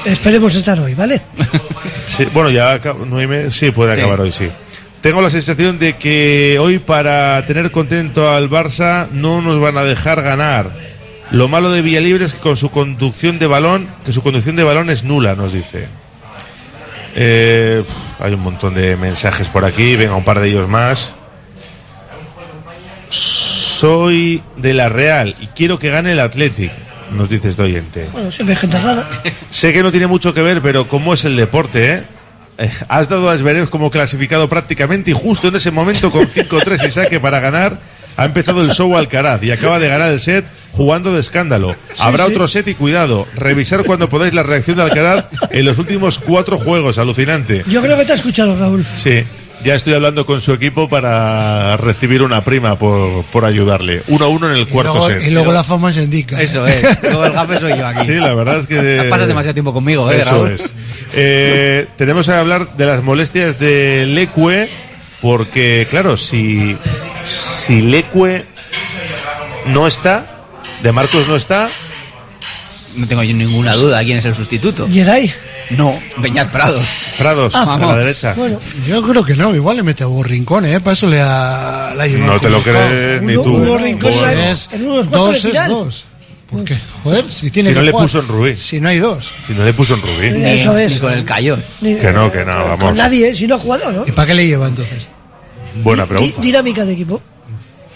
Esperemos 0.05 0.55
estar 0.55 0.79
hoy, 0.81 0.95
¿vale? 0.95 1.21
Sí, 2.07 2.25
bueno, 2.33 2.51
ya 2.51 2.81
nueve 3.07 3.51
sí, 3.51 3.71
puede 3.71 3.95
Sí. 3.95 4.01
acabar 4.01 4.21
hoy, 4.21 4.33
sí. 4.33 4.49
Tengo 5.01 5.23
la 5.23 5.31
sensación 5.31 5.79
de 5.79 5.97
que 5.97 6.59
hoy 6.61 6.81
para 6.81 7.45
tener 7.47 7.71
contento 7.71 8.31
al 8.33 8.51
Barça 8.51 9.09
no 9.13 9.41
nos 9.41 9.61
van 9.61 9.79
a 9.79 9.85
dejar 9.85 10.23
ganar. 10.23 10.73
Lo 11.31 11.47
malo 11.47 11.71
de 11.71 11.83
Villalibre 11.83 12.25
es 12.25 12.35
que 12.35 12.41
con 12.41 12.57
su 12.57 12.71
conducción 12.71 13.39
de 13.39 13.47
balón, 13.47 13.89
que 14.05 14.13
su 14.13 14.23
conducción 14.23 14.57
de 14.57 14.65
balón 14.65 14.91
es 14.91 15.05
nula, 15.05 15.37
nos 15.37 15.53
dice. 15.53 15.87
Eh, 17.15 17.85
hay 18.19 18.33
un 18.33 18.41
montón 18.41 18.75
de 18.75 18.97
mensajes 18.97 19.49
por 19.49 19.65
aquí, 19.65 19.95
venga, 19.95 20.17
un 20.17 20.25
par 20.25 20.41
de 20.41 20.49
ellos 20.49 20.69
más. 20.69 21.15
Soy 23.09 24.43
de 24.57 24.75
la 24.75 24.89
Real 24.89 25.37
y 25.41 25.47
quiero 25.49 25.79
que 25.79 25.91
gane 25.91 26.13
el 26.13 26.21
Athletic, 26.21 26.73
nos 27.13 27.29
dice 27.29 27.51
este 27.51 27.63
oyente. 27.63 28.09
Bueno, 28.13 28.33
siempre 28.33 28.57
hay 28.57 28.61
gente 28.61 28.81
rara. 28.81 29.09
Sé 29.49 29.73
que 29.73 29.83
no 29.85 29.93
tiene 29.93 30.09
mucho 30.09 30.35
que 30.35 30.43
ver, 30.43 30.61
pero 30.61 30.89
¿cómo 30.89 31.15
es 31.15 31.25
el 31.25 31.37
deporte, 31.37 31.91
eh? 31.93 32.18
Eh, 32.59 32.71
Has 32.89 33.09
dado 33.09 33.31
a 33.31 33.37
Zverev 33.37 33.69
como 33.71 33.91
clasificado 33.91 34.49
prácticamente 34.49 35.11
y 35.13 35.15
justo 35.15 35.49
en 35.49 35.57
ese 35.57 35.71
momento 35.71 36.11
con 36.11 36.27
5-3 36.27 36.89
y 36.89 36.91
saque 36.91 37.21
para 37.21 37.41
ganar 37.41 37.79
ha 38.17 38.25
empezado 38.25 38.63
el 38.63 38.73
show 38.73 38.97
Alcaraz 38.97 39.43
y 39.45 39.53
acaba 39.53 39.79
de 39.79 39.89
ganar 39.89 40.11
el 40.11 40.21
set 40.21 40.45
jugando 40.73 41.13
de 41.15 41.21
escándalo. 41.21 41.77
Sí, 41.95 42.01
Habrá 42.03 42.25
sí. 42.27 42.33
otro 42.33 42.49
set 42.49 42.67
y 42.67 42.75
cuidado, 42.75 43.27
revisar 43.37 43.85
cuando 43.85 44.09
podáis 44.09 44.35
la 44.35 44.43
reacción 44.43 44.77
de 44.77 44.83
Alcaraz 44.83 45.27
en 45.53 45.65
los 45.65 45.79
últimos 45.79 46.19
cuatro 46.19 46.59
juegos, 46.59 46.99
alucinante. 46.99 47.63
Yo 47.69 47.81
creo 47.81 47.97
que 47.97 48.05
te 48.05 48.13
ha 48.13 48.17
escuchado, 48.17 48.59
Raúl. 48.59 48.85
Sí, 48.97 49.23
ya 49.65 49.75
estoy 49.75 49.95
hablando 49.95 50.25
con 50.27 50.41
su 50.41 50.53
equipo 50.53 50.89
para 50.89 51.77
recibir 51.77 52.23
una 52.23 52.45
prima 52.45 52.79
por, 52.79 53.25
por 53.27 53.45
ayudarle. 53.45 54.03
1-1 54.07 54.47
en 54.47 54.53
el 54.57 54.63
y 54.63 54.67
cuarto 54.67 54.95
luego, 54.95 55.09
set. 55.09 55.27
y 55.27 55.31
luego 55.31 55.53
la 55.53 55.65
fama 55.65 55.93
se 55.93 56.03
indica. 56.03 56.41
Eso 56.41 56.67
es. 56.67 57.03
Luego 57.03 57.25
el 57.25 57.33
gafe 57.33 57.59
soy 57.59 57.77
yo 57.77 57.87
aquí. 57.87 58.01
Sí, 58.07 58.15
la 58.15 58.35
verdad 58.35 58.59
es 58.61 58.67
que... 58.67 59.07
Pasas 59.11 59.27
demasiado 59.27 59.55
tiempo 59.55 59.73
conmigo, 59.73 60.11
¿eh, 60.11 60.19
Eso 60.19 60.31
Raúl? 60.31 60.53
es. 60.53 60.75
Eh, 61.13 61.87
tenemos 61.97 62.27
que 62.27 62.33
hablar 62.33 62.77
de 62.77 62.87
las 62.87 63.03
molestias 63.03 63.59
de 63.59 64.07
Leque, 64.07 64.71
porque, 65.21 65.87
claro, 65.91 66.17
si 66.17 66.77
si 67.25 67.83
Leque 67.83 68.45
no 69.67 69.87
está, 69.87 70.27
de 70.83 70.93
Marcos 70.93 71.27
no 71.29 71.37
está, 71.37 71.69
No 72.97 73.07
tengo 73.07 73.23
yo 73.23 73.35
ninguna 73.35 73.75
duda 73.75 74.03
quién 74.05 74.19
es 74.19 74.25
el 74.25 74.35
sustituto. 74.35 74.89
Geray. 74.91 75.33
No, 75.71 75.99
Beñat 76.19 76.51
Prados. 76.51 76.85
Prados, 77.19 77.55
Ah, 77.55 77.75
a 77.75 77.79
la 77.79 77.97
derecha. 77.99 78.33
Bueno, 78.35 78.59
Yo 78.87 79.03
creo 79.03 79.25
que 79.25 79.35
no, 79.37 79.55
igual 79.55 79.77
le 79.77 79.83
mete 79.83 80.03
a 80.05 80.09
Hugo 80.09 80.23
Rincón, 80.23 80.65
¿eh? 80.65 80.81
Para 80.81 80.95
eso 80.95 81.07
le 81.07 81.21
ha, 81.21 81.93
la 81.95 82.07
llevado 82.07 82.33
No 82.35 82.41
te 82.41 82.49
lo 82.49 82.63
crees 82.63 83.21
ni 83.23 83.35
tú. 83.35 83.57
Hugo 83.57 83.77
Rincón 83.79 84.13
Joder. 84.13 84.37
ya- 84.39 84.51
Es 84.51 84.69
en 84.73 84.87
unos 84.89 85.09
cuartos 85.09 85.43
dos 85.43 85.55
es 85.55 85.69
dos. 85.69 86.05
¿Por 86.51 86.65
qué? 86.65 86.75
Joder, 87.05 87.31
si 87.31 87.51
tiene 87.51 87.69
Si 87.71 87.75
no 87.75 87.83
le 87.83 87.91
jugar. 87.91 88.07
puso 88.07 88.21
en 88.21 88.29
Rubí. 88.29 88.57
Si 88.57 88.81
no 88.81 88.89
hay 88.89 88.99
dos. 88.99 89.31
Si 89.47 89.53
no 89.53 89.65
le 89.67 89.75
puso 89.75 89.95
en 89.95 90.01
Rubí. 90.01 90.31
Ni- 90.31 90.45
Eso 90.51 90.79
es. 90.79 90.95
Ni 90.95 90.99
con 91.01 91.13
el 91.13 91.25
Cayón. 91.27 91.63
ni- 91.83 91.97
Que 91.97 92.11
no, 92.13 92.33
que 92.33 92.45
no, 92.47 92.53
vamos. 92.65 92.85
Con 92.85 92.97
nadie, 92.97 93.35
si 93.35 93.47
no 93.47 93.57
ha 93.57 93.59
jugado, 93.59 93.93
¿no? 93.93 94.07
¿Y 94.07 94.13
para 94.13 94.27
qué 94.29 94.35
le 94.35 94.47
lleva 94.47 94.67
entonces? 94.69 95.07
Buena 95.83 96.05
Di- 96.05 96.09
pregunta. 96.09 96.41
dinámica 96.41 96.85
de 96.87 96.93
equipo. 96.95 97.21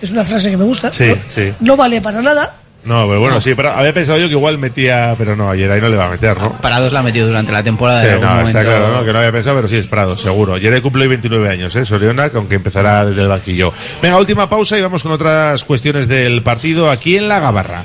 Es 0.02 0.10
una 0.10 0.24
frase 0.24 0.50
que 0.50 0.56
me 0.58 0.64
gusta. 0.64 0.92
Sí, 0.92 1.04
¿no? 1.06 1.16
sí. 1.34 1.54
No 1.60 1.76
vale 1.76 2.02
para 2.02 2.20
nada. 2.20 2.56
No, 2.84 3.06
pero 3.06 3.20
bueno, 3.20 3.40
sí, 3.40 3.54
pero 3.54 3.70
había 3.70 3.94
pensado 3.94 4.18
yo 4.18 4.26
que 4.26 4.32
igual 4.32 4.58
metía, 4.58 5.14
pero 5.16 5.36
no, 5.36 5.50
ayer 5.50 5.70
ahí 5.70 5.80
no 5.80 5.88
le 5.88 5.96
va 5.96 6.06
a 6.06 6.10
meter, 6.10 6.36
¿no? 6.36 6.60
Prados 6.60 6.92
la 6.92 7.00
ha 7.00 7.02
metido 7.02 7.28
durante 7.28 7.52
la 7.52 7.62
temporada. 7.62 8.02
Sí, 8.02 8.08
algún 8.08 8.26
no, 8.26 8.40
está 8.40 8.62
claro, 8.62 8.88
¿no? 8.92 9.04
que 9.04 9.12
no 9.12 9.20
había 9.20 9.30
pensado, 9.30 9.56
pero 9.56 9.68
sí 9.68 9.76
es 9.76 9.86
Prado, 9.86 10.16
seguro. 10.16 10.54
Ayer 10.54 10.82
cumple 10.82 11.02
hoy 11.02 11.08
29 11.08 11.48
años, 11.48 11.76
¿eh? 11.76 11.84
Soriona, 11.84 12.30
aunque 12.34 12.56
empezará 12.56 13.04
desde 13.04 13.22
el 13.22 13.28
banquillo. 13.28 13.72
Venga, 14.00 14.18
última 14.18 14.48
pausa 14.48 14.76
y 14.76 14.82
vamos 14.82 15.02
con 15.02 15.12
otras 15.12 15.62
cuestiones 15.64 16.08
del 16.08 16.42
partido 16.42 16.90
aquí 16.90 17.16
en 17.16 17.28
la 17.28 17.38
Gabarra. 17.38 17.84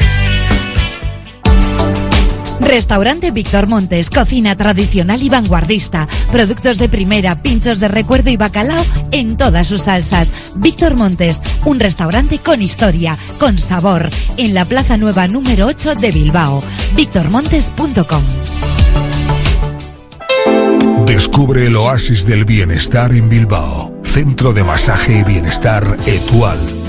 Restaurante 2.61 3.31
Víctor 3.31 3.67
Montes, 3.67 4.09
cocina 4.09 4.55
tradicional 4.55 5.21
y 5.21 5.29
vanguardista, 5.29 6.07
productos 6.31 6.77
de 6.77 6.89
primera, 6.89 7.41
pinchos 7.41 7.79
de 7.79 7.87
recuerdo 7.87 8.29
y 8.29 8.37
bacalao 8.37 8.85
en 9.11 9.37
todas 9.37 9.67
sus 9.67 9.83
salsas. 9.83 10.33
Víctor 10.55 10.95
Montes, 10.95 11.41
un 11.65 11.79
restaurante 11.79 12.39
con 12.39 12.61
historia, 12.61 13.17
con 13.39 13.57
sabor, 13.57 14.09
en 14.37 14.53
la 14.53 14.65
Plaza 14.65 14.97
Nueva 14.97 15.27
número 15.27 15.67
8 15.67 15.95
de 15.95 16.11
Bilbao. 16.11 16.63
victormontes.com 16.95 18.23
Descubre 21.05 21.67
el 21.67 21.75
oasis 21.75 22.25
del 22.25 22.45
bienestar 22.45 23.13
en 23.13 23.27
Bilbao. 23.27 23.93
Centro 24.03 24.53
de 24.53 24.63
masaje 24.63 25.19
y 25.19 25.23
bienestar 25.23 25.97
Etual. 26.05 26.57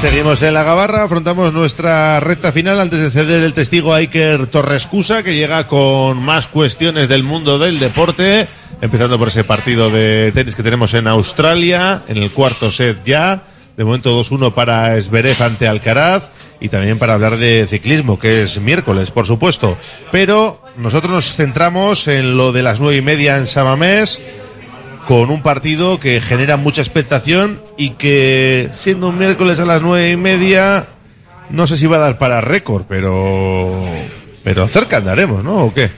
Seguimos 0.00 0.42
en 0.42 0.52
la 0.52 0.62
Gabarra, 0.62 1.04
afrontamos 1.04 1.54
nuestra 1.54 2.20
recta 2.20 2.52
final 2.52 2.78
antes 2.80 3.00
de 3.00 3.10
ceder 3.10 3.42
el 3.42 3.54
testigo 3.54 3.94
a 3.94 3.96
Iker 3.96 4.46
Torrescusa, 4.46 5.22
que 5.22 5.34
llega 5.34 5.66
con 5.66 6.22
más 6.22 6.48
cuestiones 6.48 7.08
del 7.08 7.22
mundo 7.22 7.58
del 7.58 7.78
deporte, 7.78 8.46
empezando 8.82 9.18
por 9.18 9.28
ese 9.28 9.42
partido 9.42 9.88
de 9.88 10.32
tenis 10.32 10.54
que 10.54 10.62
tenemos 10.62 10.92
en 10.92 11.08
Australia, 11.08 12.02
en 12.08 12.18
el 12.18 12.30
cuarto 12.30 12.70
set 12.70 12.98
ya, 13.06 13.44
de 13.74 13.84
momento 13.84 14.22
2-1 14.22 14.52
para 14.52 14.96
Esberev 14.96 15.42
ante 15.42 15.66
Alcaraz, 15.66 16.24
y 16.60 16.68
también 16.68 16.98
para 16.98 17.14
hablar 17.14 17.38
de 17.38 17.66
ciclismo, 17.66 18.18
que 18.18 18.42
es 18.42 18.60
miércoles, 18.60 19.10
por 19.10 19.26
supuesto. 19.26 19.78
Pero 20.12 20.60
nosotros 20.76 21.10
nos 21.10 21.34
centramos 21.34 22.06
en 22.06 22.36
lo 22.36 22.52
de 22.52 22.62
las 22.62 22.80
nueve 22.80 22.96
y 22.96 23.02
media 23.02 23.38
en 23.38 23.46
Samamés, 23.46 24.20
con 25.06 25.30
un 25.30 25.42
partido 25.42 26.00
que 26.00 26.20
genera 26.20 26.56
mucha 26.56 26.82
expectación 26.82 27.60
y 27.76 27.90
que 27.90 28.68
siendo 28.74 29.08
un 29.08 29.18
miércoles 29.18 29.60
a 29.60 29.64
las 29.64 29.80
nueve 29.80 30.10
y 30.10 30.16
media 30.16 30.88
no 31.48 31.66
sé 31.66 31.76
si 31.76 31.86
va 31.86 31.96
a 31.96 32.00
dar 32.00 32.18
para 32.18 32.40
récord 32.40 32.84
pero 32.88 33.84
pero 34.42 34.66
cerca 34.68 34.96
andaremos 34.98 35.44
¿no? 35.44 35.64
¿o 35.64 35.72
qué? 35.74 35.90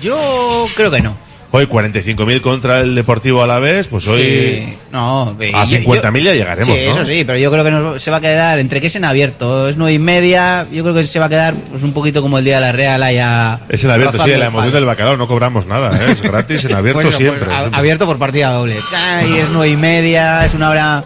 Yo 0.00 0.64
creo 0.74 0.90
que 0.90 1.00
no. 1.00 1.25
Hoy 1.56 1.66
45.000 1.66 2.40
contra 2.40 2.80
el 2.80 2.94
Deportivo 2.94 3.42
a 3.42 3.46
la 3.46 3.58
vez 3.58 3.86
pues 3.88 4.06
hoy 4.08 4.22
Sí, 4.22 4.78
no, 4.92 5.36
a 5.54 5.64
yo- 5.64 5.78
50.000 5.78 6.22
ya 6.22 6.32
llegaremos 6.34 6.74
Sí, 6.76 6.84
¿no? 6.84 6.90
eso 6.90 7.04
sí, 7.04 7.24
pero 7.24 7.38
yo 7.38 7.50
creo 7.50 7.64
que 7.64 7.70
nos- 7.70 8.02
se 8.02 8.10
va 8.10 8.18
a 8.18 8.20
quedar 8.20 8.58
entre 8.58 8.80
que 8.80 8.88
es 8.88 8.96
en 8.96 9.04
abierto, 9.04 9.68
es 9.68 9.76
nueve 9.76 9.94
y 9.94 9.98
media, 9.98 10.66
yo 10.72 10.82
creo 10.82 10.94
que 10.94 11.04
se 11.04 11.18
va 11.18 11.26
a 11.26 11.28
quedar 11.28 11.54
pues, 11.70 11.82
un 11.82 11.92
poquito 11.92 12.22
como 12.22 12.38
el 12.38 12.44
día 12.44 12.56
de 12.56 12.60
la 12.60 12.72
Real 12.72 13.02
allá. 13.02 13.60
es 13.68 13.82
en 13.84 13.90
abierto 13.90 14.22
sí 14.22 14.30
la 14.30 14.46
emoción 14.46 14.72
del 14.72 14.84
bacalao 14.84 15.16
no 15.16 15.26
cobramos 15.28 15.66
nada 15.66 15.96
¿eh? 16.00 16.12
es 16.12 16.22
gratis 16.22 16.64
en 16.64 16.74
abierto 16.74 16.98
Pues 17.00 17.08
eso, 17.08 17.18
siempre, 17.18 17.44
pues, 17.44 17.56
a- 17.56 17.76
abierto 17.78 18.06
por 18.06 18.18
partida 18.18 18.50
doble. 18.52 18.76
Ay, 18.94 19.38
es 19.38 19.48
nueve 19.50 19.72
y 19.72 19.76
media, 19.76 20.44
es 20.44 20.54
una 20.54 20.70
hora 20.70 21.04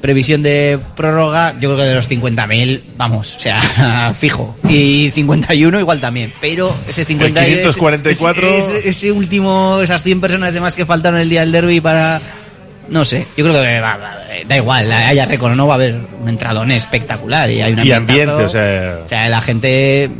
previsión 0.00 0.42
de 0.42 0.78
prórroga, 0.96 1.52
yo 1.60 1.68
creo 1.70 1.76
que 1.76 1.82
de 1.84 1.94
los 1.94 2.08
50.000, 2.10 2.80
vamos, 2.96 3.36
o 3.36 3.40
sea, 3.40 4.12
fijo. 4.18 4.56
Y 4.68 5.10
51 5.14 5.78
igual 5.80 6.00
también, 6.00 6.32
pero 6.40 6.74
ese 6.88 7.04
50 7.04 7.44
El 7.46 7.54
544. 7.60 8.48
ese, 8.84 9.12
último, 9.12 9.80
esas 9.82 10.02
100 10.02 10.20
personas 10.20 10.54
de 10.54 10.60
más 10.60 10.74
que 10.76 10.86
faltaron 10.86 11.20
el 11.20 11.28
día 11.28 11.40
del 11.40 11.52
derby 11.52 11.80
para... 11.80 12.20
No 12.88 13.04
sé, 13.04 13.24
yo 13.36 13.44
creo 13.44 13.62
que 13.62 13.80
va- 13.80 13.96
va- 13.98 14.16
da 14.48 14.56
igual, 14.56 14.90
haya 14.90 15.24
récord 15.24 15.52
o 15.52 15.54
no, 15.54 15.66
va 15.68 15.74
a 15.74 15.76
haber 15.76 15.94
un 16.20 16.28
entradón 16.28 16.72
espectacular 16.72 17.48
y 17.50 17.60
hay 17.60 17.72
un 17.72 17.86
y 17.86 17.92
ambiente 17.92 18.32
o 18.32 18.48
sea 18.48 18.98
O 19.04 19.08
sea, 19.08 19.28
la 19.28 19.40
gente, 19.40 20.10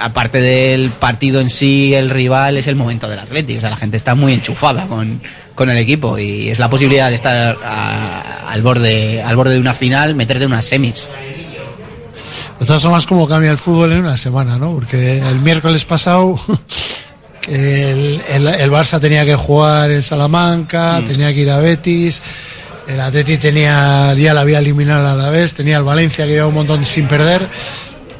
aparte 0.00 0.40
del 0.40 0.88
partido 0.88 1.42
en 1.42 1.50
sí, 1.50 1.92
el 1.92 2.08
rival, 2.08 2.56
es 2.56 2.66
el 2.66 2.76
momento 2.76 3.08
del 3.08 3.18
Atlético. 3.18 3.58
O 3.58 3.60
sea, 3.60 3.68
la 3.68 3.76
gente 3.76 3.98
está 3.98 4.14
muy 4.14 4.32
enchufada 4.32 4.86
con, 4.86 5.20
con 5.54 5.70
el 5.70 5.76
equipo 5.78 6.18
y 6.18 6.48
es 6.50 6.58
la 6.58 6.68
posibilidad 6.70 7.08
de 7.10 7.14
estar 7.14 7.56
a- 7.64 8.50
al, 8.50 8.62
borde, 8.62 9.22
al 9.22 9.36
borde 9.36 9.54
de 9.54 9.60
una 9.60 9.74
final, 9.74 10.14
meterte 10.14 10.44
en 10.44 10.52
unas 10.52 10.64
semis. 10.64 11.06
De 12.60 12.66
todas 12.66 12.82
formas, 12.82 13.06
cómo 13.06 13.26
cambia 13.28 13.50
el 13.50 13.58
fútbol 13.58 13.92
en 13.92 14.00
una 14.00 14.16
semana, 14.16 14.58
¿no? 14.58 14.72
Porque 14.74 15.18
el 15.18 15.40
miércoles 15.40 15.84
pasado 15.84 16.40
el, 17.48 18.20
el- 18.28 18.46
el 18.48 18.70
Barça 18.70 19.00
tenía 19.00 19.24
que 19.24 19.34
jugar 19.36 19.90
en 19.90 20.02
Salamanca, 20.02 21.02
tenía 21.06 21.32
que 21.34 21.40
ir 21.40 21.50
a 21.50 21.58
Betis, 21.58 22.22
el 22.88 23.00
Atleti 23.00 23.38
tenía, 23.38 24.14
ya 24.14 24.34
la 24.34 24.40
había 24.42 24.58
eliminado 24.60 25.08
a 25.08 25.14
la 25.14 25.30
vez, 25.30 25.54
tenía 25.54 25.78
el 25.78 25.84
Valencia 25.84 26.24
que 26.26 26.32
lleva 26.32 26.46
un 26.46 26.54
montón 26.54 26.84
sin 26.84 27.06
perder, 27.08 27.46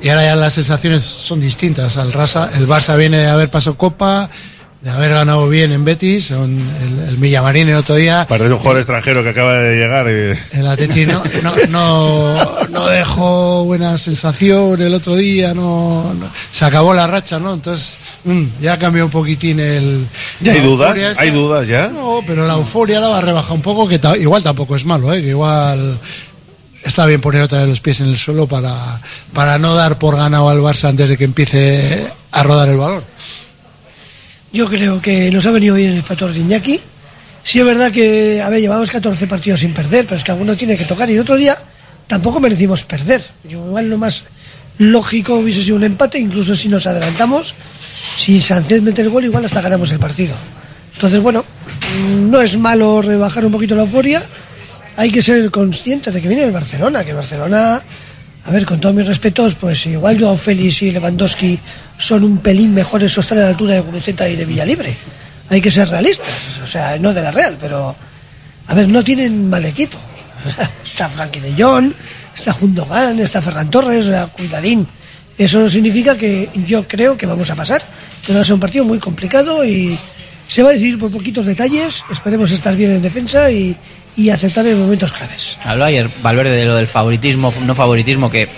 y 0.03 0.09
ahora 0.09 0.25
ya 0.25 0.37
las 0.37 0.55
sensaciones 0.55 1.05
son 1.05 1.41
distintas. 1.41 1.97
Al 1.97 2.13
Rasa, 2.13 2.51
el 2.55 2.67
Barça 2.69 2.97
viene 2.97 3.19
de 3.19 3.29
haber 3.29 3.51
pasado 3.51 3.77
Copa, 3.77 4.29
de 4.85 4.91
haber 4.91 5.13
ganado 5.13 5.49
bien 5.49 5.73
en 5.73 5.83
Betis, 5.83 6.27
son 6.27 6.61
el, 6.83 7.09
el 7.09 7.17
Villamarín 7.17 7.67
el 7.71 7.77
otro 7.77 7.95
día. 7.95 8.27
Parece 8.29 8.53
un 8.53 8.59
jugador 8.59 8.77
extranjero 8.77 9.23
que 9.23 9.31
acaba 9.31 9.55
de 9.55 9.79
llegar. 9.79 10.07
Y... 10.09 10.59
El 10.59 10.67
Atleti 10.67 11.07
no, 11.07 11.23
no, 11.43 11.55
no, 11.71 12.69
no 12.69 12.87
dejó 12.89 13.65
buena 13.65 13.97
sensación 13.97 14.83
el 14.83 14.93
otro 14.93 15.17
día, 15.17 15.55
no, 15.55 16.15
se 16.53 16.67
acabó 16.67 16.93
la 16.93 17.07
racha, 17.07 17.39
¿no? 17.39 17.55
Entonces, 17.55 17.97
mm, 18.25 18.45
ya 18.61 18.79
cambió 18.79 19.07
un 19.07 19.11
poquitín 19.11 19.59
el... 19.59 20.07
¿Ya 20.41 20.53
hay 20.53 20.61
dudas? 20.61 20.95
esa. 20.99 21.23
¿Hay 21.23 21.31
dudas 21.31 21.67
ya? 21.67 21.89
No, 21.89 22.21
pero 22.27 22.47
la 22.47 22.53
euforia 22.53 23.01
la 23.01 23.09
va 23.09 23.19
a 23.19 23.23
rebajar 23.23 23.53
un 23.53 23.63
poco, 23.63 23.89
que 23.89 23.99
igual 24.21 24.43
tampoco 24.43 24.77
es 24.77 24.85
malo, 24.85 25.15
¿eh? 25.15 25.23
Que 25.23 25.29
igual 25.29 25.99
está 26.83 27.07
bien 27.07 27.23
poner 27.23 27.41
otra 27.41 27.61
vez 27.61 27.69
los 27.69 27.81
pies 27.81 28.03
en 28.03 28.09
el 28.09 28.19
suelo 28.19 28.47
para, 28.47 29.01
para 29.33 29.57
no 29.59 29.75
dar 29.75 29.99
por 29.99 30.15
ganado 30.15 30.51
al 30.51 30.61
Barça 30.61 30.91
antes 30.91 31.09
de 31.09 31.17
que 31.17 31.25
empiece 31.25 32.07
a 32.33 32.43
rodar 32.43 32.69
el 32.69 32.77
balón. 32.77 33.14
Yo 34.55 34.69
creo 34.69 35.03
que 35.03 35.33
nos 35.33 35.45
ha 35.47 35.51
venido 35.51 35.75
bien 35.75 35.91
el 35.91 36.03
factor 36.05 36.33
de 36.33 36.39
Iñaki. 36.39 36.79
Sí 37.43 37.59
es 37.59 37.65
verdad 37.67 37.91
que, 37.91 38.41
a 38.41 38.49
ver, 38.49 38.61
llevamos 38.61 38.89
14 38.89 39.27
partidos 39.27 39.59
sin 39.59 39.75
perder, 39.75 40.05
pero 40.05 40.17
es 40.17 40.23
que 40.23 40.31
alguno 40.31 40.57
tiene 40.57 40.77
que 40.77 40.85
tocar. 40.85 41.11
Y 41.11 41.15
el 41.15 41.21
otro 41.23 41.37
día 41.37 41.59
tampoco 42.07 42.39
merecimos 42.39 42.85
perder. 42.85 43.21
Yo, 43.43 43.67
igual 43.67 43.91
lo 43.91 43.99
más 43.99 44.27
lógico 44.79 45.39
hubiese 45.39 45.61
sido 45.61 45.75
un 45.75 45.83
empate, 45.83 46.21
incluso 46.21 46.55
si 46.55 46.69
nos 46.69 46.87
adelantamos, 46.87 47.53
si 48.17 48.41
Sánchez 48.41 48.81
mete 48.81 49.03
el 49.03 49.11
gol, 49.11 49.25
igual 49.25 49.45
hasta 49.45 49.61
ganamos 49.61 49.91
el 49.91 49.99
partido. 49.99 50.37
Entonces, 50.95 51.21
bueno, 51.21 51.45
no 52.31 52.41
es 52.41 52.57
malo 52.57 53.03
rebajar 53.03 53.45
un 53.45 53.51
poquito 53.51 53.75
la 53.75 53.83
euforia. 53.83 54.23
Hay 54.97 55.11
que 55.11 55.21
ser 55.21 55.51
conscientes 55.51 56.15
de 56.15 56.23
que 56.23 56.29
viene 56.29 56.45
el 56.45 56.53
Barcelona, 56.53 57.03
que 57.03 57.11
el 57.11 57.17
Barcelona, 57.17 57.83
a 58.47 58.51
ver, 58.51 58.67
con 58.67 58.79
todos 58.79 58.95
mis 58.95 59.07
respetos, 59.07 59.55
pues 59.55 59.87
igual 59.87 60.21
Joao 60.21 60.37
Félix 60.37 60.83
y 60.83 60.91
Lewandowski 60.91 61.59
son 61.97 62.25
un 62.25 62.39
pelín 62.39 62.75
mejores 62.75 63.17
o 63.17 63.21
están 63.21 63.39
a 63.39 63.43
la 63.43 63.49
altura 63.49 63.75
de 63.75 63.81
Guruceta 63.81 64.29
y 64.29 64.37
de 64.37 64.45
Villalibre. 64.45 64.95
Hay 65.49 65.61
que 65.61 65.71
ser 65.71 65.89
realistas, 65.89 66.29
o 66.63 66.67
sea, 66.67 66.99
no 66.99 67.15
de 67.15 67.23
la 67.23 67.31
Real, 67.31 67.57
pero 67.61 67.95
a 68.67 68.75
ver, 68.75 68.89
no 68.89 69.03
tienen 69.03 69.49
mal 69.49 69.65
equipo. 69.65 69.99
está 70.85 71.09
Frankie 71.09 71.41
de 71.41 71.55
Jong, 71.63 71.93
está 72.35 72.53
Jundogan, 72.53 73.19
está 73.21 73.41
Ferran 73.41 73.71
Torres, 73.71 74.11
cuidadín. 74.37 74.87
Eso 75.37 75.69
significa 75.69 76.17
que 76.17 76.49
yo 76.67 76.87
creo 76.87 77.17
que 77.17 77.27
vamos 77.27 77.51
a 77.51 77.57
pasar. 77.57 77.83
Que 78.25 78.33
va 78.33 78.41
a 78.41 78.45
ser 78.45 78.55
un 78.55 78.61
partido 78.61 78.85
muy 78.85 78.99
complicado 78.99 79.65
y 79.65 79.99
se 80.47 80.63
va 80.63 80.71
a 80.71 80.73
decidir 80.73 80.99
por 80.99 81.11
poquitos 81.11 81.47
detalles. 81.47 82.05
Esperemos 82.11 82.51
estar 82.51 82.77
bien 82.77 82.93
en 82.93 83.03
defensa 83.03 83.51
y, 83.51 83.77
y 84.17 84.31
aceptar 84.31 84.67
en 84.67 84.79
momentos 84.81 85.13
claves. 85.13 85.59
Habló 85.65 85.85
ayer 85.85 86.09
Valverde 86.23 86.57
de 86.57 86.65
lo 86.67 86.77
del 86.77 86.87
favoritismo, 86.89 87.53
no 87.63 87.75
favoritismo, 87.75 88.31
que 88.31 88.43
eh, 88.43 88.49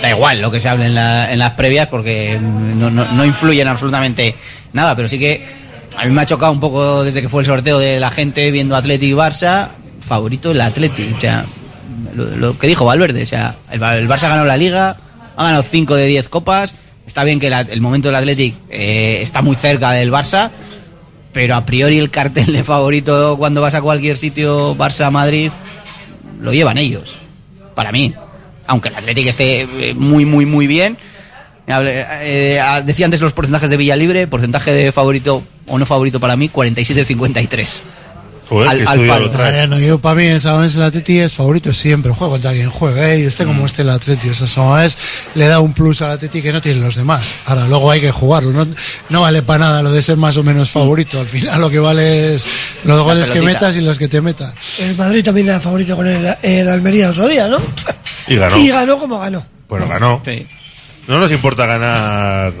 da 0.00 0.10
igual 0.10 0.40
lo 0.42 0.50
que 0.50 0.60
se 0.60 0.68
hable 0.68 0.86
en, 0.86 0.94
la- 0.94 1.32
en 1.32 1.38
las 1.38 1.52
previas 1.52 1.88
porque 1.88 2.38
no, 2.40 2.90
no, 2.90 3.12
no 3.12 3.24
influyen 3.24 3.68
absolutamente 3.68 4.34
nada, 4.72 4.94
pero 4.96 5.08
sí 5.08 5.18
que 5.18 5.44
a 5.96 6.04
mí 6.04 6.10
me 6.12 6.22
ha 6.22 6.26
chocado 6.26 6.52
un 6.52 6.60
poco 6.60 7.04
desde 7.04 7.20
que 7.22 7.28
fue 7.28 7.42
el 7.42 7.46
sorteo 7.46 7.78
de 7.78 8.00
la 8.00 8.10
gente 8.10 8.50
viendo 8.50 8.76
Atleti 8.76 9.06
y 9.06 9.12
Barça, 9.12 9.68
favorito 10.06 10.50
el 10.50 10.60
Atleti, 10.60 11.14
o 11.16 11.20
sea, 11.20 11.44
lo, 12.14 12.24
lo 12.36 12.58
que 12.58 12.66
dijo 12.66 12.84
Valverde, 12.84 13.22
o 13.22 13.26
sea, 13.26 13.54
el, 13.70 13.82
el 13.82 14.08
Barça 14.08 14.28
ganó 14.28 14.44
la 14.44 14.56
Liga, 14.56 14.96
ha 15.36 15.44
ganado 15.44 15.62
5 15.62 15.94
de 15.94 16.06
10 16.06 16.28
copas, 16.28 16.74
está 17.06 17.24
bien 17.24 17.40
que 17.40 17.50
la- 17.50 17.60
el 17.62 17.80
momento 17.80 18.08
del 18.08 18.16
Athletic 18.16 18.54
eh, 18.70 19.18
está 19.22 19.42
muy 19.42 19.56
cerca 19.56 19.90
del 19.92 20.10
Barça, 20.10 20.50
pero 21.32 21.54
a 21.54 21.64
priori 21.64 21.98
el 21.98 22.10
cartel 22.10 22.52
de 22.52 22.64
favorito 22.64 23.36
cuando 23.38 23.60
vas 23.60 23.74
a 23.74 23.82
cualquier 23.82 24.18
sitio 24.18 24.76
Barça-Madrid 24.76 25.50
lo 26.40 26.52
llevan 26.52 26.78
ellos, 26.78 27.20
para 27.74 27.92
mí. 27.92 28.14
Aunque 28.66 28.88
el 28.88 28.96
Athletic 28.96 29.26
esté 29.26 29.62
eh, 29.62 29.94
muy, 29.94 30.24
muy, 30.24 30.46
muy 30.46 30.66
bien. 30.66 30.96
Eh, 31.66 32.60
ah, 32.60 32.80
decía 32.80 33.06
antes 33.06 33.20
los 33.20 33.32
porcentajes 33.32 33.70
de 33.70 33.76
Villa 33.76 33.96
Libre, 33.96 34.26
porcentaje 34.26 34.72
de 34.72 34.92
favorito 34.92 35.42
o 35.66 35.78
no 35.78 35.86
favorito 35.86 36.20
para 36.20 36.36
mí, 36.36 36.50
47-53. 36.52 37.66
Joder, 38.52 38.68
Al- 38.68 39.06
palo. 39.06 39.18
lo 39.20 39.30
traes. 39.30 39.68
Bueno, 39.68 39.78
yo 39.84 39.98
para 39.98 40.14
mí 40.14 40.26
en 40.26 40.38
Samamés 40.40 40.76
el 40.76 40.82
Atleti 40.82 41.18
es 41.18 41.32
favorito 41.32 41.72
siempre, 41.72 42.12
juega 42.12 42.32
contra 42.32 42.52
quien 42.52 42.68
juegue, 42.70 43.14
¿eh? 43.14 43.20
y 43.20 43.22
esté 43.24 43.44
Mm. 43.44 43.48
como 43.48 43.66
esté 43.66 43.82
el 43.82 43.88
Atleti, 43.90 44.28
o 44.28 44.34
sea, 44.34 44.86
le 45.34 45.46
da 45.46 45.60
un 45.60 45.72
plus 45.72 46.02
al 46.02 46.10
Atleti 46.12 46.42
que 46.42 46.52
no 46.52 46.60
tienen 46.60 46.82
los 46.82 46.94
demás. 46.94 47.32
Ahora, 47.46 47.66
luego 47.66 47.90
hay 47.90 48.00
que 48.00 48.10
jugarlo, 48.10 48.52
no, 48.52 48.66
no 49.08 49.20
vale 49.22 49.42
para 49.42 49.60
nada 49.60 49.82
lo 49.82 49.90
de 49.90 50.02
ser 50.02 50.16
más 50.18 50.36
o 50.36 50.44
menos 50.44 50.70
favorito, 50.70 51.18
al 51.18 51.26
final 51.26 51.60
lo 51.60 51.70
que 51.70 51.78
vale 51.78 52.34
es 52.34 52.44
los 52.84 53.00
goles 53.02 53.30
que 53.30 53.40
metas 53.40 53.76
y 53.76 53.80
los 53.80 53.98
que 53.98 54.08
te 54.08 54.20
metas. 54.20 54.52
El 54.78 54.94
Madrid 54.96 55.24
también 55.24 55.48
era 55.48 55.58
favorito 55.60 55.96
con 55.96 56.06
el, 56.06 56.36
el 56.42 56.68
Almería 56.68 57.10
otro 57.10 57.26
día, 57.28 57.48
¿no? 57.48 57.58
Y 58.28 58.36
ganó. 58.36 58.56
Y 58.58 58.68
ganó 58.68 58.98
como 58.98 59.18
ganó. 59.18 59.44
Bueno, 59.68 59.88
ganó. 59.88 60.22
No 61.08 61.18
nos 61.18 61.32
importa 61.32 61.64
ganar 61.66 62.52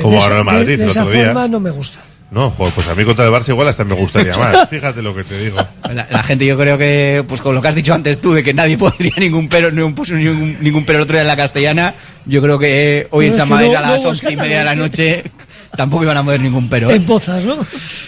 como 0.00 0.14
de, 0.16 0.20
ganó 0.20 0.38
el 0.38 0.44
Madrid 0.44 0.66
de- 0.66 0.76
de 0.76 0.84
el 0.84 0.90
esa 0.90 1.02
otro 1.04 1.14
día. 1.14 1.24
forma 1.26 1.48
no 1.48 1.60
me 1.60 1.70
gusta. 1.70 2.00
No, 2.34 2.50
joder, 2.50 2.74
pues 2.74 2.88
a 2.88 2.94
mí 2.96 3.04
contra 3.04 3.24
el 3.24 3.30
Barça 3.32 3.50
igual 3.50 3.68
hasta 3.68 3.84
me 3.84 3.94
gustaría 3.94 4.36
más. 4.38 4.68
Fíjate 4.68 5.00
lo 5.02 5.14
que 5.14 5.22
te 5.24 5.38
digo. 5.38 5.56
La, 5.92 6.06
la 6.10 6.22
gente 6.24 6.44
yo 6.44 6.58
creo 6.58 6.76
que, 6.76 7.24
pues 7.28 7.40
con 7.40 7.54
lo 7.54 7.62
que 7.62 7.68
has 7.68 7.74
dicho 7.76 7.94
antes 7.94 8.20
tú, 8.20 8.32
de 8.32 8.42
que 8.42 8.52
nadie 8.52 8.76
pondría 8.78 9.14
ningún 9.18 9.48
pero, 9.48 9.70
no 9.70 9.94
puso 9.94 10.14
ningún, 10.14 10.56
ningún 10.60 10.84
pero 10.84 10.98
el 10.98 11.02
otro 11.04 11.14
día 11.14 11.22
en 11.22 11.28
la 11.28 11.36
castellana, 11.36 11.94
yo 12.26 12.42
creo 12.42 12.58
que 12.58 12.98
eh, 13.02 13.08
hoy 13.10 13.26
No, 13.26 13.32
en 13.32 13.38
San 13.38 13.46
que 13.48 13.54
Mamés 13.54 13.72
no- 13.72 13.78
a 13.78 13.82
no 13.82 13.92
las 13.92 14.04
once 14.04 14.32
y 14.32 14.36
media 14.36 14.58
de 14.58 14.64
la 14.64 14.74
noche 14.74 15.22
tampoco 15.76 16.02
iban 16.04 16.16
a 16.16 16.22
mover 16.22 16.40
ningún 16.40 16.68
pero. 16.68 16.90
¿eh? 16.90 16.96
En 16.96 17.04
pozas, 17.04 17.44
¿no? 17.44 17.56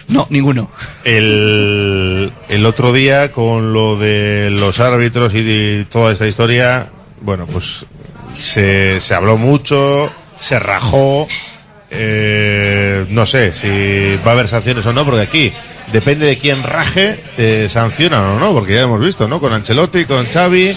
No, 0.09 0.27
ninguno. 0.31 0.71
El, 1.05 2.33
el 2.49 2.67
otro 2.67 2.93
día 2.93 3.31
con 3.33 3.73
lo 3.73 3.97
de 3.97 4.51
los 4.51 4.81
árbitros 4.81 5.35
y, 5.35 5.43
de 5.43 5.87
toda 5.91 6.13
esta 6.13 6.27
historia, 6.27 6.89
bueno, 7.21 7.47
pues 7.47 7.87
se, 8.41 9.01
se 9.01 9.15
habló 9.15 9.37
mucho, 9.37 10.11
se 10.41 10.59
rajó. 10.59 11.27
Eh, 11.91 13.07
no 13.11 13.27
sé 13.27 13.53
si 13.53 14.17
va 14.25 14.31
a 14.31 14.35
haber 14.35 14.49
sanciones 14.49 14.87
o 14.87 14.93
no, 14.93 15.05
porque 15.05 15.23
aquí 15.23 15.53
depende 15.93 16.27
de 16.27 16.39
quién 16.39 16.63
raje, 16.63 17.19
te 17.37 17.69
sancionan 17.69 18.25
o 18.25 18.39
no, 18.39 18.53
porque 18.53 18.75
ya 18.75 18.83
hemos 18.83 19.01
visto, 19.01 19.29
¿no? 19.29 19.41
Con 19.41 19.53
Ancelotti, 19.53 20.05
con 20.05 20.27
Xavi. 20.27 20.77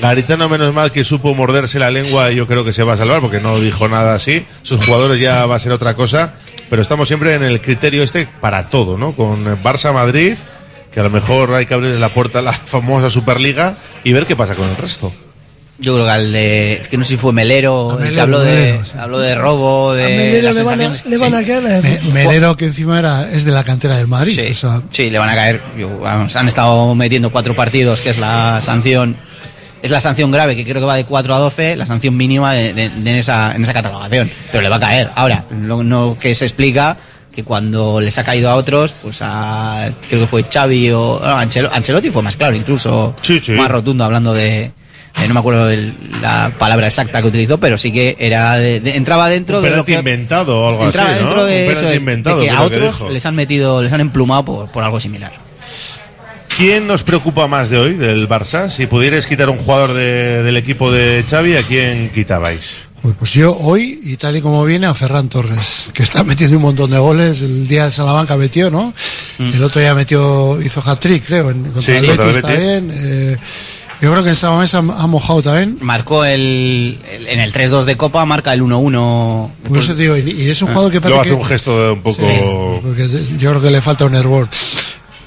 Garitano, 0.00 0.48
menos 0.48 0.74
mal 0.74 0.90
que 0.90 1.04
supo 1.04 1.34
morderse 1.34 1.78
la 1.78 1.90
lengua, 1.90 2.30
yo 2.30 2.48
creo 2.48 2.64
que 2.64 2.72
se 2.72 2.82
va 2.82 2.94
a 2.94 2.96
salvar 2.96 3.20
porque 3.20 3.40
no 3.40 3.58
dijo 3.60 3.88
nada 3.88 4.14
así. 4.14 4.44
Sus 4.62 4.84
jugadores 4.84 5.20
ya 5.20 5.46
va 5.46 5.54
a 5.54 5.60
ser 5.60 5.70
otra 5.70 5.94
cosa, 5.94 6.34
pero 6.68 6.82
estamos 6.82 7.06
siempre 7.06 7.34
en 7.34 7.44
el 7.44 7.60
criterio 7.60 8.02
este 8.02 8.26
para 8.40 8.68
todo, 8.68 8.98
¿no? 8.98 9.14
Con 9.14 9.44
Barça-Madrid, 9.62 10.34
que 10.92 11.00
a 11.00 11.04
lo 11.04 11.10
mejor 11.10 11.54
hay 11.54 11.66
que 11.66 11.74
abrir 11.74 11.94
la 12.00 12.08
puerta 12.08 12.40
a 12.40 12.42
la 12.42 12.52
famosa 12.52 13.08
Superliga 13.08 13.76
y 14.02 14.12
ver 14.12 14.26
qué 14.26 14.34
pasa 14.34 14.56
con 14.56 14.68
el 14.68 14.76
resto. 14.76 15.12
Yo 15.78 15.94
creo 15.94 16.04
que 16.06 16.10
al 16.12 16.32
de, 16.32 16.72
es 16.74 16.88
que 16.88 16.96
no 16.96 17.02
sé 17.02 17.10
si 17.10 17.16
fue 17.16 17.32
Melero, 17.32 17.92
el 17.92 17.96
que 17.98 18.04
Melero, 18.04 18.22
habló 18.22 18.40
de, 18.40 18.54
Melero, 18.54 18.84
sí. 18.84 18.92
habló 18.96 19.18
de 19.18 19.34
robo, 19.34 19.90
A 19.90 19.94
de 19.96 20.04
Melero 20.16 20.42
las 20.46 20.54
le 20.56 20.62
van 20.62 20.80
a, 20.80 20.94
le 21.08 21.16
van 21.18 21.34
a 21.34 21.38
Sí. 21.40 21.44
caer 21.46 21.62
Me- 21.82 22.12
Melero 22.12 22.56
que 22.56 22.66
encima 22.66 22.98
era, 23.00 23.28
es 23.30 23.44
de 23.44 23.50
la 23.50 23.64
cantera 23.64 23.96
del 23.96 24.06
Madrid. 24.06 24.38
Sí, 24.40 24.52
o 24.52 24.54
sea, 24.54 24.82
sí, 24.92 25.10
le 25.10 25.18
van 25.18 25.30
a 25.30 25.34
caer. 25.34 25.62
yo, 25.76 25.98
vamos, 25.98 26.36
han 26.36 26.46
estado 26.46 26.94
metiendo 26.94 27.32
cuatro 27.32 27.56
partidos, 27.56 28.00
que 28.00 28.10
es 28.10 28.18
la 28.18 28.60
sanción. 28.62 29.16
Es 29.82 29.90
la 29.90 30.00
sanción 30.00 30.30
grave, 30.30 30.54
que 30.56 30.62
creo 30.64 30.80
que 30.80 30.86
va 30.86 30.96
de 30.96 31.04
4 31.04 31.34
a 31.34 31.38
12, 31.38 31.76
la 31.76 31.84
sanción 31.86 32.16
mínima 32.16 32.54
de, 32.54 32.72
de- 32.72 32.88
de 32.88 33.10
en, 33.10 33.16
esa, 33.16 33.54
en 33.54 33.62
esa 33.62 33.72
catalogación. 33.74 34.30
Pero 34.52 34.62
le 34.62 34.68
va 34.70 34.76
a 34.76 34.80
caer. 34.80 35.10
Ahora, 35.16 35.44
lo 35.60 35.82
no 35.82 36.16
que 36.18 36.34
se 36.36 36.46
explica 36.46 36.96
que 37.34 37.42
cuando 37.44 38.00
les 38.00 38.16
ha 38.16 38.24
caído 38.24 38.48
a 38.48 38.54
otros, 38.54 38.94
pues 39.02 39.18
a. 39.22 39.90
Creo 40.08 40.20
que 40.20 40.26
fue 40.28 40.44
Xavi 40.44 40.90
o. 40.92 41.20
no, 41.22 41.36
Ancel- 41.38 41.68
Ancelotti 41.70 42.10
fue 42.10 42.22
más 42.22 42.36
claro, 42.36 42.54
incluso 42.56 43.14
más 43.56 43.70
rotundo, 43.70 44.04
hablando 44.04 44.32
de. 44.32 44.70
De 45.20 45.28
no 45.28 45.34
me 45.34 45.40
acuerdo 45.40 45.70
el- 45.70 45.94
la 46.20 46.52
palabra 46.58 46.86
exacta 46.88 47.22
que 47.22 47.28
utilizó, 47.28 47.58
pero 47.58 47.78
sí 47.78 47.92
que 47.92 48.16
era 48.18 48.56
de- 48.58 48.80
de- 48.80 48.96
entraba 48.96 49.28
dentro 49.28 49.58
Un 49.58 49.64
de 49.64 49.70
lo 49.70 49.84
que 49.84 49.94
inventado 49.98 50.60
o 50.64 50.68
algo 50.70 50.84
entraba 50.86 51.10
así, 51.14 51.24
¿no? 51.24 51.44
de 51.44 51.64
Un 51.66 51.70
eso 51.70 51.80
penalti 51.80 51.94
es, 51.96 52.00
inventado, 52.00 52.36
de 52.40 52.44
que 52.46 52.50
a 52.50 52.56
que 52.58 52.62
otros 52.64 53.12
les 53.12 53.24
han 53.26 53.34
metido, 53.34 53.82
les 53.82 53.92
han 53.92 54.00
emplumado 54.00 54.44
por, 54.44 54.70
por 54.72 54.82
algo 54.84 54.98
similar. 55.00 55.32
¿Quién 56.56 56.86
nos 56.86 57.02
preocupa 57.02 57.48
más 57.48 57.68
de 57.70 57.78
hoy, 57.78 57.94
del 57.94 58.28
Barça? 58.28 58.70
Si 58.70 58.86
pudierais 58.86 59.26
quitar 59.26 59.48
un 59.50 59.58
jugador 59.58 59.92
de- 59.92 60.42
del 60.42 60.56
equipo 60.56 60.92
de 60.92 61.24
Xavi, 61.28 61.56
¿a 61.56 61.62
quién 61.64 62.10
quitabais? 62.10 62.84
Pues, 63.02 63.16
pues 63.18 63.32
yo 63.32 63.56
hoy, 63.58 64.00
y 64.04 64.16
tal 64.16 64.36
y 64.36 64.40
como 64.40 64.64
viene, 64.64 64.86
a 64.86 64.94
Ferran 64.94 65.28
Torres, 65.28 65.90
que 65.92 66.02
está 66.04 66.22
metiendo 66.24 66.56
un 66.56 66.62
montón 66.62 66.90
de 66.90 66.98
goles. 66.98 67.42
El 67.42 67.66
día 67.66 67.86
de 67.86 67.92
Salamanca 67.92 68.36
metió, 68.36 68.70
¿no? 68.70 68.94
El 69.38 69.62
otro 69.62 69.80
día 69.80 69.94
metió, 69.94 70.60
hizo 70.62 70.80
hat-trick, 70.80 71.24
creo, 71.26 71.50
en, 71.50 71.64
contra 71.64 71.82
Sí, 71.82 71.92
el 71.92 72.06
Betis 72.06 72.26
Betis. 72.26 72.42
también. 72.42 72.90
Eh, 72.94 73.36
yo 74.04 74.12
creo 74.12 74.22
que 74.24 74.30
en 74.30 74.36
Salamanca 74.36 74.76
ha, 74.78 75.02
ha 75.02 75.06
mojado 75.06 75.42
también. 75.42 75.78
Marcó 75.80 76.24
el, 76.24 76.98
el- 77.10 77.26
en 77.28 77.40
el 77.40 77.52
3-2 77.52 77.84
de 77.84 77.96
Copa, 77.96 78.24
marca 78.24 78.52
el 78.54 78.62
1-1. 78.62 79.50
Por 79.68 79.78
eso 79.78 79.94
te 79.94 80.02
digo, 80.02 80.16
y, 80.16 80.30
y 80.30 80.50
es 80.50 80.62
un 80.62 80.68
jugador 80.68 80.92
que 80.92 81.00
Luego 81.00 81.16
parece 81.16 81.30
hace 81.34 81.36
que... 81.38 81.42
un 81.42 81.48
gesto 81.48 81.84
de 81.86 81.90
un 81.92 82.02
poco... 82.02 82.22
Sí, 82.22 82.80
porque 82.82 83.08
yo 83.38 83.50
creo 83.50 83.62
que 83.62 83.70
le 83.70 83.80
falta 83.80 84.04
un 84.04 84.14
hervor. 84.14 84.48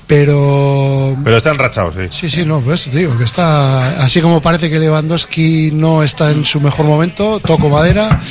Pero 0.06 1.18
Pero 1.24 1.38
están 1.38 1.58
rachados, 1.58 1.96
sí. 1.96 2.08
Sí, 2.12 2.30
sí, 2.30 2.46
no, 2.46 2.62
pues 2.62 2.90
digo 2.94 3.18
que 3.18 3.26
está 3.26 4.02
así 4.04 4.22
como 4.22 4.42
parece 4.42 4.70
que 4.70 4.80
Lewandowski 4.80 5.72
no 5.74 6.02
está 6.02 6.32
en 6.32 6.46
su 6.46 6.62
mejor 6.62 6.86
momento, 6.86 7.42
toco 7.42 7.68
madera, 7.70 8.22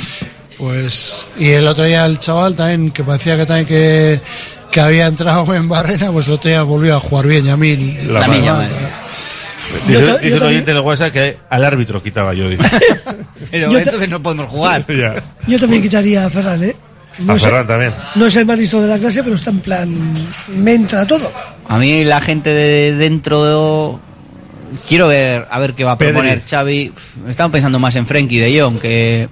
pues 0.57 1.27
y 1.37 1.49
el 1.49 1.67
otro 1.67 1.83
día 1.83 2.03
el 2.05 2.17
chaval 2.17 2.55
también 2.55 2.89
que 2.89 3.03
parecía 3.03 3.37
que 3.37 3.45
también 3.45 3.67
que, 3.67 4.19
que 4.71 4.81
había 4.81 5.05
entrado 5.05 5.53
en 5.53 5.69
barrena, 5.69 6.11
pues 6.11 6.25
el 6.27 6.33
otro 6.33 6.49
día 6.49 6.63
volvió 6.63 6.95
a 6.95 6.99
jugar 6.99 7.27
bien, 7.27 7.45
y 7.45 7.49
a 7.49 7.57
mí 7.57 7.75
La 8.07 8.21
la 8.21 8.27
mía, 8.27 8.69
Dice, 9.87 9.93
Yo 9.93 10.17
dice 10.17 10.29
yo 10.31 10.37
un 10.37 10.43
oyente 10.43 10.71
en 10.71 10.77
el 10.77 10.83
WhatsApp 10.83 11.11
que 11.11 11.37
al 11.49 11.63
árbitro 11.65 12.01
quitaba 12.01 12.33
yo. 12.33 12.49
Dice. 12.49 12.63
Pero 13.51 13.71
Yo 13.71 13.79
entonces 13.79 14.09
no 14.09 14.21
podemos 14.21 14.47
jugar. 14.47 14.85
Ya. 14.97 15.23
Yo 15.47 15.59
también 15.59 15.81
quitaría 15.81 16.25
a 16.25 16.29
Ferran, 16.29 16.63
¿eh? 16.63 16.75
No 17.19 17.33
A 17.33 17.35
es, 17.35 17.41
Ferran 17.43 17.65
también. 17.67 17.93
no 18.15 18.25
es 18.27 18.35
el 18.35 18.45
más 18.45 18.59
listo 18.59 18.81
de 18.81 18.87
la 18.87 18.99
clase, 18.99 19.23
pero 19.23 19.35
está 19.35 19.49
en 19.49 19.59
plan. 19.59 20.13
Me 20.55 20.73
entra 20.75 21.05
todo. 21.07 21.31
A 21.67 21.77
mí 21.79 22.03
la 22.03 22.21
gente 22.21 22.53
de 22.53 22.93
dentro 22.93 23.99
quiero 24.87 25.07
ver 25.07 25.47
a 25.49 25.59
ver 25.59 25.73
qué 25.73 25.83
va 25.83 25.93
a 25.93 25.97
Pedri. 25.97 26.11
proponer 26.13 26.43
Xavi. 26.47 26.91
Estaba 27.27 27.51
pensando 27.51 27.79
más 27.79 27.95
en 27.95 28.05
Frenkie 28.05 28.39
de 28.39 28.61
Jong 28.61 28.79
que 28.79 29.29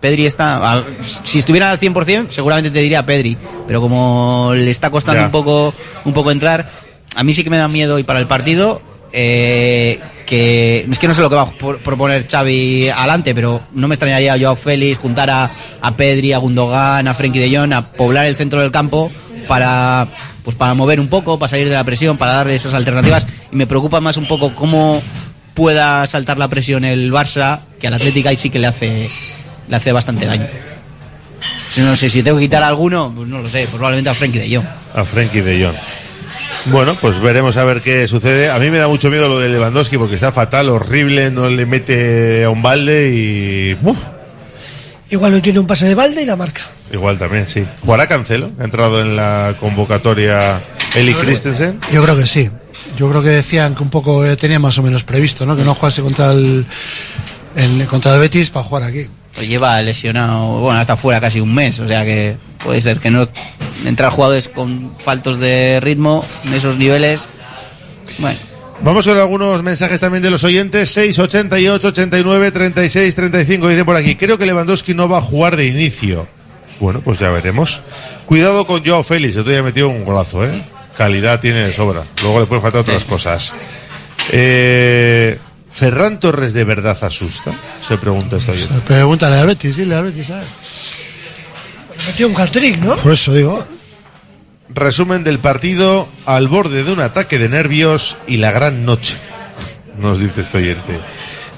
Pedri 0.00 0.26
está 0.26 0.84
si 1.02 1.40
estuviera 1.40 1.72
al 1.72 1.80
100% 1.80 2.28
seguramente 2.30 2.70
te 2.70 2.78
diría 2.78 3.04
Pedri, 3.04 3.36
pero 3.66 3.80
como 3.80 4.52
le 4.54 4.70
está 4.70 4.90
costando 4.90 5.20
Ya. 5.20 5.26
un 5.26 5.32
poco 5.32 5.74
un 6.04 6.12
poco 6.12 6.30
entrar, 6.30 6.70
a 7.16 7.24
mí 7.24 7.34
sí 7.34 7.42
que 7.42 7.50
me 7.50 7.56
da 7.58 7.66
miedo 7.66 7.98
y 7.98 8.04
para 8.04 8.20
el 8.20 8.26
partido 8.28 8.80
eh, 9.12 10.00
que 10.26 10.86
es 10.90 10.98
que 10.98 11.08
no 11.08 11.14
sé 11.14 11.22
lo 11.22 11.30
que 11.30 11.36
va 11.36 11.42
a 11.42 11.78
proponer 11.82 12.26
Xavi 12.28 12.90
adelante, 12.90 13.34
pero 13.34 13.62
no 13.72 13.88
me 13.88 13.94
extrañaría 13.94 14.36
yo 14.36 14.50
a 14.50 14.56
Félix 14.56 14.98
juntar 14.98 15.30
a, 15.30 15.50
a 15.80 15.96
Pedri, 15.96 16.32
a 16.32 16.38
Gundogan, 16.38 17.08
a 17.08 17.14
Frenkie 17.14 17.40
de 17.40 17.56
Jong 17.56 17.72
a 17.72 17.92
poblar 17.92 18.26
el 18.26 18.36
centro 18.36 18.60
del 18.60 18.70
campo 18.70 19.10
para 19.46 20.06
pues 20.44 20.56
para 20.56 20.74
mover 20.74 21.00
un 21.00 21.08
poco, 21.08 21.38
para 21.38 21.48
salir 21.48 21.68
de 21.68 21.74
la 21.74 21.84
presión, 21.84 22.16
para 22.16 22.32
darle 22.34 22.54
esas 22.54 22.74
alternativas 22.74 23.26
y 23.52 23.56
me 23.56 23.66
preocupa 23.66 24.00
más 24.00 24.16
un 24.16 24.26
poco 24.26 24.54
cómo 24.54 25.02
pueda 25.54 26.06
saltar 26.06 26.38
la 26.38 26.48
presión 26.48 26.84
el 26.84 27.12
Barça, 27.12 27.60
que 27.80 27.86
al 27.86 27.94
Atlético 27.94 28.28
ahí 28.28 28.36
sí 28.36 28.50
que 28.50 28.58
le 28.58 28.66
hace 28.66 29.10
le 29.68 29.76
hace 29.76 29.92
bastante 29.92 30.26
daño. 30.26 30.46
No 31.76 31.96
sé 31.96 32.10
si 32.10 32.22
tengo 32.22 32.38
que 32.38 32.44
quitar 32.44 32.62
alguno, 32.62 33.12
pues 33.14 33.28
no 33.28 33.40
lo 33.40 33.48
sé, 33.48 33.66
probablemente 33.70 34.10
a 34.10 34.14
Frenkie 34.14 34.40
de 34.40 34.56
Jong. 34.56 34.66
A 34.94 35.04
Frenkie 35.04 35.42
de 35.42 35.64
Jong. 35.64 35.76
Bueno, 36.66 36.94
pues 37.00 37.20
veremos 37.20 37.56
a 37.56 37.64
ver 37.64 37.80
qué 37.80 38.06
sucede. 38.08 38.50
A 38.50 38.58
mí 38.58 38.70
me 38.70 38.78
da 38.78 38.88
mucho 38.88 39.10
miedo 39.10 39.28
lo 39.28 39.38
de 39.38 39.48
Lewandowski 39.48 39.96
porque 39.98 40.14
está 40.16 40.32
fatal, 40.32 40.68
horrible, 40.68 41.30
no 41.30 41.48
le 41.48 41.66
mete 41.66 42.44
a 42.44 42.50
un 42.50 42.62
balde 42.62 43.10
y... 43.14 43.76
¡Uf! 43.82 43.96
Igual 45.10 45.32
no 45.32 45.40
tiene 45.40 45.58
un 45.58 45.66
pase 45.66 45.86
de 45.86 45.94
balde 45.94 46.22
y 46.22 46.26
la 46.26 46.36
marca. 46.36 46.60
igual 46.92 47.16
también, 47.18 47.48
sí. 47.48 47.64
¿Jugará 47.82 48.06
Cancelo? 48.06 48.50
Ha 48.60 48.64
entrado 48.64 49.00
en 49.00 49.16
la 49.16 49.54
convocatoria 49.58 50.60
Eli 50.94 51.14
Christensen. 51.14 51.80
Yo 51.90 52.02
creo 52.02 52.14
que 52.16 52.26
sí. 52.26 52.50
Yo 52.98 53.08
creo 53.08 53.22
que 53.22 53.30
decían 53.30 53.74
que 53.74 53.82
un 53.82 53.88
poco 53.90 54.24
eh, 54.26 54.36
tenía 54.36 54.58
más 54.58 54.76
o 54.78 54.82
menos 54.82 55.04
previsto, 55.04 55.46
¿no? 55.46 55.56
Que 55.56 55.64
no 55.64 55.74
jugase 55.74 56.02
contra 56.02 56.32
el, 56.32 56.66
el- 57.56 57.86
contra 57.86 58.14
el 58.14 58.20
Betis 58.20 58.50
para 58.50 58.66
jugar 58.66 58.82
aquí. 58.84 59.06
Pues 59.38 59.48
lleva 59.48 59.80
lesionado, 59.82 60.58
bueno, 60.58 60.80
hasta 60.80 60.96
fuera 60.96 61.20
casi 61.20 61.38
un 61.38 61.54
mes, 61.54 61.78
o 61.78 61.86
sea 61.86 62.04
que 62.04 62.36
puede 62.62 62.82
ser 62.82 62.98
que 62.98 63.08
no 63.10 63.28
entrar 63.86 64.10
jugadores 64.10 64.48
con 64.48 64.92
faltos 64.98 65.38
de 65.38 65.78
ritmo 65.80 66.24
en 66.44 66.54
esos 66.54 66.76
niveles. 66.76 67.24
Bueno, 68.18 68.36
Vamos 68.80 69.06
con 69.06 69.16
algunos 69.16 69.62
mensajes 69.62 69.98
también 69.98 70.22
de 70.22 70.30
los 70.30 70.44
oyentes. 70.44 70.90
6, 70.90 71.18
88, 71.18 71.88
89, 71.88 72.52
36, 72.52 73.14
35. 73.14 73.68
Dice 73.68 73.84
por 73.84 73.96
aquí, 73.96 74.14
creo 74.14 74.38
que 74.38 74.46
Lewandowski 74.46 74.94
no 74.94 75.08
va 75.08 75.18
a 75.18 75.20
jugar 75.20 75.56
de 75.56 75.66
inicio. 75.66 76.28
Bueno, 76.78 77.00
pues 77.00 77.18
ya 77.18 77.28
veremos. 77.30 77.82
Cuidado 78.26 78.66
con 78.66 78.84
Joao 78.84 79.02
Félix, 79.02 79.34
el 79.34 79.40
otro 79.40 79.52
día 79.52 79.62
metió 79.62 79.88
un 79.88 80.04
golazo, 80.04 80.44
¿eh? 80.44 80.62
Calidad 80.96 81.40
tiene 81.40 81.58
de 81.60 81.72
sobra. 81.72 82.04
Luego 82.22 82.40
le 82.40 82.46
pueden 82.46 82.62
faltar 82.62 82.82
otras 82.82 83.04
cosas. 83.04 83.52
Eh, 84.30 85.38
¿Ferran 85.78 86.18
Torres 86.18 86.54
de 86.54 86.64
verdad 86.64 86.98
asusta? 87.02 87.54
Se 87.80 87.96
pregunta 87.98 88.38
este 88.38 88.50
oyente. 88.50 88.74
Pregúntale 88.84 89.36
al 89.36 89.46
Betis, 89.46 89.76
dile 89.76 89.94
al 89.94 90.06
Betis, 90.06 90.26
¿sabes? 90.26 90.48
Metió 92.04 92.26
un 92.26 92.36
hat-trick, 92.36 92.78
¿no? 92.78 92.96
Por 92.96 93.12
eso 93.12 93.32
digo. 93.32 93.64
Resumen 94.70 95.22
del 95.22 95.38
partido 95.38 96.08
al 96.26 96.48
borde 96.48 96.82
de 96.82 96.90
un 96.90 96.98
ataque 96.98 97.38
de 97.38 97.48
nervios 97.48 98.16
y 98.26 98.38
la 98.38 98.50
gran 98.50 98.84
noche, 98.84 99.18
nos 100.00 100.18
dice 100.18 100.40
este 100.40 100.58
oyente. 100.58 100.98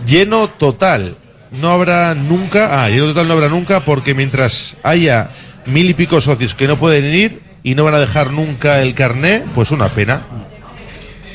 Lleno 0.07 0.49
total, 0.49 1.17
no 1.51 1.71
habrá 1.71 2.15
nunca, 2.15 2.85
ah, 2.85 2.91
lleno 2.91 3.07
total 3.07 3.27
no 3.27 3.33
habrá 3.33 3.49
nunca 3.49 3.81
porque 3.87 4.13
mientras 4.13 4.77
haya 4.83 5.31
mil 5.65 5.89
y 5.89 5.95
pico 5.95 6.21
socios 6.21 6.55
que 6.55 6.69
no 6.69 6.77
pueden 6.77 7.07
ir 7.07 7.41
y 7.63 7.75
no 7.75 7.85
van 7.85 7.95
a 7.95 8.01
dejar 8.01 8.33
nunca 8.33 8.83
el 8.83 8.93
carné, 8.93 9.45
pues 9.55 9.71
una 9.71 9.89
pena. 9.89 10.25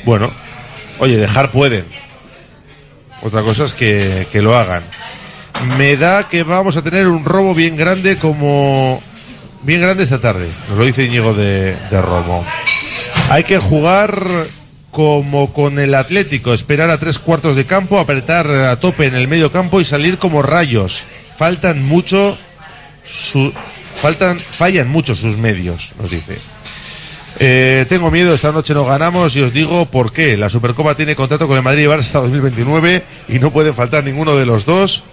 Bueno, 0.05 0.31
oye, 0.99 1.17
dejar 1.17 1.51
pueden. 1.51 2.04
Otra 3.21 3.41
cosa 3.41 3.65
es 3.65 3.73
que, 3.73 4.27
que 4.31 4.41
lo 4.41 4.57
hagan. 4.57 4.83
Me 5.77 5.95
da 5.97 6.27
que 6.27 6.43
vamos 6.43 6.77
a 6.77 6.83
tener 6.83 7.07
un 7.07 7.25
robo 7.25 7.55
bien 7.55 7.75
grande 7.75 8.17
como 8.17 9.01
bien 9.63 9.81
grande 9.81 10.03
esta 10.03 10.19
tarde. 10.19 10.47
Nos 10.69 10.77
lo 10.77 10.85
dice 10.85 11.05
Íñigo 11.05 11.33
de, 11.33 11.75
de 11.89 12.01
Romo. 12.01 12.45
Hay 13.29 13.43
que 13.43 13.57
jugar 13.57 14.45
como 14.91 15.51
con 15.51 15.77
el 15.79 15.93
Atlético, 15.93 16.53
esperar 16.53 16.89
a 16.89 16.97
tres 16.97 17.19
cuartos 17.19 17.55
de 17.55 17.65
campo, 17.65 17.99
apretar 17.99 18.47
a 18.47 18.79
tope 18.79 19.05
en 19.05 19.15
el 19.15 19.27
medio 19.27 19.51
campo 19.51 19.81
y 19.81 19.85
salir 19.85 20.17
como 20.17 20.41
rayos. 20.41 21.03
Faltan 21.37 21.83
mucho, 21.83 22.37
su, 23.03 23.51
faltan, 23.95 24.39
fallan 24.39 24.87
mucho 24.87 25.13
sus 25.15 25.37
medios, 25.37 25.91
nos 25.99 26.11
dice. 26.11 26.37
Eh, 27.39 27.85
tengo 27.89 28.09
miedo, 28.11 28.33
esta 28.33 28.51
noche 28.51 28.73
no 28.73 28.85
ganamos 28.85 29.35
y 29.35 29.41
os 29.41 29.51
digo 29.53 29.85
por 29.85 30.11
qué. 30.11 30.37
La 30.37 30.49
Supercopa 30.49 30.95
tiene 30.95 31.15
contrato 31.15 31.47
con 31.47 31.57
el 31.57 31.63
Madrid 31.63 31.83
y 31.83 31.87
Barça 31.87 31.99
hasta 31.99 32.19
2029 32.19 33.03
y 33.27 33.39
no 33.39 33.51
pueden 33.51 33.75
faltar 33.75 34.03
ninguno 34.03 34.35
de 34.35 34.45
los 34.45 34.65
dos. 34.65 35.03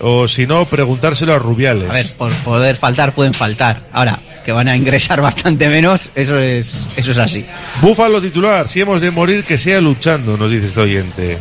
O 0.00 0.26
si 0.26 0.46
no, 0.46 0.66
preguntárselo 0.66 1.32
a 1.32 1.38
Rubiales. 1.38 1.88
a 1.88 1.92
ver, 1.92 2.06
por 2.16 2.32
poder 2.38 2.76
faltar 2.76 3.14
pueden 3.14 3.32
faltar. 3.32 3.80
Ahora, 3.92 4.18
que 4.44 4.52
van 4.52 4.68
a 4.68 4.76
ingresar 4.76 5.20
bastante 5.22 5.68
menos, 5.68 6.10
eso 6.14 6.38
es, 6.38 6.88
eso 6.96 7.12
es 7.12 7.18
así. 7.18 7.46
Búfalo 7.80 8.20
titular, 8.20 8.66
si 8.66 8.80
hemos 8.80 9.00
de 9.00 9.10
morir, 9.10 9.44
que 9.44 9.56
sea 9.56 9.80
luchando, 9.80 10.36
nos 10.36 10.50
dice 10.50 10.66
este 10.66 10.80
oyente. 10.80 11.38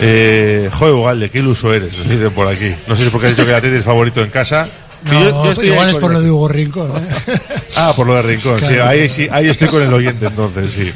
Eh, 0.00 0.68
joder, 0.72 0.94
Ugalde, 0.94 1.30
qué 1.30 1.38
iluso 1.38 1.72
eres, 1.72 1.96
nos 1.96 2.08
dicen 2.08 2.32
por 2.32 2.48
aquí. 2.48 2.74
No 2.86 2.96
sé 2.96 3.02
si 3.02 3.06
es 3.06 3.12
porque 3.12 3.28
has 3.28 3.36
dicho 3.36 3.46
que 3.46 3.52
la 3.52 3.58
Atleti 3.58 3.76
es 3.76 3.84
favorito 3.84 4.20
en 4.22 4.30
casa. 4.30 4.68
No, 5.04 5.12
Yo- 5.22 5.44
yo 5.44 5.50
estoy 5.52 5.68
igual 5.68 5.90
es 5.90 5.96
por 5.96 6.12
lo 6.12 6.20
de 6.20 6.30
Hugo 6.30 6.48
Rincón. 6.48 6.92
¿eh? 6.96 7.38
Ah, 7.76 7.92
por 7.94 8.06
lo 8.06 8.14
de 8.14 8.22
Rincón, 8.22 8.58
sí, 8.60 8.74
ahí 8.82 9.08
sí, 9.08 9.28
ahí 9.30 9.48
estoy 9.48 9.68
con 9.68 9.82
el 9.82 9.92
oyente 9.92 10.26
entonces, 10.26 10.72
sí. 10.72 10.92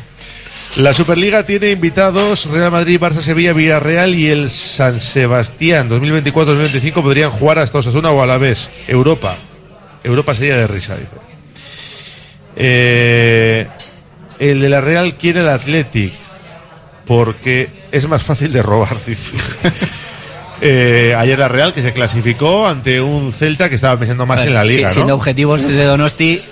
La 0.77 0.94
Superliga 0.94 1.44
tiene 1.44 1.70
invitados 1.70 2.47
Real 2.47 2.70
Madrid, 2.70 2.98
Barça, 3.01 3.20
Sevilla, 3.22 3.52
Villarreal 3.52 4.14
y 4.14 4.28
el 4.28 4.51
San 4.51 5.01
Sebastián. 5.01 5.90
2024-2025 5.90 7.02
podrían 7.02 7.31
jugar 7.32 7.59
hasta 7.59 7.78
Osasuna 7.78 8.10
o 8.12 8.22
a 8.22 8.27
la 8.27 8.39
vez. 8.39 8.70
Europa. 8.86 9.36
Europa 10.05 10.35
sería 10.35 10.56
de 10.56 10.66
risa, 10.68 10.94
dice. 10.94 11.09
Eh, 12.56 13.66
el 14.39 14.60
de 14.60 14.68
la 14.68 14.81
Real 14.81 15.14
quiere 15.16 15.40
el 15.40 15.48
Athletic 15.48 16.12
porque 17.05 17.68
es 17.90 18.06
más 18.09 18.22
fácil 18.22 18.52
de 18.52 18.62
robar, 18.62 18.97
dice. 19.06 19.32
Eh, 20.62 21.15
ayer 21.16 21.39
la 21.39 21.49
Real 21.49 21.73
que 21.73 21.81
se 21.81 21.93
clasificó 21.93 22.69
ante 22.69 23.01
un 23.01 23.32
Celta 23.32 23.69
que 23.70 23.77
estaba 23.77 23.99
pensando 23.99 24.27
más 24.27 24.45
en 24.45 24.53
la 24.55 24.62
liga, 24.65 24.89
si- 24.91 24.95
Siendo 24.97 25.15
objetivos 25.15 25.62
desde 25.62 25.85
Donosti, 25.85 26.43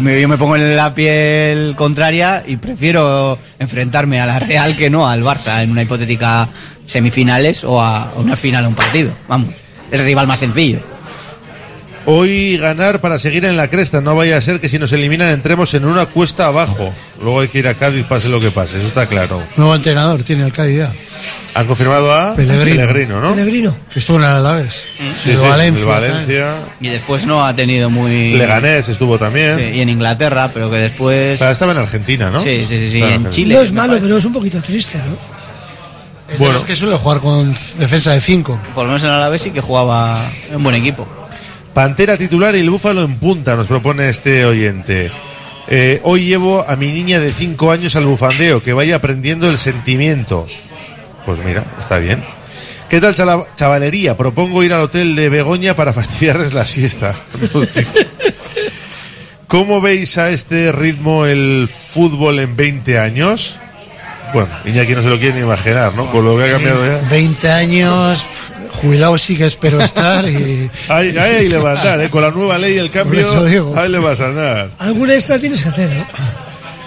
me- 0.00 0.20
yo 0.20 0.28
me 0.28 0.38
pongo 0.38 0.56
en 0.56 0.74
la 0.76 0.94
piel 0.94 1.74
contraria 1.76 2.42
y 2.46 2.56
prefiero 2.56 3.38
enfrentarme 3.58 4.20
a 4.20 4.26
la 4.26 4.38
Real 4.38 4.74
que 4.76 4.88
no 4.88 5.06
al 5.08 5.22
Barça 5.22 5.62
en 5.62 5.70
una 5.70 5.82
hipotética 5.82 6.48
semifinales 6.86 7.62
o 7.64 7.82
a 7.82 8.12
una 8.16 8.36
final 8.36 8.64
a 8.64 8.68
un 8.68 8.74
partido. 8.74 9.10
Vamos, 9.28 9.50
es 9.90 10.00
el 10.00 10.06
rival 10.06 10.26
más 10.26 10.40
sencillo. 10.40 10.80
Hoy 12.06 12.58
ganar 12.58 13.00
para 13.00 13.18
seguir 13.18 13.46
en 13.46 13.56
la 13.56 13.68
cresta, 13.68 14.02
no 14.02 14.14
vaya 14.14 14.36
a 14.36 14.40
ser 14.42 14.60
que 14.60 14.68
si 14.68 14.78
nos 14.78 14.92
eliminan 14.92 15.28
entremos 15.28 15.72
en 15.72 15.86
una 15.86 16.04
cuesta 16.06 16.46
abajo. 16.46 16.92
Luego 17.22 17.40
hay 17.40 17.48
que 17.48 17.60
ir 17.60 17.68
a 17.68 17.74
Cádiz, 17.74 18.04
pase 18.04 18.28
lo 18.28 18.40
que 18.40 18.50
pase, 18.50 18.76
eso 18.78 18.86
está 18.88 19.06
claro. 19.06 19.42
Nuevo 19.56 19.74
entrenador 19.74 20.22
tiene 20.22 20.44
el 20.44 20.52
Cádiz 20.52 20.78
ya. 20.78 20.92
Han 21.54 21.66
confirmado 21.66 22.12
a 22.12 22.34
Pellegrino. 22.34 23.20
¿no? 23.22 23.30
Pellegrino. 23.34 23.74
Que 23.90 24.00
estuvo 24.00 24.18
en 24.18 24.24
el 24.24 24.28
Alavés. 24.30 24.84
Sí, 25.22 25.30
El 25.30 25.36
sí, 25.38 25.42
Valencia. 25.48 25.82
el 25.82 25.88
Valencia. 25.88 26.54
Y 26.80 26.88
después 26.88 27.24
no 27.24 27.42
ha 27.44 27.56
tenido 27.56 27.88
muy... 27.88 28.34
Leganés 28.34 28.88
estuvo 28.90 29.18
también. 29.18 29.56
Sí, 29.56 29.78
y 29.78 29.80
en 29.80 29.88
Inglaterra, 29.88 30.50
pero 30.52 30.70
que 30.70 30.76
después... 30.76 31.36
O 31.36 31.44
sea, 31.44 31.52
estaba 31.52 31.72
en 31.72 31.78
Argentina, 31.78 32.28
¿no? 32.30 32.40
Sí, 32.42 32.66
sí, 32.68 32.76
sí, 32.76 32.90
sí, 32.90 33.02
en. 33.02 33.30
Chile. 33.30 33.54
No 33.54 33.62
es 33.62 33.72
malo, 33.72 33.90
parece. 33.92 34.06
pero 34.06 34.18
es 34.18 34.24
un 34.26 34.32
poquito 34.34 34.60
triste, 34.60 34.98
¿no? 34.98 35.14
Es 36.32 36.38
de 36.38 36.44
Bueno. 36.44 36.54
los 36.54 36.64
que 36.64 36.74
suele 36.76 36.96
jugar 36.96 37.20
con 37.20 37.56
defensa 37.78 38.10
de 38.12 38.20
5. 38.20 38.60
Por 38.74 38.82
lo 38.84 38.88
menos 38.88 39.04
en 39.04 39.10
Alavés 39.10 39.40
sí 39.42 39.50
que 39.50 39.60
jugaba 39.60 40.20
en 40.50 40.62
buen 40.62 40.74
equipo. 40.76 41.06
Pantera 41.74 42.16
titular 42.16 42.54
y 42.54 42.60
el 42.60 42.70
Búfalo 42.70 43.02
en 43.02 43.18
punta, 43.18 43.56
nos 43.56 43.66
propone 43.66 44.08
este 44.08 44.44
oyente. 44.44 45.10
Eh, 45.66 46.00
hoy 46.04 46.24
llevo 46.26 46.64
a 46.66 46.76
mi 46.76 46.92
niña 46.92 47.18
de 47.18 47.32
5 47.32 47.72
años 47.72 47.96
al 47.96 48.04
bufandeo, 48.04 48.62
que 48.62 48.72
vaya 48.72 48.96
aprendiendo 48.96 49.48
el 49.48 49.58
sentimiento. 49.58 50.46
Pues 51.26 51.40
mira, 51.44 51.64
está 51.78 51.98
bien. 51.98 52.22
¿Qué 52.88 53.00
tal 53.00 53.16
chavalería? 53.56 54.16
Propongo 54.16 54.62
ir 54.62 54.72
al 54.72 54.82
hotel 54.82 55.16
de 55.16 55.28
Begoña 55.28 55.74
para 55.74 55.92
fastidiarles 55.92 56.54
la 56.54 56.64
siesta. 56.64 57.14
¿Cómo 59.48 59.80
veis 59.80 60.16
a 60.16 60.30
este 60.30 60.70
ritmo 60.70 61.26
el 61.26 61.68
fútbol 61.68 62.38
en 62.38 62.54
20 62.54 62.98
años? 63.00 63.58
Bueno, 64.32 64.48
Iñaki 64.64 64.94
no 64.94 65.02
se 65.02 65.08
lo 65.08 65.18
quiere 65.18 65.34
ni 65.34 65.40
imaginar, 65.42 65.94
¿no? 65.94 66.10
Con 66.10 66.24
lo 66.24 66.36
que 66.36 66.44
ha 66.44 66.52
cambiado 66.52 66.84
ya. 66.84 67.08
20 67.08 67.50
años, 67.50 68.26
jubilado 68.74 69.16
sí 69.18 69.36
que 69.36 69.46
espero 69.46 69.80
estar 69.80 70.28
y... 70.28 70.70
Ahí, 70.88 71.16
ahí 71.16 71.18
hay 71.36 71.42
que 71.44 71.50
levantar, 71.50 72.00
¿eh? 72.00 72.10
Con 72.10 72.22
la 72.22 72.30
nueva 72.30 72.58
ley 72.58 72.74
y 72.74 72.78
el 72.78 72.90
cambio, 72.90 73.20
eso 73.20 73.44
digo. 73.44 73.74
ahí 73.76 73.88
le 73.90 73.98
vas 73.98 74.20
a 74.20 74.26
andar. 74.26 74.70
Alguna 74.78 75.14
extra 75.14 75.38
tienes 75.38 75.62
que 75.62 75.68
hacer, 75.68 75.90
¿eh? 75.90 76.04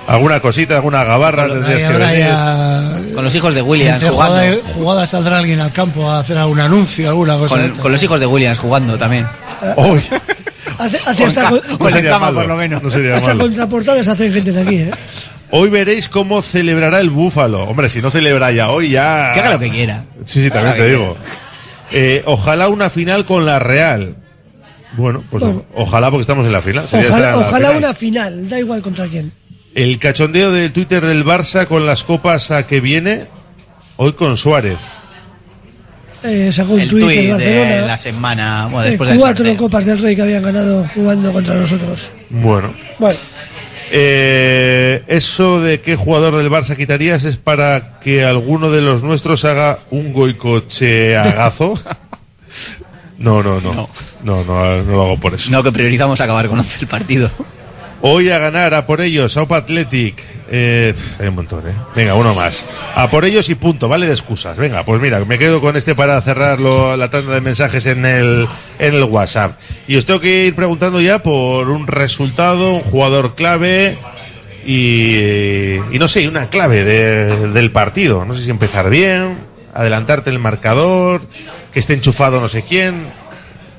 Alguna 0.07 0.39
cosita, 0.39 0.75
alguna 0.75 1.03
gabarra 1.03 1.47
tendrías 1.49 1.83
Ahí 1.83 1.91
que 1.91 1.97
venir. 1.97 2.19
ya... 2.27 3.01
Con 3.13 3.23
los 3.25 3.35
hijos 3.35 3.53
de 3.55 3.61
Williams 3.61 3.95
Entre 3.95 4.09
jugando. 4.09 4.35
jugada, 4.37 4.73
jugada 4.73 5.05
saldrá 5.05 5.37
alguien 5.39 5.59
al 5.59 5.71
campo 5.73 6.09
a 6.09 6.19
hacer 6.19 6.37
algún 6.37 6.59
anuncio, 6.61 7.09
alguna 7.09 7.35
cosa. 7.37 7.55
Con, 7.57 7.71
con 7.71 7.91
los 7.91 8.01
hijos 8.03 8.19
de 8.19 8.25
Williams 8.25 8.59
jugando 8.59 8.97
también. 8.97 9.27
Uy, 9.75 10.01
Hace, 10.77 10.99
hace 11.05 11.23
hasta, 11.25 11.49
Con- 11.49 11.91
cama, 11.91 12.19
malo, 12.19 12.35
por 12.41 12.47
lo 12.49 12.55
menos. 12.55 12.83
no 12.83 12.91
sería 12.91 13.15
hasta 13.15 13.29
malo. 13.29 13.45
contraportadas 13.45 14.07
hacen 14.07 14.31
gente 14.31 14.51
de 14.51 14.61
aquí, 14.61 14.75
¿eh? 14.75 14.91
Hoy 15.49 15.69
veréis 15.69 16.07
cómo 16.07 16.41
celebrará 16.41 16.99
el 16.99 17.09
Búfalo. 17.09 17.63
Hombre, 17.63 17.89
si 17.89 18.01
no 18.01 18.11
celebra 18.11 18.51
ya 18.51 18.69
hoy, 18.69 18.89
ya. 18.89 19.31
Que 19.33 19.39
haga 19.39 19.51
lo 19.53 19.59
que 19.59 19.69
quiera. 19.69 20.03
Sí, 20.25 20.43
sí, 20.43 20.49
también 20.51 20.75
te 20.75 20.87
digo. 20.89 21.17
Eh, 21.91 22.21
ojalá 22.25 22.67
una 22.69 22.89
final 22.89 23.25
con 23.25 23.45
la 23.45 23.59
Real. 23.59 24.15
Bueno, 24.97 25.23
pues 25.29 25.43
Bueno. 25.43 25.65
ojalá 25.75 26.09
porque 26.09 26.21
estamos 26.21 26.45
en 26.45 26.51
la 26.51 26.61
final. 26.61 26.87
Sería 26.87 27.09
Ojalá, 27.09 27.31
la 27.31 27.37
ojalá 27.37 27.67
final. 27.67 27.77
una 27.77 27.93
final, 27.93 28.49
da 28.49 28.59
igual 28.59 28.81
contra 28.81 29.07
quién. 29.07 29.31
El 29.75 29.99
cachondeo 29.99 30.51
del 30.51 30.71
Twitter 30.73 31.05
del 31.05 31.23
Barça 31.23 31.67
con 31.67 31.85
las 31.85 32.03
copas 32.03 32.51
a 32.51 32.65
que 32.65 32.79
viene. 32.81 33.25
Hoy 33.97 34.13
con 34.13 34.37
Suárez. 34.37 34.77
Eh, 36.23 36.51
sacó 36.51 36.73
un 36.73 36.81
El 36.81 36.89
Barcelona. 36.99 37.37
de 37.43 37.81
la 37.87 37.97
semana, 37.97 38.67
bueno, 38.71 38.83
eh, 38.83 38.89
después 38.89 39.09
del 39.09 39.19
cuatro 39.19 39.45
sorteo. 39.45 39.63
copas 39.63 39.85
del 39.85 39.99
Rey 39.99 40.15
que 40.15 40.21
habían 40.23 40.41
ganado 40.41 40.83
jugando 40.93 41.31
contra 41.31 41.55
nosotros. 41.55 42.11
Bueno. 42.31 42.73
Bueno, 42.97 43.17
Eh, 43.91 45.03
eso 45.07 45.61
de 45.61 45.79
qué 45.81 45.95
jugador 45.95 46.35
del 46.35 46.49
Barça 46.49 46.75
quitarías 46.75 47.23
es 47.23 47.37
para 47.37 47.99
que 47.99 48.23
alguno 48.23 48.69
de 48.71 48.81
los 48.81 49.03
nuestros 49.03 49.45
haga 49.45 49.79
un 49.91 50.13
goicocheagazo. 50.13 51.79
No, 53.19 53.41
no, 53.41 53.59
no. 53.59 53.73
No, 53.73 53.89
no, 54.23 54.43
no, 54.43 54.83
lo 54.83 55.01
hago 55.01 55.19
por 55.19 55.33
eso. 55.33 55.49
No, 55.49 55.63
que 55.63 55.71
priorizamos 55.71 56.21
acabar 56.21 56.47
con 56.47 56.59
11 56.59 56.81
el 56.81 56.87
partido. 56.87 57.31
Hoy 58.01 58.29
a 58.29 58.37
ganar, 58.37 58.73
a 58.75 58.85
por 58.85 59.01
ellos, 59.01 59.35
Aupa 59.37 59.57
Athletic. 59.57 60.23
Eh, 60.49 60.93
hay 61.19 61.27
un 61.27 61.35
montón, 61.35 61.59
¿eh? 61.67 61.73
Venga, 61.95 62.13
uno 62.13 62.33
más. 62.35 62.63
A 62.95 63.09
por 63.09 63.25
ellos 63.25 63.49
y 63.49 63.55
punto, 63.55 63.89
vale 63.89 64.05
de 64.05 64.13
excusas. 64.13 64.55
Venga, 64.55 64.85
pues 64.85 65.01
mira, 65.01 65.23
me 65.25 65.37
quedo 65.39 65.59
con 65.59 65.75
este 65.75 65.95
para 65.95 66.21
cerrar 66.21 66.59
lo- 66.59 66.95
la 66.95 67.09
tanda 67.09 67.33
de 67.33 67.41
mensajes 67.41 67.85
en 67.87 68.05
el, 68.05 68.47
en 68.79 68.93
el 68.93 69.03
WhatsApp. 69.03 69.59
Y 69.87 69.95
os 69.97 70.05
tengo 70.05 70.19
que 70.19 70.45
ir 70.45 70.55
preguntando 70.55 71.01
ya 71.01 71.19
por 71.23 71.69
un 71.69 71.87
resultado, 71.87 72.71
un 72.75 72.81
jugador 72.81 73.33
clave 73.35 73.97
y, 74.65 75.75
y 75.91 75.97
no 75.99 76.07
sé, 76.07 76.27
una 76.27 76.49
clave 76.49 76.83
de- 76.83 77.49
del 77.49 77.71
partido. 77.71 78.25
No 78.25 78.33
sé 78.35 78.43
si 78.45 78.51
empezar 78.51 78.89
bien, 78.91 79.37
adelantarte 79.73 80.29
el 80.29 80.39
marcador, 80.39 81.23
que 81.73 81.79
esté 81.79 81.93
enchufado 81.95 82.39
no 82.39 82.47
sé 82.47 82.61
quién. 82.63 83.07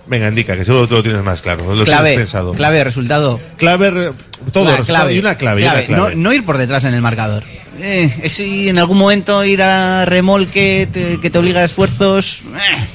Venga, 0.09 0.29
indica, 0.29 0.57
que 0.57 0.65
seguro 0.65 0.89
tú 0.89 0.95
lo 0.95 1.03
tienes 1.03 1.23
más 1.23 1.43
claro. 1.43 1.75
Lo 1.75 1.85
clave, 1.85 2.11
tienes 2.11 2.25
pensado. 2.27 2.53
clave, 2.55 2.83
resultado. 2.85 3.39
Clave, 3.57 4.13
todo, 4.53 4.65
y 5.11 5.19
una 5.19 5.37
clave, 5.37 5.61
y 5.63 5.65
una 5.65 5.83
clave. 5.85 5.87
No, 5.89 6.11
no 6.11 6.33
ir 6.33 6.45
por 6.45 6.57
detrás 6.59 6.85
en 6.85 6.95
el 6.95 7.03
marcador. 7.03 7.45
Eh, 7.81 8.13
es 8.23 8.41
en 8.41 8.79
algún 8.79 8.99
momento 8.99 9.45
ir 9.45 9.63
a 9.63 10.05
remolque 10.05 10.89
te- 10.93 11.21
que 11.21 11.31
te 11.31 11.39
obliga 11.39 11.61
a 11.61 11.65
esfuerzos. 11.65 12.41
eh. 12.57 12.87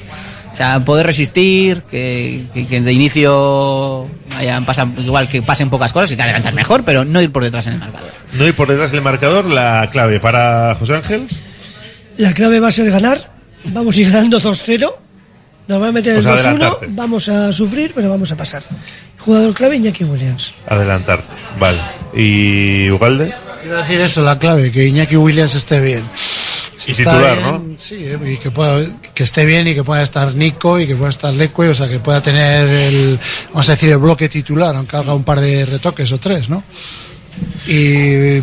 O 0.52 0.56
sea, 0.56 0.84
poder 0.84 1.06
resistir, 1.06 1.82
que, 1.90 2.44
que- 2.54 2.66
que 2.68 2.80
de 2.80 2.92
inicio 2.92 4.06
hayan 4.36 4.64
pasan, 4.64 4.94
igual 4.98 5.28
que 5.28 5.42
pasen 5.42 5.68
pocas 5.70 5.92
cosas 5.92 6.12
y 6.12 6.16
te 6.16 6.22
adelantas 6.22 6.54
mejor, 6.54 6.84
pero 6.84 7.04
no 7.04 7.20
ir 7.22 7.32
por 7.32 7.42
detrás 7.42 7.66
en 7.66 7.74
el 7.74 7.78
marcador. 7.80 8.10
No 8.34 8.46
ir 8.46 8.54
por 8.54 8.68
detrás 8.68 8.92
del 8.92 9.02
marcador, 9.02 9.46
la 9.46 9.88
clave 9.90 10.20
para 10.20 10.76
José 10.78 10.94
Ángel. 10.96 11.26
la 12.18 12.32
clave 12.34 12.60
va 12.60 12.68
a 12.68 12.72
ser 12.72 12.90
ganar. 12.90 13.32
Vamos 13.64 13.96
a 13.96 14.00
ir 14.00 14.10
ganando 14.12 14.38
2-0. 14.40 14.94
Nos 15.66 15.80
va 15.82 15.88
a 15.88 15.92
meter 15.92 16.16
el 16.16 16.22
Pues 16.22 16.44
2-1. 16.44 16.46
adelantarte. 16.48 16.86
Vamos 16.90 17.28
a 17.28 17.52
sufrir, 17.52 17.92
pero 17.94 18.10
vamos 18.10 18.30
a 18.32 18.36
pasar. 18.36 18.62
Jugador 19.18 19.54
clave 19.54 19.76
Iñaki 19.76 20.04
Williams. 20.04 20.54
Adelantarte. 20.66 21.24
Vale. 21.58 21.78
¿Y 22.14 22.90
Ugalde? 22.90 23.32
Iba 23.64 23.78
a 23.78 23.82
decir 23.82 24.00
eso, 24.00 24.20
la 24.22 24.38
clave, 24.38 24.70
que 24.70 24.86
Iñaki 24.86 25.16
Williams 25.16 25.54
esté 25.54 25.80
bien. 25.80 26.02
Si 26.76 26.90
Y 26.90 26.92
está 26.92 27.12
titular, 27.12 27.36
bien, 27.38 27.50
¿no? 27.72 27.76
Sí, 27.78 27.94
eh, 27.98 28.18
y 28.34 28.36
que, 28.36 28.50
pueda, 28.50 28.84
que 29.14 29.22
esté 29.24 29.46
bien 29.46 29.66
y 29.66 29.74
que 29.74 29.82
pueda 29.84 30.02
estar 30.02 30.34
Nico 30.34 30.78
y 30.78 30.86
que 30.86 30.96
pueda 30.96 31.08
estar 31.10 31.32
Leque, 31.32 31.68
o 31.68 31.74
sea, 31.74 31.88
que 31.88 31.98
pueda 31.98 32.20
tener 32.20 32.68
el, 32.68 33.18
vamos 33.50 33.66
a 33.70 33.72
decir, 33.72 33.90
el 33.90 33.96
bloque 33.98 34.28
titular, 34.28 34.76
aunque 34.76 34.96
haga 34.96 35.14
un 35.14 35.24
par 35.24 35.40
de 35.40 35.64
retoques 35.64 36.12
o 36.12 36.18
tres, 36.18 36.50
¿no? 36.50 36.62
Y, 37.66 38.42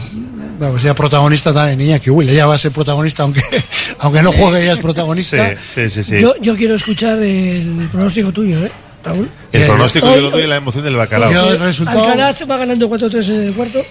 vamos, 0.68 0.82
ya 0.84 0.94
protagonista 0.94 1.54
también 1.54 1.82
Iñaki 1.82 2.10
Williams, 2.10 2.38
ya 2.38 2.46
va 2.46 2.56
a 2.56 2.58
ser 2.58 2.72
protagonista, 2.72 3.24
aunque, 3.24 3.42
aunque 4.00 4.22
no 4.22 4.32
juegue, 4.32 4.66
ya 4.66 4.74
es 4.74 4.80
protagonista. 4.80 5.56
Sí, 5.68 5.90
sí, 5.90 6.04
sí. 6.04 6.20
Yo, 6.22 6.36
yo 6.42 6.56
quiero 6.56 6.76
escuchar 6.76 7.22
el 7.22 7.88
pronóstico 7.92 8.32
tuyo, 8.32 8.66
¿eh, 8.66 8.72
Raúl? 9.04 9.30
El 9.52 9.66
pronóstico 9.68 10.08
Hoy- 10.08 10.16
yo 10.16 10.22
lo 10.22 10.32
doy 10.32 10.48
la 10.48 10.56
emoción 10.58 10.84
del 10.84 10.96
bacalao. 10.96 11.32
Yo- 11.32 11.52
el 11.52 11.60
resultado- 11.60 12.04
Alcaraz 12.04 12.42
va 12.50 12.58
ganando 12.58 12.88
4-3 12.90 13.28
en 13.30 13.48
el 13.48 13.54
cuarto. 13.54 13.84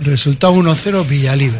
Resultado 0.00 0.52
1-0 0.54 1.04
Villalibre. 1.04 1.58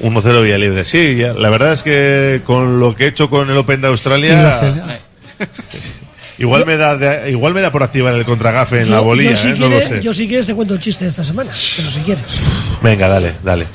1-0 0.00 0.42
Villalibre. 0.42 0.84
Sí, 0.84 1.16
ya, 1.16 1.34
la 1.34 1.50
verdad 1.50 1.72
es 1.72 1.82
que 1.82 2.40
con 2.44 2.80
lo 2.80 2.96
que 2.96 3.04
he 3.04 3.08
hecho 3.08 3.30
con 3.30 3.48
el 3.50 3.56
Open 3.56 3.80
de 3.80 3.88
Australia, 3.88 4.58
igual 6.38 6.66
me 6.66 6.76
da 6.76 6.96
de- 6.96 7.30
igual 7.30 7.54
me 7.54 7.60
da 7.60 7.70
por 7.72 7.82
activar 7.82 8.14
el 8.14 8.24
contragafe 8.24 8.80
en 8.80 8.86
Yo- 8.86 8.94
la 8.94 9.00
bolilla, 9.00 9.30
yo, 9.30 9.36
si 9.36 9.48
¿eh? 9.48 9.54
no 9.58 9.68
lo 9.68 9.80
sé. 9.80 10.00
yo 10.02 10.12
si 10.14 10.26
quieres 10.28 10.46
te 10.46 10.54
cuento 10.54 10.74
el 10.74 10.80
chiste 10.80 11.04
de 11.04 11.10
esta 11.10 11.24
semana, 11.24 11.50
pero 11.76 11.90
si 11.90 12.00
quieres. 12.00 12.24
Venga, 12.82 13.08
dale, 13.08 13.34
dale. 13.42 13.66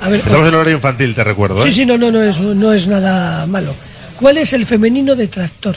A 0.00 0.08
ver, 0.08 0.20
Estamos 0.20 0.46
en 0.48 0.54
horario 0.54 0.74
infantil, 0.74 1.14
te 1.14 1.24
recuerdo, 1.24 1.58
¿eh? 1.60 1.62
sí, 1.64 1.72
sí, 1.72 1.86
no, 1.86 1.96
no, 1.96 2.10
no 2.10 2.22
es, 2.22 2.38
no 2.38 2.72
es 2.72 2.86
nada 2.86 3.46
malo. 3.46 3.74
¿Cuál 4.20 4.38
es 4.38 4.52
el 4.52 4.66
femenino 4.66 5.14
de 5.16 5.28
tractor? 5.28 5.76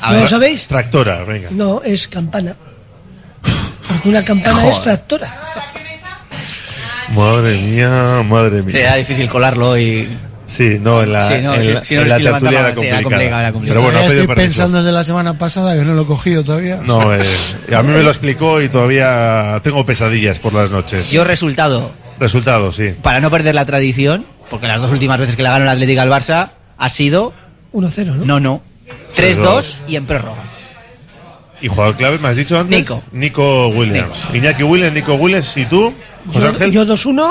A 0.00 0.08
¿No 0.08 0.12
ver. 0.14 0.22
lo 0.22 0.28
sabéis? 0.28 0.66
Tractora, 0.68 1.24
venga. 1.24 1.48
No, 1.50 1.82
es 1.82 2.06
campana. 2.08 2.54
Porque 3.88 4.08
una 4.08 4.24
campana 4.24 4.54
Joder. 4.56 4.70
es 4.72 4.82
tractora. 4.82 5.36
Madre 7.14 7.58
mía, 7.58 8.22
madre 8.28 8.62
mía. 8.62 8.78
Era 8.78 8.94
difícil 8.96 9.28
colarlo 9.28 9.76
y. 9.78 10.08
Sí, 10.48 10.78
no, 10.80 11.02
en 11.02 11.12
la, 11.12 11.20
Sí, 11.20 11.34
no, 11.42 11.54
en 11.54 11.62
si- 11.62 11.72
la, 11.72 11.84
si 11.84 11.94
no- 11.94 12.00
en 12.02 12.08
la 12.08 12.16
si 12.16 12.22
tertulia 12.24 12.60
era 12.60 12.74
sí, 12.74 12.86
era 12.86 13.02
complicada. 13.02 13.02
complicado, 13.02 13.40
era 13.42 13.52
complicado. 13.52 13.80
Pero 13.80 13.92
bueno, 14.00 14.12
estoy 14.20 14.34
pensando 14.34 14.78
desde 14.78 14.92
la 14.92 15.04
semana 15.04 15.38
pasada 15.38 15.76
que 15.78 15.84
no 15.84 15.92
lo 15.94 16.02
he 16.02 16.06
cogido 16.06 16.42
todavía. 16.42 16.76
No, 16.84 17.14
eh, 17.14 17.20
a 17.76 17.82
mí 17.82 17.92
me 17.92 18.02
lo 18.02 18.08
explicó 18.08 18.60
y 18.62 18.68
todavía 18.70 19.60
tengo 19.62 19.84
pesadillas 19.84 20.38
por 20.38 20.54
las 20.54 20.70
noches. 20.70 21.10
Yo 21.10 21.22
resultado, 21.24 21.92
Resultado, 22.18 22.72
sí. 22.72 22.94
para 23.02 23.20
no 23.20 23.30
perder 23.30 23.54
la 23.54 23.66
tradición, 23.66 24.24
porque 24.48 24.66
las 24.68 24.80
dos 24.80 24.90
últimas 24.90 25.18
veces 25.20 25.36
que 25.36 25.42
le 25.42 25.50
ganó 25.50 25.64
el 25.64 25.68
Atlético 25.68 26.00
al 26.00 26.08
Barça 26.10 26.50
ha 26.78 26.88
sido 26.88 27.34
1-0, 27.74 28.06
¿no? 28.16 28.24
no, 28.24 28.40
no, 28.40 28.62
3-2 29.14 29.74
y 29.86 29.96
en 29.96 30.06
prórroga. 30.06 30.44
¿Y 31.60 31.68
jugador 31.68 31.96
clave 31.96 32.18
me 32.18 32.28
has 32.28 32.36
dicho 32.36 32.58
antes? 32.58 32.78
Nico. 32.78 33.02
Nico 33.12 33.68
Williams. 33.68 34.28
Iñaki 34.32 34.62
Williams, 34.62 34.94
Nico 34.94 35.14
Williams 35.14 35.56
y 35.56 35.66
tú, 35.66 35.92
José 36.28 36.40
Yo, 36.40 36.46
Ángel. 36.48 36.70
yo 36.72 36.84
2-1, 36.86 37.30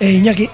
eh, 0.00 0.12
Iñaki. 0.12 0.48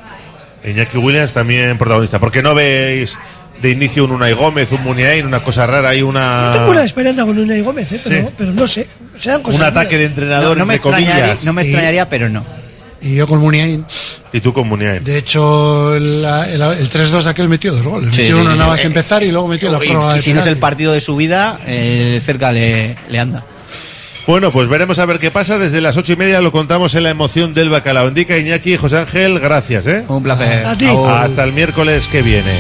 Iñaki 0.65 0.97
Williams 0.99 1.33
también 1.33 1.77
protagonista. 1.79 2.19
¿Por 2.19 2.31
qué 2.31 2.43
no 2.43 2.55
veis 2.55 3.19
de 3.61 3.71
inicio 3.71 4.05
un 4.05 4.13
Unai 4.13 4.33
Gómez, 4.33 4.73
un 4.73 4.83
Muniain, 4.83 5.27
una 5.27 5.43
cosa 5.43 5.67
rara 5.67 5.95
y 5.95 6.03
una... 6.03 6.53
Tengo 6.55 6.71
una 6.71 6.85
esperanza 6.85 7.25
con 7.25 7.39
Unai 7.39 7.61
Gómez, 7.61 7.91
eh, 7.93 8.01
pero, 8.03 8.23
Sí. 8.29 8.35
pero 8.37 8.53
no 8.53 8.67
sé. 8.67 8.87
Serán 9.17 9.43
cosas 9.43 9.61
un 9.61 9.67
ataque 9.67 9.97
de 9.99 10.07
entrenador, 10.07 10.57
No, 10.57 10.63
no 10.63 10.67
me 10.67 10.75
entre 10.75 10.89
extrañaría, 10.91 11.23
comillas. 11.25 11.45
no 11.45 11.53
me 11.53 11.63
Y- 11.63 11.67
extrañaría, 11.67 12.09
pero 12.09 12.29
no. 12.29 12.45
Y 13.01 13.15
yo 13.17 13.27
con 13.27 13.39
Muniain. 13.39 13.85
Y 14.33 14.41
tú 14.41 14.53
con 14.55 14.67
Muniain. 14.67 15.05
De 15.05 15.19
hecho, 15.19 15.95
el, 15.95 16.25
el, 16.25 16.63
el 16.63 16.91
3-2 16.91 17.23
de 17.25 17.31
aquel 17.31 17.49
metió 17.51 17.73
dos 17.75 17.83
goles. 17.85 18.15
Sí, 18.15 18.23
metió 18.23 18.37
sí, 18.37 18.43
uno 18.43 18.53
sí, 18.53 18.59
nada 18.59 18.71
más 18.71 18.85
empezar 18.85 19.23
y 19.23 19.31
luego 19.31 19.47
metió 19.49 19.71
la 19.71 19.85
Y- 19.85 19.89
prórroga 19.89 20.17
y 20.17 20.21
si 20.21 20.33
no 20.33 20.41
es 20.41 20.47
el 20.47 20.57
partido 20.57 20.93
de 20.93 21.03
su 21.03 21.15
vida, 21.15 21.61
eh, 21.67 22.19
cerca 22.23 22.51
le, 22.51 22.97
le 23.11 23.19
anda. 23.21 23.45
Bueno, 24.27 24.51
pues 24.51 24.69
veremos 24.69 24.99
a 24.99 25.07
ver 25.07 25.19
qué 25.19 25.31
pasa. 25.31 25.59
Desde 25.59 25.81
las 25.81 25.97
ocho 25.97 26.15
y 26.15 26.17
media 26.17 26.41
lo 26.41 26.51
contamos 26.51 26.95
en 26.95 27.03
la 27.03 27.11
emoción 27.11 27.53
del 27.53 27.69
bacalao. 27.69 28.09
Indica 28.09 28.39
Iñaki, 28.39 28.77
José 28.77 28.99
Ángel, 28.99 29.39
gracias, 29.39 29.87
¿eh? 29.87 30.05
Un 30.09 30.23
placer. 30.23 30.67
A 30.67 30.77
ti. 30.77 30.87
Hasta 30.87 31.45
el 31.45 31.53
miércoles 31.53 32.09
que 32.09 32.23
viene. 32.23 32.53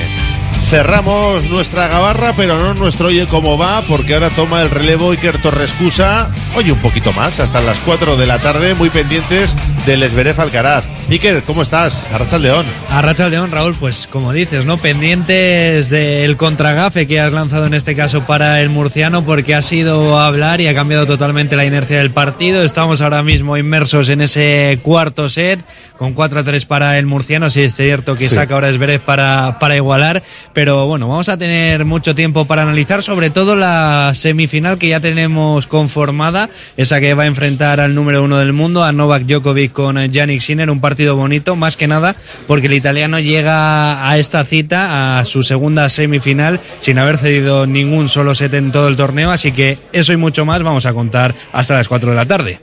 Cerramos 0.68 1.48
nuestra 1.50 1.88
gabarra, 1.88 2.32
pero 2.36 2.58
no 2.58 2.74
nuestro 2.74 3.08
Oye 3.08 3.26
Cómo 3.28 3.56
Va, 3.56 3.82
porque 3.82 4.14
ahora 4.14 4.30
toma 4.30 4.62
el 4.62 4.70
relevo 4.70 5.10
Iker 5.10 5.40
Torrescusa. 5.40 6.30
Oye, 6.56 6.72
un 6.72 6.80
poquito 6.80 7.12
más, 7.12 7.38
hasta 7.38 7.60
las 7.60 7.78
4 7.80 8.16
de 8.16 8.26
la 8.26 8.38
tarde, 8.40 8.74
muy 8.74 8.90
pendientes 8.90 9.56
del 9.86 10.02
Esberef 10.02 10.38
Alcaraz. 10.38 10.84
Iker, 11.10 11.42
¿cómo 11.42 11.60
estás? 11.60 12.08
Arracha 12.10 12.38
León. 12.38 12.64
Arracha 12.88 13.28
León, 13.28 13.50
Raúl, 13.52 13.74
pues 13.78 14.06
como 14.10 14.32
dices, 14.32 14.64
¿no? 14.64 14.78
Pendientes 14.78 15.90
del 15.90 16.38
contragafe 16.38 17.06
que 17.06 17.20
has 17.20 17.30
lanzado 17.34 17.66
en 17.66 17.74
este 17.74 17.94
caso 17.94 18.22
para 18.22 18.62
el 18.62 18.70
murciano 18.70 19.22
porque 19.22 19.54
ha 19.54 19.60
sido 19.60 20.18
a 20.18 20.26
hablar 20.26 20.62
y 20.62 20.68
ha 20.68 20.74
cambiado 20.74 21.06
totalmente 21.06 21.56
la 21.56 21.66
inercia 21.66 21.98
del 21.98 22.10
partido. 22.10 22.62
Estamos 22.62 23.02
ahora 23.02 23.22
mismo 23.22 23.58
inmersos 23.58 24.08
en 24.08 24.22
ese 24.22 24.78
cuarto 24.82 25.28
set 25.28 25.62
con 25.98 26.14
4 26.14 26.40
a 26.40 26.44
3 26.44 26.64
para 26.64 26.98
el 26.98 27.04
murciano. 27.04 27.50
Sí, 27.50 27.60
es 27.60 27.76
cierto 27.76 28.14
que 28.14 28.30
Sí. 28.30 28.34
saca 28.34 28.54
ahora 28.54 28.70
Esberef 28.70 29.02
para, 29.02 29.58
para 29.58 29.76
igualar, 29.76 30.22
pero 30.54 30.86
bueno, 30.86 31.06
vamos 31.06 31.28
a 31.28 31.36
tener 31.36 31.84
mucho 31.84 32.14
tiempo 32.14 32.46
para 32.46 32.62
analizar 32.62 33.02
sobre 33.02 33.28
todo 33.28 33.56
la 33.56 34.12
semifinal 34.14 34.78
que 34.78 34.88
ya 34.88 35.00
tenemos 35.00 35.66
conformada, 35.66 36.48
esa 36.78 36.98
que 37.00 37.12
va 37.12 37.24
a 37.24 37.26
enfrentar 37.26 37.78
al 37.80 37.94
número 37.94 38.22
uno 38.24 38.38
del 38.38 38.54
mundo, 38.54 38.82
a 38.82 38.92
Novak 38.92 39.24
Djokovic 39.24 39.73
con 39.74 39.98
Yannick 39.98 40.40
Sinner, 40.40 40.70
un 40.70 40.80
partido 40.80 41.16
bonito, 41.16 41.54
más 41.56 41.76
que 41.76 41.86
nada 41.86 42.16
porque 42.46 42.68
el 42.68 42.72
italiano 42.72 43.18
llega 43.18 44.08
a 44.08 44.18
esta 44.18 44.44
cita, 44.44 45.18
a 45.18 45.24
su 45.26 45.42
segunda 45.42 45.88
semifinal, 45.90 46.60
sin 46.78 46.98
haber 46.98 47.18
cedido 47.18 47.66
ningún 47.66 48.08
solo 48.08 48.34
set 48.34 48.54
en 48.54 48.72
todo 48.72 48.88
el 48.88 48.96
torneo, 48.96 49.30
así 49.30 49.52
que 49.52 49.78
eso 49.92 50.12
y 50.12 50.16
mucho 50.16 50.44
más 50.44 50.62
vamos 50.62 50.86
a 50.86 50.94
contar 50.94 51.34
hasta 51.52 51.74
las 51.74 51.88
4 51.88 52.10
de 52.10 52.16
la 52.16 52.26
tarde. 52.26 52.60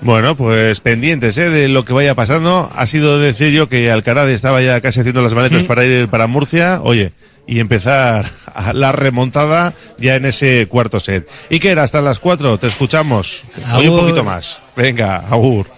Bueno, 0.00 0.36
pues 0.36 0.78
pendientes 0.80 1.36
¿eh? 1.38 1.50
de 1.50 1.68
lo 1.68 1.84
que 1.84 1.92
vaya 1.92 2.14
pasando. 2.14 2.70
Ha 2.74 2.86
sido 2.86 3.18
decir 3.18 3.52
yo 3.52 3.68
que 3.68 3.90
Alcaraz 3.90 4.28
estaba 4.28 4.62
ya 4.62 4.80
casi 4.80 5.00
haciendo 5.00 5.22
las 5.22 5.34
maletas 5.34 5.64
para 5.64 5.84
ir 5.84 6.08
para 6.08 6.28
Murcia. 6.28 6.80
Oye, 6.82 7.12
y 7.48 7.58
empezar 7.58 8.26
a 8.54 8.72
la 8.72 8.92
remontada 8.92 9.74
ya 9.98 10.14
en 10.14 10.26
ese 10.26 10.66
cuarto 10.68 11.00
set. 11.00 11.28
Era 11.50 11.82
hasta 11.82 12.00
las 12.00 12.20
cuatro, 12.20 12.58
te 12.58 12.68
escuchamos. 12.68 13.44
Hoy 13.74 13.88
un 13.88 13.98
poquito 13.98 14.22
más. 14.22 14.62
Venga, 14.76 15.16
agur. 15.16 15.77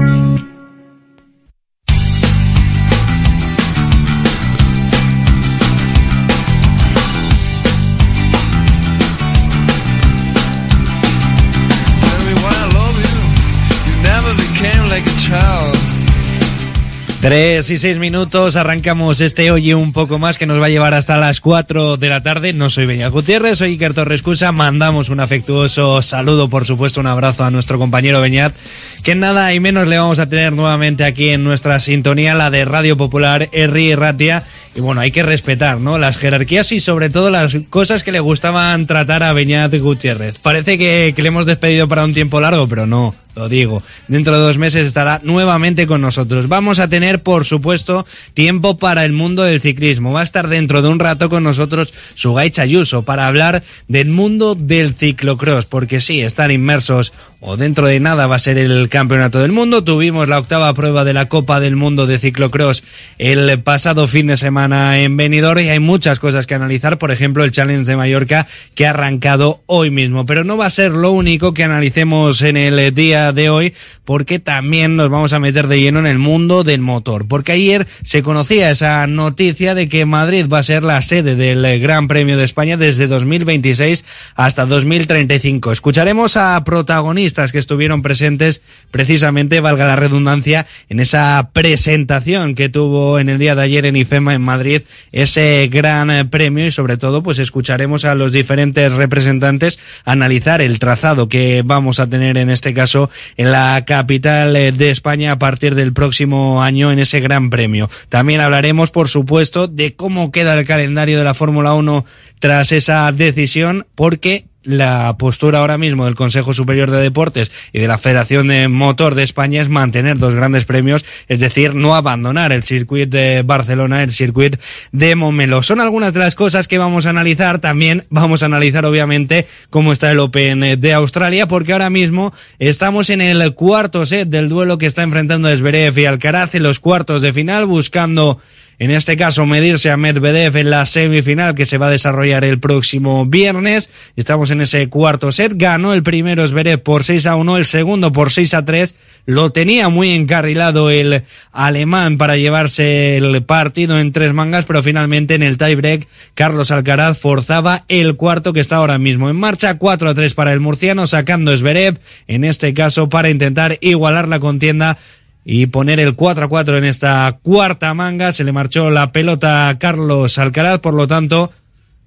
3 17.21 17.69
y 17.69 17.77
6 17.77 17.99
minutos, 17.99 18.55
arrancamos 18.55 19.21
este 19.21 19.51
hoy 19.51 19.69
y 19.69 19.73
un 19.75 19.93
poco 19.93 20.17
más 20.17 20.39
que 20.39 20.47
nos 20.47 20.59
va 20.59 20.65
a 20.65 20.69
llevar 20.69 20.95
hasta 20.95 21.17
las 21.17 21.39
4 21.39 21.97
de 21.97 22.09
la 22.09 22.23
tarde. 22.23 22.51
No 22.51 22.71
soy 22.71 22.87
Beñat 22.87 23.11
Gutiérrez, 23.11 23.59
soy 23.59 23.73
Iker 23.73 23.93
Torrescusa. 23.93 24.51
Mandamos 24.51 25.09
un 25.09 25.19
afectuoso 25.19 26.01
saludo, 26.01 26.49
por 26.49 26.65
supuesto, 26.65 26.99
un 26.99 27.05
abrazo 27.05 27.43
a 27.43 27.51
nuestro 27.51 27.77
compañero 27.77 28.21
Beñat, 28.21 28.55
que 29.03 29.13
nada 29.13 29.53
y 29.53 29.59
menos 29.59 29.87
le 29.87 29.99
vamos 29.99 30.17
a 30.17 30.29
tener 30.29 30.53
nuevamente 30.53 31.03
aquí 31.03 31.29
en 31.29 31.43
nuestra 31.43 31.79
sintonía, 31.79 32.33
la 32.33 32.49
de 32.49 32.65
Radio 32.65 32.97
Popular, 32.97 33.49
Erri 33.51 33.93
Ratia. 33.93 34.43
Y 34.73 34.79
bueno, 34.79 35.01
hay 35.01 35.11
que 35.11 35.23
respetar, 35.23 35.79
¿no? 35.79 35.97
Las 35.97 36.17
jerarquías 36.17 36.71
y 36.71 36.79
sobre 36.79 37.09
todo 37.09 37.29
las 37.29 37.57
cosas 37.69 38.03
que 38.03 38.13
le 38.13 38.21
gustaban 38.21 38.87
tratar 38.87 39.21
a 39.21 39.33
Beñat 39.33 39.75
Gutiérrez. 39.75 40.37
Parece 40.39 40.77
que, 40.77 41.11
que 41.13 41.21
le 41.21 41.27
hemos 41.27 41.45
despedido 41.45 41.89
para 41.89 42.05
un 42.05 42.13
tiempo 42.13 42.39
largo, 42.39 42.67
pero 42.69 42.87
no. 42.87 43.13
Lo 43.33 43.47
digo, 43.47 43.81
dentro 44.09 44.33
de 44.33 44.41
dos 44.41 44.57
meses 44.57 44.85
estará 44.85 45.21
nuevamente 45.23 45.87
con 45.87 46.01
nosotros. 46.01 46.49
Vamos 46.49 46.79
a 46.79 46.89
tener, 46.89 47.23
por 47.23 47.45
supuesto, 47.45 48.05
tiempo 48.33 48.77
para 48.77 49.05
el 49.05 49.13
mundo 49.13 49.43
del 49.43 49.61
ciclismo. 49.61 50.11
Va 50.11 50.19
a 50.19 50.23
estar 50.23 50.49
dentro 50.49 50.81
de 50.81 50.89
un 50.89 50.99
rato 50.99 51.29
con 51.29 51.43
nosotros 51.43 51.93
Sugay 52.15 52.51
Chayuso 52.51 53.03
para 53.03 53.27
hablar 53.27 53.63
del 53.87 54.09
mundo 54.09 54.55
del 54.55 54.93
ciclocross, 54.95 55.65
porque 55.65 56.01
sí, 56.01 56.19
están 56.19 56.51
inmersos 56.51 57.13
o 57.39 57.55
dentro 57.55 57.87
de 57.87 58.01
nada 58.01 58.27
va 58.27 58.35
a 58.35 58.39
ser 58.39 58.57
el 58.57 58.89
campeonato 58.89 59.39
del 59.39 59.53
mundo. 59.53 59.83
Tuvimos 59.83 60.27
la 60.27 60.37
octava 60.37 60.73
prueba 60.73 61.05
de 61.05 61.13
la 61.13 61.29
Copa 61.29 61.61
del 61.61 61.77
Mundo 61.77 62.07
de 62.07 62.19
ciclocross 62.19 62.83
el 63.17 63.59
pasado 63.61 64.09
fin 64.09 64.27
de 64.27 64.35
semana 64.35 64.60
en 64.65 65.17
Benidorm 65.17 65.59
y 65.61 65.69
hay 65.69 65.79
muchas 65.79 66.19
cosas 66.19 66.45
que 66.45 66.53
analizar, 66.53 66.97
por 66.97 67.11
ejemplo, 67.11 67.43
el 67.43 67.51
Challenge 67.51 67.89
de 67.89 67.97
Mallorca 67.97 68.47
que 68.75 68.85
ha 68.85 68.91
arrancado 68.91 69.63
hoy 69.65 69.89
mismo, 69.89 70.25
pero 70.25 70.43
no 70.43 70.57
va 70.57 70.67
a 70.67 70.69
ser 70.69 70.91
lo 70.91 71.11
único 71.11 71.53
que 71.53 71.63
analicemos 71.63 72.41
en 72.43 72.57
el 72.57 72.93
día 72.93 73.33
de 73.33 73.49
hoy 73.49 73.73
porque 74.05 74.39
también 74.39 74.95
nos 74.95 75.09
vamos 75.09 75.33
a 75.33 75.39
meter 75.39 75.67
de 75.67 75.79
lleno 75.79 75.99
en 75.99 76.05
el 76.05 76.19
mundo 76.19 76.63
del 76.63 76.81
motor. 76.81 77.27
Porque 77.27 77.53
ayer 77.53 77.87
se 78.03 78.21
conocía 78.21 78.69
esa 78.69 79.07
noticia 79.07 79.73
de 79.73 79.89
que 79.89 80.05
Madrid 80.05 80.47
va 80.51 80.59
a 80.59 80.63
ser 80.63 80.83
la 80.83 81.01
sede 81.01 81.35
del 81.35 81.79
Gran 81.79 82.07
Premio 82.07 82.37
de 82.37 82.43
España 82.43 82.77
desde 82.77 83.07
2026 83.07 84.05
hasta 84.35 84.65
2035. 84.65 85.71
Escucharemos 85.71 86.37
a 86.37 86.63
protagonistas 86.63 87.51
que 87.51 87.59
estuvieron 87.59 88.01
presentes 88.01 88.61
precisamente, 88.91 89.59
valga 89.59 89.87
la 89.87 89.95
redundancia, 89.95 90.67
en 90.89 90.99
esa 90.99 91.49
presentación 91.53 92.55
que 92.55 92.69
tuvo 92.69 93.19
en 93.19 93.29
el 93.29 93.39
día 93.39 93.55
de 93.55 93.63
ayer 93.63 93.85
en 93.85 93.95
IFEMA 93.95 94.33
en 94.33 94.41
Madrid 94.51 94.81
ese 95.11 95.69
gran 95.71 96.29
premio 96.29 96.65
y 96.65 96.71
sobre 96.71 96.97
todo 96.97 97.23
pues 97.23 97.39
escucharemos 97.39 98.05
a 98.05 98.15
los 98.15 98.31
diferentes 98.31 98.91
representantes 98.93 99.79
analizar 100.03 100.61
el 100.61 100.77
trazado 100.77 101.29
que 101.29 101.63
vamos 101.65 101.99
a 101.99 102.07
tener 102.07 102.37
en 102.37 102.49
este 102.49 102.73
caso 102.73 103.09
en 103.37 103.51
la 103.51 103.83
capital 103.85 104.53
de 104.53 104.89
España 104.89 105.31
a 105.31 105.39
partir 105.39 105.75
del 105.75 105.93
próximo 105.93 106.61
año 106.61 106.91
en 106.91 106.99
ese 106.99 107.21
gran 107.21 107.49
premio. 107.49 107.89
También 108.09 108.41
hablaremos 108.41 108.91
por 108.91 109.07
supuesto 109.07 109.67
de 109.67 109.95
cómo 109.95 110.31
queda 110.31 110.57
el 110.59 110.65
calendario 110.65 111.17
de 111.17 111.23
la 111.23 111.33
Fórmula 111.33 111.73
1 111.73 112.05
tras 112.39 112.71
esa 112.71 113.11
decisión 113.11 113.87
porque 113.95 114.50
la 114.63 115.15
postura 115.17 115.59
ahora 115.59 115.77
mismo 115.77 116.05
del 116.05 116.15
Consejo 116.15 116.53
Superior 116.53 116.91
de 116.91 117.01
Deportes 117.01 117.51
y 117.73 117.79
de 117.79 117.87
la 117.87 117.97
Federación 117.97 118.47
de 118.47 118.67
Motor 118.67 119.15
de 119.15 119.23
España 119.23 119.61
es 119.61 119.69
mantener 119.69 120.17
dos 120.17 120.35
grandes 120.35 120.65
premios, 120.65 121.05
es 121.27 121.39
decir, 121.39 121.75
no 121.75 121.95
abandonar 121.95 122.51
el 122.51 122.63
circuito 122.63 123.17
de 123.17 123.41
Barcelona, 123.43 124.03
el 124.03 124.11
circuito 124.11 124.57
de 124.91 125.15
Momelo. 125.15 125.63
Son 125.63 125.79
algunas 125.79 126.13
de 126.13 126.19
las 126.19 126.35
cosas 126.35 126.67
que 126.67 126.77
vamos 126.77 127.05
a 127.05 127.09
analizar. 127.09 127.59
También 127.59 128.03
vamos 128.09 128.43
a 128.43 128.47
analizar, 128.47 128.85
obviamente, 128.85 129.47
cómo 129.69 129.91
está 129.91 130.11
el 130.11 130.19
Open 130.19 130.79
de 130.79 130.93
Australia, 130.93 131.47
porque 131.47 131.73
ahora 131.73 131.89
mismo 131.89 132.33
estamos 132.59 133.09
en 133.09 133.21
el 133.21 133.53
cuarto 133.55 134.05
set 134.05 134.29
del 134.29 134.49
duelo 134.49 134.77
que 134.77 134.85
está 134.85 135.03
enfrentando 135.03 135.55
Zverev 135.55 135.97
y 135.97 136.05
Alcaraz 136.05 136.55
en 136.55 136.63
los 136.63 136.79
cuartos 136.79 137.21
de 137.21 137.33
final, 137.33 137.65
buscando 137.65 138.39
en 138.81 138.89
este 138.89 139.15
caso 139.15 139.45
medirse 139.45 139.91
a 139.91 139.95
Medvedev 139.95 140.57
en 140.57 140.71
la 140.71 140.87
semifinal 140.87 141.53
que 141.53 141.67
se 141.67 141.77
va 141.77 141.85
a 141.85 141.91
desarrollar 141.91 142.43
el 142.43 142.59
próximo 142.59 143.27
viernes. 143.27 143.91
Estamos 144.15 144.49
en 144.49 144.59
ese 144.59 144.89
cuarto 144.89 145.31
set. 145.31 145.51
Ganó 145.55 145.93
el 145.93 146.01
primero 146.01 146.47
Zverev 146.47 146.81
por 146.81 147.03
6 147.03 147.27
a 147.27 147.35
1, 147.35 147.57
el 147.57 147.65
segundo 147.65 148.11
por 148.11 148.31
6 148.31 148.55
a 148.55 148.65
3. 148.65 148.95
Lo 149.27 149.51
tenía 149.51 149.89
muy 149.89 150.15
encarrilado 150.15 150.89
el 150.89 151.21
alemán 151.51 152.17
para 152.17 152.37
llevarse 152.37 153.17
el 153.17 153.43
partido 153.43 153.99
en 153.99 154.11
tres 154.11 154.33
mangas, 154.33 154.65
pero 154.65 154.81
finalmente 154.81 155.35
en 155.35 155.43
el 155.43 155.59
tiebreak 155.59 156.07
Carlos 156.33 156.71
Alcaraz 156.71 157.19
forzaba 157.19 157.85
el 157.87 158.15
cuarto 158.15 158.51
que 158.51 158.61
está 158.61 158.77
ahora 158.77 158.97
mismo 158.97 159.29
en 159.29 159.35
marcha. 159.35 159.77
4 159.77 160.09
a 160.09 160.15
3 160.15 160.33
para 160.33 160.53
el 160.53 160.59
murciano, 160.59 161.05
sacando 161.05 161.55
Zverev, 161.55 161.99
en 162.27 162.43
este 162.43 162.73
caso 162.73 163.09
para 163.09 163.29
intentar 163.29 163.77
igualar 163.79 164.27
la 164.27 164.39
contienda 164.39 164.97
y 165.43 165.67
poner 165.67 165.99
el 165.99 166.15
4 166.15 166.45
a 166.45 166.47
4 166.47 166.77
en 166.77 166.85
esta 166.85 167.39
cuarta 167.41 167.93
manga. 167.93 168.31
Se 168.31 168.43
le 168.43 168.51
marchó 168.51 168.89
la 168.89 169.11
pelota 169.11 169.69
a 169.69 169.79
Carlos 169.79 170.37
Alcaraz, 170.37 170.79
por 170.79 170.93
lo 170.93 171.07
tanto, 171.07 171.51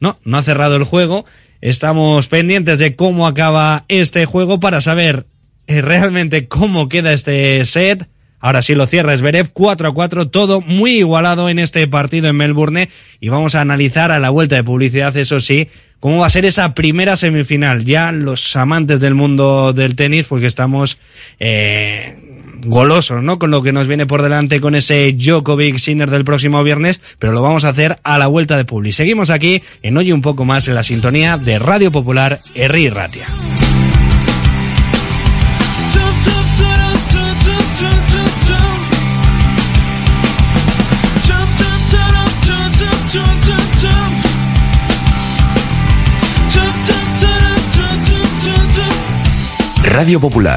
no, 0.01 0.19
no 0.25 0.39
ha 0.39 0.43
cerrado 0.43 0.77
el 0.77 0.85
juego. 0.85 1.25
Estamos 1.61 2.29
pendientes 2.29 2.79
de 2.79 2.95
cómo 2.95 3.27
acaba 3.27 3.85
este 3.89 4.27
juego 4.27 4.61
para 4.61 4.81
saber 4.81 5.27
eh, 5.67 5.81
realmente 5.81 6.47
cómo 6.47 6.89
queda 6.89 7.13
este 7.13 7.65
set. 7.65 8.09
Ahora 8.39 8.61
sí 8.61 8.75
lo 8.75 8.87
cierra 8.87 9.17
Zverev 9.17 9.49
4 9.55 9.89
a 9.89 9.95
4, 9.95 10.29
todo 10.29 10.61
muy 10.61 10.99
igualado 10.99 11.49
en 11.49 11.59
este 11.59 11.89
partido 11.89 12.29
en 12.29 12.37
Melbourne 12.37 12.91
y 13.19 13.31
vamos 13.31 13.55
a 13.55 13.63
analizar 13.63 14.13
a 14.13 14.19
la 14.19 14.29
vuelta 14.29 14.57
de 14.57 14.63
publicidad, 14.63 15.17
eso 15.17 15.41
sí, 15.41 15.69
cómo 15.99 16.19
va 16.19 16.27
a 16.27 16.31
ser 16.31 16.45
esa 16.45 16.75
primera 16.75 17.17
semifinal. 17.17 17.87
Ya 17.87 18.13
los 18.13 18.55
amantes 18.57 19.01
del 19.01 19.15
mundo 19.15 19.73
del 19.73 19.97
tenis, 19.97 20.27
porque 20.27 20.47
estamos 20.47 20.99
eh, 21.41 22.34
golosos, 22.65 23.23
¿no? 23.23 23.39
Con 23.39 23.51
lo 23.51 23.63
que 23.63 23.73
nos 23.73 23.87
viene 23.87 24.07
por 24.07 24.23
delante 24.23 24.61
con 24.61 24.75
ese 24.75 25.13
Djokovic 25.13 25.79
Sinner 25.79 26.11
del 26.11 26.25
próximo 26.25 26.63
viernes, 26.63 27.01
pero 27.19 27.33
lo 27.33 27.43
vamos 27.43 27.65
a 27.65 27.71
hacer 27.71 27.99
a 28.03 28.19
la 28.19 28.27
vuelta 28.27 28.57
de 28.57 28.65
Publi. 28.65 28.93
Seguimos 28.93 29.31
aquí 29.31 29.63
en 29.83 29.97
Oye 29.97 30.13
un 30.13 30.23
poco 30.23 30.45
más 30.45 30.69
en 30.69 30.75
la 30.75 30.83
sintonía 30.83 31.39
de 31.39 31.59
Radio 31.59 31.91
Popular 31.93 32.39
Erri 32.55 32.89
Ratia. 32.89 33.27
Radio 49.95 50.19
Popular, 50.19 50.53